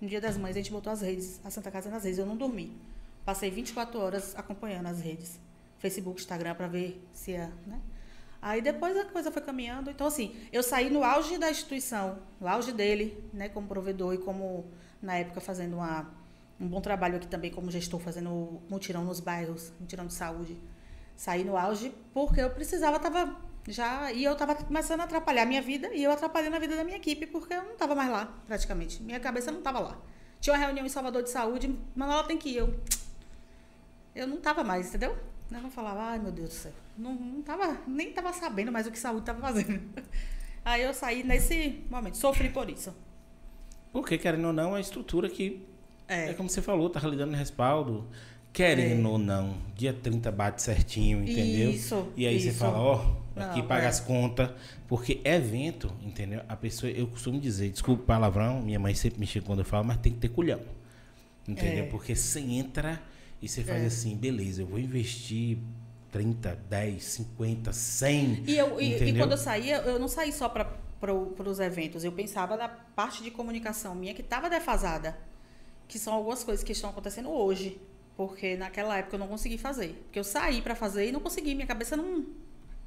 No 0.00 0.08
dia 0.08 0.20
das 0.20 0.36
mães 0.36 0.56
a 0.56 0.58
gente 0.58 0.72
botou 0.72 0.92
as 0.92 1.00
redes, 1.00 1.40
a 1.44 1.50
Santa 1.50 1.70
Casa 1.70 1.88
nas 1.88 2.04
redes, 2.04 2.18
eu 2.18 2.26
não 2.26 2.36
dormi. 2.36 2.76
Passei 3.24 3.50
24 3.50 4.00
horas 4.00 4.36
acompanhando 4.36 4.86
as 4.86 5.00
redes. 5.00 5.38
Facebook, 5.78 6.20
Instagram, 6.20 6.54
para 6.54 6.66
ver 6.66 7.00
se 7.12 7.32
ia, 7.32 7.52
né? 7.66 7.80
Aí 8.40 8.60
depois 8.60 8.96
a 8.96 9.04
coisa 9.04 9.30
foi 9.30 9.40
caminhando. 9.40 9.88
Então, 9.88 10.08
assim, 10.08 10.34
eu 10.52 10.62
saí 10.64 10.90
no 10.90 11.04
auge 11.04 11.38
da 11.38 11.48
instituição, 11.48 12.18
no 12.40 12.48
auge 12.48 12.72
dele, 12.72 13.16
né, 13.32 13.48
como 13.48 13.68
provedor 13.68 14.14
e 14.14 14.18
como, 14.18 14.66
na 15.00 15.14
época, 15.14 15.40
fazendo 15.40 15.76
uma, 15.76 16.10
um 16.60 16.66
bom 16.66 16.80
trabalho 16.80 17.16
aqui 17.16 17.28
também 17.28 17.52
como 17.52 17.70
gestor, 17.70 18.00
fazendo 18.00 18.60
mutirão 18.68 19.04
nos 19.04 19.20
bairros, 19.20 19.72
mutirão 19.78 20.06
de 20.06 20.14
saúde 20.14 20.56
saí 21.22 21.44
no 21.44 21.56
auge 21.56 21.94
porque 22.12 22.40
eu 22.40 22.50
precisava, 22.50 22.98
tava 22.98 23.36
já 23.68 24.10
e 24.10 24.24
eu 24.24 24.32
estava 24.32 24.56
começando 24.56 25.02
a 25.02 25.04
atrapalhar 25.04 25.44
a 25.44 25.46
minha 25.46 25.62
vida 25.62 25.88
e 25.94 26.02
eu 26.02 26.10
atrapalhando 26.10 26.56
a 26.56 26.58
vida 26.58 26.74
da 26.74 26.82
minha 26.82 26.96
equipe 26.96 27.26
porque 27.26 27.54
eu 27.54 27.62
não 27.62 27.74
estava 27.74 27.94
mais 27.94 28.10
lá, 28.10 28.26
praticamente. 28.44 29.00
Minha 29.00 29.20
cabeça 29.20 29.52
não 29.52 29.60
estava 29.60 29.78
lá. 29.78 29.98
Tinha 30.40 30.52
uma 30.52 30.58
reunião 30.58 30.84
em 30.84 30.88
Salvador 30.88 31.22
de 31.22 31.30
saúde, 31.30 31.78
Manuela 31.94 32.24
tem 32.24 32.36
que 32.36 32.48
ir. 32.48 32.56
Eu, 32.56 32.74
eu 34.16 34.26
não 34.26 34.38
estava 34.38 34.64
mais, 34.64 34.88
entendeu? 34.88 35.16
Eu 35.48 35.60
não 35.60 35.70
falava, 35.70 36.00
ai 36.00 36.18
meu 36.18 36.32
Deus 36.32 36.48
do 36.48 36.54
céu. 36.54 36.72
Não, 36.98 37.14
não 37.14 37.40
tava, 37.40 37.78
nem 37.86 38.08
estava 38.08 38.32
sabendo 38.32 38.72
mais 38.72 38.88
o 38.88 38.90
que 38.90 38.98
saúde 38.98 39.20
estava 39.20 39.40
fazendo. 39.40 39.80
Aí 40.64 40.82
eu 40.82 40.92
saí 40.92 41.22
nesse 41.22 41.84
momento, 41.88 42.16
sofri 42.16 42.48
por 42.48 42.68
isso. 42.68 42.92
Porque, 43.92 44.18
querendo 44.18 44.48
ou 44.48 44.52
não, 44.52 44.74
a 44.74 44.80
estrutura 44.80 45.28
que. 45.28 45.64
É, 46.08 46.30
é 46.30 46.34
como 46.34 46.48
você 46.48 46.60
falou, 46.60 46.90
tá 46.90 46.98
lidando 47.06 47.30
no 47.30 47.38
respaldo. 47.38 48.08
Querendo 48.52 49.06
é. 49.06 49.10
ou 49.10 49.18
não, 49.18 49.56
dia 49.74 49.92
30 49.92 50.30
bate 50.30 50.62
certinho, 50.62 51.22
entendeu? 51.22 51.70
Isso. 51.70 52.06
E 52.16 52.26
aí 52.26 52.36
isso. 52.36 52.46
você 52.46 52.52
fala, 52.52 52.78
ó, 52.78 52.96
oh, 52.96 53.40
aqui 53.40 53.60
não, 53.60 53.66
paga 53.66 53.84
é. 53.84 53.88
as 53.88 54.00
contas. 54.00 54.50
Porque 54.86 55.20
evento, 55.24 55.90
entendeu? 56.02 56.42
A 56.48 56.54
pessoa, 56.54 56.90
eu 56.92 57.06
costumo 57.06 57.40
dizer, 57.40 57.70
desculpa 57.70 58.02
o 58.02 58.06
palavrão, 58.06 58.60
minha 58.60 58.78
mãe 58.78 58.94
sempre 58.94 59.20
me 59.20 59.26
chega 59.26 59.46
quando 59.46 59.60
eu 59.60 59.64
falo, 59.64 59.84
mas 59.84 59.96
tem 59.98 60.12
que 60.12 60.18
ter 60.18 60.28
culhão. 60.28 60.60
Entendeu? 61.48 61.84
É. 61.84 61.86
Porque 61.86 62.14
você 62.14 62.40
entra 62.40 63.00
e 63.40 63.48
você 63.48 63.64
faz 63.64 63.82
é. 63.82 63.86
assim, 63.86 64.16
beleza, 64.16 64.62
eu 64.62 64.66
vou 64.66 64.78
investir 64.78 65.58
30, 66.10 66.58
10, 66.68 67.02
50, 67.02 67.72
100. 67.72 68.44
E, 68.46 68.56
eu, 68.58 68.80
e, 68.80 69.02
e 69.02 69.18
quando 69.18 69.32
eu 69.32 69.38
saía, 69.38 69.78
eu 69.78 69.98
não 69.98 70.08
saí 70.08 70.32
só 70.32 70.48
para 70.48 70.82
para 71.02 71.48
os 71.48 71.58
eventos. 71.58 72.04
Eu 72.04 72.12
pensava 72.12 72.56
na 72.56 72.68
parte 72.68 73.24
de 73.24 73.30
comunicação 73.32 73.92
minha 73.92 74.14
que 74.14 74.20
estava 74.20 74.48
defasada, 74.48 75.18
que 75.88 75.98
são 75.98 76.14
algumas 76.14 76.44
coisas 76.44 76.62
que 76.62 76.70
estão 76.70 76.90
acontecendo 76.90 77.28
hoje. 77.28 77.80
Porque 78.16 78.56
naquela 78.56 78.98
época 78.98 79.16
eu 79.16 79.20
não 79.20 79.28
consegui 79.28 79.58
fazer. 79.58 80.00
Porque 80.04 80.18
eu 80.18 80.24
saí 80.24 80.60
para 80.60 80.74
fazer 80.74 81.08
e 81.08 81.12
não 81.12 81.20
consegui. 81.20 81.54
Minha 81.54 81.66
cabeça 81.66 81.96
não. 81.96 82.26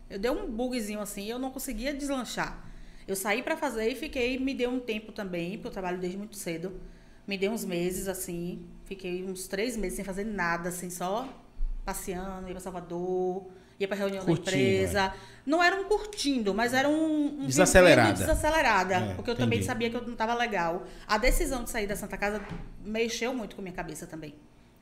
Eu 0.09 0.19
dei 0.19 0.29
um 0.31 0.49
bugzinho 0.49 0.99
assim 0.99 1.23
e 1.25 1.29
eu 1.29 1.39
não 1.39 1.51
conseguia 1.51 1.93
deslanchar. 1.93 2.63
Eu 3.07 3.15
saí 3.15 3.41
para 3.41 3.57
fazer 3.57 3.89
e 3.89 3.95
fiquei. 3.95 4.37
Me 4.37 4.53
deu 4.53 4.69
um 4.69 4.79
tempo 4.79 5.11
também, 5.11 5.53
porque 5.53 5.67
eu 5.67 5.71
trabalho 5.71 5.97
desde 5.97 6.17
muito 6.17 6.35
cedo. 6.35 6.79
Me 7.27 7.37
deu 7.37 7.51
uns 7.51 7.65
meses 7.65 8.07
assim. 8.07 8.65
Fiquei 8.85 9.23
uns 9.23 9.47
três 9.47 9.75
meses 9.75 9.95
sem 9.95 10.05
fazer 10.05 10.23
nada, 10.23 10.69
assim, 10.69 10.89
só 10.89 11.27
passeando, 11.83 12.47
ia 12.47 12.53
para 12.53 12.59
Salvador, 12.59 13.45
ia 13.79 13.87
para 13.87 13.95
reunião 13.95 14.25
curtindo, 14.25 14.45
da 14.45 14.51
empresa. 14.51 15.05
É. 15.05 15.13
Não 15.45 15.63
era 15.63 15.75
um 15.75 15.83
curtindo, 15.85 16.53
mas 16.53 16.73
era 16.73 16.89
um, 16.89 17.43
um 17.43 17.45
desacelerada. 17.45 18.13
desacelerada, 18.13 18.95
é, 18.95 19.13
porque 19.13 19.29
eu 19.29 19.33
entendi. 19.33 19.49
também 19.49 19.61
sabia 19.61 19.89
que 19.89 19.95
eu 19.95 20.01
não 20.01 20.13
estava 20.13 20.33
legal. 20.33 20.83
A 21.07 21.17
decisão 21.17 21.63
de 21.63 21.69
sair 21.69 21.85
da 21.85 21.95
Santa 21.95 22.17
Casa 22.17 22.41
mexeu 22.83 23.33
muito 23.33 23.55
com 23.55 23.61
a 23.61 23.63
minha 23.63 23.75
cabeça 23.75 24.07
também. 24.07 24.33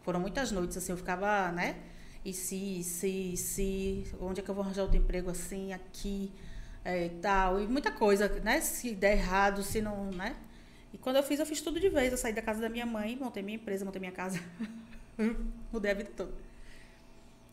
Foram 0.04 0.20
muitas 0.20 0.52
noites, 0.52 0.78
assim, 0.78 0.92
eu 0.92 0.98
ficava, 0.98 1.52
né? 1.52 1.78
E 2.24 2.32
se, 2.32 2.84
se, 2.84 3.36
se, 3.36 4.04
onde 4.20 4.40
é 4.40 4.44
que 4.44 4.50
eu 4.50 4.56
vou 4.56 4.64
arranjar 4.64 4.84
outro 4.84 4.98
emprego 4.98 5.30
assim, 5.30 5.74
aqui, 5.74 6.32
é, 6.86 7.06
e 7.06 7.10
tal. 7.10 7.60
E 7.60 7.68
muita 7.68 7.92
coisa, 7.92 8.28
né? 8.44 8.62
Se 8.62 8.94
der 8.94 9.14
errado, 9.14 9.64
se 9.64 9.82
não, 9.82 10.12
né? 10.12 10.36
E 10.94 10.98
quando 10.98 11.16
eu 11.16 11.24
fiz, 11.24 11.40
eu 11.40 11.46
fiz 11.46 11.62
tudo 11.62 11.80
de 11.80 11.90
vez. 11.90 12.12
Eu 12.12 12.18
saí 12.18 12.34
da 12.34 12.42
casa 12.42 12.62
da 12.62 12.70
minha 12.70 12.86
mãe, 12.86 13.18
montei 13.20 13.42
minha 13.42 13.56
empresa, 13.56 13.84
montei 13.84 14.00
minha 14.00 14.12
casa. 14.12 14.40
Mudei 15.72 15.92
a 15.92 15.94
vida 15.96 16.12
toda. 16.16 16.34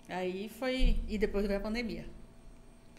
Aí 0.08 0.50
foi. 0.58 1.00
E 1.08 1.16
depois 1.16 1.46
veio 1.46 1.58
a 1.58 1.62
pandemia. 1.62 2.04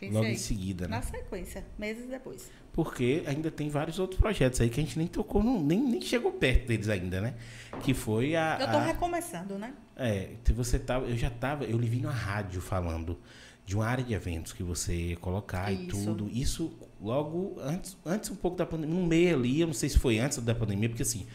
Pensei 0.02 0.18
Logo 0.18 0.26
em 0.26 0.36
seguida, 0.36 0.88
né? 0.88 0.96
Na 0.96 1.04
sequência, 1.04 1.64
meses 1.78 2.10
depois. 2.10 2.50
Porque 2.74 3.22
ainda 3.28 3.52
tem 3.52 3.70
vários 3.70 4.00
outros 4.00 4.20
projetos 4.20 4.60
aí 4.60 4.68
que 4.68 4.80
a 4.80 4.84
gente 4.84 4.98
nem 4.98 5.06
tocou, 5.06 5.44
nem, 5.44 5.80
nem 5.80 6.02
chegou 6.02 6.32
perto 6.32 6.70
deles 6.70 6.90
ainda, 6.90 7.22
né? 7.22 7.36
Que 7.84 7.94
foi 7.94 8.36
a. 8.36 8.58
Eu 8.60 8.72
tô 8.72 8.78
a... 8.78 8.84
recomeçando, 8.84 9.60
né? 9.60 9.76
É, 9.96 10.32
você 10.56 10.80
tava, 10.80 11.06
eu 11.06 11.16
já 11.16 11.30
tava, 11.30 11.66
eu 11.66 11.78
lhe 11.78 11.88
vi 11.88 12.02
na 12.02 12.10
rádio 12.10 12.60
falando 12.62 13.20
de 13.64 13.76
uma 13.76 13.86
área 13.86 14.04
de 14.04 14.12
eventos 14.16 14.54
que 14.54 14.64
você 14.64 14.92
ia 14.96 15.18
colocar 15.18 15.72
Isso. 15.72 15.84
e 15.84 15.88
tudo. 15.88 16.28
Isso 16.32 16.76
logo 17.00 17.60
antes, 17.60 17.96
antes 18.04 18.32
um 18.32 18.36
pouco 18.36 18.58
da 18.58 18.66
pandemia, 18.66 18.96
no 18.96 19.06
meio 19.06 19.36
ali, 19.36 19.62
eu 19.62 19.68
não 19.68 19.74
sei 19.76 19.88
se 19.88 20.00
foi 20.00 20.18
antes 20.18 20.40
da 20.40 20.56
pandemia, 20.56 20.90
porque 20.90 21.04
assim, 21.04 21.28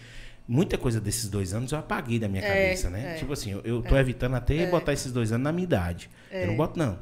muita 0.48 0.76
coisa 0.76 1.00
desses 1.00 1.28
dois 1.28 1.54
anos 1.54 1.70
eu 1.70 1.78
apaguei 1.78 2.18
da 2.18 2.26
minha 2.26 2.42
é, 2.42 2.48
cabeça, 2.48 2.90
né? 2.90 3.14
É, 3.14 3.14
tipo 3.14 3.32
assim, 3.32 3.52
eu, 3.52 3.60
eu 3.60 3.80
tô 3.80 3.94
é, 3.94 4.00
evitando 4.00 4.34
até 4.34 4.56
é. 4.56 4.66
botar 4.68 4.92
esses 4.92 5.12
dois 5.12 5.30
anos 5.30 5.44
na 5.44 5.52
minha 5.52 5.62
idade. 5.62 6.10
Eu 6.32 6.48
não 6.48 6.54
é. 6.54 6.56
boto, 6.56 6.76
não. 6.76 6.98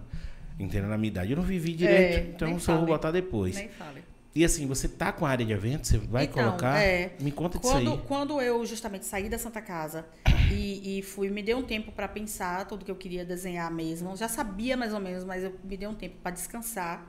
Entendendo 0.58 0.88
na 0.88 0.98
minha 0.98 1.08
idade. 1.08 1.32
Eu 1.32 1.36
não 1.36 1.44
vivi 1.44 1.72
direito, 1.72 2.18
é, 2.18 2.30
então 2.30 2.58
só 2.58 2.76
vou 2.76 2.86
botar 2.86 3.10
depois. 3.10 3.56
Nem 3.56 3.68
fale. 3.68 4.04
E 4.34 4.44
assim, 4.44 4.66
você 4.66 4.88
tá 4.88 5.12
com 5.12 5.24
a 5.24 5.30
área 5.30 5.46
de 5.46 5.52
eventos, 5.52 5.90
você 5.90 5.98
vai 5.98 6.24
então, 6.24 6.42
colocar. 6.42 6.82
É, 6.82 7.12
me 7.20 7.30
conta 7.30 7.58
quando, 7.58 7.78
disso 7.78 7.92
aí. 7.92 8.02
Quando 8.08 8.40
eu 8.40 8.66
justamente 8.66 9.04
saí 9.04 9.28
da 9.28 9.38
Santa 9.38 9.62
Casa 9.62 10.04
e, 10.50 10.98
e 10.98 11.02
fui, 11.02 11.30
me 11.30 11.40
deu 11.40 11.58
um 11.58 11.62
tempo 11.62 11.92
para 11.92 12.08
pensar 12.08 12.66
tudo 12.66 12.84
que 12.84 12.90
eu 12.90 12.96
queria 12.96 13.24
desenhar 13.24 13.70
mesmo. 13.70 14.16
Já 14.16 14.28
sabia 14.28 14.76
mais 14.76 14.92
ou 14.92 14.98
menos, 14.98 15.24
mas 15.24 15.44
eu 15.44 15.54
me 15.62 15.76
dei 15.76 15.86
um 15.86 15.94
tempo 15.94 16.16
para 16.20 16.32
descansar. 16.32 17.08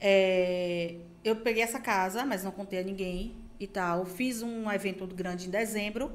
É, 0.00 0.96
eu 1.22 1.36
peguei 1.36 1.62
essa 1.62 1.78
casa, 1.78 2.24
mas 2.24 2.42
não 2.42 2.50
contei 2.50 2.80
a 2.80 2.82
ninguém 2.82 3.36
e 3.60 3.68
tal. 3.68 4.04
Fiz 4.04 4.42
um 4.42 4.70
evento 4.72 5.06
grande 5.06 5.46
em 5.46 5.50
dezembro 5.50 6.10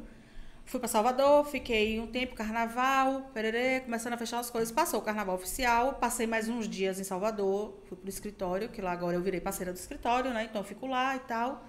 Fui 0.65 0.79
para 0.79 0.87
Salvador, 0.87 1.45
fiquei 1.45 1.99
um 1.99 2.07
tempo, 2.07 2.35
carnaval, 2.35 3.29
pererê, 3.33 3.81
começando 3.81 4.13
a 4.13 4.17
fechar 4.17 4.39
as 4.39 4.49
coisas. 4.49 4.71
Passou 4.71 4.99
o 4.99 5.03
carnaval 5.03 5.35
oficial, 5.35 5.93
passei 5.93 6.25
mais 6.25 6.47
uns 6.47 6.67
dias 6.67 6.99
em 6.99 7.03
Salvador, 7.03 7.77
fui 7.87 7.97
pro 7.97 8.09
escritório, 8.09 8.69
que 8.69 8.81
lá 8.81 8.91
agora 8.91 9.15
eu 9.15 9.21
virei 9.21 9.41
parceira 9.41 9.71
do 9.71 9.77
escritório, 9.77 10.33
né? 10.33 10.45
Então 10.45 10.61
eu 10.61 10.65
fico 10.65 10.87
lá 10.87 11.15
e 11.15 11.19
tal. 11.19 11.63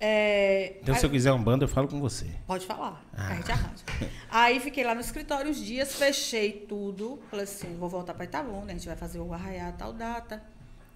É, 0.00 0.78
então, 0.82 0.94
aí, 0.94 1.00
se 1.00 1.06
eu 1.06 1.10
quiser 1.10 1.32
um 1.32 1.42
bando, 1.42 1.64
eu 1.64 1.68
falo 1.68 1.88
com 1.88 2.00
você. 2.00 2.26
Pode 2.46 2.66
falar, 2.66 3.02
ah. 3.16 3.28
a 3.28 3.34
gente 3.36 3.50
arranja. 3.50 3.84
aí 4.30 4.60
fiquei 4.60 4.84
lá 4.84 4.94
no 4.94 5.00
escritório 5.00 5.50
uns 5.50 5.56
dias, 5.56 5.94
fechei 5.94 6.52
tudo. 6.68 7.20
Falei 7.30 7.44
assim, 7.44 7.76
vou 7.76 7.88
voltar 7.88 8.14
para 8.14 8.24
Itabuna, 8.24 8.72
a 8.72 8.74
gente 8.74 8.86
vai 8.86 8.96
fazer 8.96 9.18
o 9.18 9.32
arraiar 9.32 9.76
tal 9.76 9.92
data. 9.92 10.42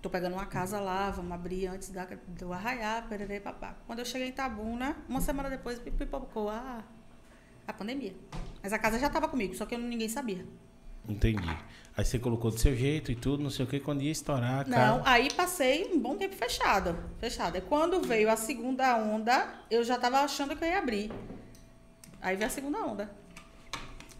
Tô 0.00 0.08
pegando 0.08 0.34
uma 0.34 0.46
casa 0.46 0.78
lá, 0.78 1.10
vamos 1.10 1.32
abrir 1.32 1.66
antes 1.66 1.90
da, 1.90 2.06
do 2.28 2.52
arraiar, 2.52 3.08
pererê, 3.08 3.40
papá. 3.40 3.76
Quando 3.86 3.98
eu 3.98 4.04
cheguei 4.04 4.28
em 4.28 4.32
Tabuna, 4.32 4.96
uma 5.08 5.20
semana 5.20 5.50
depois, 5.50 5.78
pipocou 5.78 6.48
a, 6.48 6.84
a 7.66 7.72
pandemia. 7.72 8.14
Mas 8.62 8.72
a 8.72 8.78
casa 8.78 8.98
já 8.98 9.08
estava 9.08 9.28
comigo, 9.28 9.56
só 9.56 9.66
que 9.66 9.74
eu, 9.74 9.78
ninguém 9.78 10.08
sabia. 10.08 10.46
Entendi. 11.08 11.48
Aí 11.96 12.04
você 12.04 12.16
colocou 12.16 12.50
do 12.52 12.58
seu 12.60 12.76
jeito 12.76 13.10
e 13.10 13.16
tudo, 13.16 13.42
não 13.42 13.50
sei 13.50 13.64
o 13.64 13.68
que, 13.68 13.80
quando 13.80 14.02
ia 14.02 14.12
estourar 14.12 14.60
a 14.60 14.64
Não, 14.68 15.02
aí 15.04 15.32
passei 15.32 15.90
um 15.92 15.98
bom 15.98 16.16
tempo 16.16 16.36
fechado. 16.36 16.96
Fechado. 17.18 17.58
E 17.58 17.60
quando 17.60 18.00
veio 18.00 18.30
a 18.30 18.36
segunda 18.36 18.96
onda, 18.96 19.52
eu 19.68 19.82
já 19.82 19.96
estava 19.96 20.20
achando 20.20 20.54
que 20.54 20.62
eu 20.62 20.68
ia 20.68 20.78
abrir. 20.78 21.10
Aí 22.20 22.36
veio 22.36 22.46
a 22.46 22.50
segunda 22.50 22.78
onda. 22.84 23.10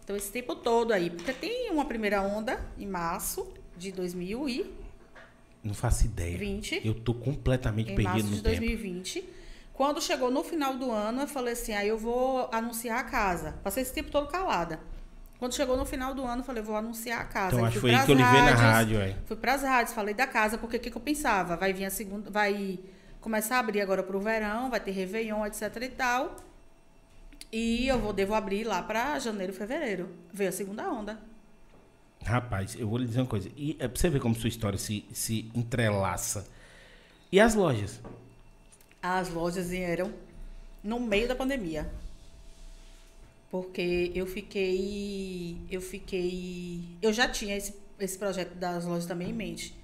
Então, 0.03 0.16
esse 0.16 0.33
tempo 0.33 0.57
todo 0.57 0.93
aí. 0.93 1.11
Porque 1.11 1.33
tem 1.33 1.70
uma 1.70 1.85
primeira 1.85 2.22
onda 2.22 2.61
em 2.76 2.87
março 2.87 3.47
de 3.76 3.93
2020. 3.93 4.88
Não 5.69 5.75
faço 5.75 6.07
ideia. 6.07 6.37
20. 6.37 6.81
Eu 6.85 6.95
tô 6.95 7.14
completamente 7.14 7.93
em 7.93 7.95
perdido 7.95 8.12
março 8.12 8.31
no 8.31 8.37
de 8.37 8.43
tempo. 8.43 8.59
2020. 8.59 9.29
Quando 9.75 10.03
chegou 10.03 10.31
no 10.31 10.43
final 10.43 10.75
do 10.77 10.91
ano, 10.91 11.21
eu 11.21 11.29
falei 11.29 11.53
assim, 11.53 11.73
aí 11.73 11.87
eu 11.87 11.97
vou 11.97 12.49
anunciar 12.51 12.99
a 12.99 13.05
casa. 13.05 13.55
Passei 13.62 13.83
esse 13.83 13.93
tempo 13.93 14.11
todo 14.11 14.27
calada. 14.27 14.81
Quando 15.39 15.55
chegou 15.55 15.77
no 15.77 15.85
final 15.85 16.14
do 16.14 16.25
ano, 16.25 16.41
eu 16.41 16.45
falei, 16.45 16.62
vou 16.62 16.75
anunciar 16.75 17.21
a 17.21 17.25
casa. 17.25 17.55
Então 17.55 17.59
Aí 17.61 17.66
acho 17.66 17.75
que 17.75 17.81
foi 17.81 17.91
pras 17.91 18.05
que 18.05 18.11
eu 18.11 18.16
lhe 18.16 18.25
vi 18.25 18.43
na 18.43 18.55
rádio, 18.55 19.01
aí. 19.01 19.16
Fui 19.27 19.37
pras 19.37 19.62
rádios, 19.62 19.95
falei 19.95 20.14
da 20.14 20.27
casa, 20.27 20.59
porque 20.59 20.79
o 20.79 20.81
que, 20.81 20.91
que 20.91 20.97
eu 20.97 21.01
pensava? 21.01 21.57
Vai 21.57 21.73
vir 21.73 21.85
a 21.85 21.91
segunda, 21.91 22.29
vai 22.29 22.81
começar 23.21 23.57
a 23.57 23.59
abrir 23.61 23.81
agora 23.81 24.03
pro 24.03 24.19
verão, 24.19 24.69
vai 24.69 24.81
ter 24.81 24.91
Réveillon, 24.91 25.47
etc 25.47 25.77
e 25.81 25.89
tal. 25.91 26.35
E 27.53 27.87
eu 27.87 28.01
vou, 28.01 28.12
devo 28.12 28.35
abrir 28.35 28.64
lá 28.64 28.83
pra 28.83 29.19
janeiro, 29.19 29.53
fevereiro. 29.53 30.11
Veio 30.33 30.51
a 30.51 30.53
segunda 30.53 30.91
onda. 30.91 31.21
Rapaz, 32.29 32.76
eu 32.79 32.87
vou 32.87 32.99
lhe 32.99 33.07
dizer 33.07 33.20
uma 33.20 33.26
coisa. 33.26 33.51
E 33.57 33.74
é 33.79 33.89
pra 33.89 33.99
você 33.99 34.11
ver 34.11 34.20
como 34.20 34.35
sua 34.35 34.51
história 34.51 34.79
se, 34.79 35.03
se 35.12 35.51
entrelaça. 35.55 36.47
E 37.33 37.41
as 37.41 37.55
lojas? 37.55 38.01
As 39.03 39.31
lojas 39.31 39.70
vieram 39.70 40.12
no 40.85 41.01
meio 41.01 41.26
da 41.26 41.35
pandemia. 41.35 41.91
Porque 43.51 44.12
eu 44.14 44.26
fiquei. 44.26 45.59
Eu 45.70 45.81
fiquei. 45.81 46.85
Eu 47.01 47.14
já 47.14 47.26
tinha 47.26 47.57
esse, 47.57 47.74
esse 47.99 48.18
projeto 48.18 48.55
das 48.57 48.85
lojas 48.85 49.07
também 49.07 49.31
em 49.31 49.33
mente. 49.33 49.74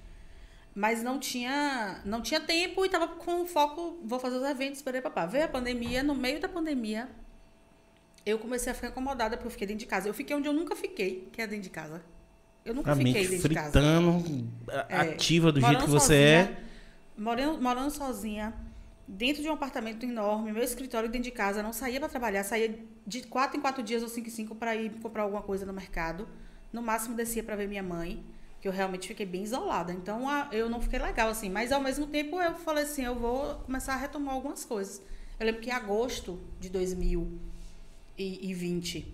Mas 0.75 1.01
não 1.01 1.19
tinha, 1.19 1.99
não 2.05 2.21
tinha 2.21 2.39
tempo 2.39 2.83
e 2.83 2.87
estava 2.87 3.07
com 3.07 3.47
foco, 3.47 3.97
vou 4.03 4.19
fazer 4.19 4.37
os 4.37 4.43
eventos, 4.43 4.77
esperei 4.79 5.01
papá. 5.01 5.25
Veio 5.25 5.45
a 5.45 5.47
pandemia, 5.47 6.03
no 6.03 6.13
meio 6.13 6.39
da 6.39 6.49
pandemia, 6.49 7.09
eu 8.23 8.37
comecei 8.37 8.71
a 8.71 8.75
ficar 8.75 8.89
incomodada 8.89 9.35
porque 9.35 9.47
eu 9.47 9.51
fiquei 9.51 9.65
dentro 9.65 9.79
de 9.79 9.87
casa. 9.87 10.07
Eu 10.07 10.13
fiquei 10.13 10.35
onde 10.35 10.47
eu 10.47 10.53
nunca 10.53 10.75
fiquei, 10.75 11.27
que 11.31 11.41
é 11.41 11.47
dentro 11.47 11.63
de 11.63 11.69
casa. 11.71 12.03
Eu 12.65 12.73
nunca 12.73 12.91
A 12.91 12.95
fiquei 12.95 13.13
mente 13.13 13.27
casa. 13.53 13.71
fritando, 13.71 14.49
É, 14.89 14.97
ativa 14.97 15.51
do 15.51 15.61
jeito 15.61 15.83
que 15.85 15.89
você 15.89 16.15
é. 16.15 16.43
sozinha, 16.45 16.65
Morando, 17.17 17.61
morando 17.61 17.91
sozinha, 17.91 18.53
dentro 19.07 19.41
de 19.41 19.47
um 19.47 19.53
apartamento 19.53 20.03
enorme, 20.03 20.51
meu 20.51 20.63
escritório 20.63 21.07
dentro 21.07 21.23
de 21.25 21.31
casa, 21.31 21.61
não 21.63 21.71
saía 21.71 21.97
para 21.99 22.09
trabalhar, 22.09 22.43
saía 22.43 22.77
de 23.07 23.21
quatro 23.23 23.57
em 23.57 23.61
quatro 23.61 23.81
dias 23.83 24.01
ou 24.03 24.09
cinco 24.09 24.27
em 24.27 24.31
cinco 24.31 24.53
para 24.55 24.75
ir 24.75 24.89
comprar 25.01 25.23
alguma 25.23 25.41
coisa 25.43 25.65
no 25.65 25.71
mercado. 25.71 26.27
No 26.73 26.81
máximo 26.81 27.15
descia 27.15 27.41
para 27.43 27.55
ver 27.55 27.67
minha 27.69 27.83
mãe, 27.83 28.21
que 28.59 28.67
eu 28.67 28.71
realmente 28.71 29.07
fiquei 29.07 29.25
bem 29.27 29.43
isolada. 29.43 29.93
Então 29.93 30.27
a- 30.27 30.49
eu 30.51 30.67
não 30.69 30.81
fiquei 30.81 30.97
legal 30.99 31.29
assim, 31.29 31.49
mas 31.49 31.71
ao 31.71 31.79
mesmo 31.79 32.05
tempo 32.07 32.41
eu 32.41 32.55
falei 32.55 32.83
assim, 32.83 33.05
eu 33.05 33.15
vou 33.15 33.55
começar 33.59 33.93
a 33.93 33.97
retomar 33.97 34.33
algumas 34.33 34.65
coisas. 34.65 34.99
Eu 35.39 35.45
lembro 35.45 35.61
que 35.61 35.69
em 35.69 35.73
agosto 35.73 36.37
de 36.59 36.67
2020 36.69 39.13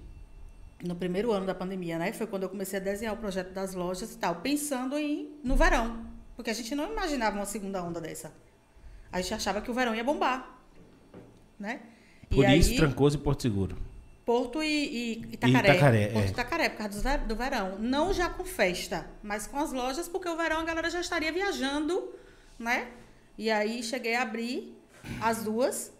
no 0.84 0.96
primeiro 0.96 1.32
ano 1.32 1.46
da 1.46 1.54
pandemia, 1.54 1.98
né? 1.98 2.12
Foi 2.14 2.28
quando 2.28 2.44
eu 2.44 2.50
comecei 2.50 2.80
a 2.80 2.82
desenhar 2.82 3.14
o 3.14 3.18
projeto 3.18 3.52
das 3.52 3.74
lojas 3.74 4.14
e 4.14 4.18
tal, 4.18 4.36
pensando 4.36 4.98
em 4.98 5.40
no 5.44 5.56
verão, 5.56 6.06
porque 6.36 6.50
a 6.50 6.54
gente 6.54 6.74
não 6.76 6.92
imaginava 6.92 7.36
uma 7.36 7.46
segunda 7.46 7.84
onda 7.84 8.02
dessa. 8.02 8.34
A 9.12 9.22
gente 9.22 9.34
achava 9.34 9.62
que 9.62 9.70
o 9.70 9.74
verão 9.74 9.94
ia 9.94 10.04
bombar, 10.04 10.60
né? 11.60 11.82
Por 12.30 12.48
e 12.48 12.58
isso, 12.58 12.72
aí, 12.72 12.78
Trancoso 12.78 13.18
e 13.18 13.20
Porto 13.20 13.42
Seguro. 13.42 13.78
Porto 14.26 14.64
e, 14.64 14.68
e 14.68 15.12
Itacaré. 15.34 15.72
Itacaré, 15.72 16.08
Porto 16.08 16.24
é. 16.24 16.28
e 16.28 16.32
Itacaré, 16.32 16.70
por 16.70 16.78
causa 16.78 17.18
do 17.18 17.28
do 17.28 17.36
verão. 17.36 17.78
Não 17.80 18.14
já 18.14 18.30
com 18.30 18.46
festa, 18.46 19.06
mas 19.22 19.48
com 19.48 19.58
as 19.58 19.74
lojas, 19.74 20.08
porque 20.08 20.30
o 20.30 20.38
verão 20.38 20.60
a 20.60 20.64
galera 20.64 20.90
já 20.90 21.02
estaria 21.02 21.32
viajando, 21.32 22.14
né? 22.58 22.88
E 23.38 23.50
aí 23.50 23.84
cheguei 23.84 24.16
a 24.16 24.22
abrir 24.22 24.74
as 25.22 25.44
duas. 25.44 25.92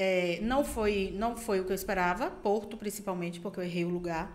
É, 0.00 0.38
não, 0.42 0.64
foi, 0.64 1.12
não 1.16 1.36
foi 1.36 1.58
o 1.60 1.64
que 1.64 1.72
eu 1.72 1.74
esperava, 1.74 2.30
Porto 2.30 2.76
principalmente, 2.76 3.40
porque 3.40 3.58
eu 3.58 3.64
errei 3.64 3.84
o 3.84 3.88
lugar. 3.88 4.30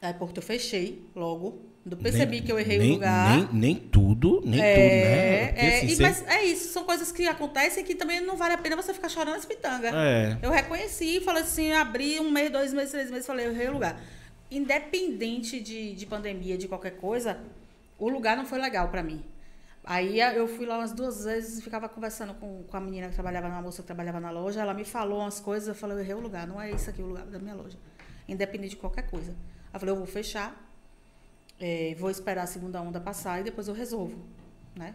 Aí 0.00 0.14
Porto 0.14 0.38
eu 0.38 0.42
fechei 0.42 1.02
logo. 1.14 1.58
Quando 1.82 1.96
percebi 1.98 2.36
Nem- 2.36 2.42
que 2.42 2.52
eu 2.52 2.58
errei 2.58 2.78
nem, 2.78 2.90
o 2.90 2.94
lugar. 2.94 3.36
Nem, 3.36 3.48
nem 3.52 3.74
tudo, 3.74 4.42
nem 4.44 4.60
É, 4.60 4.74
tudo, 4.74 4.84
né? 4.84 5.46
Porque, 5.48 5.60
é, 5.60 5.76
assim, 5.78 5.86
e- 5.92 6.02
mas 6.02 6.26
é 6.28 6.44
isso, 6.44 6.72
são 6.72 6.84
coisas 6.84 7.10
que 7.12 7.26
acontecem 7.26 7.84
que 7.84 7.94
também 7.94 8.20
não 8.20 8.36
vale 8.36 8.54
a 8.54 8.58
pena 8.58 8.76
você 8.76 8.94
ficar 8.94 9.08
chorando 9.08 9.36
as 9.36 9.44
pitangas. 9.44 9.92
É. 9.94 10.38
Eu 10.42 10.50
reconheci, 10.50 11.20
falei 11.20 11.42
assim, 11.42 11.72
abri 11.72 12.18
um 12.20 12.30
mês, 12.30 12.50
dois 12.50 12.72
meses, 12.72 12.90
três 12.90 13.10
meses, 13.10 13.26
falei, 13.26 13.46
eu 13.46 13.52
errei 13.52 13.68
o 13.68 13.72
lugar. 13.72 14.00
Independente 14.50 15.58
de, 15.60 15.94
de 15.94 16.06
pandemia, 16.06 16.56
de 16.58 16.68
qualquer 16.68 16.92
coisa, 16.92 17.38
o 17.98 18.08
lugar 18.08 18.36
não 18.36 18.44
foi 18.46 18.58
legal 18.60 18.88
pra 18.88 19.02
mim. 19.02 19.22
Aí 19.94 20.20
a- 20.26 20.32
eu 20.40 20.46
fui 20.54 20.66
lá 20.66 20.78
umas 20.78 20.92
duas 20.92 21.24
vezes 21.24 21.58
e 21.58 21.62
ficava 21.62 21.88
conversando 21.88 22.32
com, 22.34 22.62
com 22.70 22.76
a 22.76 22.80
menina 22.80 23.08
que 23.08 23.14
trabalhava 23.14 23.48
na 23.48 23.60
moça 23.66 23.82
que 23.82 23.86
trabalhava 23.92 24.20
na 24.20 24.30
loja. 24.30 24.60
Ela 24.64 24.74
me 24.80 24.84
falou 24.84 25.18
umas 25.20 25.40
coisas, 25.40 25.68
eu 25.68 25.74
falei, 25.74 25.96
eu 25.96 26.00
errei 26.00 26.14
o 26.14 26.20
lugar, 26.20 26.46
não 26.46 26.60
é 26.60 26.70
isso 26.70 26.88
aqui 26.90 27.02
o 27.02 27.06
lugar 27.06 27.26
da 27.26 27.38
minha 27.40 27.54
loja. 27.54 27.76
Independente 28.28 28.70
de 28.70 28.76
qualquer 28.76 29.04
coisa. 29.10 29.32
Eu 29.74 29.80
falei, 29.80 29.92
eu 29.94 29.98
vou 29.98 30.06
fechar, 30.06 30.48
é, 31.58 31.94
vou 31.98 32.10
esperar 32.10 32.42
a 32.44 32.46
segunda 32.46 32.80
onda 32.80 33.00
passar 33.00 33.40
e 33.40 33.44
depois 33.44 33.68
eu 33.68 33.74
resolvo, 33.74 34.16
né? 34.76 34.94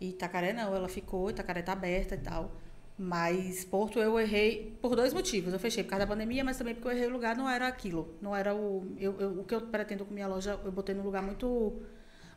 E 0.00 0.10
Itacaré 0.10 0.52
não, 0.52 0.74
ela 0.74 0.88
ficou, 0.88 1.30
Itacaré 1.30 1.62
tá 1.62 1.72
aberta 1.72 2.14
e 2.14 2.18
tal. 2.18 2.52
Mas 2.98 3.64
Porto 3.64 3.98
eu 3.98 4.20
errei 4.20 4.76
por 4.80 4.94
dois 4.94 5.12
motivos. 5.12 5.52
Eu 5.52 5.58
fechei 5.58 5.82
por 5.82 5.90
causa 5.90 6.06
da 6.06 6.12
pandemia, 6.12 6.44
mas 6.44 6.56
também 6.58 6.74
porque 6.74 6.86
eu 6.88 6.92
errei 6.92 7.06
o 7.08 7.12
lugar, 7.12 7.34
não 7.36 7.48
era 7.50 7.66
aquilo. 7.66 8.14
Não 8.22 8.36
era 8.36 8.54
o. 8.54 8.86
Eu, 8.98 9.18
eu- 9.20 9.40
o 9.40 9.44
que 9.44 9.54
eu 9.54 9.62
pretendo 9.62 10.04
com 10.04 10.14
minha 10.14 10.28
loja, 10.28 10.60
eu 10.64 10.70
botei 10.70 10.94
num 10.94 11.02
lugar 11.02 11.22
muito, 11.22 11.72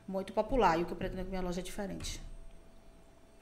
muito 0.08 0.34
popular. 0.34 0.80
E 0.80 0.84
o 0.84 0.86
que 0.86 0.94
eu 0.94 0.98
pretendo 0.98 1.24
com 1.24 1.30
minha 1.30 1.42
loja 1.42 1.60
é 1.60 1.64
diferente. 1.64 2.22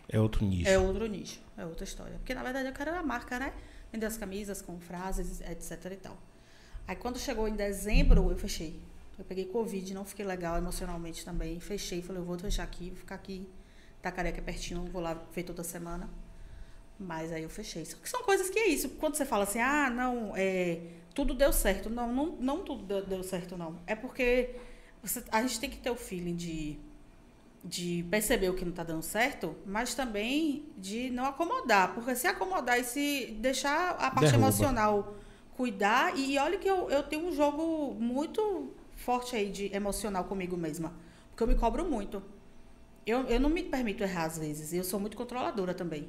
É 0.08 0.20
outro 0.20 0.46
nicho. 0.46 0.70
É 0.70 0.78
outro 0.78 1.08
nicho, 1.08 1.42
é 1.58 1.66
outra 1.66 1.84
história. 1.84 2.16
Porque 2.18 2.34
na 2.34 2.44
verdade 2.44 2.68
eu 2.68 2.74
quero 2.74 2.96
a 2.96 3.04
marca, 3.04 3.40
né? 3.40 3.54
Vender 3.92 4.06
as 4.06 4.18
camisas 4.18 4.62
com 4.62 4.80
frases, 4.80 5.42
etc 5.42 5.92
e 5.92 5.96
tal. 5.98 6.18
Aí 6.88 6.96
quando 6.96 7.18
chegou 7.18 7.48
em 7.48 7.56
dezembro, 7.56 8.30
eu 8.30 8.38
fechei. 8.38 8.80
Eu 9.18 9.26
peguei 9.26 9.46
Covid, 9.46 9.94
não 9.94 10.06
fiquei 10.06 10.26
legal 10.26 10.58
emocionalmente 10.58 11.24
também. 11.24 11.60
Fechei, 11.60 12.02
falei, 12.02 12.22
eu 12.22 12.26
vou 12.26 12.38
fechar 12.38 12.64
aqui, 12.64 12.90
vou 12.90 13.00
ficar 13.00 13.16
aqui. 13.16 13.50
Itacaré 14.00 14.32
que 14.32 14.40
é 14.40 14.44
pertinho, 14.44 14.86
vou 14.86 15.02
lá 15.02 15.14
ver 15.34 15.44
toda 15.44 15.64
semana. 15.64 16.10
Mas 17.00 17.32
aí 17.32 17.44
eu 17.44 17.50
fechei. 17.50 17.84
Só 17.86 17.98
que 17.98 18.10
são 18.10 18.24
coisas 18.24 18.50
que 18.50 18.60
é 18.60 18.68
isso. 18.68 18.90
Quando 18.90 19.16
você 19.16 19.26
fala 19.26 19.44
assim, 19.44 19.60
ah, 19.60 19.90
não, 19.90 20.34
é, 20.36 20.82
tudo 21.14 21.34
deu 21.34 21.52
certo. 21.52 21.90
Não, 21.90 22.12
não, 22.14 22.36
não 22.40 22.64
tudo 22.64 22.84
deu, 22.84 23.06
deu 23.06 23.24
certo, 23.24 23.58
não. 23.58 23.80
É 23.88 23.96
porque 23.96 24.56
você- 25.08 25.24
a 25.32 25.42
gente 25.42 25.60
tem 25.60 25.70
que 25.70 25.78
ter 25.78 25.90
o 25.90 25.96
feeling 25.96 26.36
de, 26.36 26.78
de 27.64 28.06
perceber 28.10 28.50
o 28.50 28.54
que 28.56 28.64
não 28.64 28.72
está 28.72 28.84
dando 28.84 29.02
certo, 29.04 29.56
mas 29.66 29.94
também 29.96 30.66
de 30.78 31.10
não 31.10 31.26
acomodar. 31.26 31.94
Porque 31.94 32.16
se 32.16 32.28
acomodar 32.28 32.80
e 32.80 32.84
se 32.84 33.36
deixar 33.40 33.92
a 33.92 34.12
parte 34.12 34.32
Derruba. 34.32 34.38
emocional 34.48 35.16
cuidar. 35.56 36.18
E 36.18 36.38
olha 36.38 36.58
que 36.58 36.70
eu, 36.70 36.90
eu 36.90 37.04
tenho 37.04 37.28
um 37.28 37.32
jogo 37.34 37.94
muito 38.00 38.72
forte 38.96 39.36
aí 39.36 39.50
de 39.50 39.74
emocional 39.76 40.24
comigo 40.26 40.56
mesma. 40.56 40.94
Porque 41.30 41.44
eu 41.44 41.48
me 41.48 41.56
cobro 41.56 41.84
muito. 41.90 42.22
Eu, 43.06 43.22
eu 43.28 43.40
não 43.40 43.50
me 43.50 43.64
permito 43.64 44.04
errar 44.04 44.26
às 44.26 44.38
vezes. 44.38 44.74
Eu 44.74 44.84
sou 44.84 45.00
muito 45.00 45.16
controladora 45.18 45.74
também. 45.74 46.08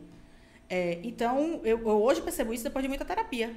É, 0.68 0.98
então, 1.04 1.60
eu, 1.64 1.78
eu 1.80 2.02
hoje 2.02 2.20
percebo 2.22 2.52
isso 2.52 2.64
depois 2.64 2.82
de 2.82 2.88
muita 2.88 3.04
terapia. 3.04 3.54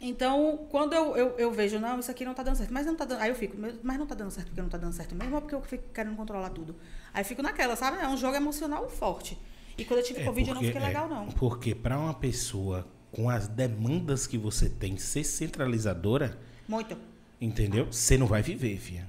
Então, 0.00 0.66
quando 0.70 0.94
eu, 0.94 1.14
eu, 1.16 1.28
eu 1.38 1.52
vejo, 1.52 1.78
não, 1.78 2.00
isso 2.00 2.10
aqui 2.10 2.24
não 2.24 2.32
tá 2.32 2.42
dando 2.42 2.56
certo, 2.56 2.72
mas 2.72 2.86
não 2.86 2.94
tá 2.96 3.04
dando. 3.04 3.20
Aí 3.20 3.28
eu 3.28 3.34
fico, 3.34 3.56
"Meu, 3.56 3.74
mas 3.82 3.98
não 3.98 4.06
tá 4.06 4.14
dando 4.14 4.30
certo 4.30 4.46
porque 4.48 4.62
não 4.62 4.68
tá 4.68 4.78
dando 4.78 4.92
certo 4.94 5.14
mesmo, 5.14 5.34
ou 5.34 5.40
porque 5.42 5.54
eu 5.54 5.60
fico 5.62 5.84
querendo 5.92 6.16
controlar 6.16 6.48
tudo. 6.50 6.74
Aí 7.12 7.20
eu 7.20 7.24
fico 7.26 7.42
naquela, 7.42 7.76
sabe? 7.76 7.98
É 8.02 8.08
um 8.08 8.16
jogo 8.16 8.34
emocional 8.34 8.88
forte. 8.88 9.36
E 9.76 9.84
quando 9.84 10.00
eu 10.00 10.04
tive 10.06 10.22
É, 10.22 10.24
Covid, 10.24 10.48
eu 10.48 10.54
não 10.54 10.62
porque- 10.62 10.72
fiquei 10.72 10.86
legal, 10.88 11.06
é, 11.06 11.08
não. 11.10 11.26
Porque 11.28 11.74
para 11.74 11.98
uma 11.98 12.14
pessoa 12.14 12.86
com 13.12 13.28
as 13.28 13.46
demandas 13.46 14.26
que 14.26 14.38
você 14.38 14.68
tem 14.70 14.96
ser 14.96 15.22
centralizadora, 15.24 16.38
Muito. 16.66 16.96
entendeu? 17.40 17.86
Você 17.90 18.16
não 18.16 18.26
vai 18.26 18.40
viver, 18.42 18.78
filha. 18.78 19.06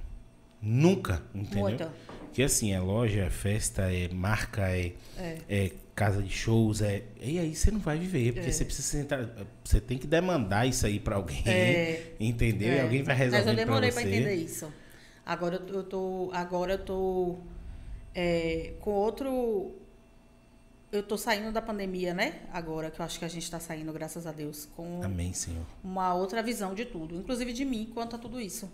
Nunca, 0.60 1.22
entendeu? 1.34 1.60
Muito. 1.62 1.90
Porque 2.26 2.42
assim, 2.42 2.72
é 2.72 2.80
loja, 2.80 3.20
é 3.24 3.30
festa, 3.30 3.92
é 3.92 4.08
marca, 4.08 4.68
é, 4.68 4.92
É. 5.18 5.38
é 5.48 5.72
casa 5.94 6.22
de 6.22 6.30
shows, 6.30 6.80
é. 6.80 7.02
E 7.20 7.38
aí 7.38 7.54
você 7.54 7.70
não 7.70 7.80
vai 7.80 7.98
viver, 7.98 8.32
porque 8.32 8.48
É. 8.48 8.52
você 8.52 8.64
precisa 8.64 8.88
sentar. 8.88 9.28
Você 9.64 9.80
tem 9.80 9.98
que 9.98 10.06
demandar 10.06 10.66
isso 10.66 10.86
aí 10.86 10.98
pra 10.98 11.16
alguém. 11.16 11.42
É. 11.46 12.12
Entendeu? 12.18 12.72
E 12.72 12.76
É. 12.78 12.82
alguém 12.82 13.02
vai 13.02 13.14
resolver. 13.14 13.44
Mas 13.44 13.58
eu 13.58 13.66
demorei 13.66 13.90
você. 13.90 14.00
entender 14.00 14.34
isso. 14.34 14.72
Agora 15.24 15.56
eu 15.68 15.82
tô-. 15.84 16.30
Agora 16.32 16.72
eu 16.74 16.78
tô 16.78 17.36
é, 18.14 18.74
com 18.80 18.90
outro. 18.90 19.72
Eu 20.90 21.02
tô 21.02 21.16
saindo 21.16 21.50
da 21.50 21.62
pandemia, 21.62 22.12
né? 22.12 22.40
Agora, 22.52 22.90
que 22.90 23.00
eu 23.00 23.04
acho 23.06 23.18
que 23.18 23.24
a 23.24 23.28
gente 23.28 23.50
tá 23.50 23.58
saindo, 23.58 23.90
graças 23.94 24.26
a 24.26 24.32
Deus, 24.32 24.68
com 24.76 25.00
Amém, 25.02 25.32
Senhor. 25.32 25.64
uma 25.82 26.12
outra 26.12 26.42
visão 26.42 26.74
de 26.74 26.84
tudo, 26.84 27.16
inclusive 27.16 27.50
de 27.54 27.64
mim 27.64 27.90
quanto 27.94 28.14
a 28.16 28.18
tudo 28.18 28.38
isso. 28.38 28.70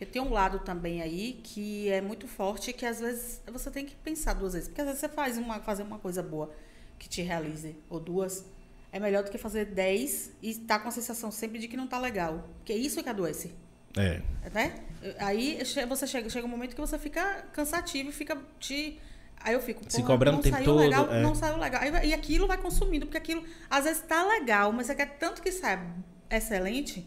Porque 0.00 0.12
tem 0.12 0.22
um 0.22 0.32
lado 0.32 0.60
também 0.60 1.02
aí 1.02 1.38
que 1.44 1.90
é 1.90 2.00
muito 2.00 2.26
forte 2.26 2.72
que 2.72 2.86
às 2.86 3.00
vezes 3.00 3.42
você 3.52 3.70
tem 3.70 3.84
que 3.84 3.94
pensar 3.96 4.32
duas 4.32 4.54
vezes. 4.54 4.66
Porque 4.66 4.80
às 4.80 4.86
vezes 4.86 5.00
você 5.00 5.10
faz 5.10 5.36
uma, 5.36 5.60
fazer 5.60 5.82
uma 5.82 5.98
coisa 5.98 6.22
boa 6.22 6.50
que 6.98 7.06
te 7.06 7.20
realize, 7.20 7.76
ou 7.90 8.00
duas, 8.00 8.46
é 8.90 8.98
melhor 8.98 9.22
do 9.22 9.30
que 9.30 9.36
fazer 9.36 9.66
dez 9.66 10.32
e 10.40 10.52
estar 10.52 10.78
tá 10.78 10.80
com 10.80 10.88
a 10.88 10.90
sensação 10.90 11.30
sempre 11.30 11.58
de 11.58 11.68
que 11.68 11.76
não 11.76 11.86
tá 11.86 11.98
legal. 11.98 12.48
Porque 12.56 12.72
é 12.72 12.76
isso 12.76 13.02
que 13.02 13.10
adoece. 13.10 13.52
É. 13.94 14.22
Né? 14.54 14.82
Aí 15.18 15.58
você 15.86 16.06
chega, 16.06 16.30
chega 16.30 16.46
um 16.46 16.50
momento 16.50 16.74
que 16.74 16.80
você 16.80 16.98
fica 16.98 17.44
cansativo 17.52 18.08
e 18.08 18.12
fica 18.12 18.38
te. 18.58 18.98
Aí 19.36 19.52
eu 19.52 19.60
fico. 19.60 19.82
Se 19.86 20.02
cobrando 20.02 20.38
o 20.38 20.42
tempo 20.42 20.64
todo. 20.64 20.78
Legal, 20.78 21.12
é. 21.12 21.20
Não 21.20 21.34
saiu 21.34 21.58
legal. 21.58 21.82
Aí, 21.82 22.08
e 22.08 22.14
aquilo 22.14 22.46
vai 22.46 22.56
consumindo, 22.56 23.04
porque 23.04 23.18
aquilo 23.18 23.44
às 23.68 23.84
vezes 23.84 24.00
tá 24.00 24.26
legal, 24.26 24.72
mas 24.72 24.86
você 24.86 24.94
quer 24.94 25.18
tanto 25.18 25.42
que 25.42 25.52
saia 25.52 25.86
excelente, 26.30 27.06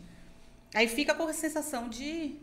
aí 0.75 0.87
fica 0.87 1.15
com 1.15 1.23
a 1.23 1.33
sensação 1.33 1.89
de 1.89 2.37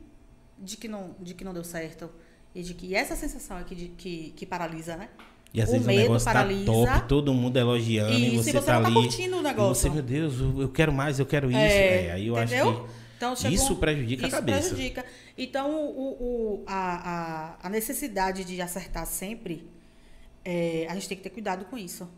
de 0.61 0.77
que 0.77 0.89
não, 0.89 1.15
de 1.21 1.35
que 1.35 1.45
não 1.45 1.53
deu 1.53 1.65
certo. 1.65 2.11
E 2.55 2.63
de 2.63 2.75
que 2.75 2.95
essa 2.95 3.15
sensação 3.15 3.57
aqui 3.57 3.75
de, 3.75 3.89
que, 3.89 4.33
que 4.37 4.45
paralisa, 4.45 4.97
né? 4.97 5.09
E 5.53 5.61
às 5.61 5.69
o 5.69 5.73
vezes 5.73 5.87
medo 5.87 5.99
o 5.99 6.03
negócio 6.03 6.25
tá 6.25 6.33
paralisa. 6.33 6.67
tá 6.67 6.73
top, 6.73 7.09
todo 7.09 7.35
mundo 7.35 7.57
elogiando 7.57 8.13
e, 8.13 8.35
e 8.35 8.37
você, 8.37 8.53
você 8.53 8.61
tá 8.61 8.79
ali. 8.79 8.93
curtindo 8.93 9.39
o 9.39 9.43
negócio. 9.43 9.75
você, 9.75 9.91
meu 9.91 10.03
Deus, 10.03 10.35
eu 10.59 10.69
quero 10.69 10.93
mais, 10.93 11.19
eu 11.19 11.27
quero 11.27 11.51
isso. 11.51 11.59
É, 11.59 12.07
é, 12.07 12.13
aí 12.13 12.27
eu 12.27 12.37
entendeu? 12.37 12.69
acho 12.69 12.83
que 12.83 13.01
então, 13.21 13.35
isso 13.51 13.77
prejudica 13.77 14.27
isso 14.27 14.35
a 14.35 14.39
cabeça. 14.39 14.69
prejudica. 14.71 15.05
Então, 15.37 15.75
o, 15.75 16.11
o, 16.11 16.65
a, 16.67 17.57
a, 17.61 17.67
a 17.67 17.69
necessidade 17.69 18.45
de 18.45 18.63
acertar 18.63 19.05
sempre, 19.07 19.69
é, 20.43 20.87
a 20.89 20.95
gente 20.95 21.07
tem 21.07 21.17
que 21.19 21.23
ter 21.23 21.31
cuidado 21.31 21.67
com 21.67 21.77
isso. 21.77 22.09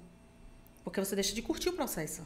Porque 0.84 1.00
você 1.00 1.16
deixa 1.16 1.34
de 1.34 1.42
curtir 1.42 1.70
o 1.70 1.72
processo. 1.72 2.22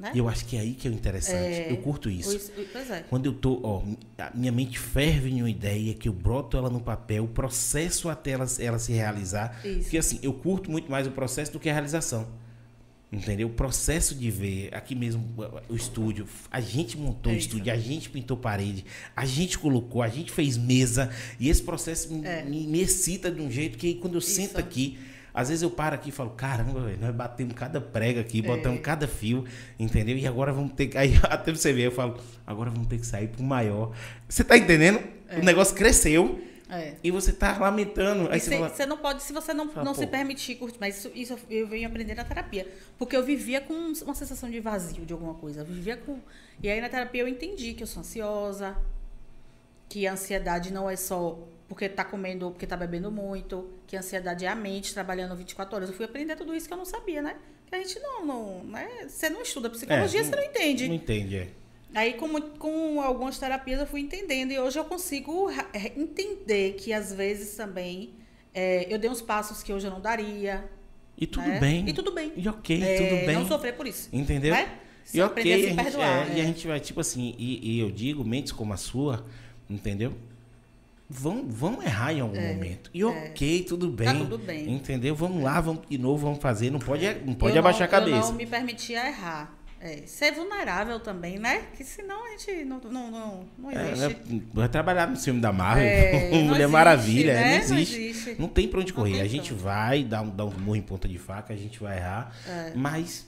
Né? 0.00 0.12
Eu 0.14 0.30
acho 0.30 0.46
que 0.46 0.56
é 0.56 0.60
aí 0.60 0.72
que 0.72 0.88
é 0.88 0.90
o 0.90 0.94
interessante. 0.94 1.36
É, 1.36 1.70
eu 1.70 1.76
curto 1.76 2.08
isso. 2.08 2.50
Pois 2.72 2.90
é. 2.90 3.04
Quando 3.10 3.26
eu 3.26 3.34
tô, 3.34 3.60
ó, 3.62 3.82
a 4.16 4.30
minha 4.34 4.50
mente 4.50 4.78
ferve 4.78 5.28
em 5.28 5.42
uma 5.42 5.50
ideia, 5.50 5.92
que 5.92 6.08
eu 6.08 6.12
broto 6.14 6.56
ela 6.56 6.70
no 6.70 6.80
papel, 6.80 7.24
o 7.24 7.28
processo 7.28 8.08
até 8.08 8.30
ela, 8.30 8.46
ela 8.58 8.78
se 8.78 8.92
realizar. 8.92 9.60
Isso. 9.62 9.82
Porque 9.82 9.98
assim, 9.98 10.18
eu 10.22 10.32
curto 10.32 10.70
muito 10.70 10.90
mais 10.90 11.06
o 11.06 11.10
processo 11.10 11.52
do 11.52 11.60
que 11.60 11.68
a 11.68 11.72
realização. 11.74 12.26
Entendeu? 13.12 13.48
O 13.48 13.50
processo 13.50 14.14
de 14.14 14.30
ver, 14.30 14.72
aqui 14.72 14.94
mesmo, 14.94 15.34
o 15.68 15.76
estúdio, 15.76 16.26
a 16.50 16.60
gente 16.62 16.96
montou 16.96 17.32
é 17.32 17.34
o 17.34 17.38
estúdio, 17.38 17.70
a 17.70 17.76
gente 17.76 18.08
pintou 18.08 18.36
parede, 18.36 18.84
a 19.14 19.26
gente 19.26 19.58
colocou, 19.58 20.00
a 20.00 20.08
gente 20.08 20.30
fez 20.30 20.56
mesa, 20.56 21.10
e 21.38 21.50
esse 21.50 21.60
processo 21.60 22.08
é. 22.24 22.44
me, 22.44 22.68
me 22.68 22.80
excita 22.80 23.28
de 23.30 23.42
um 23.42 23.50
jeito 23.50 23.76
que 23.76 23.94
quando 23.96 24.14
eu 24.14 24.20
isso. 24.20 24.30
sento 24.30 24.58
aqui, 24.58 24.96
às 25.40 25.48
vezes 25.48 25.62
eu 25.62 25.70
paro 25.70 25.94
aqui 25.94 26.10
e 26.10 26.12
falo, 26.12 26.30
caramba, 26.30 26.80
véio, 26.80 26.98
nós 27.00 27.14
batemos 27.14 27.54
cada 27.54 27.80
prega 27.80 28.20
aqui, 28.20 28.40
é. 28.40 28.42
botamos 28.42 28.80
cada 28.80 29.08
fio, 29.08 29.44
entendeu? 29.78 30.16
E 30.16 30.26
agora 30.26 30.52
vamos 30.52 30.72
ter 30.72 30.86
que. 30.86 30.98
Aí 30.98 31.14
até 31.24 31.52
você 31.52 31.72
ver, 31.72 31.86
eu 31.86 31.92
falo, 31.92 32.18
agora 32.46 32.70
vamos 32.70 32.86
ter 32.86 32.98
que 32.98 33.06
sair 33.06 33.28
pro 33.28 33.42
maior. 33.42 33.92
Você 34.28 34.44
tá 34.44 34.56
entendendo? 34.56 35.00
É. 35.28 35.38
O 35.38 35.44
negócio 35.44 35.74
cresceu. 35.74 36.40
É. 36.72 36.94
E 37.02 37.10
você 37.10 37.32
tá 37.32 37.58
lamentando. 37.58 38.30
Aí 38.30 38.38
você, 38.38 38.56
fala, 38.56 38.68
você, 38.68 38.86
não 38.86 38.96
pode, 38.96 39.22
se 39.24 39.32
você 39.32 39.52
não, 39.52 39.68
fala, 39.68 39.84
não 39.84 39.92
se 39.92 40.06
permitir 40.06 40.54
curtir, 40.54 40.78
mas 40.78 40.98
isso, 40.98 41.10
isso 41.16 41.38
eu 41.50 41.66
venho 41.66 41.88
aprender 41.88 42.14
na 42.14 42.22
terapia. 42.22 42.68
Porque 42.96 43.16
eu 43.16 43.24
vivia 43.24 43.60
com 43.60 43.74
uma 43.74 44.14
sensação 44.14 44.48
de 44.48 44.60
vazio 44.60 45.04
de 45.04 45.12
alguma 45.12 45.34
coisa. 45.34 45.62
Eu 45.62 45.64
vivia 45.64 45.96
com. 45.96 46.20
E 46.62 46.70
aí 46.70 46.80
na 46.80 46.88
terapia 46.88 47.22
eu 47.22 47.28
entendi 47.28 47.74
que 47.74 47.82
eu 47.82 47.88
sou 47.88 48.00
ansiosa, 48.00 48.76
que 49.88 50.06
a 50.06 50.12
ansiedade 50.12 50.72
não 50.72 50.88
é 50.88 50.94
só 50.94 51.40
porque 51.70 51.88
tá 51.88 52.04
comendo 52.04 52.50
porque 52.50 52.66
tá 52.66 52.76
bebendo 52.76 53.12
muito, 53.12 53.70
que 53.86 53.96
a 53.96 54.00
ansiedade 54.00 54.44
é 54.44 54.48
a 54.48 54.56
mente 54.56 54.92
trabalhando 54.92 55.36
24 55.36 55.76
horas. 55.76 55.88
Eu 55.88 55.94
fui 55.94 56.04
aprender 56.04 56.34
tudo 56.34 56.52
isso 56.52 56.66
que 56.66 56.74
eu 56.74 56.76
não 56.76 56.84
sabia, 56.84 57.22
né? 57.22 57.36
Que 57.68 57.76
a 57.76 57.78
gente 57.78 57.96
não, 58.00 58.26
não 58.26 58.64
né? 58.64 58.88
Você 59.06 59.30
não 59.30 59.40
estuda 59.40 59.70
psicologia, 59.70 60.20
é, 60.20 60.24
você 60.24 60.34
não 60.34 60.42
entende. 60.42 60.88
Não 60.88 60.96
entende, 60.96 61.36
é. 61.36 61.48
Aí, 61.94 62.14
com, 62.14 62.40
com 62.58 63.00
algumas 63.00 63.38
terapias, 63.38 63.78
eu 63.78 63.86
fui 63.86 64.00
entendendo. 64.00 64.50
E 64.50 64.58
hoje 64.58 64.80
eu 64.80 64.84
consigo 64.84 65.48
entender 65.96 66.72
que, 66.72 66.92
às 66.92 67.12
vezes, 67.12 67.54
também, 67.54 68.14
é, 68.52 68.92
eu 68.92 68.98
dei 68.98 69.08
uns 69.08 69.22
passos 69.22 69.62
que 69.62 69.72
hoje 69.72 69.86
eu 69.86 69.92
não 69.92 70.00
daria. 70.00 70.68
E 71.16 71.24
tudo 71.24 71.46
né? 71.46 71.60
bem. 71.60 71.88
E 71.88 71.92
tudo 71.92 72.10
bem. 72.10 72.32
E 72.34 72.48
ok, 72.48 72.82
é, 72.82 72.96
tudo 72.96 73.26
bem. 73.26 73.34
Não 73.36 73.46
sofrer 73.46 73.76
por 73.76 73.86
isso. 73.86 74.08
Entendeu? 74.12 74.52
Né? 74.54 74.76
E 75.14 75.20
ok, 75.20 75.52
a, 75.52 75.54
a 75.54 75.58
gente, 75.60 75.84
perdoar, 75.84 76.30
é, 76.32 76.36
e 76.36 76.40
a 76.40 76.44
gente 76.44 76.66
vai, 76.66 76.80
tipo 76.80 77.00
assim, 77.00 77.32
e, 77.38 77.76
e 77.76 77.78
eu 77.78 77.92
digo, 77.92 78.24
mentes 78.24 78.50
como 78.50 78.72
a 78.72 78.76
sua, 78.76 79.24
entendeu? 79.68 80.12
Vão, 81.10 81.44
vão 81.48 81.82
errar 81.82 82.12
em 82.12 82.20
algum 82.20 82.36
é, 82.36 82.52
momento. 82.54 82.88
E 82.94 83.02
é. 83.02 83.04
ok, 83.04 83.64
tudo 83.64 83.90
bem. 83.90 84.06
Tá 84.06 84.14
tudo 84.14 84.38
bem. 84.38 84.72
Entendeu? 84.72 85.14
Vamos 85.14 85.42
lá, 85.42 85.60
vamos 85.60 85.82
de 85.88 85.98
novo, 85.98 86.24
vamos 86.24 86.38
fazer. 86.38 86.70
Não 86.70 86.78
pode, 86.78 87.04
não 87.26 87.34
pode 87.34 87.56
eu 87.56 87.58
abaixar 87.58 87.90
não, 87.90 87.98
a 87.98 88.00
cabeça. 88.00 88.28
Eu 88.28 88.30
não 88.30 88.34
me 88.34 88.46
permitia 88.46 89.08
errar. 89.08 89.56
É, 89.82 90.02
ser 90.04 90.32
vulnerável 90.32 91.00
também, 91.00 91.38
né? 91.38 91.62
Que 91.74 91.82
senão 91.82 92.26
a 92.26 92.30
gente 92.32 92.64
não, 92.66 92.78
não, 92.80 93.10
não, 93.10 93.48
não 93.58 93.70
é, 93.70 93.92
existe. 93.92 94.12
É, 94.12 94.40
vai 94.52 94.68
trabalhar 94.68 95.08
no 95.08 95.16
filme 95.16 95.40
da 95.40 95.50
Marvel, 95.52 95.86
é, 95.86 96.28
Mulher 96.36 96.50
existe, 96.50 96.66
Maravilha, 96.66 97.32
né? 97.32 97.50
não, 97.50 97.56
existe. 97.56 97.96
não 97.96 98.04
existe. 98.04 98.36
Não 98.38 98.48
tem 98.48 98.68
pra 98.68 98.80
onde 98.80 98.92
correr. 98.92 99.22
A 99.22 99.26
gente 99.26 99.54
vai 99.54 100.04
dar 100.04 100.20
um, 100.20 100.28
dar 100.28 100.44
um 100.44 100.50
murro 100.50 100.76
em 100.76 100.82
ponta 100.82 101.08
de 101.08 101.18
faca, 101.18 101.54
a 101.54 101.56
gente 101.56 101.80
vai 101.80 101.96
errar, 101.96 102.30
é. 102.46 102.72
mas 102.76 103.26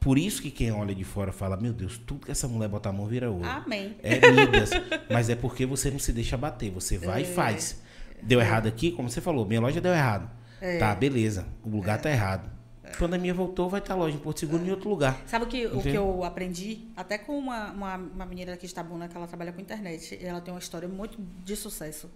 por 0.00 0.16
isso 0.16 0.40
que 0.40 0.50
quem 0.50 0.72
olha 0.72 0.94
de 0.94 1.04
fora 1.04 1.30
fala, 1.30 1.58
meu 1.58 1.74
Deus, 1.74 1.98
tudo 1.98 2.24
que 2.24 2.32
essa 2.32 2.48
mulher 2.48 2.68
bota 2.68 2.88
a 2.88 2.92
mão 2.92 3.06
vira 3.06 3.30
ouro. 3.30 3.46
Amém. 3.46 3.94
É 4.02 4.30
Midas. 4.30 4.70
mas 5.10 5.28
é 5.28 5.36
porque 5.36 5.66
você 5.66 5.90
não 5.90 5.98
se 5.98 6.10
deixa 6.10 6.38
bater, 6.38 6.70
você 6.70 6.96
vai 6.96 7.20
é. 7.20 7.24
e 7.24 7.34
faz. 7.34 7.82
Deu 8.22 8.40
é. 8.40 8.44
errado 8.44 8.66
aqui, 8.66 8.92
como 8.92 9.10
você 9.10 9.20
falou, 9.20 9.44
minha 9.44 9.60
loja 9.60 9.78
deu 9.78 9.92
errado. 9.92 10.30
É. 10.58 10.78
Tá, 10.78 10.94
beleza. 10.94 11.46
O 11.62 11.68
lugar 11.68 11.98
é. 11.98 12.02
tá 12.02 12.10
errado. 12.10 12.50
É. 12.82 12.92
Quando 12.96 13.12
a 13.12 13.18
minha 13.18 13.34
voltou, 13.34 13.68
vai 13.68 13.80
estar 13.80 13.92
a 13.92 13.96
loja 13.98 14.16
em 14.16 14.18
Porto 14.18 14.40
Seguro 14.40 14.64
em 14.64 14.70
outro 14.70 14.88
lugar. 14.88 15.20
Sabe 15.26 15.44
o 15.44 15.48
que, 15.48 15.66
o 15.66 15.82
que 15.82 15.94
eu 15.94 16.24
aprendi? 16.24 16.88
Até 16.96 17.18
com 17.18 17.38
uma, 17.38 17.70
uma, 17.70 17.96
uma 17.96 18.26
menina 18.26 18.54
aqui 18.54 18.66
de 18.66 18.74
Tabuna, 18.74 19.06
que 19.06 19.14
ela 19.14 19.26
trabalha 19.26 19.52
com 19.52 19.60
internet. 19.60 20.18
Ela 20.22 20.40
tem 20.40 20.52
uma 20.52 20.60
história 20.60 20.88
muito 20.88 21.18
de 21.44 21.56
sucesso. 21.56 22.10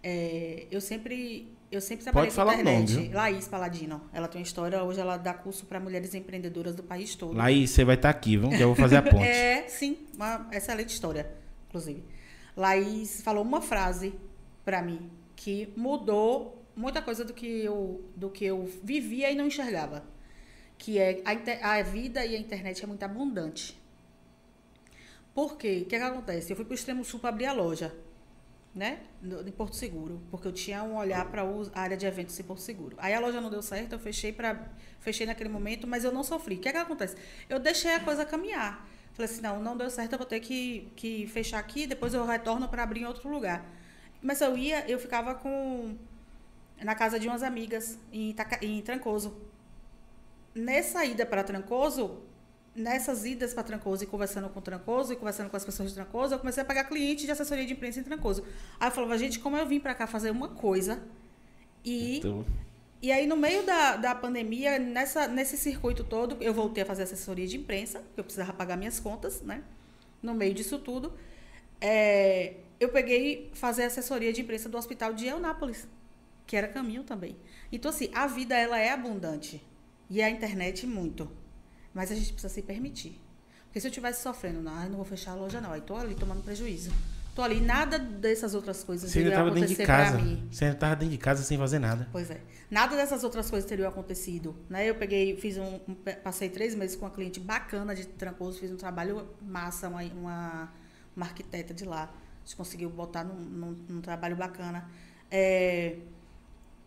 É, 0.00 0.66
eu 0.70 0.80
sempre 0.80 1.48
eu 1.76 1.80
sempre 1.80 2.04
trabalhei 2.04 2.30
Pode 2.30 2.36
falar 2.36 2.54
internet. 2.54 2.92
O 2.92 2.94
nome, 2.94 3.08
viu? 3.08 3.16
Laís 3.16 3.48
Paladino. 3.48 4.02
Ela 4.12 4.28
tem 4.28 4.40
uma 4.40 4.44
história, 4.44 4.82
hoje 4.82 5.00
ela 5.00 5.16
dá 5.16 5.34
curso 5.34 5.66
para 5.66 5.80
mulheres 5.80 6.14
empreendedoras 6.14 6.74
do 6.74 6.82
país 6.82 7.14
todo. 7.14 7.36
Laís, 7.36 7.70
você 7.70 7.84
vai 7.84 7.96
estar 7.96 8.12
tá 8.12 8.18
aqui, 8.18 8.36
viu? 8.36 8.50
Já 8.52 8.66
vou 8.66 8.74
fazer 8.74 8.96
a 8.96 9.02
ponte. 9.02 9.24
é, 9.24 9.66
sim, 9.68 9.98
uma 10.14 10.48
excelente 10.52 10.90
história, 10.90 11.30
inclusive. 11.68 12.04
Laís 12.56 13.20
falou 13.22 13.42
uma 13.42 13.60
frase 13.60 14.14
para 14.64 14.80
mim 14.82 15.10
que 15.34 15.72
mudou 15.76 16.64
muita 16.76 17.02
coisa 17.02 17.24
do 17.24 17.32
que 17.32 17.46
eu 17.46 18.04
do 18.16 18.30
que 18.30 18.44
eu 18.44 18.68
vivia 18.82 19.30
e 19.30 19.34
não 19.34 19.46
enxergava, 19.46 20.04
que 20.78 20.98
é 20.98 21.22
a, 21.24 21.74
a 21.74 21.82
vida 21.82 22.24
e 22.24 22.34
a 22.34 22.38
internet 22.38 22.82
é 22.82 22.86
muito 22.86 23.02
abundante. 23.02 23.80
Por 25.34 25.56
quê? 25.56 25.82
O 25.84 25.88
que, 25.88 25.96
é 25.96 25.98
que 25.98 26.04
acontece? 26.04 26.52
Eu 26.52 26.56
fui 26.56 26.64
para 26.64 26.72
o 26.72 26.74
extremo 26.76 27.04
sul 27.04 27.18
para 27.18 27.30
abrir 27.30 27.46
a 27.46 27.52
loja 27.52 27.92
né, 28.74 28.98
em 29.22 29.52
Porto 29.52 29.76
Seguro, 29.76 30.20
porque 30.30 30.48
eu 30.48 30.52
tinha 30.52 30.82
um 30.82 30.96
olhar 30.96 31.24
para 31.30 31.42
a 31.42 31.80
área 31.80 31.96
de 31.96 32.06
eventos 32.06 32.38
em 32.40 32.42
Porto 32.42 32.60
Seguro. 32.60 32.96
Aí 32.98 33.14
a 33.14 33.20
loja 33.20 33.40
não 33.40 33.48
deu 33.48 33.62
certo, 33.62 33.92
eu 33.92 33.98
fechei 33.98 34.32
para 34.32 34.68
fechei 34.98 35.26
naquele 35.26 35.48
momento, 35.48 35.86
mas 35.86 36.02
eu 36.02 36.10
não 36.10 36.24
sofri. 36.24 36.56
O 36.56 36.58
que 36.58 36.68
é 36.68 36.72
que 36.72 36.78
acontece? 36.78 37.14
Eu 37.48 37.60
deixei 37.60 37.94
a 37.94 38.00
coisa 38.00 38.24
caminhar. 38.24 38.88
Falei 39.12 39.30
assim, 39.30 39.42
não, 39.42 39.62
não 39.62 39.76
deu 39.76 39.88
certo, 39.90 40.14
eu 40.14 40.18
vou 40.18 40.26
ter 40.26 40.40
que, 40.40 40.90
que 40.96 41.26
fechar 41.28 41.60
aqui, 41.60 41.86
depois 41.86 42.14
eu 42.14 42.26
retorno 42.26 42.68
para 42.68 42.82
abrir 42.82 43.02
em 43.02 43.04
outro 43.04 43.28
lugar. 43.28 43.64
Mas 44.20 44.40
eu 44.40 44.58
ia, 44.58 44.90
eu 44.90 44.98
ficava 44.98 45.34
com 45.36 45.96
na 46.82 46.96
casa 46.96 47.20
de 47.20 47.28
umas 47.28 47.42
amigas 47.44 47.98
em, 48.12 48.30
Itaca, 48.30 48.64
em 48.64 48.82
Trancoso. 48.82 49.36
Nessa 50.52 51.04
ida 51.04 51.24
para 51.24 51.44
Trancoso, 51.44 52.22
nessas 52.74 53.24
idas 53.24 53.54
para 53.54 53.62
Trancoso 53.62 54.02
e 54.02 54.06
conversando 54.06 54.48
com 54.48 54.60
Trancoso 54.60 55.12
e 55.12 55.16
conversando 55.16 55.48
com 55.48 55.56
as 55.56 55.64
pessoas 55.64 55.90
de 55.90 55.94
Trancoso, 55.94 56.34
eu 56.34 56.38
comecei 56.38 56.62
a 56.62 56.66
pegar 56.66 56.84
cliente 56.84 57.24
de 57.24 57.30
assessoria 57.30 57.64
de 57.64 57.72
imprensa 57.72 58.00
em 58.00 58.02
Trancoso. 58.02 58.44
Aí 58.80 58.88
eu 58.88 58.92
falava, 58.92 59.16
gente, 59.16 59.38
como 59.38 59.56
eu 59.56 59.66
vim 59.66 59.78
para 59.78 59.94
cá 59.94 60.06
fazer 60.06 60.30
uma 60.30 60.48
coisa 60.48 61.00
e 61.84 62.18
então... 62.18 62.44
e 63.00 63.12
aí 63.12 63.26
no 63.26 63.36
meio 63.36 63.64
da, 63.64 63.96
da 63.96 64.14
pandemia, 64.14 64.78
nessa 64.78 65.28
nesse 65.28 65.56
circuito 65.56 66.02
todo, 66.02 66.36
eu 66.40 66.52
voltei 66.52 66.82
a 66.82 66.86
fazer 66.86 67.04
assessoria 67.04 67.46
de 67.46 67.56
imprensa, 67.56 68.00
porque 68.00 68.20
eu 68.20 68.24
precisava 68.24 68.52
pagar 68.52 68.76
minhas 68.76 68.98
contas, 68.98 69.40
né? 69.42 69.62
No 70.22 70.34
meio 70.34 70.54
disso 70.54 70.78
tudo, 70.78 71.12
é, 71.80 72.54
eu 72.80 72.88
peguei 72.88 73.50
fazer 73.54 73.84
assessoria 73.84 74.32
de 74.32 74.40
imprensa 74.40 74.68
do 74.68 74.76
hospital 74.76 75.12
de 75.12 75.26
Eunápolis, 75.26 75.86
que 76.46 76.56
era 76.56 76.66
caminho 76.66 77.04
também. 77.04 77.36
Então 77.70 77.90
assim, 77.90 78.10
a 78.12 78.26
vida 78.26 78.56
ela 78.56 78.78
é 78.78 78.90
abundante 78.90 79.62
e 80.10 80.20
a 80.20 80.28
internet 80.28 80.86
muito. 80.86 81.30
Mas 81.94 82.10
a 82.10 82.14
gente 82.14 82.32
precisa 82.32 82.52
se 82.52 82.60
permitir. 82.62 83.20
Porque 83.66 83.80
se 83.80 83.86
eu 83.86 83.90
estivesse 83.90 84.22
sofrendo, 84.22 84.60
não, 84.60 84.88
não 84.88 84.96
vou 84.96 85.04
fechar 85.04 85.32
a 85.32 85.34
loja, 85.34 85.60
não. 85.60 85.72
Aí 85.72 85.80
tô 85.80 85.96
ali 85.96 86.14
tomando 86.14 86.42
prejuízo. 86.42 86.92
Tô 87.34 87.42
ali, 87.42 87.60
nada 87.60 87.98
dessas 87.98 88.54
outras 88.54 88.84
coisas 88.84 89.10
Você 89.10 89.20
estava 89.20 89.50
dentro 89.50 89.74
de 89.74 89.84
casa. 89.84 90.18
Você 90.50 90.64
ainda 90.64 90.76
estava 90.76 90.94
dentro 90.94 91.10
de 91.10 91.18
casa 91.18 91.42
sem 91.42 91.58
fazer 91.58 91.80
nada. 91.80 92.08
Pois 92.12 92.30
é. 92.30 92.40
Nada 92.70 92.94
dessas 92.94 93.24
outras 93.24 93.50
coisas 93.50 93.68
teriam 93.68 93.88
acontecido. 93.88 94.54
Né? 94.70 94.88
Eu 94.88 94.94
peguei, 94.94 95.36
fiz 95.36 95.56
um, 95.58 95.80
um 95.88 95.94
Passei 96.22 96.48
três 96.48 96.76
meses 96.76 96.94
com 96.94 97.04
uma 97.04 97.10
cliente 97.10 97.40
bacana 97.40 97.94
de 97.94 98.06
Trancoso, 98.06 98.60
fiz 98.60 98.70
um 98.70 98.76
trabalho 98.76 99.28
massa, 99.42 99.88
uma, 99.88 100.02
uma, 100.02 100.72
uma 101.16 101.26
arquiteta 101.26 101.74
de 101.74 101.84
lá. 101.84 102.04
A 102.04 102.46
gente 102.46 102.54
conseguiu 102.54 102.88
botar 102.90 103.24
num, 103.24 103.34
num, 103.34 103.76
num 103.88 104.00
trabalho 104.00 104.36
bacana. 104.36 104.88
É, 105.28 105.96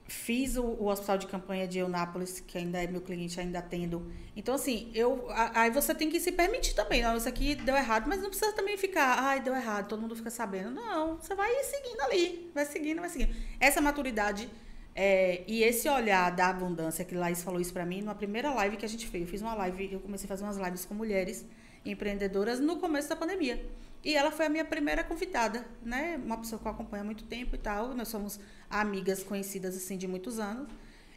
fiz 0.08 0.56
o, 0.56 0.64
o, 0.64 0.88
hospital 0.88 1.18
de 1.18 1.28
campanha 1.28 1.68
de 1.68 1.80
Eunápolis, 1.80 2.40
que 2.40 2.58
ainda 2.58 2.82
é 2.82 2.88
meu 2.88 3.02
cliente, 3.02 3.40
ainda 3.40 3.60
atendo. 3.60 4.12
Então, 4.36 4.56
assim, 4.56 4.90
eu, 4.94 5.28
aí 5.54 5.70
você 5.70 5.94
tem 5.94 6.10
que 6.10 6.20
se 6.20 6.32
permitir 6.32 6.74
também. 6.74 7.02
Não, 7.02 7.18
isso 7.18 7.28
aqui 7.28 7.56
deu 7.56 7.76
errado, 7.76 8.08
mas 8.08 8.22
não 8.22 8.30
precisa 8.30 8.54
também 8.54 8.78
ficar, 8.78 9.20
ai, 9.20 9.42
deu 9.42 9.54
errado, 9.54 9.88
todo 9.88 10.02
mundo 10.02 10.16
fica 10.16 10.30
sabendo. 10.30 10.72
Não, 10.72 11.18
você 11.18 11.36
vai 11.36 11.52
seguindo 11.64 12.02
ali, 12.02 12.52
vai 12.54 12.66
seguindo, 12.66 13.00
vai 13.02 13.10
seguindo. 13.10 13.36
Essa 13.60 13.82
maturidade 13.82 14.50
é, 14.96 15.44
e 15.46 15.62
esse 15.62 15.88
olhar 15.90 16.32
da 16.32 16.48
abundância, 16.48 17.04
que 17.06 17.14
Laís 17.14 17.44
falou 17.44 17.60
isso 17.60 17.74
para 17.74 17.86
mim, 17.86 18.02
numa 18.02 18.16
primeira 18.16 18.54
live 18.54 18.78
que 18.78 18.86
a 18.86 18.90
gente 18.90 19.08
fez. 19.08 19.24
Eu 19.24 19.30
fiz 19.30 19.42
uma 19.42 19.54
live, 19.54 19.94
eu 19.94 20.00
comecei 20.00 20.26
a 20.26 20.30
fazer 20.30 20.44
umas 20.44 20.58
lives 20.58 20.86
com 20.86 20.94
mulheres 20.94 21.46
empreendedoras 21.86 22.60
no 22.60 22.78
começo 22.78 23.10
da 23.10 23.16
pandemia. 23.16 23.64
E 24.04 24.16
ela 24.16 24.32
foi 24.32 24.46
a 24.46 24.50
minha 24.50 24.66
primeira 24.66 25.04
convidada, 25.04 25.66
né? 25.84 26.20
Uma 26.24 26.38
pessoa 26.38 26.60
que 26.60 26.68
eu 26.68 26.72
acompanho 26.72 27.04
há 27.04 27.06
muito 27.06 27.26
tempo 27.26 27.56
e 27.56 27.58
tal. 27.58 27.94
Nós 27.94 28.08
somos 28.08 28.40
amigas 28.70 29.24
conhecidas 29.24 29.76
assim 29.76 29.98
de 29.98 30.08
muitos 30.08 30.40
anos. 30.40 30.68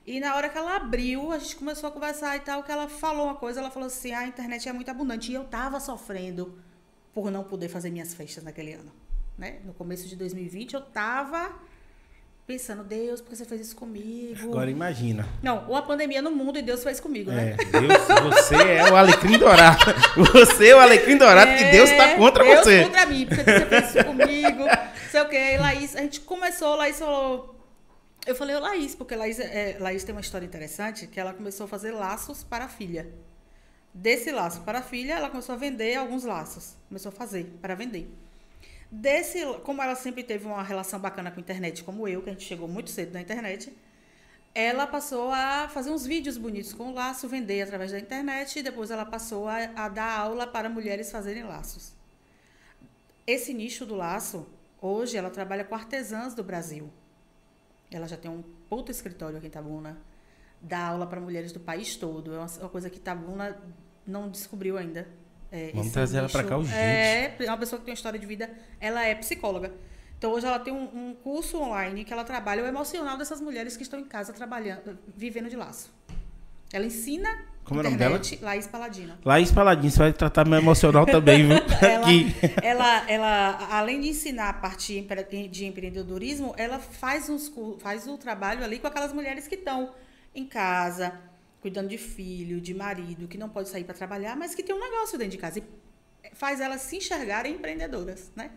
E 0.07 0.19
na 0.19 0.35
hora 0.35 0.49
que 0.49 0.57
ela 0.57 0.77
abriu, 0.77 1.31
a 1.31 1.39
gente 1.39 1.57
começou 1.57 1.89
a 1.89 1.93
conversar 1.93 2.37
e 2.37 2.41
tal, 2.41 2.63
que 2.63 2.73
ela 2.73 2.89
falou 2.89 3.27
uma 3.27 3.37
coisa, 3.37 3.61
ela 3.61 3.71
falou 3.71 3.87
assim: 3.87 4.13
"A 4.13 4.27
internet 4.27 4.69
é 4.69 4.73
muito 4.73 4.91
abundante". 4.91 5.31
E 5.31 5.35
eu 5.35 5.45
tava 5.45 5.79
sofrendo 5.79 6.59
por 7.13 7.31
não 7.31 7.45
poder 7.45 7.69
fazer 7.69 7.91
minhas 7.91 8.15
festas 8.15 8.43
naquele 8.43 8.73
ano, 8.73 8.93
né? 9.37 9.61
No 9.65 9.75
começo 9.75 10.09
de 10.09 10.17
2020 10.17 10.75
eu 10.75 10.81
tava 10.81 11.53
pensando, 12.51 12.83
Deus, 12.83 13.21
por 13.21 13.31
que 13.31 13.37
você 13.37 13.45
fez 13.45 13.61
isso 13.61 13.77
comigo? 13.77 14.43
Agora 14.43 14.69
imagina. 14.69 15.25
Não, 15.41 15.67
ou 15.69 15.77
a 15.77 15.83
pandemia 15.83 16.21
no 16.21 16.33
mundo 16.33 16.59
e 16.59 16.63
Deus 16.63 16.83
fez 16.83 16.99
comigo, 16.99 17.31
né? 17.31 17.55
É, 17.57 17.65
Deus, 17.65 18.35
você 18.35 18.57
é 18.57 18.91
o 18.91 18.97
alecrim 18.97 19.39
dourado. 19.39 19.79
Você 20.33 20.69
é 20.69 20.75
o 20.75 20.81
alecrim 20.81 21.17
dourado 21.17 21.49
é, 21.53 21.57
que 21.57 21.65
Deus 21.71 21.89
está 21.89 22.17
contra 22.17 22.43
Deus 22.43 22.59
você. 22.59 22.79
Deus 22.79 22.87
contra 22.89 23.07
mim, 23.07 23.27
porque 23.27 23.45
você 23.45 23.67
fez 23.67 23.95
isso 23.95 24.05
comigo. 24.05 24.65
Sei 25.11 25.21
o 25.23 25.29
quê. 25.29 25.37
Aí 25.37 25.59
Laís, 25.59 25.97
a 25.97 26.01
gente 26.03 26.21
começou, 26.21 26.77
Laís 26.77 26.99
falou... 26.99 27.57
Eu 28.27 28.35
falei, 28.35 28.57
Laís, 28.59 28.95
porque 28.95 29.17
Laís, 29.17 29.41
é, 29.41 29.77
Laís 29.81 30.05
tem 30.05 30.15
uma 30.15 30.21
história 30.21 30.45
interessante, 30.45 31.07
que 31.07 31.19
ela 31.19 31.33
começou 31.33 31.65
a 31.65 31.69
fazer 31.69 31.93
laços 31.93 32.45
para 32.45 32.67
a 32.67 32.69
filha. 32.69 33.11
Desse 33.93 34.31
laço 34.31 34.61
para 34.61 34.81
a 34.81 34.83
filha, 34.83 35.15
ela 35.15 35.31
começou 35.31 35.55
a 35.55 35.59
vender 35.59 35.97
alguns 35.97 36.25
laços. 36.25 36.77
Começou 36.89 37.09
a 37.11 37.13
fazer 37.13 37.45
para 37.61 37.75
vender. 37.75 38.09
Desse, 38.91 39.45
como 39.65 39.83
ela 39.83 39.95
sempre 39.95 40.23
teve 40.23 40.47
uma 40.47 40.63
relação 40.63 41.01
bacana 41.01 41.31
com 41.31 41.39
a 41.39 41.41
internet, 41.41 41.83
como 41.83 42.07
eu, 42.07 42.23
que 42.23 42.29
a 42.29 42.33
gente 42.33 42.45
chegou 42.45 42.69
muito 42.69 42.91
cedo 42.91 43.13
na 43.13 43.21
internet, 43.21 43.73
ela 44.55 44.87
passou 44.87 45.31
a 45.31 45.69
fazer 45.69 45.91
uns 45.91 46.05
vídeos 46.05 46.37
bonitos 46.37 46.73
com 46.73 46.91
o 46.91 46.95
laço, 46.95 47.29
vender 47.29 47.63
através 47.63 47.93
da 47.93 47.99
internet, 47.99 48.59
e 48.59 48.63
depois 48.63 48.91
ela 48.91 49.07
passou 49.07 49.49
a, 49.49 49.59
a 49.77 49.89
dar 49.89 50.19
aula 50.19 50.47
para 50.47 50.69
mulheres 50.69 51.11
fazerem 51.11 51.45
laços. 51.45 51.93
Esse 53.27 53.55
nicho 53.55 53.87
do 53.87 53.95
laço, 53.95 54.47
hoje, 54.81 55.17
ela 55.17 55.31
trabalha 55.31 55.65
com 55.65 55.75
artesãs 55.75 56.35
do 56.35 56.43
Brasil. 56.43 56.91
Ela 57.91 58.07
já 58.07 58.17
tem 58.17 58.31
um 58.31 58.43
puto 58.69 58.91
escritório 58.91 59.37
aqui 59.37 59.47
em 59.47 59.51
Tabuna, 59.51 59.99
dá 60.61 60.87
aula 60.87 61.07
para 61.07 61.21
mulheres 61.21 61.53
do 61.53 61.61
país 61.61 61.97
todo. 61.97 62.35
É 62.35 62.39
uma, 62.39 62.47
uma 62.47 62.69
coisa 62.69 62.89
que 62.89 63.01
Tabuna 63.01 63.59
não 64.07 64.29
descobriu 64.29 64.77
ainda. 64.77 65.09
É, 65.51 65.73
Vamos 65.75 65.93
trazer 65.93 66.19
ela 66.19 66.29
para 66.29 66.45
cá 66.45 66.57
urgente. 66.57 66.79
É, 66.79 67.37
é 67.41 67.51
uma 67.51 67.59
pessoa 67.59 67.79
que 67.79 67.85
tem 67.85 67.93
uma 67.93 67.97
história 67.97 68.19
de 68.19 68.27
vida, 68.27 68.51
ela 68.79 69.05
é 69.05 69.15
psicóloga. 69.15 69.73
Então 70.17 70.33
hoje 70.33 70.47
ela 70.47 70.59
tem 70.59 70.73
um, 70.73 71.09
um, 71.09 71.15
curso 71.15 71.59
online 71.59 72.05
que 72.05 72.13
ela 72.13 72.25
trabalha 72.25 72.63
o 72.63 72.67
emocional 72.67 73.17
dessas 73.17 73.41
mulheres 73.41 73.77
que 73.77 73.83
estão 73.83 73.99
em 73.99 74.05
casa 74.05 74.33
trabalhando, 74.33 74.99
vivendo 75.17 75.49
de 75.49 75.57
laço. 75.57 75.93
Ela 76.73 76.85
ensina 76.85 77.47
como 77.71 77.81
internet, 77.81 78.03
é 78.03 78.07
o 78.07 78.11
nome 78.11 78.27
dela? 78.27 78.51
Laís 78.51 78.67
Paladino. 78.67 79.19
Laís 79.25 79.53
Paladino, 79.53 79.91
você 79.91 79.99
vai 79.99 80.13
tratar 80.13 80.47
meu 80.47 80.59
emocional 80.59 81.07
também, 81.07 81.47
viu? 81.47 81.57
ela, 81.81 82.11
ela, 82.63 83.11
ela, 83.11 83.69
além 83.71 84.01
de 84.01 84.09
ensinar 84.09 84.49
a 84.49 84.53
parte 84.53 85.07
de 85.51 85.65
empreendedorismo, 85.65 86.53
ela 86.57 86.79
faz, 86.81 87.29
uns, 87.29 87.53
faz 87.79 88.07
o 88.09 88.19
trabalho 88.19 88.65
ali 88.65 88.79
com 88.79 88.89
aquelas 88.89 89.13
mulheres 89.13 89.47
que 89.47 89.55
estão 89.55 89.95
em 90.35 90.45
casa, 90.45 91.15
cuidando 91.61 91.89
de 91.89 91.99
filho, 91.99 92.61
de 92.61 92.75
marido, 92.75 93.29
que 93.29 93.39
não 93.39 93.49
pode 93.49 93.69
sair 93.69 93.85
para 93.85 93.95
trabalhar, 93.95 94.37
mas 94.37 94.55
que 94.55 94.63
tem 94.63 94.75
um 94.75 94.81
negócio 94.81 95.17
dentro 95.17 95.33
de 95.33 95.39
casa. 95.39 95.61
E 95.61 95.65
faz 96.35 96.61
elas 96.61 96.83
se 96.83 96.97
enxergarem 96.97 97.55
empreendedoras, 97.55 98.33
né? 98.35 98.51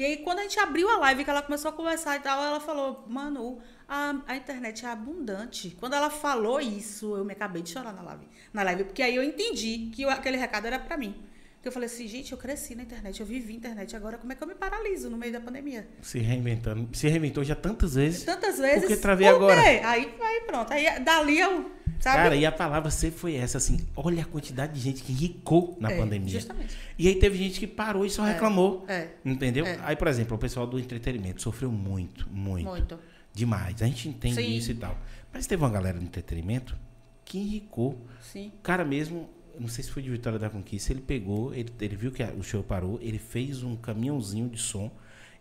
E 0.00 0.04
aí, 0.06 0.16
quando 0.16 0.38
a 0.38 0.42
gente 0.44 0.58
abriu 0.58 0.88
a 0.88 0.96
live, 0.96 1.24
que 1.24 1.28
ela 1.28 1.42
começou 1.42 1.68
a 1.68 1.72
conversar 1.74 2.16
e 2.16 2.20
tal, 2.20 2.42
ela 2.42 2.58
falou, 2.58 3.04
Manu, 3.06 3.60
a, 3.86 4.14
a 4.26 4.34
internet 4.34 4.86
é 4.86 4.88
abundante. 4.88 5.76
Quando 5.78 5.92
ela 5.92 6.08
falou 6.08 6.58
isso, 6.58 7.14
eu 7.18 7.22
me 7.22 7.34
acabei 7.34 7.60
de 7.60 7.68
chorar 7.68 7.92
na 7.92 8.00
live. 8.00 8.26
Na 8.50 8.62
live 8.62 8.84
porque 8.84 9.02
aí 9.02 9.14
eu 9.14 9.22
entendi 9.22 9.90
que 9.94 10.06
aquele 10.06 10.38
recado 10.38 10.64
era 10.64 10.78
para 10.78 10.96
mim. 10.96 11.14
Eu 11.62 11.70
falei 11.70 11.86
assim, 11.86 12.08
gente, 12.08 12.32
eu 12.32 12.38
cresci 12.38 12.74
na 12.74 12.82
internet, 12.82 13.20
eu 13.20 13.26
vivi 13.26 13.54
internet, 13.54 13.94
agora 13.94 14.16
como 14.16 14.32
é 14.32 14.36
que 14.36 14.42
eu 14.42 14.48
me 14.48 14.54
paraliso 14.54 15.10
no 15.10 15.18
meio 15.18 15.32
da 15.32 15.40
pandemia? 15.40 15.86
Se 16.00 16.18
reinventando. 16.18 16.88
Se 16.96 17.06
reinventou 17.06 17.44
já 17.44 17.54
tantas 17.54 17.94
vezes. 17.94 18.24
Tantas 18.24 18.58
vezes. 18.58 18.80
Porque 18.80 18.96
travei 18.96 19.26
agora. 19.26 19.60
Aí, 19.60 20.10
aí 20.20 20.40
pronto. 20.46 20.72
Aí 20.72 21.00
dali 21.00 21.38
eu 21.38 21.70
Sabe? 22.00 22.16
Cara, 22.16 22.34
e 22.36 22.46
a 22.46 22.52
palavra 22.52 22.90
sempre 22.90 23.18
foi 23.18 23.34
essa, 23.36 23.58
assim, 23.58 23.78
olha 23.94 24.22
a 24.22 24.24
quantidade 24.24 24.72
de 24.72 24.80
gente 24.80 25.02
que 25.02 25.12
ricou 25.12 25.76
na 25.78 25.90
é, 25.90 25.98
pandemia. 25.98 26.30
Justamente. 26.30 26.76
E 26.98 27.06
aí 27.06 27.14
teve 27.14 27.36
gente 27.36 27.60
que 27.60 27.66
parou 27.66 28.06
e 28.06 28.10
só 28.10 28.26
é, 28.26 28.32
reclamou. 28.32 28.86
É, 28.88 29.08
entendeu? 29.22 29.66
é. 29.66 29.78
Aí, 29.82 29.94
por 29.94 30.08
exemplo, 30.08 30.34
o 30.34 30.40
pessoal 30.40 30.66
do 30.66 30.78
entretenimento 30.78 31.42
sofreu 31.42 31.70
muito, 31.70 32.26
muito. 32.30 32.66
Muito. 32.66 32.98
Demais. 33.34 33.82
A 33.82 33.86
gente 33.86 34.08
entende 34.08 34.36
Sim. 34.36 34.56
isso 34.56 34.70
e 34.70 34.74
tal. 34.74 34.98
Mas 35.30 35.46
teve 35.46 35.62
uma 35.62 35.70
galera 35.70 35.98
do 35.98 36.04
entretenimento 36.04 36.74
que 37.22 37.38
enricou. 37.38 38.00
Sim. 38.22 38.50
O 38.58 38.62
cara 38.62 38.84
mesmo, 38.84 39.28
não 39.58 39.68
sei 39.68 39.84
se 39.84 39.90
foi 39.90 40.02
de 40.02 40.10
Vitória 40.10 40.38
da 40.38 40.50
Conquista, 40.50 40.92
ele 40.92 41.00
pegou, 41.00 41.54
ele, 41.54 41.72
ele 41.80 41.96
viu 41.96 42.12
que 42.12 42.22
o 42.22 42.42
show 42.42 42.62
parou, 42.62 42.98
ele 43.00 43.18
fez 43.18 43.62
um 43.62 43.76
caminhãozinho 43.76 44.48
de 44.48 44.58
som 44.58 44.90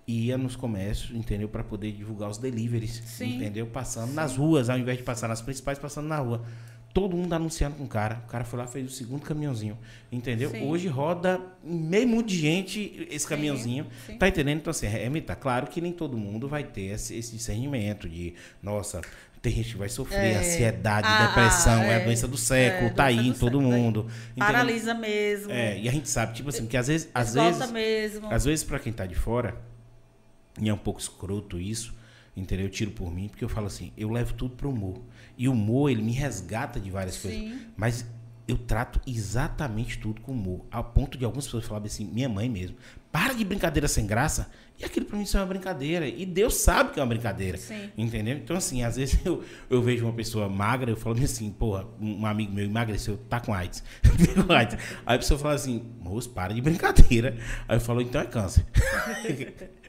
e 0.07 0.27
ia 0.27 0.37
nos 0.37 0.55
comércios, 0.55 1.15
entendeu? 1.15 1.47
Para 1.47 1.63
poder 1.63 1.91
divulgar 1.91 2.29
os 2.29 2.37
deliveries, 2.37 3.01
Sim. 3.05 3.35
entendeu? 3.35 3.67
Passando 3.67 4.09
Sim. 4.09 4.15
nas 4.15 4.35
ruas, 4.35 4.69
ao 4.69 4.77
invés 4.77 4.97
de 4.97 5.03
passar 5.03 5.27
nas 5.27 5.41
principais, 5.41 5.77
passando 5.77 6.07
na 6.07 6.17
rua 6.17 6.43
todo 6.93 7.15
mundo 7.15 7.31
anunciando 7.33 7.75
com 7.75 7.83
o 7.83 7.87
cara. 7.87 8.21
O 8.25 8.29
cara 8.29 8.43
foi 8.43 8.59
lá 8.59 8.67
fez 8.67 8.85
o 8.85 8.89
segundo 8.89 9.21
caminhãozinho. 9.21 9.77
Entendeu? 10.11 10.49
Sim. 10.49 10.67
Hoje 10.67 10.87
roda 10.87 11.39
meio 11.63 12.07
mundo 12.07 12.27
de 12.27 12.37
gente 12.37 13.07
esse 13.09 13.27
caminhãozinho. 13.27 13.87
Tá 14.17 14.27
entendendo? 14.27 14.57
Então, 14.57 14.71
assim, 14.71 14.87
é, 14.87 15.21
tá 15.21 15.35
claro 15.35 15.67
que 15.67 15.79
nem 15.79 15.91
todo 15.91 16.17
mundo 16.17 16.47
vai 16.47 16.63
ter 16.63 16.93
esse, 16.93 17.15
esse 17.15 17.31
discernimento 17.35 18.09
de, 18.09 18.33
nossa, 18.61 19.01
tem 19.41 19.53
gente 19.53 19.71
que 19.71 19.77
vai 19.77 19.89
sofrer, 19.89 20.33
É. 20.35 20.37
ansiedade, 20.37 21.07
Ah, 21.09 21.27
depressão, 21.27 21.81
ah, 21.81 21.85
é. 21.85 21.95
a 21.95 21.99
é. 21.99 22.05
doença 22.05 22.27
do 22.27 22.37
século, 22.37 22.89
É, 22.89 22.93
tá 22.93 23.05
aí 23.05 23.17
em 23.27 23.31
do 23.31 23.39
todo 23.39 23.57
século, 23.59 23.73
é. 23.73 23.77
mundo. 23.77 23.99
Entendeu? 24.31 24.45
Paralisa 24.45 24.93
mesmo. 24.93 25.51
É, 25.51 25.79
e 25.79 25.87
a 25.87 25.91
gente 25.91 26.09
sabe, 26.09 26.33
tipo 26.33 26.49
assim, 26.49 26.65
que 26.65 26.75
às 26.75 26.87
vezes, 26.87 27.09
às 27.13 27.33
vezes, 27.33 27.71
mesmo. 27.71 28.27
às 28.31 28.45
vezes 28.45 28.63
para 28.63 28.79
quem 28.79 28.91
tá 28.91 29.05
de 29.05 29.15
fora, 29.15 29.55
e 30.61 30.67
é 30.67 30.73
um 30.73 30.77
pouco 30.77 30.99
escroto 30.99 31.59
isso, 31.59 31.93
entendeu? 32.35 32.65
Eu 32.65 32.71
tiro 32.71 32.91
por 32.91 33.11
mim, 33.13 33.29
porque 33.29 33.43
eu 33.43 33.49
falo 33.49 33.67
assim, 33.67 33.93
eu 33.97 34.09
levo 34.09 34.33
tudo 34.33 34.55
pro 34.55 34.69
humor. 34.69 35.01
E 35.37 35.47
o 35.47 35.53
humor, 35.53 35.89
ele 35.89 36.01
me 36.01 36.11
resgata 36.11 36.79
de 36.79 36.91
várias 36.91 37.17
coisas. 37.17 37.39
Sim. 37.39 37.59
Mas 37.77 38.05
eu 38.45 38.57
trato 38.57 38.99
exatamente 39.07 39.99
tudo 39.99 40.19
com 40.21 40.33
humor. 40.33 40.65
Ao 40.71 40.83
ponto 40.83 41.17
de 41.17 41.23
algumas 41.23 41.45
pessoas 41.45 41.65
falarem 41.65 41.87
assim, 41.87 42.03
minha 42.05 42.27
mãe 42.27 42.49
mesmo, 42.49 42.75
para 43.11 43.33
de 43.33 43.43
brincadeira 43.43 43.87
sem 43.87 44.05
graça. 44.05 44.49
E 44.79 44.85
aquilo 44.85 45.05
pra 45.05 45.17
mim 45.17 45.23
isso 45.23 45.35
é 45.35 45.41
uma 45.41 45.45
brincadeira. 45.45 46.07
E 46.07 46.25
Deus 46.25 46.55
sabe 46.55 46.91
que 46.91 46.99
é 46.99 47.03
uma 47.03 47.09
brincadeira. 47.09 47.57
Sim. 47.57 47.89
Entendeu? 47.97 48.37
Então, 48.37 48.55
assim, 48.55 48.81
às 48.81 48.95
vezes 48.95 49.19
eu, 49.25 49.43
eu 49.69 49.81
vejo 49.81 50.05
uma 50.05 50.13
pessoa 50.13 50.47
magra, 50.47 50.89
eu 50.89 50.95
falo 50.95 51.21
assim, 51.21 51.51
porra, 51.51 51.85
um 51.99 52.25
amigo 52.25 52.53
meu 52.53 52.63
emagreceu, 52.63 53.17
tá 53.29 53.41
com 53.41 53.51
AIDS. 53.53 53.83
Aí 55.05 55.15
a 55.15 55.17
pessoa 55.17 55.37
fala 55.37 55.55
assim, 55.55 55.83
moço, 55.99 56.29
para 56.29 56.53
de 56.53 56.61
brincadeira. 56.61 57.35
Aí 57.67 57.75
eu 57.75 57.81
falo, 57.81 58.01
então 58.01 58.21
é 58.21 58.25
câncer. 58.25 58.65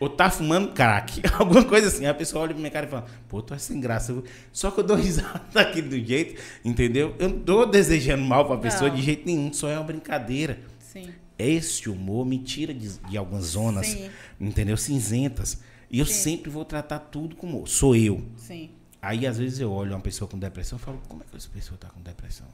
Ou 0.00 0.08
tá 0.08 0.30
fumando 0.30 0.72
crack, 0.72 1.22
alguma 1.38 1.64
coisa 1.64 1.86
assim. 1.86 2.04
Aí 2.04 2.10
a 2.10 2.14
pessoa 2.14 2.42
olha 2.42 2.52
pra 2.52 2.58
minha 2.58 2.70
cara 2.70 2.86
e 2.86 2.88
fala, 2.88 3.06
pô, 3.28 3.40
tu 3.40 3.54
é 3.54 3.58
sem 3.58 3.78
graça. 3.78 4.20
Só 4.50 4.70
que 4.72 4.80
eu 4.80 4.84
dou 4.84 4.96
risada 4.96 5.42
daquele 5.52 5.88
do 5.88 6.04
jeito, 6.04 6.40
entendeu? 6.64 7.14
Eu 7.18 7.28
não 7.28 7.38
tô 7.38 7.66
desejando 7.66 8.24
mal 8.24 8.46
pra 8.46 8.56
pessoa 8.56 8.88
Não. 8.88 8.96
de 8.96 9.02
jeito 9.02 9.26
nenhum, 9.26 9.52
só 9.52 9.68
é 9.68 9.76
uma 9.76 9.84
brincadeira. 9.84 10.58
Sim. 10.80 11.10
Esse 11.48 11.88
humor 11.88 12.24
me 12.26 12.38
tira 12.38 12.72
de, 12.74 12.88
de 12.98 13.16
algumas 13.16 13.44
zonas, 13.44 13.86
Sim. 13.86 14.10
entendeu? 14.40 14.76
Cinzentas. 14.76 15.58
E 15.90 15.98
eu 15.98 16.06
Sim. 16.06 16.12
sempre 16.12 16.50
vou 16.50 16.64
tratar 16.64 16.98
tudo 16.98 17.34
com 17.36 17.46
humor. 17.46 17.68
Sou 17.68 17.96
eu. 17.96 18.22
Sim. 18.36 18.70
Aí, 19.02 19.26
às 19.26 19.38
vezes, 19.38 19.58
eu 19.58 19.72
olho 19.72 19.92
uma 19.92 20.00
pessoa 20.00 20.28
com 20.28 20.38
depressão 20.38 20.78
e 20.78 20.80
falo, 20.80 21.00
como 21.08 21.22
é 21.22 21.26
que 21.30 21.36
essa 21.36 21.48
pessoa 21.48 21.78
tá 21.78 21.88
com 21.88 22.00
depressão? 22.02 22.46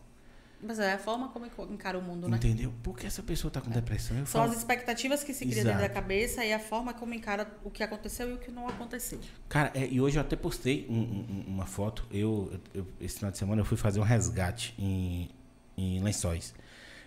Mas 0.63 0.79
é 0.79 0.95
a 0.95 0.99
forma 0.99 1.29
como 1.29 1.45
encara 1.71 1.99
o 1.99 2.03
mundo, 2.03 2.29
né? 2.29 2.37
Entendeu? 2.39 2.73
Por 2.83 2.97
que 2.99 3.07
essa 3.07 3.23
pessoa 3.23 3.51
tá 3.51 3.61
com 3.61 3.71
depressão? 3.71 4.17
Eu 4.17 4.25
São 4.27 4.41
falo, 4.41 4.53
as 4.53 4.59
expectativas 4.59 5.23
que 5.23 5.35
se 5.35 5.45
cria 5.45 5.63
dentro 5.63 5.81
da 5.81 5.89
cabeça 5.89 6.45
e 6.47 6.53
a 6.53 6.59
forma 6.59 6.95
como 6.95 7.13
encara 7.13 7.47
o 7.63 7.71
que 7.71 7.83
aconteceu 7.83 8.31
e 8.31 8.33
o 8.33 8.39
que 8.39 8.51
não 8.51 8.67
aconteceu. 8.67 9.21
Cara, 9.51 9.71
é, 9.75 9.87
e 9.87 10.01
hoje 10.01 10.17
eu 10.17 10.23
até 10.23 10.35
postei 10.35 10.87
um- 10.89 10.95
um- 10.95 11.45
uma 11.47 11.67
foto. 11.67 12.07
Eu, 12.11 12.59
eu- 12.73 12.87
esse 13.01 13.17
final 13.17 13.31
de 13.31 13.37
semana 13.39 13.61
eu 13.61 13.65
fui 13.67 13.77
fazer 13.77 14.01
um 14.01 14.03
resgate 14.03 14.73
em, 14.79 15.29
em 15.77 16.01
Lençóis. 16.03 16.55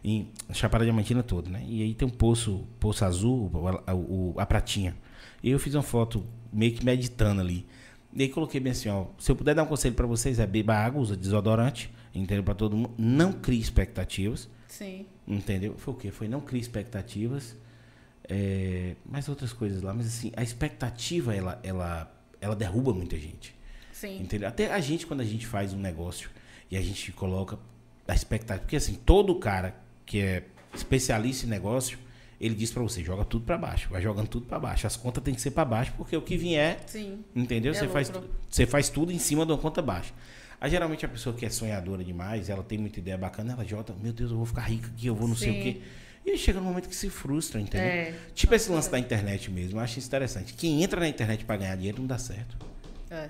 Em 0.04 0.30
Chapada 0.54 0.84
Diamantina 0.86 1.22
toda, 1.22 1.50
né? 1.50 1.64
E 1.68 1.84
aí 1.84 1.94
tem 1.94 2.08
um 2.08 2.12
poço, 2.12 2.66
poço 2.80 3.04
azul, 3.04 3.52
a, 3.86 3.94
o- 3.94 4.34
a 4.38 4.46
pratinha. 4.46 4.96
E 5.44 5.50
eu 5.50 5.60
fiz 5.60 5.74
uma 5.76 5.84
foto 5.84 6.26
meio 6.52 6.74
que 6.74 6.84
meditando 6.86 7.42
ali. 7.42 7.66
E 8.14 8.24
aí 8.24 8.30
coloquei 8.30 8.60
bem 8.60 8.72
assim, 8.72 8.90
ó. 8.90 9.06
Se 9.20 9.32
eu 9.32 9.36
puder 9.36 9.54
dar 9.54 9.64
um 9.64 9.68
conselho 9.68 9.94
pra 9.96 10.08
vocês, 10.08 10.40
é 10.40 10.48
beba 10.48 10.74
água, 10.74 11.02
usa 11.02 11.16
desodorante, 11.16 11.92
entendeu? 12.16 12.44
Pra 12.44 12.54
todo 12.56 12.76
mundo. 12.76 12.92
Não 12.98 13.32
crie 13.34 13.60
expectativas. 13.60 14.50
Sim. 14.68 15.06
Entendeu? 15.28 15.76
Foi 15.78 15.94
o 15.94 15.98
quê? 15.98 16.12
Foi 16.12 16.28
não 16.28 16.40
criar 16.42 16.62
expectativas, 16.62 17.56
é, 18.28 18.96
mais 19.06 19.28
outras 19.30 19.54
coisas 19.54 19.82
lá. 19.82 19.94
Mas 19.94 20.08
assim, 20.08 20.32
a 20.36 20.44
expectativa, 20.44 21.36
ela, 21.36 21.60
ela, 21.64 22.12
ela 22.40 22.56
derruba 22.56 22.94
muita 22.94 23.18
gente. 23.18 23.54
Sim. 23.92 24.22
Entendeu? 24.22 24.48
Até 24.48 24.72
a 24.74 24.80
gente, 24.80 25.06
quando 25.06 25.22
a 25.22 25.26
gente 25.26 25.46
faz 25.46 25.74
um 25.74 25.80
negócio 25.80 26.30
e 26.72 26.78
a 26.78 26.82
gente 26.82 27.12
coloca 27.12 27.60
a 28.08 28.14
expectativa. 28.14 28.62
Porque 28.62 28.76
assim, 28.78 28.94
todo 29.06 29.36
cara 29.36 29.76
que 30.10 30.20
é 30.20 30.44
especialista 30.74 31.46
em 31.46 31.50
negócio, 31.50 32.00
ele 32.42 32.56
diz 32.56 32.72
para 32.72 32.82
você, 32.82 33.04
joga 33.04 33.24
tudo 33.24 33.46
para 33.46 33.60
baixo, 33.60 33.90
vai 33.92 34.02
jogando 34.02 34.28
tudo 34.28 34.48
para 34.48 34.58
baixo. 34.58 34.88
As 34.88 34.96
contas 34.96 35.24
tem 35.24 35.36
que 35.36 35.42
ser 35.42 35.52
para 35.52 35.64
baixo, 35.64 35.94
porque 35.96 36.18
o 36.18 36.22
que 36.22 36.36
vier, 36.36 36.80
Sim. 36.88 37.24
entendeu? 37.36 37.74
É 37.74 37.76
você, 37.76 37.88
faz, 37.88 38.12
você 38.50 38.66
faz 38.66 38.90
tudo 38.90 39.12
em 39.12 39.20
cima 39.20 39.46
de 39.46 39.52
uma 39.52 39.58
conta 39.60 39.84
baixa. 39.84 40.12
Aí, 40.60 40.72
geralmente 40.72 41.06
a 41.06 41.10
pessoa 41.10 41.36
que 41.36 41.46
é 41.46 41.50
sonhadora 41.50 42.04
demais, 42.04 42.50
ela 42.50 42.64
tem 42.64 42.80
muita 42.80 43.00
ideia 43.00 43.18
bacana, 43.18 43.54
ela 43.54 43.64
jota, 43.64 43.94
meu 44.02 44.12
Deus, 44.12 44.32
eu 44.32 44.38
vou 44.38 44.48
ficar 44.48 44.64
rica 44.64 44.88
aqui, 44.88 45.06
eu 45.06 45.14
vou 45.16 45.28
não 45.28 45.36
sei 45.36 45.52
o 45.52 45.54
Sim. 45.54 45.62
quê. 45.62 45.82
E 46.26 46.38
chega 46.38 46.60
no 46.60 46.66
momento 46.66 46.90
que 46.90 46.96
se 46.96 47.10
frustra, 47.10 47.62
entendeu? 47.62 47.88
É. 47.88 48.14
Tipo 48.34 48.56
esse 48.56 48.72
lance 48.72 48.90
da 48.90 48.98
internet 48.98 49.52
mesmo, 49.52 49.78
eu 49.78 49.84
acho 49.84 50.00
isso 50.00 50.08
interessante. 50.08 50.56
Quem 50.56 50.84
entra 50.84 51.00
na 51.00 51.08
internet 51.08 51.46
para 51.46 51.56
ganhar 51.56 51.76
dinheiro 51.76 52.00
não 52.00 52.08
dá 52.08 52.18
certo. 52.18 52.58
É. 53.12 53.30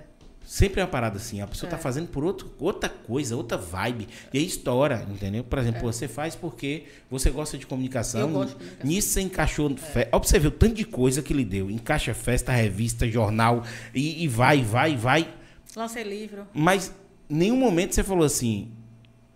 Sempre 0.52 0.82
é 0.82 0.84
uma 0.84 0.90
parada 0.90 1.18
assim, 1.18 1.42
a 1.42 1.46
pessoa 1.46 1.68
É. 1.70 1.72
tá 1.72 1.78
fazendo 1.78 2.08
por 2.08 2.24
outro, 2.24 2.52
outra 2.58 2.90
coisa, 2.90 3.36
outra 3.36 3.56
vibe. 3.56 4.08
E 4.34 4.40
aí 4.40 4.44
estoura, 4.48 5.06
entendeu? 5.08 5.44
Por 5.44 5.60
exemplo, 5.60 5.82
É. 5.82 5.84
você 5.84 6.08
faz 6.08 6.36
porque 6.36 6.86
você 7.08 7.30
gosta 7.30 7.56
de 7.56 7.68
comunicação. 7.68 8.22
Eu 8.22 8.30
gosto 8.30 8.50
de 8.50 8.56
comunicação. 8.56 8.84
É. 8.84 8.88
Nisso 8.88 9.10
você 9.10 9.22
encaixou. 9.22 9.70
Fe... 9.78 10.06
Pra 10.06 10.18
você 10.18 10.40
ver 10.40 10.48
o 10.48 10.52
tanto 10.52 10.74
de 10.74 10.86
coisa 10.86 11.22
que 11.22 11.36
lhe 11.36 11.46
deu. 11.46 11.70
Encaixa 11.70 12.16
festa, 12.16 12.52
revista, 12.52 13.08
jornal, 13.08 13.64
e, 13.94 14.24
e 14.24 14.28
vai, 14.28 14.64
vai, 14.64 14.96
vai. 14.98 15.32
Lancei 15.76 16.02
livro. 16.04 16.48
Mas 16.52 16.92
nenhum 17.30 17.56
momento 17.58 17.94
você 17.94 18.04
falou 18.04 18.26
assim, 18.26 18.72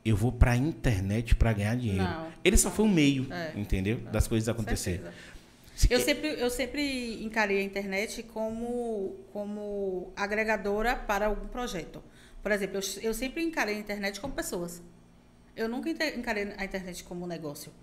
eu 0.03 0.15
vou 0.15 0.31
pra 0.31 0.57
internet 0.57 1.35
pra 1.35 1.53
ganhar 1.53 1.75
dinheiro. 1.75 2.01
Não. 2.03 2.25
Ele 2.43 2.57
só 2.57 2.71
foi 2.71 2.85
um 2.85 2.91
meio, 2.91 3.27
É. 3.31 3.51
entendeu? 3.55 3.99
Das 4.11 4.27
coisas 4.27 4.49
acontecerem. 4.49 5.01
Eu 5.89 5.99
sempre, 5.99 6.39
eu 6.39 6.49
sempre 6.51 7.23
encarei 7.23 7.59
a 7.59 7.63
internet 7.63 8.21
como, 8.23 9.15
como 9.33 10.13
agregadora 10.15 10.95
para 10.95 11.25
algum 11.25 11.47
projeto. 11.47 12.03
Por 12.43 12.51
exemplo, 12.51 12.77
eu, 12.77 13.01
eu 13.01 13.13
sempre 13.13 13.43
encarei 13.43 13.75
a 13.75 13.79
internet 13.79 14.21
como 14.21 14.33
pessoas. 14.33 14.83
Eu 15.55 15.67
nunca 15.67 15.89
encarei 15.89 16.53
a 16.57 16.63
internet 16.63 17.03
como 17.03 17.25
negócio. 17.25 17.73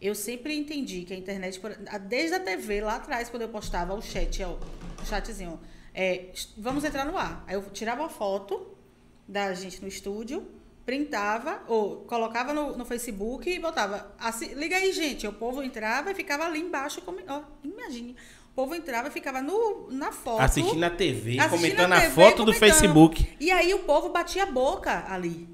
Eu 0.00 0.14
sempre 0.14 0.56
entendi 0.56 1.02
que 1.02 1.12
a 1.12 1.16
internet, 1.16 1.60
desde 2.08 2.34
a 2.34 2.40
TV, 2.40 2.80
lá 2.80 2.96
atrás, 2.96 3.28
quando 3.28 3.42
eu 3.42 3.48
postava 3.48 3.94
o 3.94 4.00
chat, 4.00 4.42
o 4.44 4.58
chatzinho, 5.04 5.60
é, 5.94 6.30
vamos 6.56 6.84
entrar 6.84 7.04
no 7.04 7.18
ar. 7.18 7.44
Aí 7.46 7.54
eu 7.54 7.62
tirava 7.70 8.00
uma 8.00 8.08
foto 8.08 8.74
da 9.28 9.52
gente 9.52 9.82
no 9.82 9.88
estúdio, 9.88 10.46
printava, 10.90 11.62
ou 11.68 11.98
colocava 11.98 12.52
no, 12.52 12.76
no 12.76 12.84
Facebook 12.84 13.48
e 13.48 13.60
botava. 13.60 14.12
Assim, 14.18 14.54
liga 14.54 14.74
aí, 14.74 14.92
gente. 14.92 15.24
O 15.24 15.32
povo 15.32 15.62
entrava 15.62 16.10
e 16.10 16.14
ficava 16.16 16.44
ali 16.44 16.58
embaixo. 16.58 17.00
Como, 17.02 17.20
ó, 17.28 17.42
imagine. 17.62 18.16
O 18.50 18.54
povo 18.56 18.74
entrava 18.74 19.06
e 19.06 19.10
ficava 19.12 19.40
no, 19.40 19.86
na 19.88 20.10
foto. 20.10 20.42
Assistindo 20.42 20.82
a 20.82 20.90
TV, 20.90 21.38
assistindo 21.38 21.50
comentando 21.50 21.92
a 21.92 21.96
a 21.96 22.00
TV, 22.00 22.12
foto 22.12 22.44
do 22.44 22.52
comentando. 22.52 22.58
Facebook. 22.58 23.28
E 23.38 23.52
aí 23.52 23.72
o 23.72 23.78
povo 23.80 24.08
batia 24.08 24.42
a 24.42 24.46
boca 24.46 25.04
ali. 25.08 25.48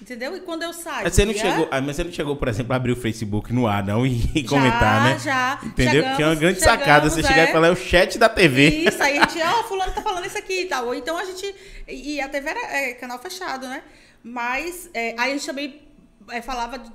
Entendeu? 0.00 0.36
E 0.36 0.40
quando 0.40 0.62
eu 0.62 0.72
saía. 0.72 1.02
Mas 1.02 1.14
você 1.14 1.24
não 1.24 1.34
chegou, 1.34 1.68
ah, 1.68 1.80
mas 1.80 1.96
você 1.96 2.04
não 2.04 2.12
chegou, 2.12 2.36
por 2.36 2.46
exemplo, 2.46 2.72
a 2.74 2.76
abrir 2.76 2.92
o 2.92 2.96
Facebook 2.96 3.52
no 3.52 3.66
ar, 3.66 3.82
não, 3.82 4.06
e, 4.06 4.30
e 4.36 4.44
comentar, 4.44 5.02
né? 5.02 5.18
Já, 5.18 5.58
Entendeu? 5.64 5.94
Chegamos, 5.94 6.16
que 6.16 6.22
é 6.22 6.26
uma 6.26 6.34
grande 6.36 6.60
chegamos, 6.60 6.80
sacada 6.80 7.10
você 7.10 7.22
chegar 7.24 7.46
é. 7.46 7.48
e 7.48 7.52
falar, 7.52 7.66
é 7.66 7.70
o 7.72 7.76
chat 7.76 8.18
da 8.18 8.28
TV. 8.28 8.68
Isso, 8.68 9.02
aí 9.02 9.18
a 9.18 9.22
gente, 9.22 9.42
ó, 9.42 9.64
fulano 9.64 9.92
tá 9.92 10.00
falando 10.00 10.26
isso 10.26 10.38
aqui 10.38 10.60
e 10.60 10.66
tal. 10.66 10.86
Ou 10.86 10.94
então 10.94 11.18
a 11.18 11.24
gente. 11.24 11.52
E 11.88 12.14
e 12.14 12.20
a 12.20 12.28
TV 12.28 12.50
era 12.50 12.60
é, 12.76 12.92
canal 12.94 13.18
fechado, 13.18 13.66
né? 13.66 13.82
Mas 14.24 14.88
é, 14.94 15.10
aí 15.18 15.30
a 15.32 15.34
gente 15.36 15.46
também 15.46 15.82
é, 16.30 16.40
falava 16.42 16.78
de, 16.78 16.90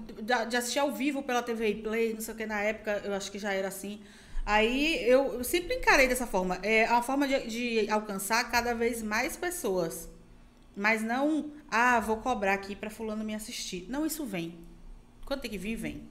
de- 0.49 0.57
assistir 0.57 0.80
ao 0.80 0.91
vivo 0.91 1.22
pela 1.23 1.41
TV 1.43 1.76
Play, 1.76 2.14
não 2.14 2.22
sei 2.22 2.34
o 2.34 2.38
que, 2.38 2.45
na 2.45 2.60
época, 2.61 3.01
eu 3.06 3.14
acho 3.14 3.31
que 3.31 3.38
já 3.39 3.53
era 3.53 3.68
assim. 3.68 4.01
Aí 4.45 5.07
eu, 5.07 5.35
eu 5.35 5.43
sempre 5.43 5.76
encarei 5.76 6.07
dessa 6.07 6.26
forma. 6.26 6.56
É 6.64 6.89
uma 6.89 7.03
forma 7.03 7.27
de, 7.27 7.47
de 7.85 7.89
alcançar 7.91 8.49
cada 8.49 8.73
vez 8.73 9.03
mais 9.03 9.38
pessoas. 9.38 10.10
Mas 10.76 11.03
não, 11.03 11.51
ah, 11.69 11.99
vou 11.99 12.18
cobrar 12.18 12.53
aqui 12.53 12.76
pra 12.76 12.89
fulano 12.89 13.23
me 13.23 13.35
assistir. 13.35 13.85
Não, 13.89 14.06
isso 14.06 14.26
vem. 14.26 14.57
Quando 15.26 15.41
tem 15.41 15.51
que 15.51 15.57
vir, 15.57 15.76
vem. 15.76 16.03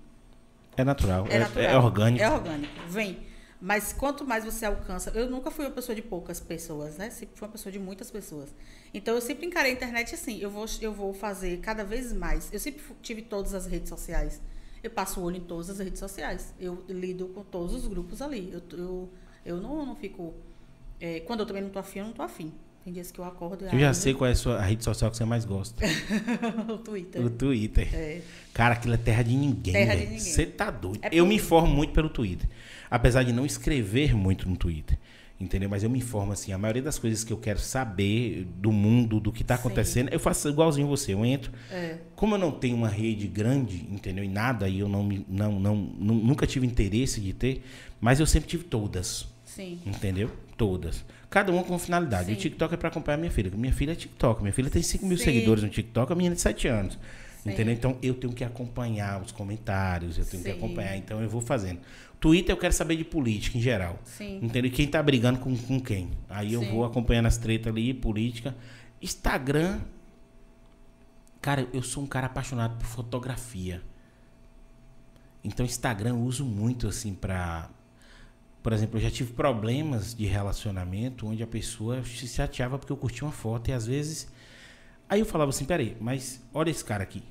É 0.76 0.84
natural, 0.84 1.26
É, 1.28 1.36
é, 1.36 1.38
natural. 1.40 1.64
é 1.66 1.76
orgânico. 1.78 2.22
É 2.24 2.30
orgânico. 2.30 2.72
Vem. 2.88 3.26
Mas 3.60 3.92
quanto 3.92 4.24
mais 4.24 4.44
você 4.44 4.66
alcança. 4.66 5.10
Eu 5.16 5.28
nunca 5.28 5.50
fui 5.50 5.64
uma 5.64 5.72
pessoa 5.72 5.96
de 5.96 6.02
poucas 6.02 6.38
pessoas, 6.38 6.96
né? 6.96 7.10
Sempre 7.10 7.36
fui 7.36 7.48
uma 7.48 7.50
pessoa 7.52 7.72
de 7.72 7.78
muitas 7.80 8.08
pessoas. 8.08 8.54
Então 8.92 9.14
eu 9.14 9.20
sempre 9.20 9.46
encarei 9.46 9.72
a 9.72 9.74
internet 9.74 10.14
assim. 10.14 10.38
Eu 10.40 10.50
vou, 10.50 10.66
eu 10.80 10.92
vou 10.92 11.12
fazer 11.12 11.58
cada 11.58 11.84
vez 11.84 12.12
mais. 12.12 12.52
Eu 12.52 12.58
sempre 12.58 12.82
tive 13.02 13.22
todas 13.22 13.54
as 13.54 13.66
redes 13.66 13.88
sociais. 13.88 14.40
Eu 14.82 14.90
passo 14.90 15.20
o 15.20 15.24
olho 15.24 15.36
em 15.36 15.40
todas 15.40 15.68
as 15.70 15.78
redes 15.78 15.98
sociais. 15.98 16.54
Eu 16.58 16.82
lido 16.88 17.26
com 17.28 17.42
todos 17.42 17.74
os 17.74 17.86
grupos 17.86 18.22
ali. 18.22 18.50
Eu, 18.52 18.62
eu, 18.78 19.08
eu 19.44 19.56
não, 19.60 19.84
não 19.84 19.96
fico. 19.96 20.34
é, 21.00 21.20
quando 21.20 21.40
eu 21.40 21.46
também 21.46 21.62
não 21.62 21.70
tô 21.70 21.78
afim, 21.78 21.98
eu 22.00 22.04
não 22.06 22.12
tô 22.12 22.22
afim. 22.22 22.52
Tem 22.84 22.92
dias 22.92 23.10
que 23.10 23.18
eu 23.18 23.24
acordo 23.24 23.64
e 23.66 23.74
Eu 23.74 23.80
já 23.80 23.92
sei 23.92 24.14
qual 24.14 24.28
é 24.28 24.32
a, 24.32 24.36
sua, 24.36 24.56
a 24.56 24.62
rede 24.62 24.82
social 24.84 25.10
que 25.10 25.16
você 25.16 25.24
mais 25.24 25.44
gosta. 25.44 25.84
o 26.72 26.78
Twitter. 26.78 27.26
O 27.26 27.28
Twitter. 27.28 27.94
É. 27.94 28.22
Cara, 28.54 28.74
aquilo 28.74 28.94
é 28.94 28.96
terra 28.96 29.22
de 29.22 29.34
ninguém, 29.36 29.74
Terra 29.74 29.92
de 29.94 29.98
velho. 29.98 30.10
ninguém. 30.12 30.20
Você 30.20 30.46
tá 30.46 30.70
doido. 30.70 31.00
É 31.02 31.10
eu 31.12 31.26
me 31.26 31.34
informo 31.34 31.74
muito 31.74 31.92
pelo 31.92 32.08
Twitter. 32.08 32.48
Apesar 32.90 33.24
de 33.24 33.32
não 33.32 33.44
escrever 33.44 34.14
muito 34.14 34.48
no 34.48 34.56
Twitter. 34.56 34.96
Entendeu? 35.40 35.68
Mas 35.68 35.84
eu 35.84 35.90
me 35.90 35.98
informo 35.98 36.32
assim. 36.32 36.52
A 36.52 36.58
maioria 36.58 36.82
das 36.82 36.98
coisas 36.98 37.22
que 37.22 37.32
eu 37.32 37.36
quero 37.36 37.60
saber 37.60 38.44
do 38.56 38.72
mundo, 38.72 39.20
do 39.20 39.30
que 39.30 39.44
tá 39.44 39.54
Sim. 39.56 39.60
acontecendo, 39.60 40.08
eu 40.12 40.18
faço 40.18 40.48
igualzinho 40.48 40.88
você. 40.88 41.14
Eu 41.14 41.24
entro. 41.24 41.52
É. 41.70 41.98
Como 42.16 42.34
eu 42.34 42.38
não 42.38 42.50
tenho 42.50 42.74
uma 42.76 42.88
rede 42.88 43.28
grande, 43.28 43.86
entendeu? 43.88 44.24
Em 44.24 44.28
nada, 44.28 44.68
e 44.68 44.80
eu 44.80 44.88
não, 44.88 45.04
não, 45.28 45.60
não, 45.60 45.76
nu- 45.76 46.14
nunca 46.24 46.44
tive 46.44 46.66
interesse 46.66 47.20
de 47.20 47.32
ter, 47.32 47.62
mas 48.00 48.18
eu 48.18 48.26
sempre 48.26 48.48
tive 48.48 48.64
todas. 48.64 49.28
Sim. 49.44 49.78
Entendeu? 49.86 50.28
Todas. 50.56 51.04
Cada 51.30 51.52
uma 51.52 51.62
com 51.62 51.78
finalidade. 51.78 52.26
Sim. 52.26 52.32
O 52.32 52.36
TikTok 52.36 52.74
é 52.74 52.76
pra 52.76 52.88
acompanhar 52.88 53.18
minha 53.18 53.30
filha. 53.30 53.48
Minha 53.54 53.72
filha 53.72 53.92
é 53.92 53.94
TikTok. 53.94 54.42
Minha 54.42 54.52
filha 54.52 54.68
tem 54.68 54.82
5 54.82 55.06
mil 55.06 55.16
Sim. 55.18 55.24
seguidores 55.24 55.62
no 55.62 55.68
TikTok, 55.68 56.12
a 56.12 56.16
menina 56.16 56.34
de 56.34 56.40
7 56.40 56.66
anos. 56.66 56.98
Sim. 57.44 57.50
Entendeu? 57.52 57.72
Então 57.74 57.96
eu 58.02 58.14
tenho 58.14 58.32
que 58.32 58.42
acompanhar 58.42 59.22
os 59.22 59.30
comentários, 59.30 60.18
eu 60.18 60.24
tenho 60.24 60.42
que 60.42 60.50
Sim. 60.50 60.56
acompanhar. 60.58 60.96
Então 60.96 61.20
eu 61.22 61.28
vou 61.28 61.40
fazendo. 61.40 61.78
Twitter 62.20 62.52
eu 62.52 62.58
quero 62.58 62.74
saber 62.74 62.96
de 62.96 63.04
política 63.04 63.56
em 63.56 63.60
geral. 63.60 63.98
Sim. 64.04 64.40
Entendeu? 64.42 64.70
Quem 64.70 64.86
tá 64.86 65.02
brigando 65.02 65.38
com, 65.38 65.56
com 65.56 65.80
quem. 65.80 66.10
Aí 66.28 66.52
eu 66.52 66.60
Sim. 66.60 66.70
vou 66.70 66.84
acompanhando 66.84 67.26
as 67.26 67.36
tretas 67.36 67.72
ali, 67.72 67.94
política. 67.94 68.56
Instagram. 69.00 69.80
Cara, 71.40 71.68
eu 71.72 71.82
sou 71.82 72.02
um 72.02 72.06
cara 72.06 72.26
apaixonado 72.26 72.76
por 72.76 72.86
fotografia. 72.86 73.82
Então, 75.44 75.64
Instagram 75.64 76.10
eu 76.10 76.20
uso 76.20 76.44
muito 76.44 76.88
assim 76.88 77.14
pra. 77.14 77.70
Por 78.60 78.72
exemplo, 78.72 78.98
eu 78.98 79.02
já 79.02 79.10
tive 79.10 79.32
problemas 79.32 80.12
de 80.12 80.26
relacionamento 80.26 81.26
onde 81.26 81.42
a 81.42 81.46
pessoa 81.46 82.02
se 82.04 82.26
chateava 82.26 82.76
porque 82.76 82.92
eu 82.92 82.96
curtia 82.96 83.24
uma 83.24 83.32
foto 83.32 83.68
e 83.68 83.72
às 83.72 83.86
vezes. 83.86 84.28
Aí 85.08 85.20
eu 85.20 85.26
falava 85.26 85.50
assim: 85.50 85.64
peraí, 85.64 85.96
mas 86.00 86.42
olha 86.52 86.70
esse 86.70 86.84
cara 86.84 87.04
aqui. 87.04 87.22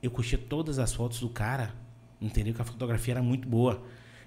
Eu 0.00 0.12
curtia 0.12 0.38
todas 0.38 0.78
as 0.78 0.94
fotos 0.94 1.20
do 1.20 1.28
cara, 1.28 1.74
entendeu? 2.20 2.54
Que 2.54 2.62
a 2.62 2.64
fotografia 2.64 3.14
era 3.14 3.22
muito 3.22 3.48
boa. 3.48 3.82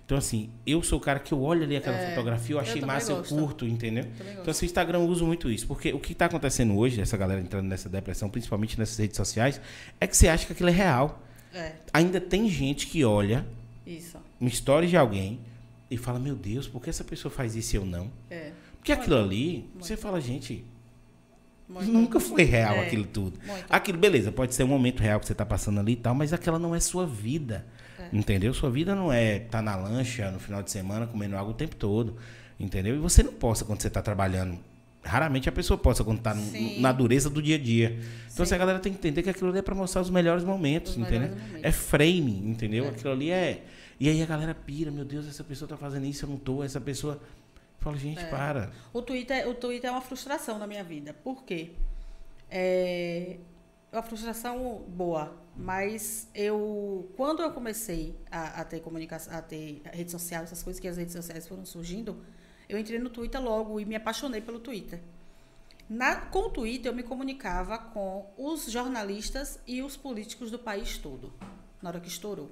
Então, 0.05 0.17
assim, 0.17 0.49
eu 0.67 0.83
sou 0.83 0.97
o 0.99 1.01
cara 1.01 1.17
que 1.19 1.33
eu 1.33 1.41
olho 1.41 1.63
ali 1.63 1.77
aquela 1.77 1.95
É, 1.97 2.09
fotografia, 2.09 2.53
eu 2.53 2.57
eu 2.57 2.61
achei 2.61 2.81
também 2.81 2.95
massa, 2.95 3.13
gosto. 3.13 3.33
eu 3.33 3.39
curto, 3.39 3.65
entendeu? 3.65 4.05
Então, 4.33 4.51
assim, 4.51 4.65
o 4.65 4.67
Instagram 4.67 4.99
eu 4.99 5.05
uso 5.07 5.25
muito 5.25 5.49
isso. 5.49 5.65
Porque 5.65 5.93
o 5.93 5.99
que 5.99 6.11
está 6.11 6.25
acontecendo 6.25 6.75
hoje, 6.77 6.99
essa 6.99 7.15
galera 7.15 7.39
entrando 7.39 7.67
nessa 7.67 7.87
depressão, 7.87 8.29
principalmente 8.29 8.77
nessas 8.77 8.97
redes 8.97 9.15
sociais, 9.15 9.61
é 10.01 10.05
que 10.05 10.15
você 10.15 10.27
acha 10.27 10.45
que 10.45 10.51
aquilo 10.51 10.69
é 10.69 10.73
real. 10.73 11.23
É. 11.53 11.73
Ainda 11.93 12.19
tem 12.19 12.49
gente 12.49 12.87
que 12.87 13.05
olha 13.05 13.45
Isso. 13.87 14.17
uma 14.41 14.49
história 14.49 14.87
de 14.87 14.97
alguém 14.97 15.39
e 15.89 15.95
fala, 15.95 16.19
meu 16.19 16.35
Deus, 16.35 16.67
por 16.67 16.81
que 16.81 16.89
essa 16.89 17.03
pessoa 17.03 17.31
faz 17.31 17.55
isso 17.55 17.75
e 17.75 17.77
eu 17.77 17.85
não? 17.85 18.11
É. 18.29 18.51
Porque 18.77 18.91
aquilo 18.91 19.15
ali, 19.17 19.69
você 19.79 19.95
fala, 19.95 20.19
gente, 20.19 20.65
Muito. 21.69 21.89
nunca 21.91 22.19
foi 22.19 22.43
real 22.43 22.75
É, 22.75 22.87
aquilo 22.87 23.05
tudo. 23.05 23.39
muito. 23.45 23.65
Aquilo, 23.69 23.97
beleza, 23.97 24.31
pode 24.31 24.53
ser 24.53 24.63
um 24.63 24.67
momento 24.67 24.99
real 24.99 25.19
que 25.19 25.25
você 25.27 25.31
está 25.31 25.45
passando 25.45 25.79
ali 25.79 25.93
e 25.93 25.95
tal, 25.95 26.13
mas 26.13 26.33
aquela 26.33 26.59
não 26.59 26.75
é 26.75 26.79
sua 26.81 27.05
vida. 27.07 27.65
Entendeu? 28.13 28.53
Sua 28.53 28.69
vida 28.69 28.93
não 28.93 29.11
é 29.11 29.37
estar 29.37 29.61
na 29.63 29.75
lancha 29.75 30.29
no 30.29 30.39
final 30.39 30.61
de 30.61 30.69
semana 30.69 31.07
comendo 31.07 31.35
água 31.35 31.51
o 31.51 31.55
tempo 31.55 31.75
todo. 31.75 32.15
Entendeu? 32.59 32.95
E 32.95 32.99
você 32.99 33.23
não 33.23 33.33
possa 33.33 33.65
quando 33.65 33.81
você 33.81 33.87
está 33.87 34.01
trabalhando. 34.01 34.59
Raramente 35.03 35.49
a 35.49 35.51
pessoa 35.51 35.77
possa 35.77 36.03
quando 36.03 36.19
está 36.19 36.33
na 36.79 36.91
dureza 36.91 37.29
do 37.29 37.41
dia 37.41 37.55
a 37.55 37.59
dia. 37.59 37.89
Então 38.31 38.37
Sim. 38.37 38.43
assim, 38.43 38.55
a 38.55 38.57
galera 38.57 38.79
tem 38.79 38.91
que 38.93 38.99
entender 38.99 39.23
que 39.23 39.29
aquilo 39.29 39.49
ali 39.49 39.59
é 39.59 39.61
para 39.61 39.75
mostrar 39.75 40.01
os 40.01 40.09
melhores 40.09 40.43
momentos, 40.45 40.91
Os 40.91 40.97
entendeu? 40.97 41.21
melhores 41.21 41.43
momentos. 41.43 41.63
É 41.65 41.71
frame, 41.71 42.39
entendeu? 42.45 42.85
É. 42.85 42.89
Aquilo 42.89 43.11
ali 43.11 43.31
é. 43.31 43.63
E 43.99 44.07
aí 44.07 44.21
a 44.21 44.25
galera 44.25 44.53
pira, 44.55 44.91
meu 44.91 45.03
Deus, 45.03 45.27
essa 45.27 45.43
pessoa 45.43 45.67
tá 45.67 45.75
fazendo 45.75 46.05
isso, 46.05 46.23
eu 46.25 46.29
não 46.29 46.37
tô, 46.37 46.63
essa 46.63 46.79
pessoa. 46.79 47.15
Eu 47.15 47.19
falo, 47.81 47.97
gente, 47.97 48.19
É. 48.21 48.25
para. 48.27 48.71
O 48.93 49.01
Twitter, 49.01 49.47
o 49.49 49.55
Twitter 49.55 49.89
é 49.89 49.91
uma 49.91 50.01
frustração 50.01 50.57
na 50.59 50.67
minha 50.67 50.83
vida. 50.83 51.13
Por 51.13 51.43
quê? 51.43 51.71
É 52.49 53.37
uma 53.93 54.03
frustração 54.03 54.83
boa, 54.87 55.37
mas 55.55 56.27
eu 56.33 57.11
quando 57.15 57.43
eu 57.43 57.51
comecei 57.51 58.19
a, 58.31 58.61
a 58.61 58.65
ter 58.65 58.79
comunicação, 58.79 59.33
a 59.35 59.41
ter 59.41 59.81
rede 59.85 60.11
social, 60.11 60.43
essas 60.43 60.63
coisas 60.63 60.79
que 60.79 60.87
as 60.87 60.97
redes 60.97 61.13
sociais 61.13 61.47
foram 61.47 61.63
surgindo, 61.63 62.25
eu 62.67 62.77
entrei 62.77 62.97
no 62.97 63.09
Twitter 63.09 63.41
logo 63.41 63.79
e 63.79 63.85
me 63.85 63.95
apaixonei 63.95 64.41
pelo 64.41 64.59
Twitter. 64.59 64.99
Na, 65.87 66.15
com 66.15 66.47
o 66.47 66.49
Twitter 66.49 66.91
eu 66.91 66.95
me 66.95 67.03
comunicava 67.03 67.77
com 67.77 68.33
os 68.37 68.71
jornalistas 68.71 69.59
e 69.67 69.83
os 69.83 69.95
políticos 69.95 70.49
do 70.49 70.57
país 70.57 70.97
todo, 70.97 71.31
na 71.81 71.89
hora 71.89 71.99
que 71.99 72.07
estourou. 72.07 72.51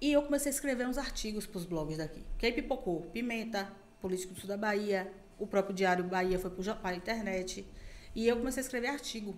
E 0.00 0.12
eu 0.12 0.22
comecei 0.22 0.50
a 0.50 0.54
escrever 0.54 0.86
uns 0.86 0.96
artigos 0.96 1.46
para 1.46 1.58
os 1.58 1.66
blogs 1.66 1.98
daqui. 1.98 2.24
Que 2.38 2.46
aí 2.46 2.52
pipocou 2.52 3.02
Pimenta, 3.02 3.70
Político 4.00 4.32
do 4.32 4.40
Sul 4.40 4.48
da 4.48 4.56
Bahia, 4.56 5.12
o 5.38 5.46
próprio 5.46 5.74
Diário 5.74 6.04
Bahia 6.04 6.38
foi 6.38 6.50
para 6.50 6.90
a 6.90 6.94
internet. 6.94 7.66
E 8.14 8.26
eu 8.26 8.36
comecei 8.36 8.60
a 8.60 8.64
escrever 8.64 8.88
artigo. 8.88 9.36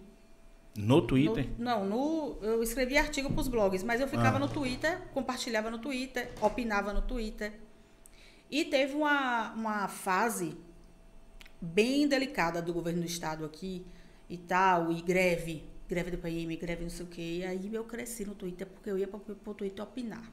No 0.76 1.02
Twitter? 1.02 1.48
No, 1.58 1.64
não, 1.64 1.86
no, 1.86 2.38
eu 2.42 2.62
escrevi 2.62 2.96
artigo 2.96 3.30
para 3.30 3.40
os 3.40 3.48
blogs, 3.48 3.82
mas 3.82 4.00
eu 4.00 4.06
ficava 4.08 4.36
Ah. 4.36 4.40
no 4.40 4.48
Twitter, 4.48 5.00
compartilhava 5.12 5.70
no 5.70 5.78
Twitter, 5.78 6.30
opinava 6.40 6.92
no 6.92 7.02
Twitter. 7.02 7.52
E 8.50 8.64
teve 8.64 8.94
uma, 8.94 9.52
uma 9.52 9.88
fase 9.88 10.56
bem 11.60 12.08
delicada 12.08 12.62
do 12.62 12.72
governo 12.72 13.00
do 13.00 13.06
estado 13.06 13.44
aqui 13.44 13.84
e 14.28 14.36
tal, 14.38 14.90
e 14.92 15.02
greve, 15.02 15.64
greve 15.88 16.12
do 16.12 16.18
PM, 16.18 16.56
greve 16.56 16.82
não 16.82 16.90
sei 16.90 17.04
o 17.04 17.08
quê. 17.08 17.38
E 17.40 17.44
aí 17.44 17.74
eu 17.74 17.84
cresci 17.84 18.24
no 18.24 18.34
Twitter 18.34 18.66
porque 18.66 18.90
eu 18.90 18.96
ia 18.98 19.08
para 19.08 19.18
o 19.18 19.54
Twitter 19.54 19.84
opinar. 19.84 20.32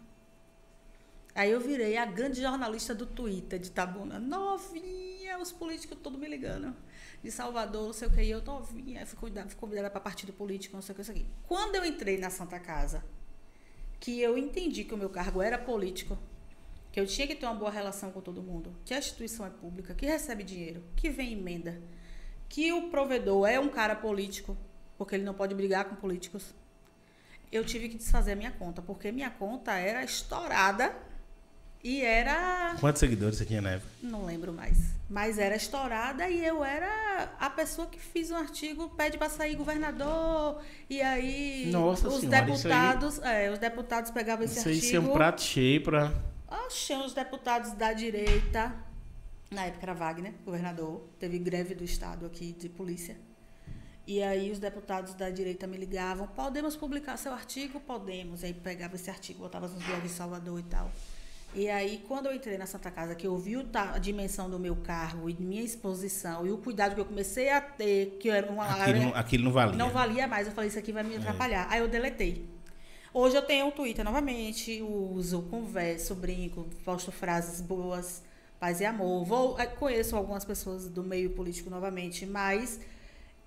Aí 1.35 1.51
eu 1.51 1.59
virei 1.59 1.97
a 1.97 2.05
grande 2.05 2.41
jornalista 2.41 2.95
do 2.95 3.05
Twitter 3.05 3.59
de 3.59 3.69
Tabuna. 3.69 4.17
Novinha, 4.19 5.37
os 5.39 5.51
políticos 5.51 5.97
todos 6.01 6.19
me 6.19 6.27
ligando. 6.27 6.75
De 7.23 7.31
Salvador, 7.31 7.87
não 7.87 7.93
sei 7.93 8.07
o 8.07 8.11
que, 8.11 8.21
e 8.21 8.29
eu 8.29 8.41
novinha. 8.41 9.05
Fui 9.05 9.17
convidada, 9.17 9.55
convidada 9.55 9.89
para 9.89 9.99
partido 9.99 10.31
político, 10.31 10.75
não 10.75 10.81
sei 10.81 10.93
o 10.93 10.95
que, 10.95 11.01
isso 11.01 11.11
aqui. 11.11 11.25
Quando 11.47 11.75
eu 11.75 11.85
entrei 11.85 12.17
na 12.17 12.29
Santa 12.29 12.59
Casa, 12.59 13.03
que 13.99 14.21
eu 14.21 14.37
entendi 14.37 14.83
que 14.83 14.93
o 14.93 14.97
meu 14.97 15.09
cargo 15.09 15.41
era 15.41 15.57
político, 15.57 16.17
que 16.91 16.99
eu 16.99 17.05
tinha 17.05 17.27
que 17.27 17.35
ter 17.35 17.45
uma 17.45 17.55
boa 17.55 17.71
relação 17.71 18.11
com 18.11 18.21
todo 18.21 18.41
mundo, 18.41 18.75
que 18.85 18.93
a 18.93 18.97
instituição 18.97 19.45
é 19.45 19.49
pública, 19.49 19.93
que 19.93 20.05
recebe 20.05 20.43
dinheiro, 20.43 20.83
que 20.95 21.09
vem 21.09 21.33
emenda, 21.33 21.81
que 22.47 22.71
o 22.71 22.89
provedor 22.89 23.47
é 23.47 23.59
um 23.59 23.69
cara 23.69 23.95
político, 23.95 24.57
porque 24.97 25.15
ele 25.15 25.23
não 25.23 25.33
pode 25.33 25.53
brigar 25.53 25.85
com 25.85 25.95
políticos. 25.95 26.53
Eu 27.51 27.65
tive 27.65 27.89
que 27.89 27.97
desfazer 27.97 28.33
a 28.33 28.35
minha 28.35 28.51
conta, 28.51 28.81
porque 28.81 29.11
minha 29.11 29.29
conta 29.29 29.73
era 29.73 30.03
estourada 30.03 30.95
e 31.83 32.01
era 32.01 32.75
Quantos 32.79 32.99
seguidores 32.99 33.37
você 33.37 33.45
tinha 33.45 33.61
na 33.61 33.71
época? 33.71 33.89
não 34.01 34.25
lembro 34.25 34.51
mais. 34.53 34.77
Mas 35.09 35.37
era 35.37 35.55
estourada 35.55 36.27
e 36.29 36.45
eu 36.45 36.63
era 36.63 37.31
a 37.39 37.49
pessoa 37.49 37.87
que 37.87 37.97
fiz 37.99 38.29
um 38.29 38.35
artigo, 38.35 38.89
pede 38.89 39.17
para 39.17 39.29
sair 39.29 39.55
governador. 39.55 40.61
E 40.89 41.01
aí 41.01 41.69
Nossa 41.71 42.07
os 42.09 42.19
senhora, 42.19 42.37
isso 42.51 42.67
aí- 42.67 42.73
deputados, 42.73 43.19
é, 43.19 43.49
os 43.51 43.57
deputados 43.59 44.11
pegavam 44.11 44.43
esse 44.43 44.59
Isso 44.59 44.67
aí 44.67 44.75
artigo. 44.75 44.91
ser 44.91 44.99
um 44.99 45.13
prato 45.13 45.41
cheio 45.41 45.81
pra. 45.83 46.11
Oxe, 46.65 46.93
os 46.93 47.13
deputados 47.13 47.71
da 47.73 47.93
direita, 47.93 48.73
na 49.51 49.65
época 49.65 49.85
era 49.85 49.93
Wagner, 49.93 50.33
governador, 50.45 51.01
teve 51.19 51.37
greve 51.39 51.73
do 51.75 51.83
estado 51.85 52.25
aqui 52.25 52.51
de 52.53 52.67
polícia. 52.67 53.15
E 54.05 54.23
aí 54.23 54.51
os 54.51 54.59
deputados 54.59 55.13
da 55.13 55.29
direita 55.29 55.67
me 55.67 55.75
ligavam, 55.77 56.27
podemos 56.27 56.75
publicar 56.77 57.17
seu 57.17 57.33
artigo? 57.33 57.79
Podemos. 57.81 58.43
Aí 58.43 58.53
pegava 58.53 58.95
esse 58.95 59.09
artigo, 59.09 59.39
botava 59.39 59.67
nos 59.67 59.81
blogs 59.83 60.03
de 60.03 60.09
Salvador 60.09 60.59
e 60.59 60.63
tal. 60.63 60.89
E 61.55 61.69
aí, 61.69 62.03
quando 62.07 62.27
eu 62.27 62.33
entrei 62.35 62.57
na 62.57 62.65
Santa 62.65 62.91
Casa, 62.91 63.15
que 63.15 63.25
eu 63.25 63.35
vi 63.37 63.57
o 63.57 63.65
a 63.73 63.97
dimensão 63.97 64.49
do 64.49 64.59
meu 64.59 64.75
cargo 64.75 65.29
e 65.29 65.33
minha 65.39 65.63
exposição 65.63 66.45
e 66.45 66.51
o 66.51 66.57
cuidado 66.57 66.93
que 66.93 67.01
eu 67.01 67.05
comecei 67.05 67.49
a 67.49 67.59
ter, 67.59 68.17
que 68.19 68.27
eu 68.27 68.33
era 68.33 68.51
uma 68.51 68.63
Aquilo, 68.65 68.81
área- 68.81 69.01
não- 69.05 69.15
aquilo 69.15 69.43
não 69.45 69.51
valia. 69.51 69.75
não 69.77 69.89
valia 69.89 70.27
mais. 70.27 70.45
Eu 70.47 70.53
falei, 70.53 70.67
isso 70.69 70.77
aqui 70.77 70.91
vai 70.91 71.03
me 71.03 71.15
É. 71.15 71.17
atrapalhar. 71.17 71.67
Aí 71.69 71.79
eu 71.79 71.87
deletei. 71.87 72.45
Hoje 73.13 73.35
eu 73.35 73.41
tenho 73.41 73.65
um 73.67 73.71
Twitter 73.71 74.05
novamente, 74.05 74.81
uso, 74.81 75.43
converso, 75.43 76.13
brinco, 76.13 76.65
posto 76.85 77.11
frases 77.11 77.59
boas, 77.61 78.21
paz 78.59 78.79
e 78.81 78.85
amor. 78.85 79.25
Vou, 79.25 79.59
eh, 79.59 79.65
conheço 79.65 80.15
algumas 80.15 80.45
pessoas 80.45 80.87
do 80.87 81.03
meio 81.03 81.31
político 81.31 81.69
novamente, 81.69 82.25
mas 82.25 82.79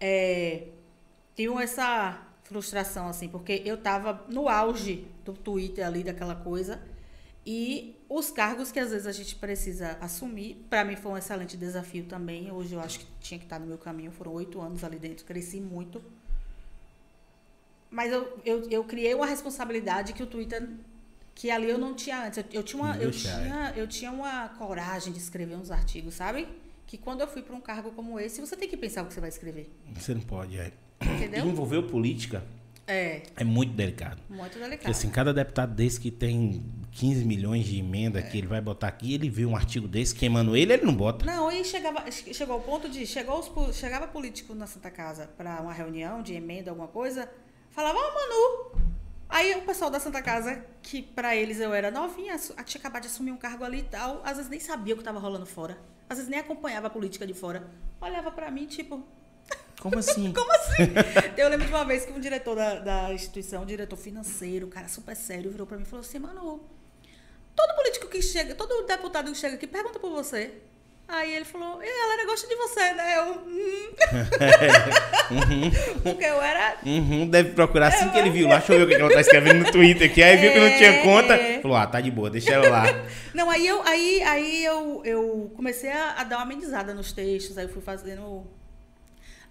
é, 0.00 0.64
tenho 1.36 1.60
essa 1.60 2.20
frustração, 2.42 3.06
assim, 3.08 3.28
porque 3.28 3.62
eu 3.64 3.76
tava 3.76 4.24
no 4.28 4.48
auge 4.48 5.06
do 5.24 5.32
Twitter 5.34 5.86
ali, 5.86 6.02
daquela 6.02 6.34
coisa, 6.34 6.80
e 7.52 7.96
os 8.08 8.30
cargos 8.30 8.70
que 8.70 8.78
às 8.78 8.92
vezes 8.92 9.08
a 9.08 9.12
gente 9.12 9.34
precisa 9.34 9.98
assumir, 10.00 10.64
para 10.70 10.84
mim 10.84 10.94
foi 10.94 11.10
um 11.10 11.18
excelente 11.18 11.56
desafio 11.56 12.04
também. 12.04 12.48
Hoje 12.48 12.74
eu 12.74 12.80
acho 12.80 13.00
que 13.00 13.06
tinha 13.20 13.38
que 13.40 13.44
estar 13.44 13.58
no 13.58 13.66
meu 13.66 13.76
caminho, 13.76 14.12
foram 14.12 14.32
oito 14.34 14.60
anos 14.60 14.84
ali 14.84 15.00
dentro, 15.00 15.24
cresci 15.24 15.60
muito. 15.60 16.00
Mas 17.90 18.12
eu, 18.12 18.40
eu, 18.44 18.70
eu 18.70 18.84
criei 18.84 19.14
uma 19.14 19.26
responsabilidade 19.26 20.12
que 20.12 20.22
o 20.22 20.26
Twitter, 20.26 20.64
que 21.34 21.50
ali 21.50 21.68
eu 21.68 21.76
não 21.76 21.92
tinha 21.92 22.24
antes. 22.24 22.38
Eu, 22.38 22.44
eu 22.52 22.62
tinha, 22.62 22.80
uma, 22.80 22.96
eu, 22.96 23.10
tinha, 23.10 23.72
eu 23.76 23.88
tinha 23.88 24.12
uma 24.12 24.50
coragem 24.50 25.12
de 25.12 25.18
escrever 25.18 25.56
uns 25.56 25.72
artigos, 25.72 26.14
sabe? 26.14 26.46
Que 26.86 26.96
quando 26.96 27.22
eu 27.22 27.26
fui 27.26 27.42
para 27.42 27.56
um 27.56 27.60
cargo 27.60 27.90
como 27.90 28.20
esse, 28.20 28.40
você 28.40 28.56
tem 28.56 28.68
que 28.68 28.76
pensar 28.76 29.02
o 29.02 29.06
que 29.06 29.14
você 29.14 29.20
vai 29.20 29.28
escrever. 29.28 29.68
Você 29.96 30.14
não 30.14 30.22
pode, 30.22 30.56
é. 30.56 30.72
Entendeu? 31.02 31.44
Envolver 31.46 31.82
política 31.82 32.44
É, 32.90 33.22
é 33.36 33.44
muito 33.44 33.72
delicado. 33.74 34.20
muito 34.28 34.42
Porque 34.52 34.64
delicado. 34.64 34.90
assim, 34.90 35.08
cada 35.10 35.32
deputado 35.32 35.74
desse 35.74 36.00
que 36.00 36.10
tem 36.10 36.62
15 36.92 37.24
milhões 37.24 37.64
de 37.66 37.78
emenda 37.78 38.20
que 38.20 38.36
ele 38.38 38.46
vai 38.46 38.60
botar 38.60 38.88
aqui, 38.88 39.14
ele 39.14 39.30
vê 39.30 39.46
um 39.46 39.54
artigo 39.54 39.86
desse 39.86 40.14
queimando 40.14 40.56
ele, 40.56 40.72
ele 40.72 40.84
não 40.84 40.94
bota. 40.94 41.24
Não, 41.24 41.50
e 41.52 41.64
chegava, 41.64 42.10
che- 42.10 42.34
chegou 42.34 42.54
ao 42.56 42.60
ponto 42.62 42.88
de. 42.88 43.06
Chegou 43.06 43.38
os, 43.38 43.76
chegava 43.76 44.06
político 44.08 44.54
na 44.54 44.66
Santa 44.66 44.90
Casa 44.90 45.28
para 45.36 45.60
uma 45.60 45.72
reunião 45.72 46.22
de 46.22 46.34
emenda, 46.34 46.70
alguma 46.70 46.88
coisa, 46.88 47.30
falava, 47.70 47.98
ó, 47.98 48.14
Manu. 48.14 48.90
Aí 49.28 49.54
o 49.54 49.62
pessoal 49.62 49.90
da 49.90 50.00
Santa 50.00 50.20
Casa, 50.20 50.64
que 50.82 51.00
para 51.00 51.36
eles 51.36 51.60
eu 51.60 51.72
era 51.72 51.88
novinha, 51.90 52.36
tinha 52.64 52.80
acabado 52.80 53.02
de 53.02 53.08
assumir 53.08 53.30
um 53.30 53.36
cargo 53.36 53.62
ali 53.62 53.78
e 53.78 53.82
tal, 53.84 54.20
às 54.24 54.36
vezes 54.38 54.50
nem 54.50 54.58
sabia 54.58 54.94
o 54.94 54.96
que 54.96 55.02
estava 55.02 55.20
rolando 55.20 55.46
fora. 55.46 55.78
Às 56.08 56.16
vezes 56.18 56.28
nem 56.28 56.40
acompanhava 56.40 56.88
a 56.88 56.90
política 56.90 57.24
de 57.24 57.32
fora. 57.32 57.70
Olhava 58.00 58.32
para 58.32 58.50
mim, 58.50 58.66
tipo, 58.66 59.06
Como 59.80 59.98
assim? 59.98 60.32
como 60.36 60.52
assim? 60.52 60.92
eu 61.36 61.48
lembro 61.48 61.66
de 61.66 61.72
uma 61.72 61.84
vez 61.84 62.04
que 62.04 62.12
um 62.12 62.20
diretor 62.20 62.54
da, 62.54 62.74
da 62.78 63.12
instituição, 63.12 63.62
um 63.62 63.66
diretor 63.66 63.96
financeiro, 63.96 64.66
um 64.66 64.70
cara 64.70 64.88
super 64.88 65.16
sério, 65.16 65.50
virou 65.50 65.66
para 65.66 65.76
mim 65.76 65.84
e 65.84 65.86
falou 65.86 66.04
assim, 66.04 66.18
Manu, 66.18 66.60
todo 67.56 67.74
político 67.74 68.06
que 68.08 68.22
chega, 68.22 68.54
todo 68.54 68.86
deputado 68.86 69.32
que 69.32 69.38
chega 69.38 69.54
aqui 69.56 69.66
pergunta 69.66 69.98
por 69.98 70.10
você. 70.10 70.52
Aí 71.12 71.34
ele 71.34 71.44
falou, 71.44 71.82
e 71.82 71.88
a 71.88 72.02
galera 72.06 72.24
gosta 72.24 72.46
de 72.46 72.54
você, 72.54 72.92
né? 72.92 73.18
Eu, 73.18 73.32
hum. 73.44 73.90
Porque 76.04 76.24
eu 76.24 76.40
era. 76.40 76.76
Uhum, 76.86 77.28
deve 77.28 77.50
procurar 77.50 77.88
assim 77.88 78.08
que 78.10 78.18
ele 78.18 78.30
viu 78.30 78.46
lá. 78.46 78.58
Deixa 78.58 78.74
eu 78.74 78.78
ver 78.78 78.84
o 78.84 78.88
que 78.88 78.94
ela 78.94 79.12
tá 79.12 79.20
escrevendo 79.20 79.64
no 79.64 79.72
Twitter 79.72 80.08
aqui. 80.08 80.22
Aí 80.22 80.36
viu 80.36 80.52
que 80.52 80.60
não 80.60 80.68
tinha 80.78 80.90
É, 80.90 81.02
conta. 81.02 81.34
é. 81.34 81.60
Falou, 81.60 81.76
ah, 81.76 81.86
tá 81.88 82.00
de 82.00 82.12
boa, 82.12 82.30
deixa 82.30 82.52
ela 82.52 82.68
lá. 82.68 82.84
Não, 83.34 83.50
aí 83.50 83.66
eu, 83.66 83.82
aí, 83.82 84.22
aí 84.22 84.64
eu, 84.64 85.02
eu 85.04 85.52
comecei 85.56 85.90
a, 85.90 86.14
a 86.18 86.24
dar 86.24 86.36
uma 86.36 86.44
amenizada 86.44 86.94
nos 86.94 87.10
textos, 87.12 87.58
aí 87.58 87.64
eu 87.64 87.68
fui 87.68 87.82
fazendo 87.82 88.46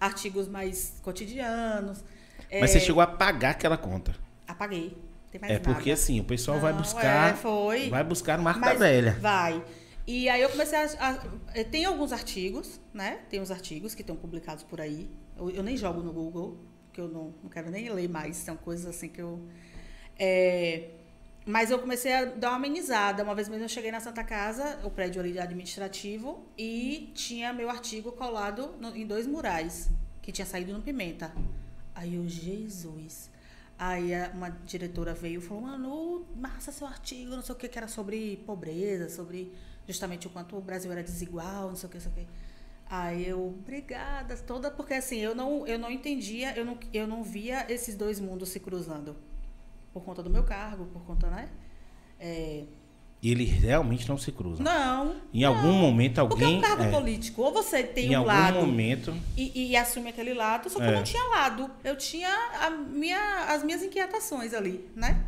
artigos 0.00 0.48
mais 0.48 0.98
cotidianos. 1.02 2.02
Mas 2.50 2.62
É, 2.62 2.66
você 2.66 2.80
chegou 2.80 3.00
a 3.02 3.06
pagar 3.06 3.50
aquela 3.50 3.76
conta. 3.76 4.16
Apaguei. 4.48 4.96
Tem 5.30 5.40
mais 5.40 5.52
É 5.52 5.58
porque 5.60 5.90
nada. 5.90 5.92
assim, 6.00 6.18
o 6.18 6.24
pessoal 6.24 6.58
vai 6.58 6.72
Não, 6.72 6.80
buscar. 6.80 7.32
é, 7.32 7.36
foi. 7.36 7.88
Vai 7.88 8.02
buscar 8.02 8.36
no 8.36 8.42
Marco 8.42 8.60
da 8.60 8.74
Velha. 8.74 9.16
Vai. 9.20 9.62
E 10.06 10.28
aí 10.28 10.42
eu 10.42 10.48
comecei 10.48 10.76
a, 10.76 10.84
a- 10.98 11.18
eh, 11.54 11.62
Tem 11.62 11.84
alguns 11.84 12.12
artigos, 12.12 12.80
né? 12.92 13.20
Tem 13.28 13.40
uns 13.40 13.50
artigos 13.52 13.94
que 13.94 14.00
estão 14.00 14.16
publicados 14.16 14.64
por 14.64 14.80
aí. 14.80 15.08
Eu, 15.36 15.50
eu 15.50 15.62
nem 15.62 15.76
jogo 15.76 16.02
no 16.02 16.12
Google, 16.12 16.58
porque 16.86 17.00
eu 17.00 17.06
não, 17.06 17.32
não 17.42 17.48
quero 17.50 17.70
nem 17.70 17.88
ler 17.90 18.08
mais. 18.08 18.36
São 18.38 18.56
coisas 18.56 18.86
assim 18.86 19.08
que 19.08 19.20
eu. 19.22 19.38
é, 20.18 20.88
mas 21.46 21.70
eu 21.70 21.78
comecei 21.78 22.12
a 22.12 22.24
dar 22.26 22.50
uma 22.50 22.56
amenizada. 22.56 23.22
Uma 23.22 23.34
vez 23.34 23.48
mesmo 23.48 23.64
eu 23.64 23.68
cheguei 23.68 23.90
na 23.90 24.00
Santa 24.00 24.22
Casa, 24.22 24.78
o 24.84 24.90
prédio 24.90 25.20
ali 25.20 25.38
administrativo, 25.38 26.44
e 26.56 27.10
tinha 27.14 27.52
meu 27.52 27.70
artigo 27.70 28.12
colado 28.12 28.74
no- 28.80 28.94
em 28.96 29.06
dois 29.06 29.26
murais, 29.26 29.88
que 30.22 30.30
tinha 30.32 30.46
saído 30.46 30.72
no 30.72 30.82
Pimenta. 30.82 31.32
Aí 31.94 32.14
eu, 32.14 32.28
Jesus. 32.28 33.30
Aí 33.78 34.10
uma 34.34 34.50
diretora 34.50 35.14
veio 35.14 35.38
e 35.40 35.42
falou, 35.42 35.62
Manu, 35.62 36.26
massa 36.36 36.70
seu 36.70 36.86
artigo, 36.86 37.30
não 37.34 37.42
sei 37.42 37.54
o 37.54 37.58
que, 37.58 37.66
que 37.68 37.78
era 37.78 37.88
sobre 37.88 38.36
pobreza, 38.46 39.08
sobre 39.08 39.52
justamente 39.88 40.26
o 40.26 40.30
quanto 40.30 40.56
o 40.56 40.60
Brasil 40.60 40.92
era 40.92 41.02
desigual, 41.02 41.68
não 41.68 41.76
sei 41.76 41.86
o 41.86 41.90
que, 41.90 41.96
não 41.96 42.02
sei 42.02 42.12
o 42.12 42.14
que. 42.14 42.26
Aí 42.90 43.26
eu, 43.26 43.46
obrigada, 43.48 44.36
toda, 44.36 44.70
porque 44.70 44.94
assim, 44.94 45.18
eu 45.18 45.34
não, 45.34 45.66
eu 45.66 45.78
não 45.78 45.90
entendia, 45.90 46.54
eu 46.56 46.64
não, 46.64 46.78
eu 46.92 47.06
não 47.06 47.22
via 47.22 47.64
esses 47.72 47.94
dois 47.94 48.20
mundos 48.20 48.50
se 48.50 48.60
cruzando. 48.60 49.16
Por 49.92 50.02
conta 50.04 50.22
do 50.22 50.30
meu 50.30 50.44
cargo, 50.44 50.84
por 50.86 51.02
conta, 51.02 51.28
né? 51.28 51.48
É, 52.18 52.62
E 53.22 53.30
eles 53.30 53.50
realmente 53.50 54.08
não 54.08 54.16
se 54.16 54.30
cruzam. 54.32 54.64
não. 54.64 55.16
Em 55.34 55.44
algum 55.44 55.72
momento 55.72 56.26
Porque 56.26 56.42
é 56.42 56.46
um 56.46 56.50
alguém. 56.54 56.60
cargo 56.62 56.82
é, 56.84 56.90
político. 56.90 57.42
Ou 57.42 57.52
você 57.52 57.82
tem 57.82 58.06
em 58.12 58.14
um 58.16 58.20
algum 58.20 58.28
lado 58.28 58.60
momento. 58.60 59.14
e, 59.36 59.70
e 59.70 59.76
assume 59.76 60.08
aquele 60.10 60.32
lado, 60.32 60.70
só 60.70 60.78
que 60.78 60.84
É. 60.84 60.88
eu 60.88 60.92
não 60.96 61.02
tinha 61.02 61.22
lado. 61.24 61.70
Eu 61.84 61.96
tinha 61.96 62.30
a 62.60 62.70
minha, 62.70 63.46
as 63.48 63.62
minhas 63.64 63.82
inquietações 63.82 64.54
ali, 64.54 64.88
né? 64.94 65.22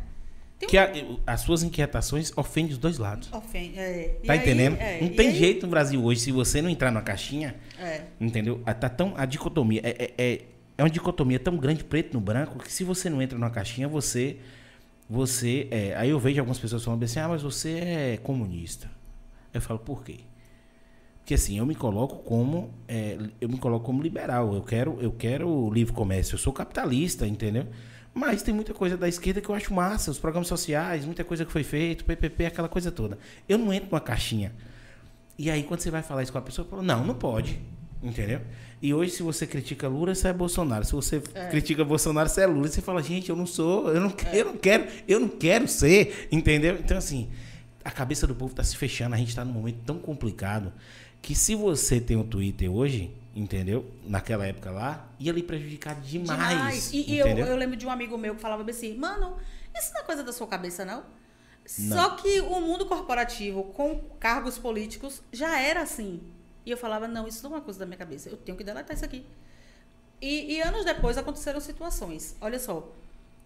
Tem 0.57 0.69
Que 0.69 0.77
a- 0.77 0.91
as 1.27 1.41
suas 1.41 1.61
inquietações 1.61 2.31
ofendem 2.37 2.71
os 2.71 2.77
dois 2.77 2.97
lados. 2.97 3.31
Ofen- 3.33 3.73
é. 3.75 4.17
E 4.23 4.27
Tá 4.27 4.33
aí- 4.33 4.39
entendendo? 4.39 4.77
é, 4.79 4.99
Não 5.01 5.07
e 5.07 5.11
tem 5.11 5.27
aí- 5.27 5.35
jeito 5.35 5.65
no 5.65 5.69
Brasil 5.71 6.01
hoje, 6.03 6.21
se 6.21 6.31
você 6.31 6.61
não 6.61 6.69
entrar 6.69 6.89
numa 6.89 7.01
caixinha, 7.01 7.55
É. 7.77 8.05
entendeu? 8.19 8.59
Tá 8.79 8.87
tão, 8.89 9.13
a 9.17 9.25
dicotomia 9.25 9.81
é, 9.83 10.41
é, 10.77 10.83
uma 10.83 10.89
dicotomia 10.89 11.39
tão 11.39 11.57
grande, 11.57 11.83
preto 11.83 12.13
no 12.13 12.21
branco, 12.21 12.59
que 12.59 12.71
se 12.71 12.83
você 12.83 13.09
não 13.09 13.21
entra 13.21 13.37
numa 13.37 13.49
caixinha, 13.49 13.87
você. 13.87 14.37
você 15.09 15.67
é, 15.71 15.95
aí 15.95 16.09
eu 16.09 16.19
vejo 16.19 16.39
algumas 16.39 16.59
pessoas 16.59 16.83
falando 16.83 17.03
assim, 17.03 17.19
ah, 17.19 17.27
mas 17.27 17.41
você 17.41 17.71
é 17.71 18.19
comunista. 18.21 18.89
Eu 19.53 19.61
falo, 19.61 19.79
por 19.79 20.03
quê? 20.03 20.21
Porque 21.19 21.35
assim, 21.35 21.57
eu 21.57 21.65
me 21.65 21.75
coloco 21.75 22.17
como. 22.23 22.73
é, 22.87 23.17
eu 23.39 23.47
me 23.47 23.57
coloco 23.57 23.85
como 23.85 24.01
liberal. 24.01 24.53
Eu 24.53 24.61
quero, 24.61 24.97
eu 24.99 25.11
quero 25.11 25.71
livre 25.71 25.93
comércio. 25.93 26.35
Eu 26.35 26.39
sou 26.39 26.51
capitalista, 26.51 27.25
entendeu? 27.25 27.67
Mas 28.13 28.43
tem 28.43 28.53
muita 28.53 28.73
coisa 28.73 28.95
da 28.97 29.07
esquerda 29.07 29.41
que 29.41 29.49
eu 29.49 29.55
acho 29.55 29.73
massa, 29.73 30.11
os 30.11 30.19
programas 30.19 30.47
sociais, 30.47 31.05
muita 31.05 31.23
coisa 31.23 31.45
que 31.45 31.51
foi 31.51 31.63
feito, 31.63 32.05
PPP, 32.05 32.45
aquela 32.45 32.69
coisa 32.69 32.91
toda. 32.91 33.17
Eu 33.49 33.57
não 33.57 33.73
entro 33.73 33.89
numa 33.89 34.01
caixinha. 34.01 34.53
E 35.37 35.49
aí, 35.49 35.63
quando 35.63 35.79
você 35.79 35.89
vai 35.89 36.03
falar 36.03 36.21
isso 36.21 36.31
com 36.31 36.37
a 36.37 36.41
pessoa, 36.41 36.67
fala, 36.67 36.83
não, 36.83 37.03
não 37.05 37.15
pode. 37.15 37.59
Entendeu? 38.03 38.41
E 38.83 38.93
hoje, 38.93 39.11
se 39.13 39.23
você 39.23 39.47
critica 39.47 39.87
Lula, 39.87 40.13
você 40.13 40.27
é 40.27 40.33
Bolsonaro. 40.33 40.83
Se 40.83 40.91
você 40.91 41.21
critica 41.49 41.85
Bolsonaro, 41.85 42.27
você 42.27 42.41
é 42.41 42.45
Lula. 42.45 42.67
Você 42.67 42.81
fala, 42.81 43.01
gente, 43.01 43.29
eu 43.29 43.35
não 43.35 43.45
sou, 43.45 43.87
eu 43.87 44.01
não, 44.01 44.13
eu 44.33 44.43
não 44.43 44.57
quero, 44.57 44.87
eu 45.07 45.21
não 45.21 45.29
quero 45.29 45.69
ser, 45.69 46.27
entendeu? 46.29 46.77
Então, 46.77 46.97
assim, 46.97 47.29
a 47.81 47.89
cabeça 47.89 48.27
do 48.27 48.35
povo 48.35 48.51
está 48.51 48.61
se 48.61 48.75
fechando. 48.75 49.15
A 49.15 49.17
gente 49.17 49.29
está 49.29 49.45
num 49.45 49.53
momento 49.53 49.77
tão 49.85 49.97
complicado 49.97 50.73
que 51.21 51.33
se 51.33 51.55
você 51.55 52.01
tem 52.01 52.17
um 52.17 52.27
Twitter 52.27 52.69
hoje, 52.69 53.15
entendeu? 53.33 53.89
Naquela 54.05 54.45
época 54.45 54.69
lá, 54.69 55.07
ia 55.17 55.31
lhe 55.31 55.43
prejudicar 55.43 55.95
demais. 56.01 56.49
Demais. 56.49 56.91
E, 56.91 57.09
e 57.09 57.19
eu, 57.19 57.27
eu 57.27 57.55
lembro 57.55 57.77
de 57.77 57.85
um 57.85 57.89
amigo 57.89 58.17
meu 58.17 58.35
que 58.35 58.41
falava 58.41 58.69
assim, 58.69 58.97
mano, 58.97 59.37
isso 59.73 59.93
não 59.93 60.01
é 60.01 60.03
coisa 60.03 60.25
da 60.25 60.33
sua 60.33 60.45
cabeça, 60.45 60.83
não? 60.83 61.03
Não. 61.79 61.97
Só 61.97 62.09
que 62.17 62.41
o 62.41 62.59
mundo 62.59 62.85
corporativo, 62.85 63.63
com 63.63 64.01
cargos 64.19 64.57
políticos, 64.57 65.21
já 65.31 65.57
era 65.57 65.81
assim. 65.81 66.19
E 66.65 66.71
eu 66.71 66.77
falava, 66.77 67.07
não, 67.07 67.27
isso 67.27 67.43
não 67.43 67.55
é 67.55 67.59
uma 67.59 67.61
coisa 67.63 67.79
da 67.79 67.85
minha 67.85 67.97
cabeça. 67.97 68.29
Eu 68.29 68.37
tenho 68.37 68.57
que 68.57 68.63
deletar 68.63 68.95
isso 68.95 69.05
aqui. 69.05 69.25
E, 70.21 70.55
e 70.55 70.61
anos 70.61 70.85
depois 70.85 71.17
aconteceram 71.17 71.59
situações. 71.59 72.35
Olha 72.39 72.59
só. 72.59 72.89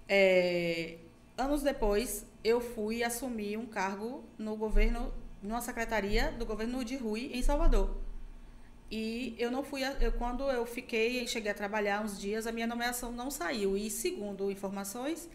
é, 0.08 0.98
anos 1.38 1.62
depois, 1.64 2.26
eu 2.44 2.62
fui 2.62 3.04
assumir 3.04 3.58
um 3.58 3.66
cargo 3.66 4.24
no 4.38 4.56
governo, 4.56 5.14
numa 5.42 5.62
secretaria 5.62 6.32
do 6.32 6.46
governo 6.46 6.84
de 6.86 6.96
Rui, 6.96 7.32
em 7.34 7.42
Salvador. 7.42 7.98
E 8.90 9.36
eu 9.38 9.52
não 9.52 9.64
fui. 9.64 9.82
Eu, 10.00 10.14
quando 10.14 10.50
eu 10.50 10.66
fiquei 10.66 11.28
cheguei 11.28 11.52
a 11.52 11.56
trabalhar 11.56 12.04
uns 12.04 12.18
dias, 12.20 12.48
a 12.48 12.52
minha 12.52 12.68
nomeação 12.68 13.12
não 13.12 13.30
saiu. 13.30 13.76
E 13.78 13.90
segundo 13.90 14.50
informações, 14.50 15.30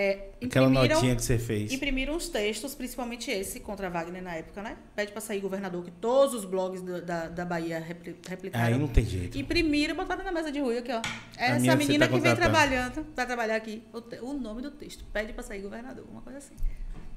é, 0.00 0.28
Aquela 0.44 0.68
notinha 0.68 1.16
que 1.16 1.22
você 1.22 1.36
fez. 1.38 1.72
Imprimiram 1.72 2.14
uns 2.14 2.28
textos, 2.28 2.74
principalmente 2.74 3.30
esse 3.30 3.58
contra 3.58 3.90
Wagner 3.90 4.22
na 4.22 4.34
época, 4.36 4.62
né? 4.62 4.76
Pede 4.94 5.10
pra 5.10 5.20
sair 5.20 5.40
governador, 5.40 5.84
que 5.84 5.90
todos 5.90 6.34
os 6.34 6.44
blogs 6.44 6.80
do- 6.80 7.02
da, 7.02 7.26
da 7.28 7.44
Bahia 7.44 7.80
repli- 7.80 8.16
replicaram. 8.28 8.64
Aí 8.66 8.78
não 8.78 8.86
tem 8.86 9.04
jeito. 9.04 9.36
Imprimiram 9.36 9.94
e 9.94 9.96
botaram 9.96 10.22
na 10.24 10.30
mesa 10.30 10.52
de 10.52 10.60
rua 10.60 10.78
aqui, 10.78 10.92
ó. 10.92 11.02
Essa 11.36 11.54
que 11.60 11.66
você 11.66 11.76
menina 11.76 12.06
tá 12.06 12.14
que 12.14 12.20
vem 12.20 12.36
trabalhando, 12.36 13.04
vai 13.16 13.26
trabalhar 13.26 13.56
aqui. 13.56 13.82
O, 13.92 14.00
te- 14.00 14.20
o 14.20 14.32
nome 14.34 14.62
do 14.62 14.70
texto. 14.70 15.04
Pede 15.12 15.32
pra 15.32 15.42
sair 15.42 15.60
governador, 15.62 16.04
uma 16.10 16.20
coisa 16.22 16.38
assim. 16.38 16.54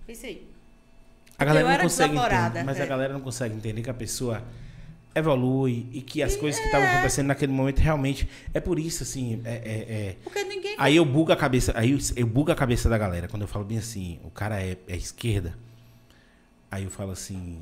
Isso 0.07 0.25
aí. 0.25 0.47
A 1.37 1.45
galera 1.45 1.61
Eu 1.63 1.67
não 1.67 1.73
era 1.73 1.83
consegue 1.83 2.15
entender, 2.17 2.63
mas 2.63 2.79
a 2.79 2.83
é. 2.83 2.87
galera 2.87 3.13
não 3.13 3.21
consegue 3.21 3.55
entender 3.55 3.81
que 3.81 3.89
a 3.89 3.93
pessoa 3.93 4.43
evolui 5.13 5.87
e 5.91 6.01
que 6.01 6.23
as 6.23 6.35
coisas 6.35 6.59
que 6.59 6.65
estavam 6.67 6.87
acontecendo 6.87 7.27
naquele 7.27 7.51
momento 7.51 7.79
realmente 7.79 8.27
é 8.53 8.59
por 8.59 8.79
isso 8.79 9.03
assim, 9.03 9.41
é, 9.43 9.51
é- 9.55 9.93
é- 10.09 10.15
Porque 10.23 10.43
ninguém. 10.43 10.75
aí 10.77 10.95
eu 10.95 11.03
bugo 11.05 11.31
a 11.31 11.35
cabeça, 11.35 11.73
aí 11.75 11.91
eu, 11.91 11.97
eu 12.15 12.25
bugo 12.27 12.51
a 12.51 12.55
cabeça 12.55 12.87
da 12.87 12.97
galera 12.97 13.27
quando 13.27 13.41
eu 13.41 13.47
falo 13.47 13.65
bem 13.65 13.77
assim, 13.77 14.19
o 14.23 14.29
cara 14.29 14.61
é, 14.61 14.77
é 14.87 14.95
esquerda. 14.95 15.57
Aí 16.69 16.85
eu 16.85 16.89
falo 16.89 17.11
assim, 17.11 17.59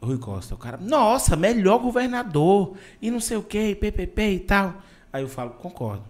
Rui 0.00 0.16
Costa, 0.18 0.54
o 0.54 0.58
cara, 0.58 0.76
nossa, 0.76 1.34
melhor 1.36 1.78
governador 1.78 2.76
e 3.02 3.10
não 3.10 3.18
sei 3.20 3.36
o 3.36 3.42
que, 3.42 3.74
PPP 3.74 4.32
e 4.34 4.40
tal. 4.40 4.80
Aí 5.12 5.22
eu 5.22 5.28
falo, 5.28 5.50
concordo. 5.50 6.04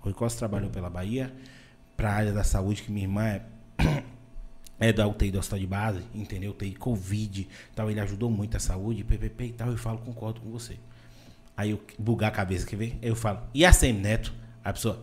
Rui 0.00 0.12
Costa 0.12 0.38
trabalhou 0.40 0.70
pela 0.70 0.90
Bahia, 0.90 1.32
para 1.96 2.10
a 2.10 2.14
área 2.14 2.32
da 2.32 2.42
saúde, 2.42 2.82
que 2.82 2.90
minha 2.90 3.04
irmã 3.04 3.24
é, 3.28 3.42
é 4.80 4.92
da 4.92 5.06
UTI 5.06 5.30
do 5.30 5.38
hospital 5.38 5.58
de 5.60 5.66
base, 5.66 6.00
entendeu? 6.14 6.50
UTI 6.52 6.74
Covid, 6.74 7.46
tal, 7.74 7.90
ele 7.90 8.00
ajudou 8.00 8.30
muito 8.30 8.56
a 8.56 8.60
saúde, 8.60 9.04
PPP 9.04 9.44
e 9.44 9.52
tal. 9.52 9.68
Eu 9.70 9.76
falo, 9.76 9.98
concordo 9.98 10.40
com 10.40 10.50
você. 10.50 10.76
Aí 11.56 11.70
eu 11.70 11.80
bugar 11.98 12.28
a 12.28 12.34
cabeça, 12.34 12.66
quer 12.66 12.76
ver? 12.76 12.98
Aí 13.02 13.08
eu 13.08 13.14
falo, 13.14 13.40
e 13.52 13.64
a 13.64 13.72
Semi 13.72 14.00
Neto? 14.00 14.32
A 14.64 14.72
pessoa, 14.72 15.02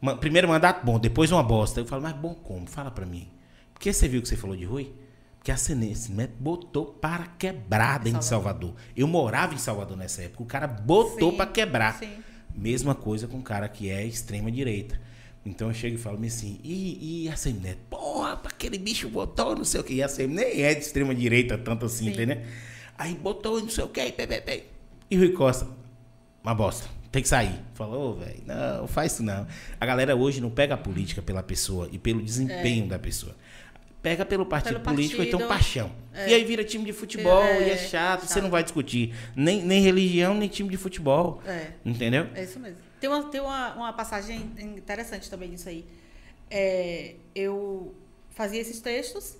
"Ma- 0.00 0.16
primeiro 0.16 0.48
mandato 0.48 0.84
bom, 0.84 0.98
depois 0.98 1.30
uma 1.32 1.42
bosta. 1.42 1.80
Eu 1.80 1.86
falo, 1.86 2.02
mas 2.02 2.14
bom 2.14 2.34
como? 2.34 2.66
Fala 2.66 2.90
pra 2.90 3.04
mim. 3.04 3.28
Porque 3.74 3.92
você 3.92 4.08
viu 4.08 4.22
que 4.22 4.28
você 4.28 4.36
falou 4.36 4.56
de 4.56 4.64
Rui? 4.64 4.92
Porque 5.38 5.52
a 5.52 5.56
Semi 5.56 5.94
Neto 6.10 6.34
botou 6.38 6.86
para 6.86 7.26
quebrar 7.38 7.98
dentro 7.98 8.18
de 8.20 8.24
Salvador. 8.24 8.74
Eu 8.96 9.06
morava 9.06 9.54
em 9.54 9.58
Salvador 9.58 9.96
nessa 9.96 10.22
época. 10.22 10.42
O 10.42 10.46
cara 10.46 10.66
botou 10.66 11.30
Sim, 11.30 11.36
para 11.36 11.46
quebrar. 11.50 11.98
sim. 11.98 12.10
Mesma 12.54 12.94
coisa 12.94 13.28
com 13.28 13.36
um 13.38 13.42
cara 13.42 13.68
que 13.68 13.88
é 13.88 14.04
extrema 14.04 14.50
direita. 14.50 15.00
Então 15.48 15.68
eu 15.68 15.74
chego 15.74 15.96
e 15.96 15.98
falo 15.98 16.18
assim, 16.24 16.58
e, 16.62 17.24
e 17.24 17.28
a 17.28 17.36
Semineto? 17.36 17.78
Porra, 17.90 18.40
aquele 18.44 18.78
bicho 18.78 19.08
botou 19.08 19.54
não 19.56 19.64
sei 19.64 19.80
o 19.80 19.84
que. 19.84 19.94
E 19.94 20.02
a 20.02 20.08
Semi 20.08 20.34
nem 20.34 20.62
é 20.62 20.74
de 20.74 20.80
extrema 20.80 21.14
direita 21.14 21.56
tanto 21.56 21.86
assim, 21.86 22.04
Sim. 22.06 22.10
entendeu? 22.10 22.38
Aí 22.96 23.14
botou 23.14 23.60
não 23.60 23.68
sei 23.68 23.84
o 23.84 23.88
que, 23.88 24.12
ppp. 24.12 24.64
E 25.10 25.16
Rui 25.16 25.30
Costa, 25.32 25.66
uma 26.42 26.54
bosta. 26.54 26.88
Tem 27.10 27.22
que 27.22 27.28
sair. 27.28 27.58
Falou, 27.72 28.16
velho, 28.18 28.42
não, 28.44 28.86
faz 28.86 29.12
isso 29.12 29.22
não. 29.22 29.46
A 29.80 29.86
galera 29.86 30.14
hoje 30.14 30.40
não 30.42 30.50
pega 30.50 30.74
a 30.74 30.76
política 30.76 31.22
pela 31.22 31.42
pessoa 31.42 31.88
e 31.90 31.98
pelo 31.98 32.20
desempenho 32.22 32.86
da 32.86 32.98
pessoa. 32.98 33.34
Pega 34.02 34.24
pelo 34.24 34.44
partido 34.46 34.78
Pelo 34.78 34.94
político 34.94 35.22
e 35.22 35.26
tem 35.26 35.34
um 35.34 35.48
partido. 35.48 35.88
paixão. 35.88 35.92
E 36.28 36.34
aí 36.34 36.44
vira 36.44 36.62
time 36.62 36.84
de 36.84 36.92
futebol 36.92 37.42
É, 37.42 37.68
e 37.68 37.70
é 37.70 37.76
chato, 37.76 38.20
você 38.26 38.34
chato. 38.34 38.42
não 38.42 38.50
vai 38.50 38.62
discutir. 38.62 39.12
Nem, 39.34 39.62
nem 39.64 39.82
religião, 39.82 40.34
nem 40.34 40.48
time 40.48 40.68
de 40.68 40.76
futebol. 40.76 41.42
É. 41.46 41.68
Entendeu? 41.84 42.26
É 42.34 42.44
isso 42.44 42.60
mesmo. 42.60 42.78
Tem 43.00 43.08
uma, 43.08 43.24
tem 43.30 43.40
uma, 43.40 43.74
uma 43.74 43.92
passagem 43.92 44.52
interessante 44.58 45.28
também 45.30 45.50
disso 45.50 45.68
aí. 45.68 45.86
É, 46.50 47.16
eu 47.34 47.94
fazia 48.30 48.60
esses 48.60 48.80
textos 48.80 49.36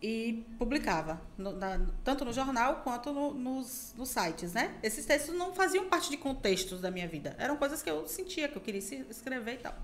e 0.00 0.44
publicava, 0.58 1.20
no- 1.36 1.52
na- 1.52 1.80
tanto 2.04 2.24
no 2.24 2.32
jornal 2.32 2.76
quanto 2.84 3.12
no- 3.12 3.34
nos, 3.34 3.94
nos 3.96 4.08
sites, 4.08 4.52
né? 4.52 4.74
Esses 4.82 5.04
textos 5.04 5.34
não 5.36 5.52
faziam 5.54 5.88
parte 5.88 6.08
de 6.10 6.16
contextos 6.16 6.80
da 6.80 6.90
minha 6.90 7.08
vida. 7.08 7.34
Eram 7.38 7.56
coisas 7.56 7.82
que 7.82 7.90
eu 7.90 8.06
sentia, 8.06 8.48
que 8.48 8.56
eu 8.56 8.62
queria 8.62 8.78
escrever 9.10 9.54
e 9.54 9.58
tal. 9.58 9.74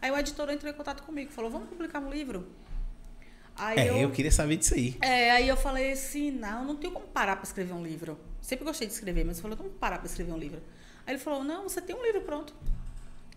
Aí 0.00 0.10
o 0.10 0.16
editor 0.16 0.48
entrou 0.50 0.70
em 0.72 0.76
contato 0.76 1.02
comigo, 1.02 1.32
falou, 1.32 1.50
vamos 1.50 1.68
publicar 1.68 1.98
um 2.00 2.10
livro? 2.10 2.46
Aí 3.56 3.78
É, 3.78 4.04
eu... 4.04 4.10
queria 4.10 4.30
saber 4.32 4.56
disso 4.56 4.74
aí. 4.74 4.96
é, 5.00 5.30
aí 5.30 5.48
eu 5.48 5.56
falei 5.56 5.92
assim, 5.92 6.30
não, 6.30 6.64
não 6.64 6.76
tenho 6.76 6.92
como 6.92 7.06
parar 7.06 7.36
para 7.36 7.44
escrever 7.44 7.72
um 7.72 7.82
livro. 7.82 8.18
Sempre 8.40 8.64
gostei 8.64 8.86
de 8.86 8.92
escrever, 8.92 9.24
mas 9.24 9.38
eu 9.38 9.42
falei, 9.42 9.56
vou 9.56 9.70
parar 9.70 9.98
para 9.98 10.06
escrever 10.06 10.32
um 10.32 10.38
livro. 10.38 10.60
Aí 11.06 11.14
ele 11.14 11.18
falou, 11.22 11.44
não, 11.44 11.64
você 11.68 11.80
tem 11.80 11.94
um 11.94 12.02
livro 12.02 12.22
pronto. 12.22 12.54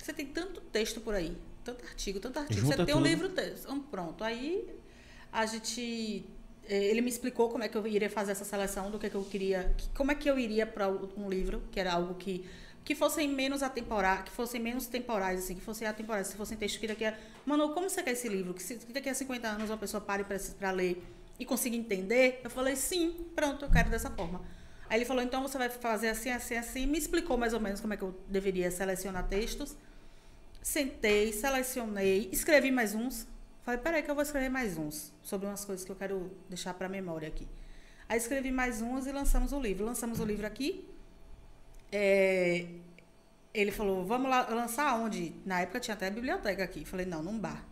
Você 0.02 0.14
tem 0.14 0.26
tanto 0.26 0.62
texto 0.62 1.02
por 1.02 1.14
aí, 1.14 1.36
tanto 1.64 1.84
artigo, 1.86 2.20
tanto 2.20 2.40
artigo. 2.40 2.62
Junta 2.62 2.78
você 2.78 2.86
tem 2.86 2.96
um 2.96 3.02
livro 3.02 3.30
texto. 3.30 3.70
Hum, 3.72 3.82
Pronto. 3.82 4.24
Aí 4.24 4.68
a 5.32 5.46
gente. 5.46 6.26
eh, 6.70 6.86
Ele 6.86 7.02
me 7.02 7.10
explicou 7.10 7.50
como 7.50 7.64
é 7.64 7.68
que 7.68 7.78
eu 7.78 7.86
iria 7.86 8.10
fazer 8.10 8.32
essa 8.32 8.46
seleção, 8.46 8.90
do 8.90 8.98
que, 8.98 9.10
que 9.10 9.16
eu 9.16 9.24
queria. 9.24 9.74
que- 9.78 9.90
Como 9.90 10.12
é 10.12 10.16
que 10.16 10.30
eu 10.30 10.40
iria 10.40 10.66
para 10.66 10.88
um 10.90 11.30
livro, 11.30 11.62
que 11.72 11.80
era 11.80 11.94
algo 11.94 12.14
que. 12.16 12.46
Que 12.86 12.96
fossem 12.96 13.28
menos 13.28 13.62
atemporais, 13.62 14.24
que 14.24 14.32
fossem 14.32 14.62
menos 14.62 14.88
temporais, 14.88 15.42
assim, 15.44 15.56
que 15.56 15.62
fossem 15.62 15.86
atemporais, 15.86 16.28
se 16.28 16.38
fossem 16.38 16.58
textos 16.58 16.80
que 16.80 16.88
daqui 16.88 17.04
a. 17.04 17.18
Mano, 17.46 17.74
como 17.74 17.90
você 17.90 18.02
quer 18.02 18.12
esse 18.12 18.30
livro? 18.30 18.54
Que, 18.54 18.64
se, 18.64 18.76
que 18.78 18.94
daqui 18.94 19.10
a 19.10 19.14
50 19.14 19.46
anos 19.46 19.70
uma 19.70 19.76
pessoa 19.78 20.00
pare 20.00 20.24
para 20.24 20.72
ler 20.72 21.04
e 21.38 21.46
consiga 21.46 21.76
entender? 21.76 22.40
Eu 22.46 22.50
falei, 22.50 22.78
sim, 22.78 23.26
pronto, 23.36 23.66
eu 23.66 23.70
quero 23.70 23.90
dessa 23.90 24.10
forma. 24.10 24.42
Aí 24.90 24.98
ele 25.00 25.06
falou, 25.06 25.24
então 25.24 25.42
você 25.42 25.58
vai 25.58 25.70
fazer 25.70 26.10
assim, 26.10 26.30
assim, 26.30 26.56
assim. 26.56 26.86
Me 26.86 26.98
explicou 26.98 27.38
mais 27.38 27.54
ou 27.54 27.60
menos 27.60 27.80
como 27.82 27.94
é 27.94 27.98
que 27.98 28.04
eu 28.04 28.16
deveria 28.28 28.72
selecionar 28.72 29.28
textos. 29.28 29.76
Sentei, 30.62 31.32
selecionei, 31.34 32.30
escrevi 32.32 32.72
mais 32.72 32.94
uns. 32.96 33.28
Falei, 33.64 33.80
peraí 33.80 34.02
que 34.02 34.10
eu 34.10 34.16
vou 34.16 34.24
escrever 34.24 34.50
mais 34.50 34.78
uns. 34.78 35.12
Sobre 35.22 35.48
umas 35.48 35.66
coisas 35.66 35.86
que 35.86 35.92
eu 35.92 35.96
quero 35.96 36.32
deixar 36.50 36.74
para 36.74 36.88
memória 36.88 37.28
aqui. 37.28 37.48
Aí 38.08 38.18
escrevi 38.18 38.52
mais 38.52 38.82
uns 38.82 39.06
e 39.08 39.12
lançamos 39.12 39.52
o 39.52 39.60
livro. 39.60 39.86
Lançamos 39.86 40.20
o 40.20 40.26
livro 40.26 40.48
aqui. 40.48 40.88
É, 41.92 42.66
ele 43.54 43.72
falou, 43.72 44.06
vamos 44.06 44.30
lá, 44.30 44.48
lançar 44.50 44.96
onde? 45.00 45.34
Na 45.46 45.62
época 45.62 45.80
tinha 45.80 45.96
até 45.96 46.10
biblioteca 46.10 46.64
aqui. 46.64 46.86
Falei, 46.86 47.06
não, 47.06 47.22
num 47.22 47.38
bar. 47.38 47.66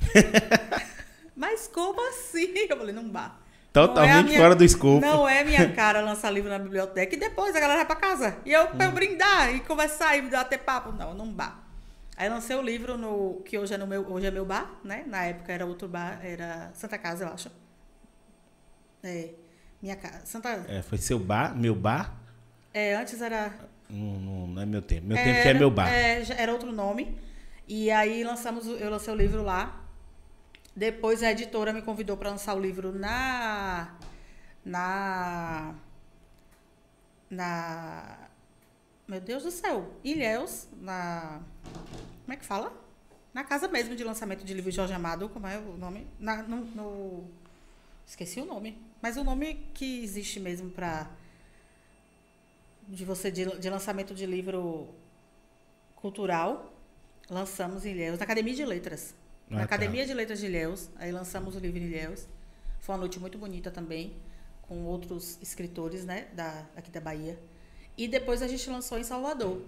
Mas 1.36 1.68
como 1.68 2.00
assim? 2.08 2.52
Eu 2.68 2.76
falei, 2.76 2.94
num 2.94 3.08
bar. 3.08 3.45
Não 3.76 3.84
é 3.84 3.88
Totalmente 3.88 4.26
minha- 4.28 4.38
fora 4.40 4.54
do 4.54 4.64
escopo. 4.64 5.00
Não 5.00 5.28
é 5.28 5.44
minha 5.44 5.72
cara 5.72 6.00
lançar 6.00 6.30
livro 6.30 6.48
na 6.50 6.58
biblioteca 6.58 7.14
e 7.14 7.18
depois 7.18 7.54
a 7.54 7.60
galera 7.60 7.78
vai 7.84 7.86
pra 7.86 7.96
casa. 7.96 8.36
E 8.44 8.52
eu 8.52 8.68
pra 8.68 8.86
eu 8.86 8.92
brindar 8.92 9.54
e 9.54 9.60
conversar 9.60 10.16
e 10.16 10.22
bater 10.22 10.58
papo. 10.60 10.92
Não, 10.92 11.12
num 11.14 11.32
bar. 11.32 11.62
Aí 12.16 12.28
lancei 12.28 12.56
o 12.56 12.62
livro 12.62 12.96
no 12.96 13.42
que 13.44 13.58
hoje 13.58 13.74
é 13.74 13.76
no 13.76 13.86
meu, 13.86 14.10
hoje 14.10 14.26
é 14.26 14.30
meu 14.30 14.44
bar, 14.46 14.70
né? 14.82 15.04
Na 15.06 15.24
época 15.24 15.52
era 15.52 15.66
outro 15.66 15.86
bar, 15.86 16.18
era 16.24 16.70
Santa 16.74 16.96
Casa, 16.96 17.24
eu 17.24 17.28
acho. 17.32 17.50
É, 19.02 19.30
minha 19.82 19.96
casa. 19.96 20.24
Santa 20.24 20.48
É, 20.68 20.82
foi 20.82 20.98
seu 20.98 21.18
bar, 21.18 21.54
meu 21.56 21.74
bar. 21.74 22.14
É, 22.72 22.94
antes 22.96 23.20
era 23.20 23.52
Não, 23.88 24.18
não- 24.18 24.46
não 24.48 24.62
é 24.62 24.66
meu 24.66 24.82
tempo. 24.82 25.06
Meu 25.06 25.16
tempo 25.16 25.42
que 25.42 25.48
é 25.48 25.54
meu 25.54 25.70
bar. 25.70 25.88
é, 25.92 26.24
era 26.38 26.52
outro 26.52 26.72
nome. 26.72 27.16
E 27.68 27.90
aí 27.90 28.24
lançamos, 28.24 28.66
eu 28.66 28.90
lancei 28.90 29.12
o 29.12 29.16
livro 29.16 29.42
lá. 29.42 29.80
Depois 30.76 31.22
a 31.22 31.30
editora 31.32 31.72
me 31.72 31.82
convidou 31.82 32.16
para 32.16 32.30
lançar 32.30 32.54
o 32.54 32.60
livro 32.60 32.92
na 32.92 33.96
na 34.64 35.74
na 37.30 38.28
meu 39.08 39.20
Deus 39.20 39.42
do 39.44 39.50
céu, 39.50 39.92
Ilhéus, 40.04 40.68
na 40.80 41.40
como 42.24 42.32
é 42.34 42.36
que 42.36 42.44
fala? 42.44 42.72
Na 43.34 43.44
casa 43.44 43.68
mesmo 43.68 43.96
de 43.96 44.04
lançamento 44.04 44.44
de 44.44 44.54
livro 44.54 44.70
Jorge 44.70 44.94
Amado, 44.94 45.28
como 45.28 45.46
é 45.46 45.58
o 45.58 45.76
nome? 45.76 46.06
Na, 46.18 46.42
no, 46.42 46.64
no- 46.66 47.24
esqueci 48.06 48.40
o 48.40 48.46
nome, 48.46 48.78
mas 49.02 49.16
o 49.16 49.24
nome 49.24 49.66
que 49.74 50.02
existe 50.04 50.40
mesmo 50.40 50.70
para 50.70 51.08
de 52.88 53.04
você 53.04 53.30
de, 53.30 53.44
de 53.58 53.70
lançamento 53.70 54.14
de 54.14 54.26
livro 54.26 54.88
cultural, 55.96 56.72
lançamos 57.28 57.84
em 57.84 57.90
Ilhéus, 57.92 58.18
na 58.18 58.24
Academia 58.24 58.54
de 58.54 58.64
Letras. 58.64 59.14
Ah, 59.50 59.54
na 59.54 59.58
tá. 59.58 59.64
Academia 59.64 60.04
de 60.04 60.12
Letras 60.12 60.38
de 60.38 60.46
Ilhéus, 60.46 60.90
aí 60.96 61.12
lançamos 61.12 61.54
o 61.54 61.58
livro 61.58 61.78
em 61.78 61.84
Ilhéus. 61.84 62.26
Foi 62.80 62.94
uma 62.94 63.00
noite 63.00 63.18
muito 63.18 63.38
bonita 63.38 63.70
também, 63.70 64.14
com 64.62 64.84
outros 64.84 65.38
escritores, 65.40 66.04
né, 66.04 66.28
da, 66.32 66.64
aqui 66.76 66.90
da 66.90 67.00
Bahia. 67.00 67.38
E 67.96 68.06
depois 68.06 68.42
a 68.42 68.48
gente 68.48 68.68
lançou 68.68 68.98
em 68.98 69.04
Salvador. 69.04 69.62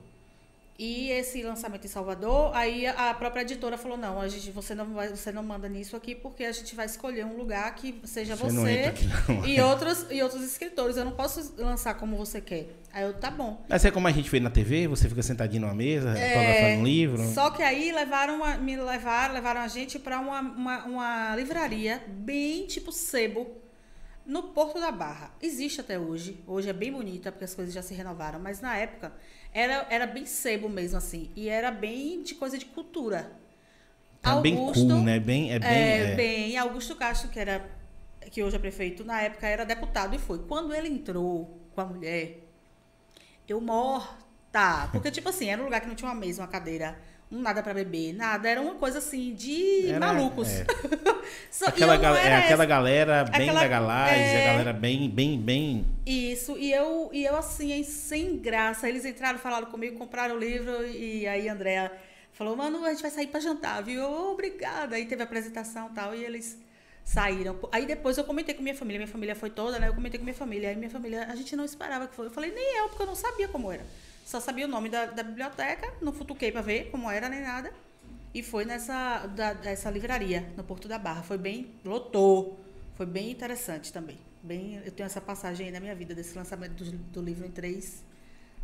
E 0.79 1.11
esse 1.11 1.43
lançamento 1.43 1.85
em 1.87 1.89
Salvador, 1.89 2.55
aí 2.55 2.87
a 2.87 3.13
própria 3.13 3.43
editora 3.43 3.77
falou: 3.77 3.99
não, 3.99 4.21
a 4.21 4.29
gente, 4.29 4.53
você, 4.53 4.77
não 4.77 4.95
vai, 4.95 5.09
você 5.09 5.33
não 5.33 5.43
manda 5.43 5.69
nisso 5.69 5.97
aqui 5.97 6.15
porque 6.15 6.45
a 6.45 6.53
gente 6.53 6.73
vai 6.77 6.87
escolher 6.87 7.27
um 7.27 7.37
lugar 7.37 7.75
que 7.75 8.01
seja 8.05 8.37
você, 8.37 8.55
você 8.55 8.85
aqui, 8.85 9.09
e, 9.45 9.61
outros, 9.61 10.07
e 10.09 10.23
outros 10.23 10.45
escritores. 10.45 10.97
Eu 10.97 11.05
não 11.05 11.11
posso 11.11 11.53
lançar 11.61 11.95
como 11.95 12.17
você 12.17 12.41
quer. 12.41 12.69
Aí 12.93 13.03
eu, 13.03 13.13
tá 13.13 13.29
bom. 13.29 13.61
Mas 13.69 13.85
é 13.85 13.91
como 13.91 14.07
a 14.07 14.13
gente 14.13 14.31
vê 14.31 14.39
na 14.39 14.51
TV, 14.51 14.87
você 14.87 15.09
fica 15.09 15.21
sentadinho 15.21 15.63
numa 15.63 15.75
mesa, 15.75 16.17
é, 16.17 16.77
um 16.77 16.85
livro. 16.85 17.27
Só 17.35 17.51
que 17.51 17.61
aí 17.61 17.91
levaram 17.91 18.45
a, 18.45 18.57
me 18.57 18.77
levaram, 18.77 19.35
levaram 19.35 19.63
a 19.63 19.69
gente 19.69 19.99
para 19.99 20.21
uma, 20.21 20.41
uma, 20.41 20.85
uma 20.85 21.35
livraria 21.35 22.05
bem 22.07 22.69
tipo 22.69 22.93
sebo 22.93 23.51
no 24.25 24.45
Porto 24.45 24.79
da 24.79 24.93
Barra. 24.93 25.33
Existe 25.43 25.81
até 25.81 25.99
hoje. 25.99 26.41
Hoje 26.47 26.69
é 26.69 26.73
bem 26.73 26.93
bonita, 26.93 27.33
porque 27.33 27.47
as 27.47 27.55
coisas 27.55 27.75
já 27.75 27.83
se 27.83 27.95
renovaram. 27.95 28.39
Mas 28.39 28.61
na 28.61 28.77
época 28.77 29.13
era, 29.53 29.87
era 29.91 30.07
bem 30.07 30.27
sebo 30.27 30.69
mesmo, 30.69 30.99
assim. 30.99 31.31
E 31.35 31.49
era 31.49 31.71
bem 31.71 32.23
de 32.23 32.35
coisa 32.35 32.59
de 32.59 32.65
cultura. 32.67 33.31
É 34.23 34.29
Augusto, 34.29 34.43
bem 34.43 34.57
cool, 34.57 35.03
né? 35.03 35.21
Bem, 35.21 35.53
é 35.53 35.59
bem, 35.59 35.69
é, 35.69 36.13
é... 36.13 36.15
bem. 36.15 36.59
Augusto 36.59 36.97
Castro, 36.97 37.29
que, 37.29 37.39
era, 37.39 37.69
que 38.31 38.43
hoje 38.43 38.57
é 38.57 38.59
prefeito, 38.59 39.05
na 39.05 39.23
época 39.23 39.47
era 39.47 39.65
deputado 39.65 40.15
e 40.15 40.19
foi. 40.19 40.39
Quando 40.41 40.75
ele 40.75 40.89
entrou 40.89 41.61
com 41.75 41.81
a 41.81 41.85
mulher, 41.85 42.41
eu 43.49 43.61
morta. 43.61 44.89
Porque, 44.93 45.11
tipo 45.11 45.29
assim, 45.29 45.49
era 45.49 45.61
um 45.61 45.65
lugar 45.65 45.81
que 45.81 45.87
não 45.87 45.95
tinha 45.95 46.11
uma 46.11 46.19
mesa, 46.19 46.43
uma 46.43 46.49
cadeira 46.49 46.99
um 47.31 47.41
nada 47.41 47.63
para 47.63 47.75
beber, 47.75 48.15
nada. 48.15 48.49
Era 48.49 48.61
uma 48.61 48.75
coisa 48.75 48.99
assim 48.99 49.35
de 49.35 49.89
era, 49.89 50.01
malucos. 50.01 50.49
É. 50.49 50.67
Só, 51.51 51.67
aquela, 51.67 51.95
é, 52.19 52.37
aquela 52.37 52.65
galera 52.65 53.25
bem 53.25 53.49
aquela, 53.49 53.61
legalais, 53.61 54.19
é, 54.19 54.45
a 54.45 54.53
galera 54.53 54.73
bem, 54.73 55.11
bem, 55.11 55.39
bem. 55.39 55.87
Isso, 56.07 56.57
e 56.57 56.73
eu, 56.73 57.11
e 57.13 57.25
eu 57.25 57.37
assim, 57.37 57.83
sem 57.83 58.39
graça. 58.39 58.89
Eles 58.89 59.05
entraram, 59.05 59.39
falaram 59.39 59.67
comigo, 59.67 59.99
compraram 59.99 60.37
o 60.37 60.39
livro, 60.39 60.87
e 60.87 61.27
aí 61.27 61.49
Andréa 61.49 61.93
falou, 62.33 62.57
mano, 62.57 62.85
a 62.85 62.91
gente 62.91 63.03
vai 63.03 63.11
sair 63.11 63.27
para 63.27 63.41
jantar, 63.41 63.83
viu? 63.83 64.05
Obrigada. 64.05 64.97
Aí 64.97 65.05
teve 65.05 65.21
a 65.21 65.25
apresentação 65.25 65.89
e 65.91 65.95
tal, 65.95 66.15
e 66.15 66.25
eles 66.25 66.59
saíram. 67.05 67.59
Aí 67.73 67.85
depois 67.85 68.17
eu 68.17 68.25
comentei 68.25 68.55
com 68.55 68.63
minha 68.63 68.75
família, 68.75 68.99
minha 68.99 69.13
família 69.13 69.35
foi 69.35 69.51
toda, 69.51 69.79
né? 69.79 69.89
Eu 69.89 69.95
comentei 69.95 70.19
com 70.19 70.25
minha 70.25 70.37
família. 70.37 70.71
Aí 70.71 70.77
minha 70.77 70.91
família, 70.91 71.27
a 71.31 71.37
gente 71.37 71.55
não 71.57 71.65
esperava 71.65 72.07
que 72.07 72.15
foi. 72.15 72.27
Eu 72.27 72.31
falei, 72.31 72.53
nem 72.53 72.79
eu, 72.79 72.89
porque 72.89 73.03
eu 73.03 73.07
não 73.07 73.15
sabia 73.15 73.49
como 73.49 73.71
era. 73.71 73.85
Só 74.29 74.41
sabia 74.41 74.67
o 74.67 74.69
nome 74.69 74.91
da, 74.91 75.07
da 75.07 75.23
biblioteca, 75.23 75.91
não 76.03 76.13
futuquei 76.13 76.53
para 76.53 76.61
ver 76.61 76.91
como 76.91 77.11
era 77.11 77.31
nem 77.31 77.41
nada. 77.41 77.73
E 78.35 78.43
foi 78.43 78.67
nessa 78.67 79.27
da, 79.27 79.55
dessa 79.55 79.91
livraria, 79.91 80.53
no 80.55 80.63
Porto 80.63 80.87
da 80.87 80.99
Barra. 80.99 81.23
Foi 81.23 81.39
bem, 81.39 81.71
lotou. 81.83 82.61
Foi 82.95 83.07
bem 83.07 83.31
interessante 83.31 83.91
também. 83.91 84.19
Bem, 84.43 84.83
eu 84.85 84.93
tenho 84.93 85.07
essa 85.07 85.19
passagem 85.19 85.69
aí 85.69 85.73
na 85.73 85.81
minha 85.81 85.95
vida, 85.95 86.15
desse 86.15 86.37
lançamento 86.37 86.85
do, 86.85 86.91
do 86.91 87.23
livro 87.23 87.47
em 87.47 87.51
três 87.51 88.05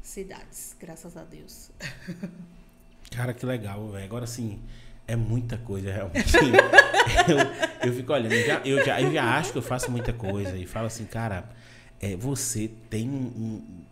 cidades, 0.02 0.76
graças 0.78 1.16
a 1.16 1.24
Deus. 1.24 1.70
Cara, 3.10 3.32
que 3.32 3.46
legal, 3.46 3.88
velho. 3.88 4.04
Agora 4.04 4.26
sim, 4.26 4.60
é 5.08 5.16
muita 5.16 5.56
coisa, 5.56 5.90
realmente. 5.90 6.36
eu, 7.82 7.88
eu 7.88 7.94
fico 7.94 8.12
olhando, 8.12 8.34
eu 8.34 8.46
já, 8.46 8.60
eu, 8.66 8.84
já, 8.84 9.00
eu 9.00 9.10
já 9.10 9.38
acho 9.38 9.50
que 9.50 9.56
eu 9.56 9.62
faço 9.62 9.90
muita 9.90 10.12
coisa. 10.12 10.58
E 10.58 10.66
falo 10.66 10.88
assim, 10.88 11.06
cara, 11.06 11.48
é, 12.02 12.14
você 12.16 12.70
tem 12.90 13.08
um, 13.08 13.84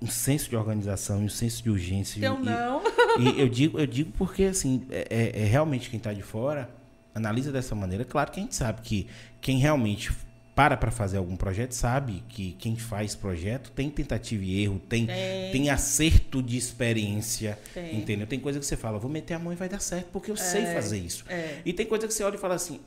um 0.00 0.06
senso 0.06 0.48
de 0.48 0.56
organização 0.56 1.22
e 1.22 1.24
um 1.24 1.28
senso 1.28 1.62
de 1.62 1.70
urgência. 1.70 2.18
Então 2.18 2.40
e, 2.40 2.44
não. 2.44 2.82
E 3.18 3.40
eu 3.40 3.48
digo, 3.48 3.78
eu 3.78 3.86
digo 3.86 4.12
porque, 4.16 4.44
assim, 4.44 4.86
é, 4.90 5.06
é, 5.10 5.42
é 5.42 5.44
realmente 5.44 5.90
quem 5.90 5.98
está 5.98 6.12
de 6.12 6.22
fora 6.22 6.70
analisa 7.14 7.50
dessa 7.50 7.74
maneira. 7.74 8.04
Claro 8.04 8.30
que 8.30 8.40
a 8.40 8.42
gente 8.42 8.54
sabe 8.54 8.80
que 8.82 9.08
quem 9.40 9.58
realmente 9.58 10.12
para 10.54 10.76
para 10.76 10.90
fazer 10.90 11.18
algum 11.18 11.36
projeto 11.36 11.72
sabe 11.72 12.22
que 12.28 12.52
quem 12.58 12.76
faz 12.76 13.14
projeto 13.14 13.70
tem 13.70 13.88
tentativa 13.88 14.42
e 14.42 14.60
erro, 14.60 14.80
tem, 14.88 15.06
tem. 15.06 15.52
tem 15.52 15.70
acerto 15.70 16.42
de 16.42 16.56
experiência, 16.56 17.56
tem. 17.72 17.96
entendeu? 17.96 18.26
Tem 18.26 18.40
coisa 18.40 18.58
que 18.58 18.66
você 18.66 18.76
fala, 18.76 18.98
vou 18.98 19.10
meter 19.10 19.34
a 19.34 19.38
mão 19.38 19.52
e 19.52 19.56
vai 19.56 19.68
dar 19.68 19.80
certo, 19.80 20.08
porque 20.12 20.32
eu 20.32 20.34
é, 20.34 20.38
sei 20.38 20.66
fazer 20.66 20.98
isso. 20.98 21.24
É. 21.28 21.58
E 21.64 21.72
tem 21.72 21.86
coisa 21.86 22.08
que 22.08 22.14
você 22.14 22.24
olha 22.24 22.34
e 22.34 22.38
fala 22.38 22.56
assim, 22.56 22.80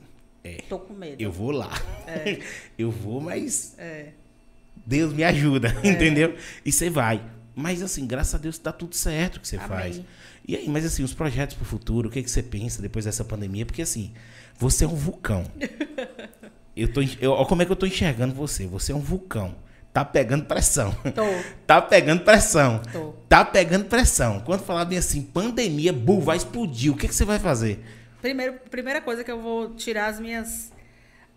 é, 0.44 0.58
Tô 0.68 0.78
com 0.78 0.92
medo. 0.92 1.22
Eu 1.22 1.30
vou 1.30 1.50
lá. 1.50 1.70
É. 2.06 2.40
eu 2.76 2.90
vou, 2.90 3.20
mas 3.20 3.74
é. 3.78 4.08
Deus 4.84 5.12
me 5.12 5.24
ajuda, 5.24 5.76
é. 5.82 5.88
entendeu? 5.88 6.36
E 6.64 6.72
você 6.72 6.90
vai. 6.90 7.22
Mas 7.54 7.82
assim, 7.82 8.06
graças 8.06 8.34
a 8.34 8.38
Deus 8.38 8.58
dá 8.58 8.72
tudo 8.72 8.94
certo 8.94 9.40
que 9.40 9.46
você 9.46 9.56
Amém. 9.56 9.68
faz. 9.68 10.00
E 10.46 10.56
aí, 10.56 10.68
mas 10.68 10.84
assim, 10.84 11.02
os 11.02 11.14
projetos 11.14 11.54
para 11.54 11.62
o 11.62 11.66
futuro, 11.66 12.08
o 12.08 12.10
que, 12.10 12.22
que 12.22 12.30
você 12.30 12.42
pensa 12.42 12.82
depois 12.82 13.04
dessa 13.04 13.24
pandemia? 13.24 13.64
Porque 13.64 13.82
assim, 13.82 14.12
você 14.58 14.84
é 14.84 14.88
um 14.88 14.94
vulcão. 14.94 15.44
eu 16.76 16.92
tô, 16.92 17.00
eu, 17.20 17.32
olha 17.32 17.46
como 17.46 17.62
é 17.62 17.64
que 17.64 17.72
eu 17.72 17.76
tô 17.76 17.86
enxergando 17.86 18.34
você. 18.34 18.66
Você 18.66 18.92
é 18.92 18.94
um 18.94 19.00
vulcão. 19.00 19.54
Tá 19.92 20.04
pegando 20.04 20.46
pressão. 20.46 20.92
Tô. 21.14 21.22
Tá 21.66 21.80
pegando 21.80 22.22
pressão. 22.22 22.80
Tô. 22.92 23.12
Tá 23.28 23.44
pegando 23.44 23.84
pressão. 23.84 24.40
Quando 24.40 24.62
falar 24.62 24.84
bem 24.84 24.98
assim, 24.98 25.22
pandemia, 25.22 25.92
bu, 25.92 26.20
vai 26.20 26.36
explodir. 26.36 26.92
O 26.92 26.96
que, 26.96 27.06
que 27.06 27.14
você 27.14 27.24
vai 27.24 27.38
fazer? 27.38 27.82
Primeiro, 28.20 28.54
primeira 28.70 29.00
coisa 29.00 29.22
que 29.22 29.30
eu 29.30 29.40
vou 29.40 29.74
tirar 29.74 30.06
as 30.06 30.18
minhas 30.18 30.72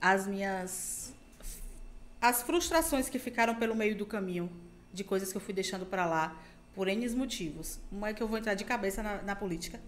as 0.01 0.27
minhas 0.27 1.04
as 2.21 2.41
frustrações 2.41 3.09
que 3.09 3.19
ficaram 3.19 3.55
pelo 3.55 3.75
meio 3.75 3.95
do 3.95 4.05
caminho, 4.05 4.49
de 4.93 5.03
coisas 5.03 5.31
que 5.31 5.37
eu 5.37 5.41
fui 5.41 5.53
deixando 5.53 5.85
para 5.85 6.05
lá, 6.05 6.35
por 6.73 6.87
N 6.87 7.07
motivos. 7.09 7.79
Uma 7.91 8.09
é 8.09 8.13
que 8.13 8.21
eu 8.21 8.27
vou 8.27 8.37
entrar 8.37 8.53
de 8.53 8.63
cabeça 8.63 9.01
na, 9.01 9.21
na 9.21 9.35
política. 9.35 9.79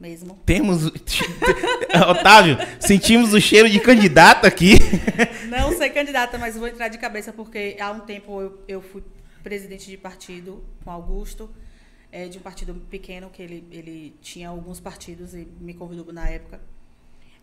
Mesmo. 0.00 0.38
Temos. 0.46 0.86
Otávio, 2.08 2.56
sentimos 2.78 3.34
o 3.34 3.40
cheiro 3.40 3.68
de 3.68 3.80
candidata 3.80 4.46
aqui. 4.46 4.74
Não 5.50 5.76
sei 5.76 5.90
candidata, 5.90 6.38
mas 6.38 6.56
vou 6.56 6.68
entrar 6.68 6.86
de 6.86 6.98
cabeça 6.98 7.32
porque 7.32 7.76
há 7.80 7.90
um 7.90 8.00
tempo 8.00 8.40
eu, 8.40 8.64
eu 8.68 8.80
fui 8.80 9.02
presidente 9.42 9.90
de 9.90 9.96
partido 9.96 10.64
com 10.84 10.90
Augusto, 10.90 11.50
é, 12.12 12.28
de 12.28 12.38
um 12.38 12.40
partido 12.40 12.74
pequeno, 12.88 13.28
que 13.28 13.42
ele, 13.42 13.66
ele 13.72 14.16
tinha 14.22 14.48
alguns 14.48 14.78
partidos 14.78 15.34
e 15.34 15.48
me 15.60 15.74
convidou 15.74 16.12
na 16.12 16.28
época. 16.28 16.60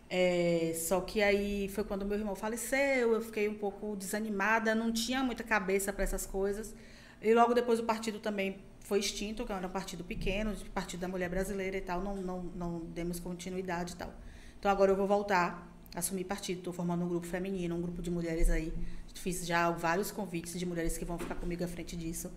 É, 0.08 0.72
só 0.76 1.00
que 1.00 1.22
aí 1.22 1.68
foi 1.68 1.82
quando 1.82 2.04
meu 2.04 2.18
irmão 2.18 2.36
faleceu, 2.36 3.12
eu 3.12 3.20
fiquei 3.20 3.48
um 3.48 3.54
pouco 3.54 3.96
desanimada, 3.96 4.74
não 4.74 4.92
tinha 4.92 5.22
muita 5.22 5.42
cabeça 5.42 5.92
para 5.92 6.04
essas 6.04 6.24
coisas. 6.26 6.74
E 7.20 7.34
logo 7.34 7.54
depois 7.54 7.80
o 7.80 7.84
partido 7.84 8.20
também 8.20 8.58
foi 8.80 9.00
extinto, 9.00 9.44
que 9.44 9.52
era 9.52 9.66
um 9.66 9.70
partido 9.70 10.04
pequeno, 10.04 10.54
Partido 10.72 11.00
da 11.00 11.08
Mulher 11.08 11.28
Brasileira 11.28 11.76
e 11.76 11.80
tal, 11.80 12.00
não, 12.00 12.16
não, 12.16 12.42
não 12.54 12.78
demos 12.80 13.18
continuidade 13.18 13.94
e 13.94 13.96
tal. 13.96 14.14
Então 14.58 14.70
agora 14.70 14.92
eu 14.92 14.96
vou 14.96 15.08
voltar 15.08 15.72
a 15.94 15.98
assumir 15.98 16.24
partido, 16.24 16.58
estou 16.58 16.72
formando 16.72 17.04
um 17.04 17.08
grupo 17.08 17.26
feminino, 17.26 17.74
um 17.74 17.82
grupo 17.82 18.00
de 18.00 18.10
mulheres 18.10 18.48
aí. 18.48 18.72
Fiz 19.14 19.44
já 19.44 19.70
vários 19.70 20.12
convites 20.12 20.56
de 20.56 20.64
mulheres 20.64 20.96
que 20.96 21.04
vão 21.04 21.18
ficar 21.18 21.34
comigo 21.34 21.64
à 21.64 21.68
frente 21.68 21.96
disso. 21.96 22.30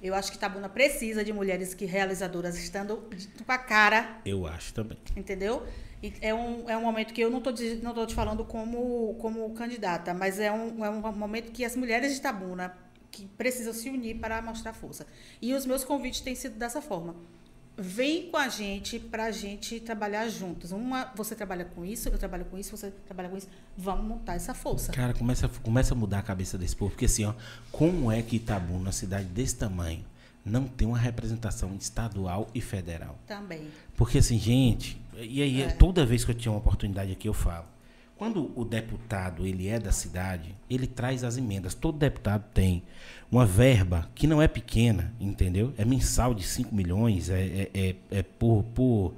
Eu 0.00 0.14
acho 0.14 0.30
que 0.30 0.38
Tabuna 0.38 0.68
precisa 0.68 1.24
de 1.24 1.32
mulheres 1.32 1.74
que 1.74 1.84
realizadoras 1.84 2.56
estando 2.56 3.02
com 3.44 3.52
a 3.52 3.58
cara. 3.58 4.20
Eu 4.24 4.46
acho 4.46 4.72
também. 4.72 4.96
Entendeu? 5.16 5.66
E 6.02 6.12
é 6.20 6.34
um, 6.34 6.68
é 6.68 6.76
um 6.76 6.82
momento 6.82 7.12
que 7.12 7.20
eu 7.20 7.30
não 7.30 7.38
estou 7.38 7.52
não 7.82 7.92
tô 7.92 8.06
te 8.06 8.14
falando 8.14 8.44
como, 8.44 9.14
como 9.20 9.50
candidata, 9.50 10.14
mas 10.14 10.38
é 10.38 10.50
um, 10.50 10.84
é 10.84 10.90
um 10.90 11.12
momento 11.12 11.52
que 11.52 11.64
as 11.64 11.76
mulheres 11.76 12.14
de 12.14 12.20
Tabuna 12.20 12.74
que 13.10 13.26
precisam 13.26 13.72
se 13.72 13.90
unir 13.90 14.18
para 14.18 14.40
mostrar 14.40 14.72
força. 14.72 15.06
E 15.42 15.52
os 15.52 15.66
meus 15.66 15.84
convites 15.84 16.20
têm 16.20 16.34
sido 16.34 16.56
dessa 16.56 16.80
forma. 16.80 17.16
Vem 17.76 18.30
com 18.30 18.36
a 18.36 18.48
gente 18.48 18.98
para 18.98 19.24
a 19.24 19.30
gente 19.30 19.80
trabalhar 19.80 20.28
juntos. 20.28 20.70
Uma, 20.70 21.10
você 21.14 21.34
trabalha 21.34 21.64
com 21.64 21.84
isso, 21.84 22.08
eu 22.08 22.18
trabalho 22.18 22.44
com 22.44 22.58
isso, 22.58 22.76
você 22.76 22.90
trabalha 23.06 23.28
com 23.28 23.36
isso. 23.36 23.48
Vamos 23.76 24.04
montar 24.04 24.34
essa 24.34 24.52
força. 24.52 24.92
Cara, 24.92 25.14
começa, 25.14 25.48
começa 25.48 25.94
a 25.94 25.96
mudar 25.96 26.18
a 26.18 26.22
cabeça 26.22 26.58
desse 26.58 26.76
povo. 26.76 26.90
Porque 26.90 27.06
assim, 27.06 27.24
ó, 27.24 27.34
como 27.72 28.12
é 28.12 28.22
que 28.22 28.36
Itabuna, 28.36 28.80
uma 28.80 28.92
cidade 28.92 29.24
desse 29.26 29.56
tamanho, 29.56 30.04
não 30.44 30.66
tem 30.66 30.86
uma 30.86 30.98
representação 30.98 31.74
estadual 31.74 32.48
e 32.54 32.60
federal? 32.60 33.18
Também. 33.26 33.68
Porque 33.96 34.18
assim, 34.18 34.38
gente, 34.38 34.99
e 35.18 35.42
aí, 35.42 35.62
é. 35.62 35.68
toda 35.68 36.04
vez 36.06 36.24
que 36.24 36.30
eu 36.30 36.34
tinha 36.34 36.52
uma 36.52 36.58
oportunidade 36.58 37.12
aqui, 37.12 37.28
eu 37.28 37.34
falo. 37.34 37.66
Quando 38.20 38.52
o 38.54 38.66
deputado 38.66 39.46
ele 39.46 39.66
é 39.66 39.78
da 39.78 39.92
cidade, 39.92 40.54
ele 40.68 40.86
traz 40.86 41.24
as 41.24 41.38
emendas. 41.38 41.72
Todo 41.72 41.96
deputado 41.96 42.44
tem 42.52 42.82
uma 43.32 43.46
verba 43.46 44.10
que 44.14 44.26
não 44.26 44.42
é 44.42 44.46
pequena, 44.46 45.10
entendeu? 45.18 45.72
É 45.78 45.86
mensal 45.86 46.34
de 46.34 46.42
5 46.42 46.74
milhões, 46.74 47.30
é, 47.30 47.40
é, 47.40 47.70
é, 47.72 47.96
é 48.10 48.22
por, 48.22 48.62
por. 48.74 49.14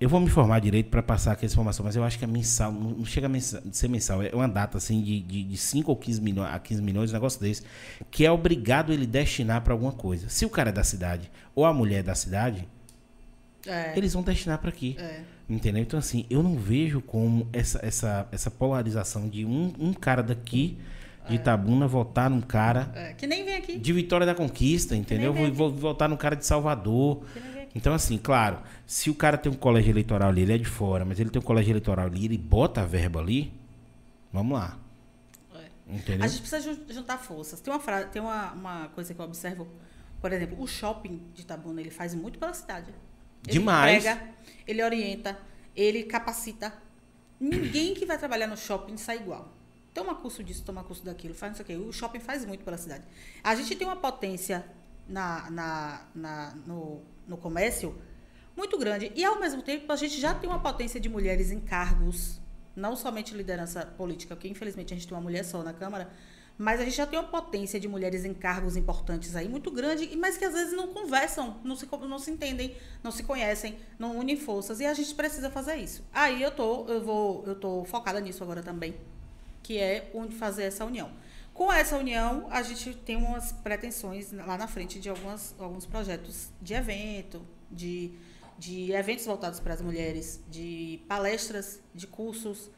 Eu 0.00 0.08
vou 0.08 0.18
me 0.18 0.26
informar 0.26 0.60
direito 0.60 0.90
para 0.90 1.04
passar 1.04 1.32
aquela 1.32 1.52
informação, 1.52 1.84
mas 1.84 1.94
eu 1.94 2.02
acho 2.02 2.18
que 2.18 2.24
é 2.24 2.26
mensal, 2.26 2.72
não 2.72 3.04
chega 3.04 3.26
a 3.26 3.28
mensal, 3.28 3.62
ser 3.70 3.86
mensal, 3.86 4.20
é 4.22 4.34
uma 4.34 4.48
data 4.48 4.76
assim 4.76 5.00
de, 5.02 5.20
de, 5.20 5.44
de 5.44 5.56
5 5.56 5.88
ou 5.88 5.96
15 5.96 6.20
milhões, 6.20 6.52
a 6.52 6.58
15 6.58 6.82
milhões, 6.82 7.10
um 7.10 7.12
negócio 7.12 7.40
desse, 7.40 7.62
que 8.10 8.26
é 8.26 8.32
obrigado 8.32 8.92
ele 8.92 9.06
destinar 9.06 9.62
para 9.62 9.72
alguma 9.72 9.92
coisa. 9.92 10.28
Se 10.28 10.44
o 10.44 10.50
cara 10.50 10.70
é 10.70 10.72
da 10.72 10.82
cidade 10.82 11.30
ou 11.54 11.64
a 11.64 11.72
mulher 11.72 12.00
é 12.00 12.02
da 12.02 12.16
cidade, 12.16 12.66
é. 13.66 13.92
Eles 13.96 14.12
vão 14.12 14.22
destinar 14.22 14.58
para 14.58 14.68
aqui. 14.70 14.96
É. 14.98 15.22
Entendeu? 15.48 15.82
Então, 15.82 15.98
assim, 15.98 16.26
eu 16.30 16.42
não 16.42 16.56
vejo 16.56 17.00
como 17.00 17.48
essa, 17.52 17.80
essa, 17.84 18.28
essa 18.30 18.50
polarização 18.50 19.28
de 19.28 19.44
um, 19.44 19.72
um 19.78 19.92
cara 19.92 20.22
daqui 20.22 20.78
de 21.26 21.32
é. 21.32 21.36
Itabuna 21.36 21.86
votar 21.86 22.30
num 22.30 22.40
cara. 22.40 22.90
É. 22.94 23.12
Que 23.14 23.26
nem 23.26 23.44
vem 23.44 23.56
aqui. 23.56 23.76
De 23.78 23.92
Vitória 23.92 24.24
da 24.24 24.34
Conquista, 24.34 24.94
entendeu? 24.96 25.32
Vou, 25.34 25.52
vou 25.52 25.70
votar 25.72 26.08
num 26.08 26.16
cara 26.16 26.36
de 26.36 26.46
Salvador. 26.46 27.22
Então, 27.74 27.92
assim, 27.94 28.18
claro, 28.18 28.58
se 28.86 29.10
o 29.10 29.14
cara 29.14 29.36
tem 29.36 29.50
um 29.50 29.54
colégio 29.54 29.90
eleitoral 29.90 30.28
ali, 30.28 30.42
ele 30.42 30.52
é 30.54 30.58
de 30.58 30.64
fora, 30.64 31.04
mas 31.04 31.20
ele 31.20 31.30
tem 31.30 31.40
um 31.40 31.44
colégio 31.44 31.70
eleitoral 31.72 32.06
ali, 32.06 32.24
ele 32.24 32.38
bota 32.38 32.80
a 32.80 32.84
verba 32.84 33.20
ali, 33.20 33.52
vamos 34.32 34.58
lá. 34.58 34.76
Entendeu? 35.88 36.24
A 36.24 36.28
gente 36.28 36.40
precisa 36.42 36.60
jun- 36.60 36.84
juntar 36.88 37.18
forças. 37.18 37.60
Tem 37.60 37.72
uma 37.72 37.80
frase, 37.80 38.06
tem 38.08 38.22
uma, 38.22 38.52
uma 38.52 38.88
coisa 38.88 39.12
que 39.12 39.20
eu 39.20 39.24
observo, 39.24 39.66
por 40.20 40.32
exemplo, 40.32 40.60
o 40.62 40.66
shopping 40.66 41.20
de 41.34 41.42
Itabuna, 41.42 41.80
ele 41.80 41.90
faz 41.90 42.14
muito 42.14 42.38
pela 42.38 42.54
cidade. 42.54 42.92
Ele 43.44 43.52
Demais. 43.52 44.04
Emprega, 44.04 44.28
ele 44.66 44.82
orienta, 44.82 45.38
ele 45.74 46.04
capacita. 46.04 46.72
Ninguém 47.38 47.94
que 47.94 48.04
vai 48.04 48.18
trabalhar 48.18 48.46
no 48.46 48.56
shopping 48.56 48.96
sai 48.96 49.16
igual. 49.16 49.52
Toma 49.94 50.14
curso 50.14 50.44
disso, 50.44 50.62
toma 50.64 50.84
curso 50.84 51.04
daquilo, 51.04 51.34
faz 51.34 51.50
não 51.52 51.56
sei 51.56 51.76
o 51.76 51.80
quê. 51.80 51.88
O 51.88 51.92
shopping 51.92 52.20
faz 52.20 52.44
muito 52.44 52.62
pela 52.64 52.76
cidade. 52.78 53.02
A 53.42 53.54
gente 53.54 53.74
tem 53.74 53.86
uma 53.86 53.96
potência 53.96 54.64
na, 55.08 55.50
na, 55.50 56.06
na- 56.14 56.54
no, 56.66 57.00
no 57.26 57.36
comércio 57.36 57.96
muito 58.56 58.76
grande. 58.78 59.10
E, 59.16 59.24
ao 59.24 59.40
mesmo 59.40 59.62
tempo, 59.62 59.90
a 59.90 59.96
gente 59.96 60.20
já 60.20 60.34
tem 60.34 60.48
uma 60.48 60.60
potência 60.60 61.00
de 61.00 61.08
mulheres 61.08 61.50
em 61.50 61.58
cargos, 61.60 62.40
não 62.76 62.94
somente 62.94 63.34
liderança 63.34 63.84
política, 63.86 64.36
porque, 64.36 64.48
infelizmente, 64.48 64.92
a 64.92 64.96
gente 64.96 65.08
tem 65.08 65.16
uma 65.16 65.22
mulher 65.22 65.44
só 65.44 65.62
na 65.62 65.72
Câmara, 65.72 66.10
mas 66.60 66.78
a 66.78 66.84
gente 66.84 66.96
já 66.98 67.06
tem 67.06 67.18
uma 67.18 67.26
potência 67.26 67.80
de 67.80 67.88
mulheres 67.88 68.22
em 68.22 68.34
cargos 68.34 68.76
importantes 68.76 69.34
aí 69.34 69.48
muito 69.48 69.70
grande, 69.70 70.14
mas 70.14 70.36
que 70.36 70.44
às 70.44 70.52
vezes 70.52 70.74
não 70.74 70.88
conversam, 70.88 71.58
não 71.64 71.74
se, 71.74 71.88
não 72.06 72.18
se 72.18 72.30
entendem, 72.30 72.76
não 73.02 73.10
se 73.10 73.22
conhecem, 73.22 73.78
não 73.98 74.18
unem 74.18 74.36
forças, 74.36 74.78
e 74.78 74.84
a 74.84 74.92
gente 74.92 75.14
precisa 75.14 75.48
fazer 75.48 75.76
isso. 75.76 76.04
Aí 76.12 76.42
eu 76.42 76.50
tô, 76.50 76.84
eu 76.86 77.02
vou, 77.02 77.42
eu 77.46 77.54
tô 77.54 77.82
focada 77.86 78.20
nisso 78.20 78.42
agora 78.42 78.62
também, 78.62 78.94
que 79.62 79.78
é 79.78 80.10
onde 80.12 80.36
fazer 80.36 80.64
essa 80.64 80.84
união. 80.84 81.10
Com 81.54 81.72
essa 81.72 81.96
união, 81.96 82.46
a 82.50 82.60
gente 82.60 82.92
tem 82.92 83.16
umas 83.16 83.52
pretensões 83.52 84.30
lá 84.30 84.58
na 84.58 84.68
frente 84.68 85.00
de 85.00 85.08
algumas, 85.08 85.54
alguns 85.58 85.86
projetos 85.86 86.50
de 86.60 86.74
evento, 86.74 87.40
de, 87.70 88.12
de 88.58 88.92
eventos 88.92 89.24
voltados 89.24 89.60
para 89.60 89.72
as 89.72 89.80
mulheres, 89.80 90.44
de 90.50 91.00
palestras, 91.08 91.80
de 91.94 92.06
cursos, 92.06 92.70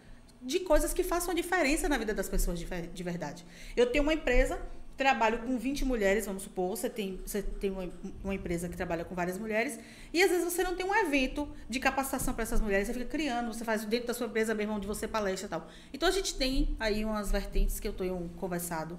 de 0.42 0.60
coisas 0.60 0.92
que 0.92 1.02
façam 1.02 1.30
a 1.32 1.34
diferença 1.34 1.88
na 1.88 1.96
vida 1.98 2.12
das 2.14 2.28
pessoas 2.28 2.58
de, 2.58 2.66
de 2.66 3.02
verdade. 3.02 3.44
Eu 3.76 3.86
tenho 3.90 4.02
uma 4.04 4.12
empresa, 4.14 4.58
trabalho 4.96 5.38
com 5.38 5.56
20 5.58 5.84
mulheres, 5.84 6.26
vamos 6.26 6.42
supor, 6.42 6.70
você 6.76 6.88
tem, 6.90 7.20
você 7.24 7.42
tem 7.42 7.70
uma, 7.70 7.88
uma 8.22 8.34
empresa 8.34 8.68
que 8.68 8.76
trabalha 8.76 9.04
com 9.04 9.14
várias 9.14 9.38
mulheres, 9.38 9.78
e 10.12 10.22
às 10.22 10.30
vezes 10.30 10.44
você 10.44 10.62
não 10.62 10.74
tem 10.76 10.84
um 10.86 10.94
evento 10.94 11.48
de 11.68 11.80
capacitação 11.80 12.34
para 12.34 12.42
essas 12.42 12.60
mulheres, 12.60 12.86
você 12.88 12.92
fica 12.94 13.06
criando, 13.06 13.52
você 13.52 13.64
faz 13.64 13.84
dentro 13.84 14.08
da 14.08 14.14
sua 14.14 14.26
empresa 14.26 14.54
mesmo, 14.54 14.74
onde 14.74 14.86
você 14.86 15.08
palestra 15.08 15.46
e 15.46 15.50
tal. 15.50 15.68
Então 15.92 16.08
a 16.08 16.12
gente 16.12 16.34
tem 16.34 16.76
aí 16.78 17.04
umas 17.04 17.30
vertentes 17.30 17.80
que 17.80 17.88
eu 17.88 17.92
tenho 17.92 18.30
conversado. 18.36 18.98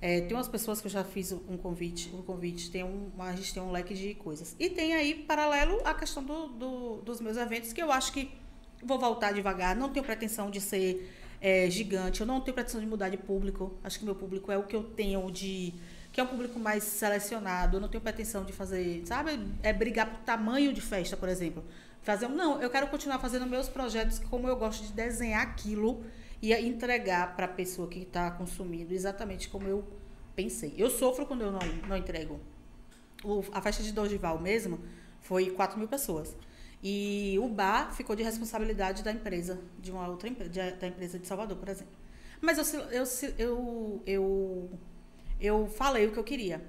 É, 0.00 0.20
tem 0.22 0.36
umas 0.36 0.48
pessoas 0.48 0.80
que 0.80 0.88
eu 0.88 0.90
já 0.90 1.04
fiz 1.04 1.30
um 1.30 1.56
convite, 1.56 2.10
um 2.12 2.22
convite, 2.22 2.70
tem 2.72 2.82
um, 2.82 3.08
a 3.20 3.32
gente 3.36 3.54
tem 3.54 3.62
um 3.62 3.70
leque 3.70 3.94
de 3.94 4.14
coisas. 4.14 4.56
E 4.58 4.68
tem 4.68 4.94
aí, 4.94 5.14
paralelo, 5.14 5.80
a 5.84 5.94
questão 5.94 6.24
do, 6.24 6.48
do- 6.48 6.96
dos 7.02 7.20
meus 7.20 7.36
eventos, 7.36 7.72
que 7.72 7.80
eu 7.80 7.92
acho 7.92 8.12
que 8.12 8.28
vou 8.84 8.98
voltar 8.98 9.32
devagar, 9.32 9.74
não 9.76 9.88
tenho 9.90 10.04
pretensão 10.04 10.50
de 10.50 10.60
ser 10.60 11.10
é, 11.40 11.68
gigante, 11.70 12.20
eu 12.20 12.26
não 12.26 12.40
tenho 12.40 12.54
pretensão 12.54 12.80
de 12.80 12.86
mudar 12.86 13.08
de 13.08 13.16
público. 13.16 13.74
Acho 13.82 13.98
que 13.98 14.04
meu 14.04 14.14
público 14.14 14.50
é 14.52 14.58
o 14.58 14.62
que 14.64 14.76
eu 14.76 14.82
tenho 14.84 15.30
de. 15.30 15.74
que 16.12 16.20
é 16.20 16.24
um 16.24 16.26
público 16.26 16.58
mais 16.58 16.84
selecionado. 16.84 17.76
Eu 17.76 17.80
não 17.80 17.88
tenho 17.88 18.02
pretensão 18.02 18.44
de 18.44 18.52
fazer, 18.52 19.02
sabe? 19.06 19.38
É 19.62 19.72
brigar 19.72 20.06
por 20.10 20.20
tamanho 20.20 20.72
de 20.72 20.80
festa, 20.80 21.16
por 21.16 21.28
exemplo. 21.28 21.64
Fazer, 22.02 22.28
não, 22.28 22.60
eu 22.60 22.68
quero 22.68 22.88
continuar 22.88 23.18
fazendo 23.20 23.46
meus 23.46 23.68
projetos 23.68 24.18
como 24.18 24.48
eu 24.48 24.56
gosto 24.56 24.84
de 24.84 24.92
desenhar 24.92 25.40
aquilo 25.42 26.04
e 26.40 26.52
entregar 26.52 27.36
para 27.36 27.46
a 27.46 27.48
pessoa 27.48 27.86
que 27.88 28.00
está 28.00 28.30
consumindo 28.32 28.92
exatamente 28.92 29.48
como 29.48 29.68
eu 29.68 29.84
pensei. 30.34 30.74
Eu 30.76 30.90
sofro 30.90 31.24
quando 31.26 31.42
eu 31.42 31.52
não, 31.52 31.60
não 31.88 31.96
entrego. 31.96 32.40
O- 33.24 33.44
a 33.52 33.60
festa 33.62 33.82
de 33.84 33.92
Dorival 33.92 34.40
mesmo 34.40 34.80
foi 35.20 35.50
4 35.50 35.78
mil 35.78 35.86
pessoas. 35.86 36.34
E 36.82 37.38
o 37.40 37.48
bar 37.48 37.94
ficou 37.94 38.16
de 38.16 38.22
responsabilidade 38.22 39.02
da 39.04 39.12
empresa, 39.12 39.60
de 39.78 39.92
uma 39.92 40.08
outra 40.08 40.28
empresa, 40.28 40.50
da 40.72 40.86
empresa 40.86 41.18
de 41.18 41.26
Salvador, 41.26 41.56
por 41.56 41.68
exemplo. 41.68 41.94
Mas 42.40 42.58
eu, 42.58 42.80
eu, 42.90 43.04
eu, 43.38 44.02
eu, 44.04 44.70
eu 45.40 45.66
falei 45.68 46.06
o 46.06 46.12
que 46.12 46.18
eu 46.18 46.24
queria. 46.24 46.60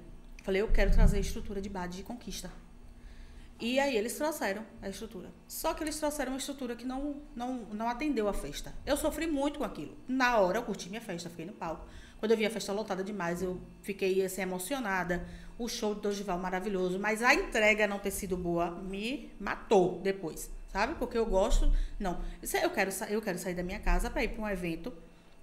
Falei, 0.44 0.62
eu 0.62 0.70
quero 0.70 0.92
trazer 0.92 1.18
estrutura 1.18 1.60
de 1.60 1.68
bar 1.68 1.88
de 1.88 2.02
conquista. 2.04 2.52
E 3.60 3.80
aí 3.80 3.96
eles 3.96 4.14
trouxeram 4.14 4.64
a 4.82 4.88
estrutura. 4.88 5.32
Só 5.48 5.74
que 5.74 5.82
eles 5.82 5.98
trouxeram 5.98 6.32
uma 6.32 6.38
estrutura 6.38 6.76
que 6.76 6.84
não, 6.84 7.22
não, 7.34 7.64
não 7.72 7.88
atendeu 7.88 8.28
a 8.28 8.32
festa. 8.32 8.74
Eu 8.84 8.96
sofri 8.96 9.26
muito 9.26 9.58
com 9.58 9.64
aquilo. 9.64 9.96
Na 10.06 10.38
hora 10.38 10.58
eu 10.58 10.62
curti 10.62 10.88
minha 10.88 11.00
festa, 11.00 11.30
fiquei 11.30 11.46
no 11.46 11.52
palco. 11.52 11.86
Quando 12.24 12.30
eu 12.30 12.38
vi 12.38 12.46
a 12.46 12.50
festa 12.50 12.72
lotada 12.72 13.04
demais, 13.04 13.42
eu 13.42 13.60
fiquei 13.82 14.24
assim, 14.24 14.40
emocionada. 14.40 15.28
O 15.58 15.68
show 15.68 15.94
do 15.94 16.00
Dorival 16.00 16.38
maravilhoso, 16.38 16.98
mas 16.98 17.22
a 17.22 17.34
entrega 17.34 17.86
não 17.86 17.98
ter 17.98 18.10
sido 18.12 18.34
boa 18.34 18.70
me 18.70 19.30
matou 19.38 20.00
depois, 20.00 20.50
sabe? 20.72 20.94
Porque 20.94 21.18
eu 21.18 21.26
gosto. 21.26 21.70
Não, 22.00 22.22
é- 22.42 22.64
eu 22.64 22.70
quero, 22.70 22.90
eu 23.10 23.20
quero 23.20 23.38
sair 23.38 23.52
da 23.52 23.62
minha 23.62 23.78
casa 23.78 24.08
para 24.08 24.24
ir 24.24 24.28
para 24.28 24.42
um 24.42 24.48
evento, 24.48 24.90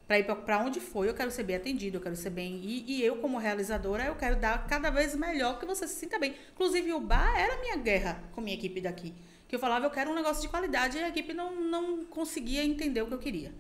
para 0.08 0.18
ir 0.18 0.24
para 0.24 0.58
onde 0.58 0.80
for, 0.80 1.06
eu 1.06 1.14
quero 1.14 1.30
ser 1.30 1.44
bem 1.44 1.58
atendido, 1.58 1.98
eu 1.98 2.02
quero 2.02 2.16
ser 2.16 2.32
bem. 2.32 2.56
E, 2.64 2.94
e 2.94 3.04
eu, 3.06 3.18
como 3.18 3.38
realizadora, 3.38 4.06
eu 4.06 4.16
quero 4.16 4.38
dar 4.38 4.66
cada 4.66 4.90
vez 4.90 5.16
melhor 5.16 5.60
que 5.60 5.68
você 5.68 5.88
se 5.88 5.94
sinta 6.00 6.18
bem. 6.18 6.34
Inclusive, 6.52 6.94
o 6.94 7.00
bar 7.00 7.40
era 7.40 7.62
minha 7.62 7.78
guerra 7.78 8.24
com 8.32 8.42
minha 8.42 8.56
equipe 8.56 8.82
daqui. 8.82 9.14
Que 9.48 9.54
eu 9.54 9.60
falava, 9.60 9.86
eu 9.86 9.92
quero 9.92 10.10
um 10.10 10.16
negócio 10.16 10.42
de 10.42 10.50
qualidade 10.50 10.98
e 10.98 11.04
a 11.04 11.10
equipe 11.10 11.32
não, 11.32 11.62
não 11.62 12.06
conseguia 12.06 12.64
entender 12.64 13.04
o 13.04 13.06
que 13.06 13.14
eu 13.14 13.20
queria. 13.20 13.54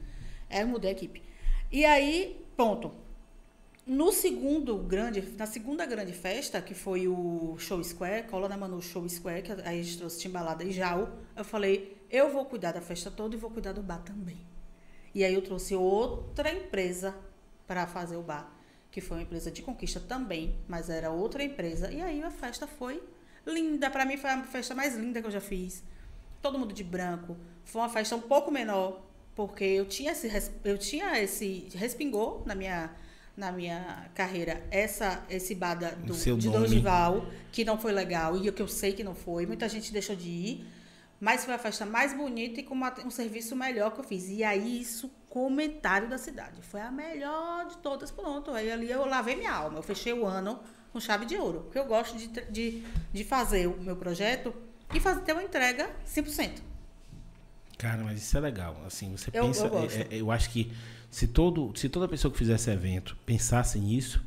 Aí 0.49 0.61
eu 0.61 0.68
mudei 0.68 0.89
a 0.89 0.93
equipe. 0.93 1.22
E 1.72 1.85
aí, 1.85 2.43
ponto. 2.57 3.00
No 3.85 4.11
segundo 4.11 4.77
grande, 4.77 5.21
na 5.35 5.47
segunda 5.47 5.87
grande 5.87 6.13
festa, 6.13 6.61
que 6.61 6.75
foi 6.75 7.07
o 7.07 7.55
Show 7.57 7.83
Square, 7.83 8.27
Cola 8.27 8.47
na 8.47 8.55
Manu 8.55 8.79
Show 8.79 9.09
Square, 9.09 9.41
que 9.41 9.51
aí 9.51 9.79
a 9.79 9.83
gente 9.83 9.97
trouxe 9.97 10.19
Timbalada 10.19 10.63
e 10.63 10.71
Jau, 10.71 11.11
eu 11.35 11.43
falei, 11.43 11.97
eu 12.09 12.31
vou 12.31 12.45
cuidar 12.45 12.73
da 12.73 12.81
festa 12.81 13.09
toda 13.09 13.35
e 13.35 13.39
vou 13.39 13.49
cuidar 13.49 13.71
do 13.71 13.81
bar 13.81 14.03
também. 14.03 14.37
E 15.15 15.23
aí 15.25 15.33
eu 15.33 15.41
trouxe 15.41 15.73
outra 15.73 16.53
empresa 16.53 17.15
para 17.65 17.87
fazer 17.87 18.17
o 18.17 18.21
bar, 18.21 18.53
que 18.91 19.01
foi 19.01 19.17
uma 19.17 19.23
empresa 19.23 19.49
de 19.49 19.63
conquista 19.63 19.99
também, 19.99 20.55
mas 20.67 20.87
era 20.89 21.09
outra 21.09 21.43
empresa. 21.43 21.91
E 21.91 22.01
aí 22.01 22.21
a 22.21 22.29
festa 22.29 22.67
foi 22.67 23.01
linda, 23.47 23.89
para 23.89 24.05
mim 24.05 24.15
foi 24.15 24.29
a 24.29 24.43
festa 24.43 24.75
mais 24.75 24.95
linda 24.95 25.21
que 25.21 25.27
eu 25.27 25.31
já 25.31 25.41
fiz. 25.41 25.83
Todo 26.39 26.59
mundo 26.59 26.71
de 26.73 26.83
branco. 26.83 27.35
Foi 27.65 27.81
uma 27.81 27.89
festa 27.89 28.15
um 28.15 28.21
pouco 28.21 28.51
menor, 28.51 29.01
porque 29.35 29.63
eu 29.63 29.85
tinha 29.85 30.11
esse 30.11 30.51
eu 30.63 30.77
tinha 30.77 31.19
esse 31.19 31.67
respingou 31.73 32.43
na 32.45 32.53
minha 32.53 32.95
na 33.35 33.51
minha 33.51 34.09
carreira 34.13 34.61
essa 34.69 35.23
esse 35.29 35.55
bar 35.55 35.75
da- 35.75 35.91
do, 35.91 36.13
O 36.13 36.17
de 36.37 36.47
nome. 36.49 36.67
Dorival, 36.67 37.25
que 37.51 37.63
não 37.65 37.77
foi 37.79 37.91
legal 37.91 38.37
e 38.37 38.51
que 38.51 38.61
eu 38.61 38.67
sei 38.67 38.93
que 38.93 39.03
não 39.03 39.15
foi. 39.15 39.45
Muita 39.45 39.67
gente 39.69 39.91
deixou 39.91 40.15
de 40.15 40.29
ir. 40.29 40.65
Mas 41.19 41.45
foi 41.45 41.53
a 41.53 41.57
festa 41.59 41.85
mais 41.85 42.13
bonita 42.15 42.59
e 42.59 42.63
com 42.63 42.73
uma- 42.73 42.93
um 43.05 43.11
serviço 43.11 43.55
melhor 43.55 43.91
que 43.93 43.99
eu 43.99 44.03
fiz. 44.03 44.27
E 44.27 44.43
aí, 44.43 44.81
isso, 44.81 45.07
comentário 45.29 46.09
da 46.09 46.17
cidade. 46.17 46.61
Foi 46.63 46.81
a 46.81 46.89
melhor 46.91 47.67
de 47.67 47.77
todas, 47.77 48.09
pronto. 48.09 48.49
Aí 48.51 48.71
ali 48.71 48.89
eu 48.89 49.05
lavei 49.05 49.35
minha 49.35 49.53
alma. 49.53 49.77
Eu 49.77 49.83
fechei 49.83 50.11
o 50.13 50.25
ano 50.25 50.59
com 50.91 50.99
chave 50.99 51.25
de 51.27 51.37
ouro. 51.37 51.61
Porque 51.61 51.77
eu 51.77 51.85
gosto 51.85 52.17
de, 52.17 52.27
de, 52.27 52.83
de 53.13 53.23
fazer 53.23 53.67
o 53.67 53.77
meu 53.79 53.95
projeto 53.95 54.51
e 54.93 54.99
fazer, 54.99 55.21
ter 55.21 55.33
uma 55.33 55.43
entrega 55.43 55.89
100%. 56.07 56.59
Cara, 57.77 58.03
mas 58.03 58.19
isso 58.21 58.35
é 58.37 58.39
legal. 58.39 58.75
Assim, 58.85 59.15
você 59.15 59.29
Eu- 59.33 59.45
pensa. 59.45 59.65
eu 59.67 59.79
é- 59.79 59.85
é- 60.15 60.21
eu 60.21 60.31
acho 60.31 60.49
que 60.49 60.71
se, 61.11 61.27
todo, 61.27 61.71
se 61.77 61.88
toda 61.89 62.07
pessoa 62.07 62.31
que 62.31 62.38
fizesse 62.38 62.71
evento 62.71 63.15
pensasse 63.25 63.77
nisso, 63.77 64.23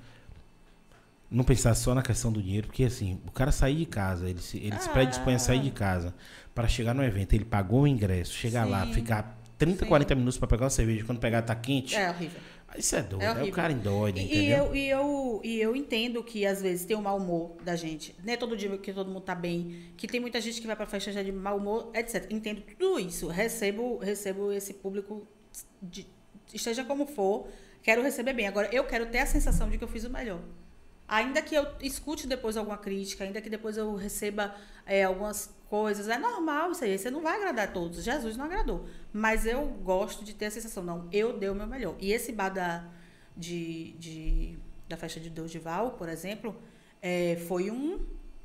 não 1.31 1.43
pensasse 1.43 1.83
só 1.83 1.95
na 1.95 2.03
questão 2.03 2.31
do 2.31 2.41
dinheiro, 2.41 2.67
porque 2.69 2.85
assim, 2.85 3.19
o 3.27 3.31
cara 3.31 3.51
sair 3.51 3.75
de 3.77 3.87
casa, 3.87 4.29
ele 4.31 4.41
se, 4.41 4.59
ele 4.59 4.79
se 4.79 4.89
Ah. 4.89 4.93
predispõe 4.93 5.35
a 5.35 5.39
sair 5.39 5.61
de 5.61 5.71
casa 5.71 6.15
para 6.55 6.69
chegar 6.69 6.95
no 6.95 7.03
evento, 7.03 7.33
ele 7.33 7.45
pagou 7.45 7.83
o 7.83 7.87
ingresso, 7.89 8.33
chegar 8.33 8.65
lá, 8.65 8.87
ficar 8.87 9.37
30, 9.59 9.81
Sim. 9.85 9.89
40 9.89 10.15
minutos 10.15 10.39
para 10.39 10.47
pegar 10.47 10.65
uma 10.65 10.71
cerveja, 10.71 11.05
quando 11.05 11.19
pegar 11.19 11.43
tá 11.43 11.55
quente. 11.55 11.97
É 11.97 12.11
horrível. 12.11 12.41
Isso 12.77 12.97
é 12.97 13.03
doido, 13.03 13.23
É 13.23 13.41
é, 13.41 13.45
o 13.45 13.53
cara 13.53 13.73
endoida, 13.73 14.19
E, 14.19 14.23
e 14.23 14.27
entendeu? 14.27 14.65
eu, 14.67 14.75
e, 14.77 14.89
eu, 14.89 15.41
e 15.45 15.61
eu 15.61 15.77
entendo 15.77 16.23
que 16.25 16.45
às 16.45 16.61
vezes 16.61 16.85
tem 16.85 16.97
o 16.97 17.01
mau 17.03 17.17
humor 17.17 17.53
da 17.65 17.77
gente. 17.77 18.15
Não 18.25 18.33
é 18.33 18.37
todo 18.37 18.57
dia 18.57 18.77
que 18.79 18.93
todo 18.93 19.07
mundo 19.09 19.21
tá 19.23 19.35
bem. 19.35 19.77
Que 19.97 20.09
tem 20.09 20.21
muita 20.21 20.41
gente 20.41 20.61
que 20.61 20.67
vai 20.67 20.75
pra 20.75 20.85
festa 20.87 21.13
já 21.13 21.23
de 21.23 21.31
mau 21.31 21.57
humor, 21.57 21.91
etc. 21.95 22.27
Entendo 22.31 22.63
tudo 22.77 22.99
isso. 22.99 23.29
Recebo, 23.29 23.99
recebo 23.99 24.51
esse 24.53 24.75
público, 24.75 25.25
de- 25.81 26.05
esteja 26.55 26.85
como 26.85 27.07
for, 27.07 27.49
quero 27.83 28.03
receber 28.03 28.33
bem. 28.33 28.47
Agora, 28.47 28.69
eu 28.73 28.85
quero 28.85 29.07
ter 29.07 29.19
a 29.19 29.27
sensação 29.27 29.69
de 29.69 29.77
que 29.79 29.85
eu 29.85 29.89
fiz 29.89 30.05
o 30.05 30.11
melhor. 30.11 30.41
Ainda 31.07 31.43
que 31.43 31.55
eu 31.55 31.67
escute 31.83 32.27
depois 32.27 32.57
alguma 32.57 32.79
crítica, 32.79 33.25
ainda 33.25 33.41
que 33.41 33.51
depois 33.51 33.77
eu 33.77 33.95
receba 33.95 34.55
é, 34.87 35.05
algumas 35.05 35.55
coisas, 35.69 36.09
é 36.09 36.17
normal 36.17 36.73
isso 36.73 36.83
aí. 36.83 36.97
Você 36.99 37.11
não 37.11 37.21
vai 37.21 37.37
agradar 37.37 37.69
a 37.69 37.71
todos. 37.71 38.03
Jesus 38.03 38.37
não 38.39 38.47
agradou. 38.47 38.87
Mas 39.13 39.45
eu 39.45 39.67
gosto 39.67 40.25
de 40.25 40.35
ter 40.35 40.47
a 40.47 40.51
sensação, 40.51 40.83
não, 40.83 41.09
eu 41.13 41.39
dei 41.39 41.51
o 41.51 41.55
meu 41.55 41.67
melhor. 41.67 41.95
E 42.01 42.11
esse 42.11 42.33
bar 42.33 42.49
da, 42.49 42.89
de, 43.37 43.93
de- 43.99 44.59
da 44.89 44.97
festa 44.97 45.21
de 45.21 45.29
Dorival, 45.29 45.93
por 45.93 46.09
exemplo, 46.09 46.57
é, 47.03 47.37
foi 47.49 47.71
um. 47.71 48.01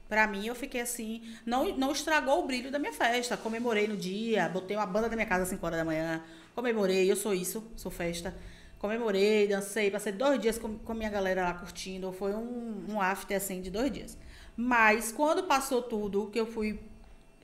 Pra 0.10 0.28
mim, 0.28 0.46
eu 0.48 0.56
fiquei 0.56 0.82
assim. 0.82 1.22
Não, 1.46 1.78
não 1.78 1.92
estragou 1.94 2.44
o 2.44 2.48
brilho 2.48 2.72
da 2.72 2.80
minha 2.80 2.92
festa. 2.94 3.38
Comemorei 3.38 3.88
no 3.88 3.96
dia, 3.96 4.50
botei 4.50 4.76
uma 4.76 4.86
banda 4.86 5.08
na 5.08 5.16
minha 5.16 5.28
casa 5.28 5.44
às 5.44 5.50
5 5.50 5.66
horas 5.66 5.80
da 5.80 5.86
manhã. 5.86 6.22
Comemorei, 6.56 7.10
eu 7.12 7.16
sou 7.16 7.34
isso, 7.34 7.66
sou 7.78 7.92
festa. 7.92 8.36
Comemorei, 8.80 9.48
dancei, 9.48 9.92
passei 9.92 10.12
dois 10.14 10.40
dias 10.42 10.58
com, 10.58 10.78
com 10.80 10.92
a 10.92 10.96
minha 10.96 11.10
galera 11.10 11.44
lá 11.44 11.54
curtindo. 11.54 12.12
Foi 12.12 12.34
um, 12.34 12.86
um 12.90 13.02
after 13.02 13.38
assim 13.38 13.62
de 13.62 13.70
dois 13.70 13.92
dias. 13.92 14.18
Mas 14.58 15.12
quando 15.12 15.44
passou 15.44 15.82
tudo, 15.82 16.28
que 16.32 16.40
eu 16.40 16.46
fui. 16.46 16.80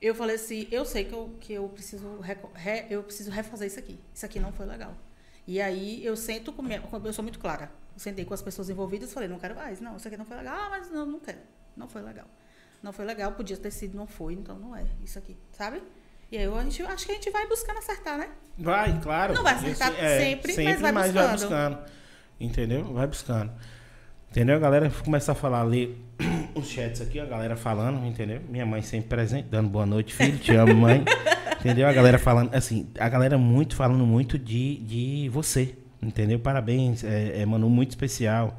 Eu 0.00 0.14
falei 0.14 0.36
assim, 0.36 0.68
eu 0.70 0.84
sei 0.84 1.04
que 1.04 1.12
eu, 1.14 1.30
que 1.40 1.52
eu 1.54 1.68
preciso 1.70 2.18
reco- 2.20 2.50
re- 2.54 2.86
eu 2.90 3.02
preciso 3.02 3.30
refazer 3.30 3.66
isso 3.68 3.78
aqui. 3.78 3.98
Isso 4.14 4.26
aqui 4.26 4.38
não 4.38 4.52
foi 4.52 4.66
legal. 4.66 4.94
E 5.46 5.60
aí 5.60 6.04
eu 6.04 6.16
sento 6.16 6.52
com 6.52 6.62
minha, 6.62 6.82
eu 7.04 7.12
sou 7.12 7.22
muito 7.22 7.38
clara. 7.38 7.70
Eu 7.94 8.00
sentei 8.00 8.24
com 8.24 8.34
as 8.34 8.42
pessoas 8.42 8.68
envolvidas 8.68 9.10
e 9.10 9.14
falei, 9.14 9.28
não 9.28 9.38
quero 9.38 9.54
mais, 9.54 9.80
não, 9.80 9.96
isso 9.96 10.06
aqui 10.06 10.16
não 10.16 10.24
foi 10.26 10.36
legal. 10.36 10.54
Ah, 10.58 10.68
mas 10.70 10.90
não, 10.90 11.06
não 11.06 11.18
quero. 11.20 11.38
Não 11.76 11.88
foi 11.88 12.02
legal. 12.02 12.26
Não 12.82 12.92
foi 12.92 13.04
legal, 13.04 13.32
podia 13.32 13.56
ter 13.56 13.70
sido, 13.70 13.96
não 13.96 14.06
foi, 14.06 14.34
então 14.34 14.58
não 14.58 14.76
é 14.76 14.84
isso 15.02 15.18
aqui, 15.18 15.36
sabe? 15.52 15.82
E 16.30 16.36
aí 16.36 16.44
eu, 16.44 16.56
a 16.56 16.62
gente, 16.64 16.82
acho 16.82 17.06
que 17.06 17.12
a 17.12 17.14
gente 17.14 17.30
vai 17.30 17.46
buscando 17.46 17.78
acertar, 17.78 18.18
né? 18.18 18.28
Vai, 18.58 18.98
claro. 19.00 19.34
Não 19.34 19.42
vai 19.42 19.54
acertar 19.54 19.92
Isso, 19.92 20.00
é, 20.00 20.18
sempre, 20.18 20.54
mas 20.56 20.80
vai 20.80 20.92
buscando. 20.92 21.14
vai 21.14 21.32
buscando. 21.32 21.78
Entendeu? 22.40 22.84
Vai 22.84 23.06
buscando. 23.06 23.52
Entendeu? 24.30 24.56
A 24.56 24.58
galera 24.58 24.90
começa 25.04 25.32
a 25.32 25.34
falar 25.34 25.62
ali 25.62 25.96
os 26.54 26.66
chats 26.66 27.00
aqui, 27.00 27.20
a 27.20 27.24
galera 27.24 27.56
falando, 27.56 28.04
entendeu? 28.04 28.40
Minha 28.48 28.66
mãe 28.66 28.82
sempre 28.82 29.08
presente, 29.08 29.48
dando 29.48 29.68
boa 29.68 29.86
noite, 29.86 30.14
filho, 30.14 30.36
te 30.38 30.54
amo, 30.54 30.74
mãe. 30.74 31.04
entendeu? 31.60 31.86
A 31.86 31.92
galera 31.92 32.18
falando, 32.18 32.54
assim, 32.54 32.88
a 32.98 33.08
galera 33.08 33.38
muito 33.38 33.76
falando 33.76 34.04
muito 34.04 34.38
de, 34.38 34.76
de 34.78 35.28
você, 35.28 35.76
entendeu? 36.02 36.38
Parabéns, 36.38 37.04
é, 37.04 37.40
é 37.40 37.46
Manu 37.46 37.70
muito 37.70 37.90
especial. 37.90 38.58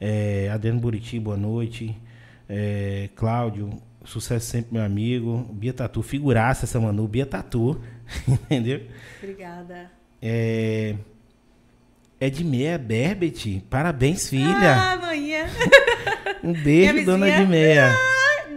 É, 0.00 0.50
Adriano 0.52 0.80
Buriti, 0.80 1.20
boa 1.20 1.36
noite. 1.36 1.96
É, 2.48 3.08
Cláudio, 3.16 3.70
sucesso 4.04 4.46
sempre, 4.46 4.74
meu 4.74 4.82
amigo. 4.84 5.48
Bia 5.52 5.72
Tatu, 5.72 6.02
figuraça 6.02 6.64
essa 6.64 6.78
Manu, 6.80 7.06
Bia 7.08 7.26
Tatu, 7.26 7.80
entendeu? 8.28 8.82
Obrigada. 9.22 9.90
É, 10.20 10.94
Edmeia 12.20 12.78
Berbet, 12.78 13.64
parabéns, 13.68 14.28
filha. 14.28 14.74
Ah, 14.76 14.96
manhã. 14.96 15.46
Um 16.44 16.52
beijo, 16.52 17.04
dona. 17.04 17.28
Edmeia. 17.28 17.92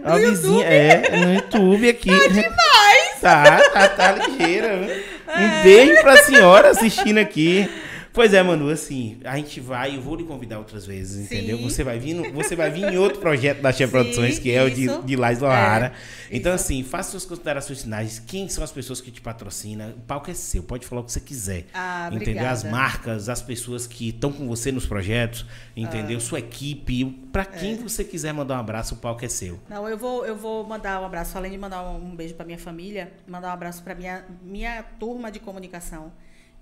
no 0.02 0.10
A 0.12 0.16
YouTube? 0.16 0.30
vizinha, 0.30 0.64
é, 0.64 1.16
no 1.24 1.34
YouTube 1.34 1.88
aqui. 1.88 2.10
Tá 2.10 2.26
demais. 2.26 3.20
Tá, 3.20 3.70
tá, 3.70 3.88
tá 3.88 4.12
ligeira. 4.12 4.88
Um 5.28 5.62
beijo 5.62 5.94
pra 6.02 6.16
senhora 6.16 6.70
assistindo 6.70 7.18
aqui. 7.18 7.68
Pois 8.16 8.32
é, 8.32 8.42
Manu, 8.42 8.70
assim, 8.70 9.18
a 9.24 9.36
gente 9.36 9.60
vai, 9.60 9.94
eu 9.94 10.00
vou 10.00 10.16
lhe 10.16 10.24
convidar 10.24 10.58
outras 10.58 10.86
vezes, 10.86 11.26
entendeu? 11.26 11.58
Sim. 11.58 11.64
Você 11.64 11.84
vai 11.84 11.98
vir, 11.98 12.14
no- 12.14 12.32
você 12.32 12.56
vai 12.56 12.70
vir 12.70 12.90
em 12.90 12.96
outro 12.96 13.20
projeto 13.20 13.60
da 13.60 13.70
Chef 13.70 13.84
Sim, 13.90 13.92
Produções, 13.92 14.38
que 14.38 14.50
é 14.50 14.62
o 14.62 14.70
de, 14.70 14.86
isso. 14.86 15.02
de 15.02 15.16
Lais 15.16 15.38
Lohara. 15.38 15.92
É, 16.30 16.34
então, 16.36 16.54
isso. 16.54 16.64
assim, 16.64 16.82
faça 16.82 17.10
suas 17.10 17.26
considerações 17.26 17.82
finais. 17.82 18.18
Quem 18.18 18.48
são 18.48 18.64
as 18.64 18.72
pessoas 18.72 19.02
que 19.02 19.10
te 19.10 19.20
patrocinam? 19.20 19.90
O 19.90 20.00
palco 20.00 20.30
é 20.30 20.34
seu, 20.34 20.62
pode 20.62 20.86
falar 20.86 21.02
o 21.02 21.04
que 21.04 21.12
você 21.12 21.20
quiser. 21.20 21.66
Ah, 21.74 22.08
entendeu? 22.10 22.46
As 22.48 22.64
marcas, 22.64 23.28
as 23.28 23.42
pessoas 23.42 23.86
que 23.86 24.08
estão 24.08 24.32
com 24.32 24.48
você 24.48 24.72
nos 24.72 24.86
projetos, 24.86 25.44
Ah. 25.50 25.54
entendeu? 25.76 26.18
Sua 26.18 26.38
equipe. 26.38 27.04
Pra 27.30 27.44
quem 27.44 27.74
É. 27.74 27.76
você 27.76 28.02
quiser 28.02 28.32
mandar 28.32 28.56
um 28.56 28.60
abraço, 28.60 28.94
o 28.94 28.96
palco 28.96 29.26
é 29.26 29.28
seu. 29.28 29.60
Não, 29.68 29.86
eu 29.86 29.98
vou, 29.98 30.24
eu 30.24 30.34
vou 30.34 30.64
mandar 30.66 31.02
um 31.02 31.04
abraço, 31.04 31.36
além 31.36 31.52
de 31.52 31.58
mandar 31.58 31.82
um, 31.82 31.96
um 32.12 32.16
beijo 32.16 32.32
para 32.32 32.46
minha 32.46 32.56
família, 32.58 33.12
mandar 33.28 33.48
um 33.48 33.52
abraço 33.52 33.82
para 33.82 33.94
minha, 33.94 34.24
minha 34.42 34.82
turma 34.98 35.30
de 35.30 35.38
comunicação, 35.38 36.10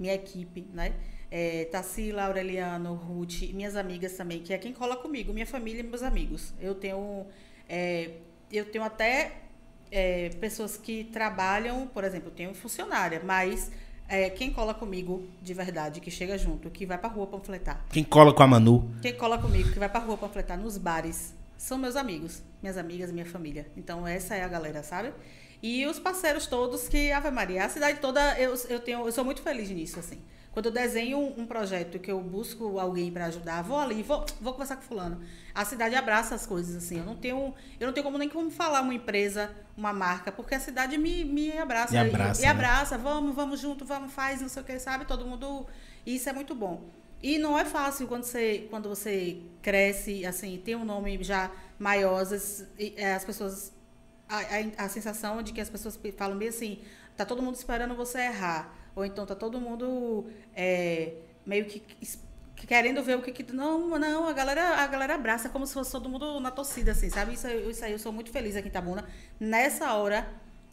minha 0.00 0.12
equipe, 0.12 0.66
né? 0.74 0.90
É, 1.36 1.64
Tarsila, 1.64 2.26
Aureliano, 2.26 2.94
Ruth, 2.94 3.42
minhas 3.52 3.74
amigas 3.74 4.12
também, 4.12 4.40
que 4.40 4.52
é 4.54 4.58
quem 4.58 4.72
cola 4.72 4.94
comigo, 4.94 5.32
minha 5.32 5.44
família 5.44 5.80
e 5.80 5.82
meus 5.82 6.04
amigos. 6.04 6.54
Eu 6.60 6.76
tenho, 6.76 7.26
é, 7.68 8.10
eu 8.52 8.64
tenho 8.66 8.84
até 8.84 9.32
é, 9.90 10.28
pessoas 10.40 10.76
que 10.76 11.02
trabalham, 11.02 11.88
por 11.88 12.04
exemplo, 12.04 12.28
eu 12.28 12.32
tenho 12.32 12.54
funcionária, 12.54 13.20
mas 13.24 13.68
é, 14.08 14.30
quem 14.30 14.52
cola 14.52 14.72
comigo 14.72 15.24
de 15.42 15.52
verdade, 15.52 16.00
que 16.00 16.08
chega 16.08 16.38
junto, 16.38 16.70
que 16.70 16.86
vai 16.86 16.98
pra 16.98 17.08
rua 17.08 17.26
panfletar, 17.26 17.84
Quem 17.90 18.04
cola 18.04 18.32
com 18.32 18.42
a 18.44 18.46
Manu? 18.46 18.94
quem 19.02 19.14
cola 19.16 19.36
comigo, 19.36 19.72
que 19.72 19.78
vai 19.80 19.88
pra 19.88 19.98
rua 19.98 20.16
panfletar 20.16 20.56
nos 20.56 20.78
bares, 20.78 21.34
são 21.58 21.76
meus 21.76 21.96
amigos, 21.96 22.44
minhas 22.62 22.78
amigas, 22.78 23.10
minha 23.10 23.26
família. 23.26 23.66
Então 23.76 24.06
essa 24.06 24.36
é 24.36 24.44
a 24.44 24.48
galera, 24.48 24.84
sabe? 24.84 25.12
E 25.60 25.84
os 25.84 25.98
parceiros 25.98 26.46
todos 26.46 26.86
que, 26.86 27.10
Ave 27.10 27.32
Maria, 27.32 27.64
a 27.64 27.68
cidade 27.68 27.98
toda, 27.98 28.38
eu, 28.38 28.54
eu 28.68 28.78
tenho, 28.78 29.04
eu 29.04 29.10
sou 29.10 29.24
muito 29.24 29.42
feliz 29.42 29.68
nisso, 29.68 29.98
assim. 29.98 30.20
Quando 30.54 30.66
eu 30.66 30.72
desenho 30.72 31.18
um, 31.18 31.42
um 31.42 31.46
projeto 31.46 31.98
que 31.98 32.10
eu 32.10 32.20
busco 32.22 32.78
alguém 32.78 33.12
para 33.12 33.26
ajudar, 33.26 33.62
vou 33.62 33.78
ali, 33.78 34.02
vou, 34.02 34.24
vou 34.40 34.52
conversar 34.54 34.76
com 34.76 34.82
fulano. 34.82 35.20
A 35.54 35.64
cidade 35.64 35.96
abraça 35.96 36.34
as 36.34 36.46
coisas, 36.46 36.76
assim. 36.76 36.98
Eu 37.00 37.04
não 37.04 37.16
tenho, 37.16 37.52
eu 37.80 37.86
não 37.88 37.92
tenho 37.92 38.04
como 38.04 38.18
nem 38.18 38.28
como 38.28 38.50
falar 38.50 38.80
uma 38.82 38.94
empresa, 38.94 39.50
uma 39.76 39.92
marca, 39.92 40.32
porque 40.32 40.54
a 40.54 40.60
cidade 40.60 40.96
me, 40.96 41.24
me 41.24 41.58
abraça. 41.58 41.92
Me 41.92 41.98
abraça, 41.98 42.40
E, 42.40 42.44
e 42.44 42.46
né? 42.46 42.50
abraça, 42.52 42.96
vamos, 42.96 43.34
vamos 43.34 43.60
junto, 43.60 43.84
vamos, 43.84 44.12
faz, 44.12 44.40
não 44.40 44.48
sei 44.48 44.62
o 44.62 44.64
que, 44.64 44.78
sabe? 44.78 45.04
Todo 45.04 45.26
mundo. 45.26 45.66
Isso 46.06 46.28
é 46.28 46.32
muito 46.32 46.54
bom. 46.54 46.82
E 47.22 47.38
não 47.38 47.58
é 47.58 47.64
fácil 47.64 48.06
quando 48.06 48.24
você, 48.24 48.66
quando 48.70 48.88
você 48.88 49.42
cresce, 49.62 50.24
assim, 50.26 50.60
tem 50.64 50.76
um 50.76 50.84
nome 50.84 51.22
já 51.24 51.50
maior, 51.78 52.22
e, 52.78 52.94
é, 52.96 53.14
as 53.14 53.24
pessoas. 53.24 53.72
A, 54.28 54.38
a, 54.38 54.86
a 54.86 54.88
sensação 54.88 55.42
de 55.42 55.52
que 55.52 55.60
as 55.60 55.68
pessoas 55.68 55.96
pe- 55.96 56.12
falam 56.12 56.38
bem 56.38 56.48
assim, 56.48 56.78
tá 57.16 57.24
todo 57.26 57.42
mundo 57.42 57.56
esperando 57.56 57.94
você 57.94 58.18
errar. 58.20 58.74
Ou 58.96 59.04
então 59.04 59.26
tá 59.26 59.34
todo 59.34 59.60
mundo 59.60 60.26
é, 60.54 61.14
meio 61.44 61.64
que 61.66 61.82
querendo 62.66 63.02
ver 63.02 63.16
o 63.16 63.22
que, 63.22 63.32
que. 63.32 63.52
Não, 63.52 63.98
não, 63.98 64.28
a 64.28 64.32
galera, 64.32 64.76
a 64.76 64.86
galera 64.86 65.14
abraça 65.14 65.48
como 65.48 65.66
se 65.66 65.74
fosse 65.74 65.92
todo 65.92 66.08
mundo 66.08 66.40
na 66.40 66.50
torcida, 66.50 66.92
assim, 66.92 67.10
sabe? 67.10 67.34
Isso, 67.34 67.46
aí- 67.46 67.70
isso 67.70 67.84
aí 67.84 67.92
eu 67.92 67.98
sou 67.98 68.12
muito 68.12 68.30
feliz 68.30 68.56
aqui 68.56 68.68
em 68.68 68.70
Itabuna. 68.70 69.04
Nessa 69.38 69.92
hora, 69.94 70.26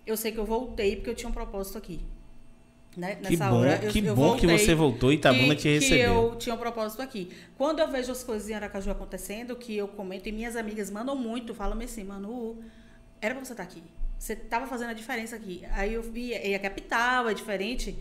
eu 0.06 0.16
sei 0.16 0.32
que 0.32 0.38
eu 0.38 0.46
voltei 0.46 0.96
porque 0.96 1.10
eu 1.10 1.16
tinha 1.16 1.30
um 1.30 1.34
propósito 1.34 1.78
aqui. 1.78 2.02
Né? 2.96 3.16
Que 3.16 3.32
Nessa 3.32 3.50
bom, 3.50 3.60
hora, 3.60 3.80
eu, 3.82 3.92
que 3.92 4.06
eu 4.06 4.16
bom 4.16 4.36
que 4.36 4.46
você 4.46 4.76
voltou 4.76 5.12
e 5.14 5.16
Itabuna 5.16 5.56
te 5.56 5.62
que 5.64 5.74
recebeu. 5.80 6.14
eu 6.14 6.36
tinha 6.36 6.54
um 6.54 6.58
propósito 6.58 7.02
aqui. 7.02 7.32
Quando 7.58 7.80
eu 7.80 7.90
vejo 7.90 8.12
as 8.12 8.24
coisas 8.24 8.50
em 8.50 8.54
Aracaju 8.54 8.92
acontecendo, 8.92 9.56
que 9.56 9.76
eu 9.78 9.88
comento, 9.88 10.28
e 10.28 10.32
minhas 10.32 10.56
amigas 10.58 10.90
mandam 10.90 11.16
muito, 11.16 11.54
falam 11.56 11.80
assim, 11.82 12.04
Manu, 12.04 12.62
era 13.22 13.34
pra 13.34 13.46
você 13.46 13.54
estar 13.54 13.64
aqui. 13.64 13.82
Você 14.20 14.34
estava 14.34 14.68
fazendo 14.68 14.90
a 14.90 14.94
diferença 14.94 15.36
aqui. 15.38 15.64
Aí 15.72 15.94
eu 15.94 16.04
vi, 16.04 16.32
e 16.34 16.54
a 16.54 16.60
capital 16.60 17.30
é 17.30 17.34
diferente. 17.34 17.98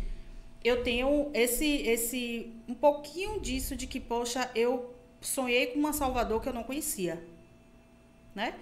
Eu 0.63 0.83
tenho 0.83 1.31
esse, 1.33 1.67
esse, 1.67 2.53
um 2.69 2.75
pouquinho 2.75 3.41
disso 3.41 3.75
de 3.75 3.87
que, 3.87 3.99
poxa, 3.99 4.51
eu 4.55 4.95
sonhei 5.21 5.69
com 5.69 5.79
uma 5.79 5.93
Salvador 5.93 6.41
que 6.41 6.49
eu 6.49 6.53
não 6.53 6.63
conhecia. 6.63 7.23
Né? 8.35 8.55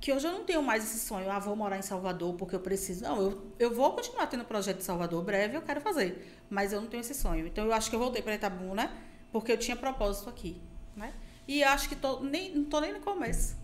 que 0.00 0.12
hoje 0.12 0.26
eu 0.26 0.32
não 0.32 0.44
tenho 0.44 0.62
mais 0.62 0.84
esse 0.84 1.00
sonho, 1.00 1.30
ah, 1.30 1.38
vou 1.38 1.56
morar 1.56 1.76
em 1.76 1.82
Salvador 1.82 2.34
porque 2.34 2.54
eu 2.54 2.60
preciso. 2.60 3.02
Não, 3.02 3.20
eu, 3.20 3.52
eu 3.58 3.74
vou 3.74 3.92
continuar 3.92 4.26
tendo 4.26 4.44
projeto 4.44 4.78
de 4.78 4.84
Salvador 4.84 5.22
breve, 5.24 5.56
eu 5.56 5.62
quero 5.62 5.80
fazer, 5.80 6.40
mas 6.48 6.72
eu 6.72 6.80
não 6.80 6.88
tenho 6.88 7.00
esse 7.00 7.14
sonho. 7.14 7.46
Então 7.46 7.64
eu 7.64 7.72
acho 7.72 7.90
que 7.90 7.96
eu 7.96 8.00
voltei 8.00 8.22
para 8.22 8.34
Itabuna 8.34 8.92
porque 9.32 9.50
eu 9.50 9.58
tinha 9.58 9.76
propósito 9.76 10.30
aqui, 10.30 10.60
né? 10.96 11.12
E 11.48 11.64
acho 11.64 11.88
que 11.88 11.96
tô, 11.96 12.20
nem, 12.20 12.54
não 12.54 12.64
tô 12.64 12.78
nem 12.78 12.92
no 12.92 13.00
começo. 13.00 13.56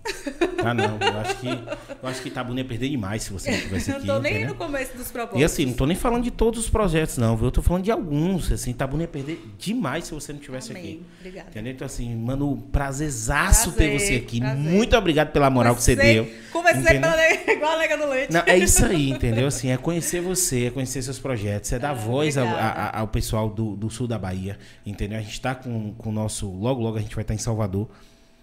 Ah, 0.64 0.72
não. 0.72 0.98
Eu 0.98 1.18
acho 1.20 1.36
que, 1.36 1.46
eu 1.48 2.08
acho 2.08 2.22
que 2.22 2.28
Itabuna 2.28 2.60
ia 2.60 2.64
perder 2.64 2.88
demais 2.88 3.24
se 3.24 3.30
você 3.32 3.50
não 3.50 3.58
estivesse 3.58 3.90
não 3.90 3.96
aqui. 3.98 4.06
tô 4.06 4.18
nem 4.20 4.32
entendeu? 4.32 4.48
no 4.48 4.54
começo 4.54 4.96
dos 4.96 5.10
propósitos. 5.10 5.40
E 5.42 5.44
assim, 5.44 5.66
não 5.66 5.74
tô 5.74 5.84
nem 5.84 5.94
falando 5.96 6.24
de 6.24 6.30
todos 6.30 6.60
os 6.60 6.70
projetos, 6.70 7.18
não, 7.18 7.36
viu? 7.36 7.46
Eu 7.48 7.50
tô 7.52 7.60
falando 7.60 7.84
de 7.84 7.90
alguns. 7.90 8.50
Assim, 8.50 8.70
Itabuna 8.70 9.02
ia 9.02 9.08
perder 9.08 9.38
demais 9.58 10.04
se 10.06 10.14
você 10.14 10.32
não 10.32 10.40
estivesse 10.40 10.70
Amém. 10.70 10.82
aqui. 10.82 11.02
Obrigada. 11.20 11.50
Entendeu? 11.50 11.72
Então, 11.74 11.84
assim, 11.86 12.14
mano, 12.16 12.56
prazerzaço 12.72 13.72
ter 13.72 13.90
Prazer, 13.90 14.00
você 14.00 14.14
aqui. 14.16 14.40
prazer. 14.40 14.58
Muito 14.62 14.96
obrigado 14.96 15.30
pela 15.32 15.50
moral 15.50 15.74
que 15.76 15.82
você 15.82 15.94
deu. 15.94 16.26
Comecei 16.52 17.00
pela 17.00 17.32
igual 17.52 17.72
a 17.72 17.78
nega 17.78 17.96
do 17.98 18.06
leite. 18.08 18.32
Não, 18.32 18.42
é 18.46 18.56
isso 18.56 18.84
aí, 18.86 19.10
entendeu? 19.10 19.46
Assim, 19.46 19.68
é 19.68 19.76
conhecer 19.76 20.22
você, 20.22 20.66
é 20.66 20.70
conhecer 20.70 21.02
seus 21.02 21.18
projetos, 21.18 21.70
é 21.72 21.78
dar 21.78 21.90
Ah, 21.90 21.94
voz 21.94 22.38
ao, 22.38 22.46
a- 22.48 22.98
ao 23.00 23.08
pessoal 23.08 23.50
do, 23.50 23.76
do 23.76 23.90
sul 23.90 24.06
da 24.06 24.18
Bahia, 24.18 24.58
entendeu? 24.86 25.18
A 25.18 25.22
gente 25.22 25.38
tá 25.40 25.54
com 25.54 25.92
com 25.98 26.08
o 26.08 26.12
nosso. 26.12 26.48
Logo, 26.50 26.80
logo 26.80 26.96
a 26.96 27.00
gente 27.00 27.14
vai 27.14 27.22
estar 27.22 27.34
em 27.34 27.38
Salvador. 27.38 27.73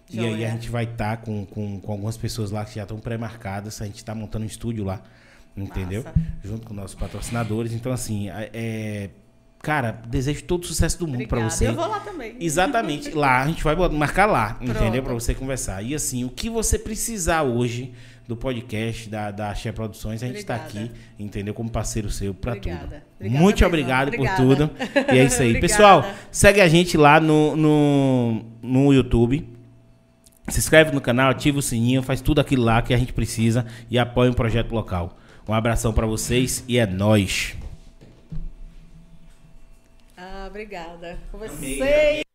E 0.10 0.20
aí 0.20 0.32
Joia. 0.32 0.48
a 0.48 0.52
gente 0.52 0.70
vai 0.70 0.84
estar 0.84 1.18
com, 1.18 1.46
com, 1.46 1.80
com 1.80 1.92
algumas 1.92 2.18
pessoas 2.18 2.52
lá 2.52 2.66
que 2.66 2.76
já 2.76 2.84
estão 2.84 3.00
pré-marcadas. 3.00 3.82
A 3.82 3.86
gente 3.86 4.04
tá 4.04 4.14
montando 4.14 4.44
um 4.44 4.48
estúdio 4.48 4.84
lá, 4.84 5.02
entendeu? 5.56 6.04
Massa. 6.04 6.20
Junto 6.44 6.68
com 6.68 6.74
nossos 6.74 6.96
patrocinadores. 6.96 7.72
Então, 7.74 7.92
assim, 7.92 8.30
é. 8.30 9.10
Cara, 9.64 9.92
desejo 10.08 10.44
todo 10.46 10.64
o 10.64 10.68
sucesso 10.68 10.98
do 10.98 11.08
mundo 11.08 11.28
pra 11.28 11.38
Obrigada. 11.38 11.52
você. 11.52 11.68
Eu 11.68 11.76
vou 11.76 11.88
lá 11.88 12.00
também. 12.00 12.36
Exatamente. 12.40 13.12
Lá, 13.12 13.44
a 13.44 13.48
gente 13.48 13.64
vai 13.64 13.76
marcar 13.90 14.26
lá, 14.26 14.58
entendeu? 14.60 14.76
Pronto. 14.92 15.04
Pra 15.04 15.14
você 15.14 15.36
conversar. 15.36 15.84
E 15.84 15.94
assim, 15.94 16.24
o 16.26 16.30
que 16.30 16.50
você 16.50 16.80
precisar 16.80 17.44
hoje 17.44 17.94
do 18.28 18.36
podcast 18.36 19.10
da, 19.10 19.32
da 19.32 19.54
Xé 19.54 19.72
Produções, 19.72 20.24
a 20.24 20.28
gente 20.28 20.44
tá 20.46 20.56
Obrigada. 20.56 20.86
aqui, 20.86 20.92
entendeu? 21.20 21.54
Como 21.54 21.70
parceiro 21.70 22.10
seu 22.10 22.34
pra 22.34 22.54
Obrigada. 22.54 22.82
tudo. 22.82 23.02
Obrigada 23.16 23.42
Muito 23.44 23.56
mesmo. 23.56 23.68
obrigado 23.68 24.08
Obrigada. 24.08 24.38
por 24.38 24.56
tudo. 24.56 24.72
E 25.14 25.18
é 25.20 25.24
isso 25.26 25.42
aí. 25.42 25.60
Pessoal, 25.62 26.06
segue 26.32 26.62
a 26.62 26.68
gente 26.68 26.96
lá 26.98 27.20
no, 27.20 27.56
no, 27.56 28.46
no 28.62 28.94
YouTube. 28.94 29.48
Se 30.48 30.60
inscreve 30.60 30.92
no 30.92 31.02
canal, 31.02 31.30
ativa 31.30 31.60
o 31.60 31.62
sininho, 31.62 32.02
faz 32.02 32.22
tudo 32.22 32.42
aquilo 32.42 32.64
lá 32.64 32.82
que 32.82 32.94
a 32.94 32.98
gente 32.98 33.14
precisa 33.14 33.66
e 33.90 33.98
apoia 34.00 34.32
o 34.32 34.36
projeto 34.36 34.72
local. 34.72 35.18
Um 35.48 35.54
abração 35.54 35.92
pra 35.94 36.06
vocês 36.06 36.64
e 36.68 36.78
é 36.78 36.86
nóis. 36.86 37.56
Ah, 40.16 40.46
obrigada. 40.48 41.18
Amei, 41.34 41.82
amei. 41.82 42.31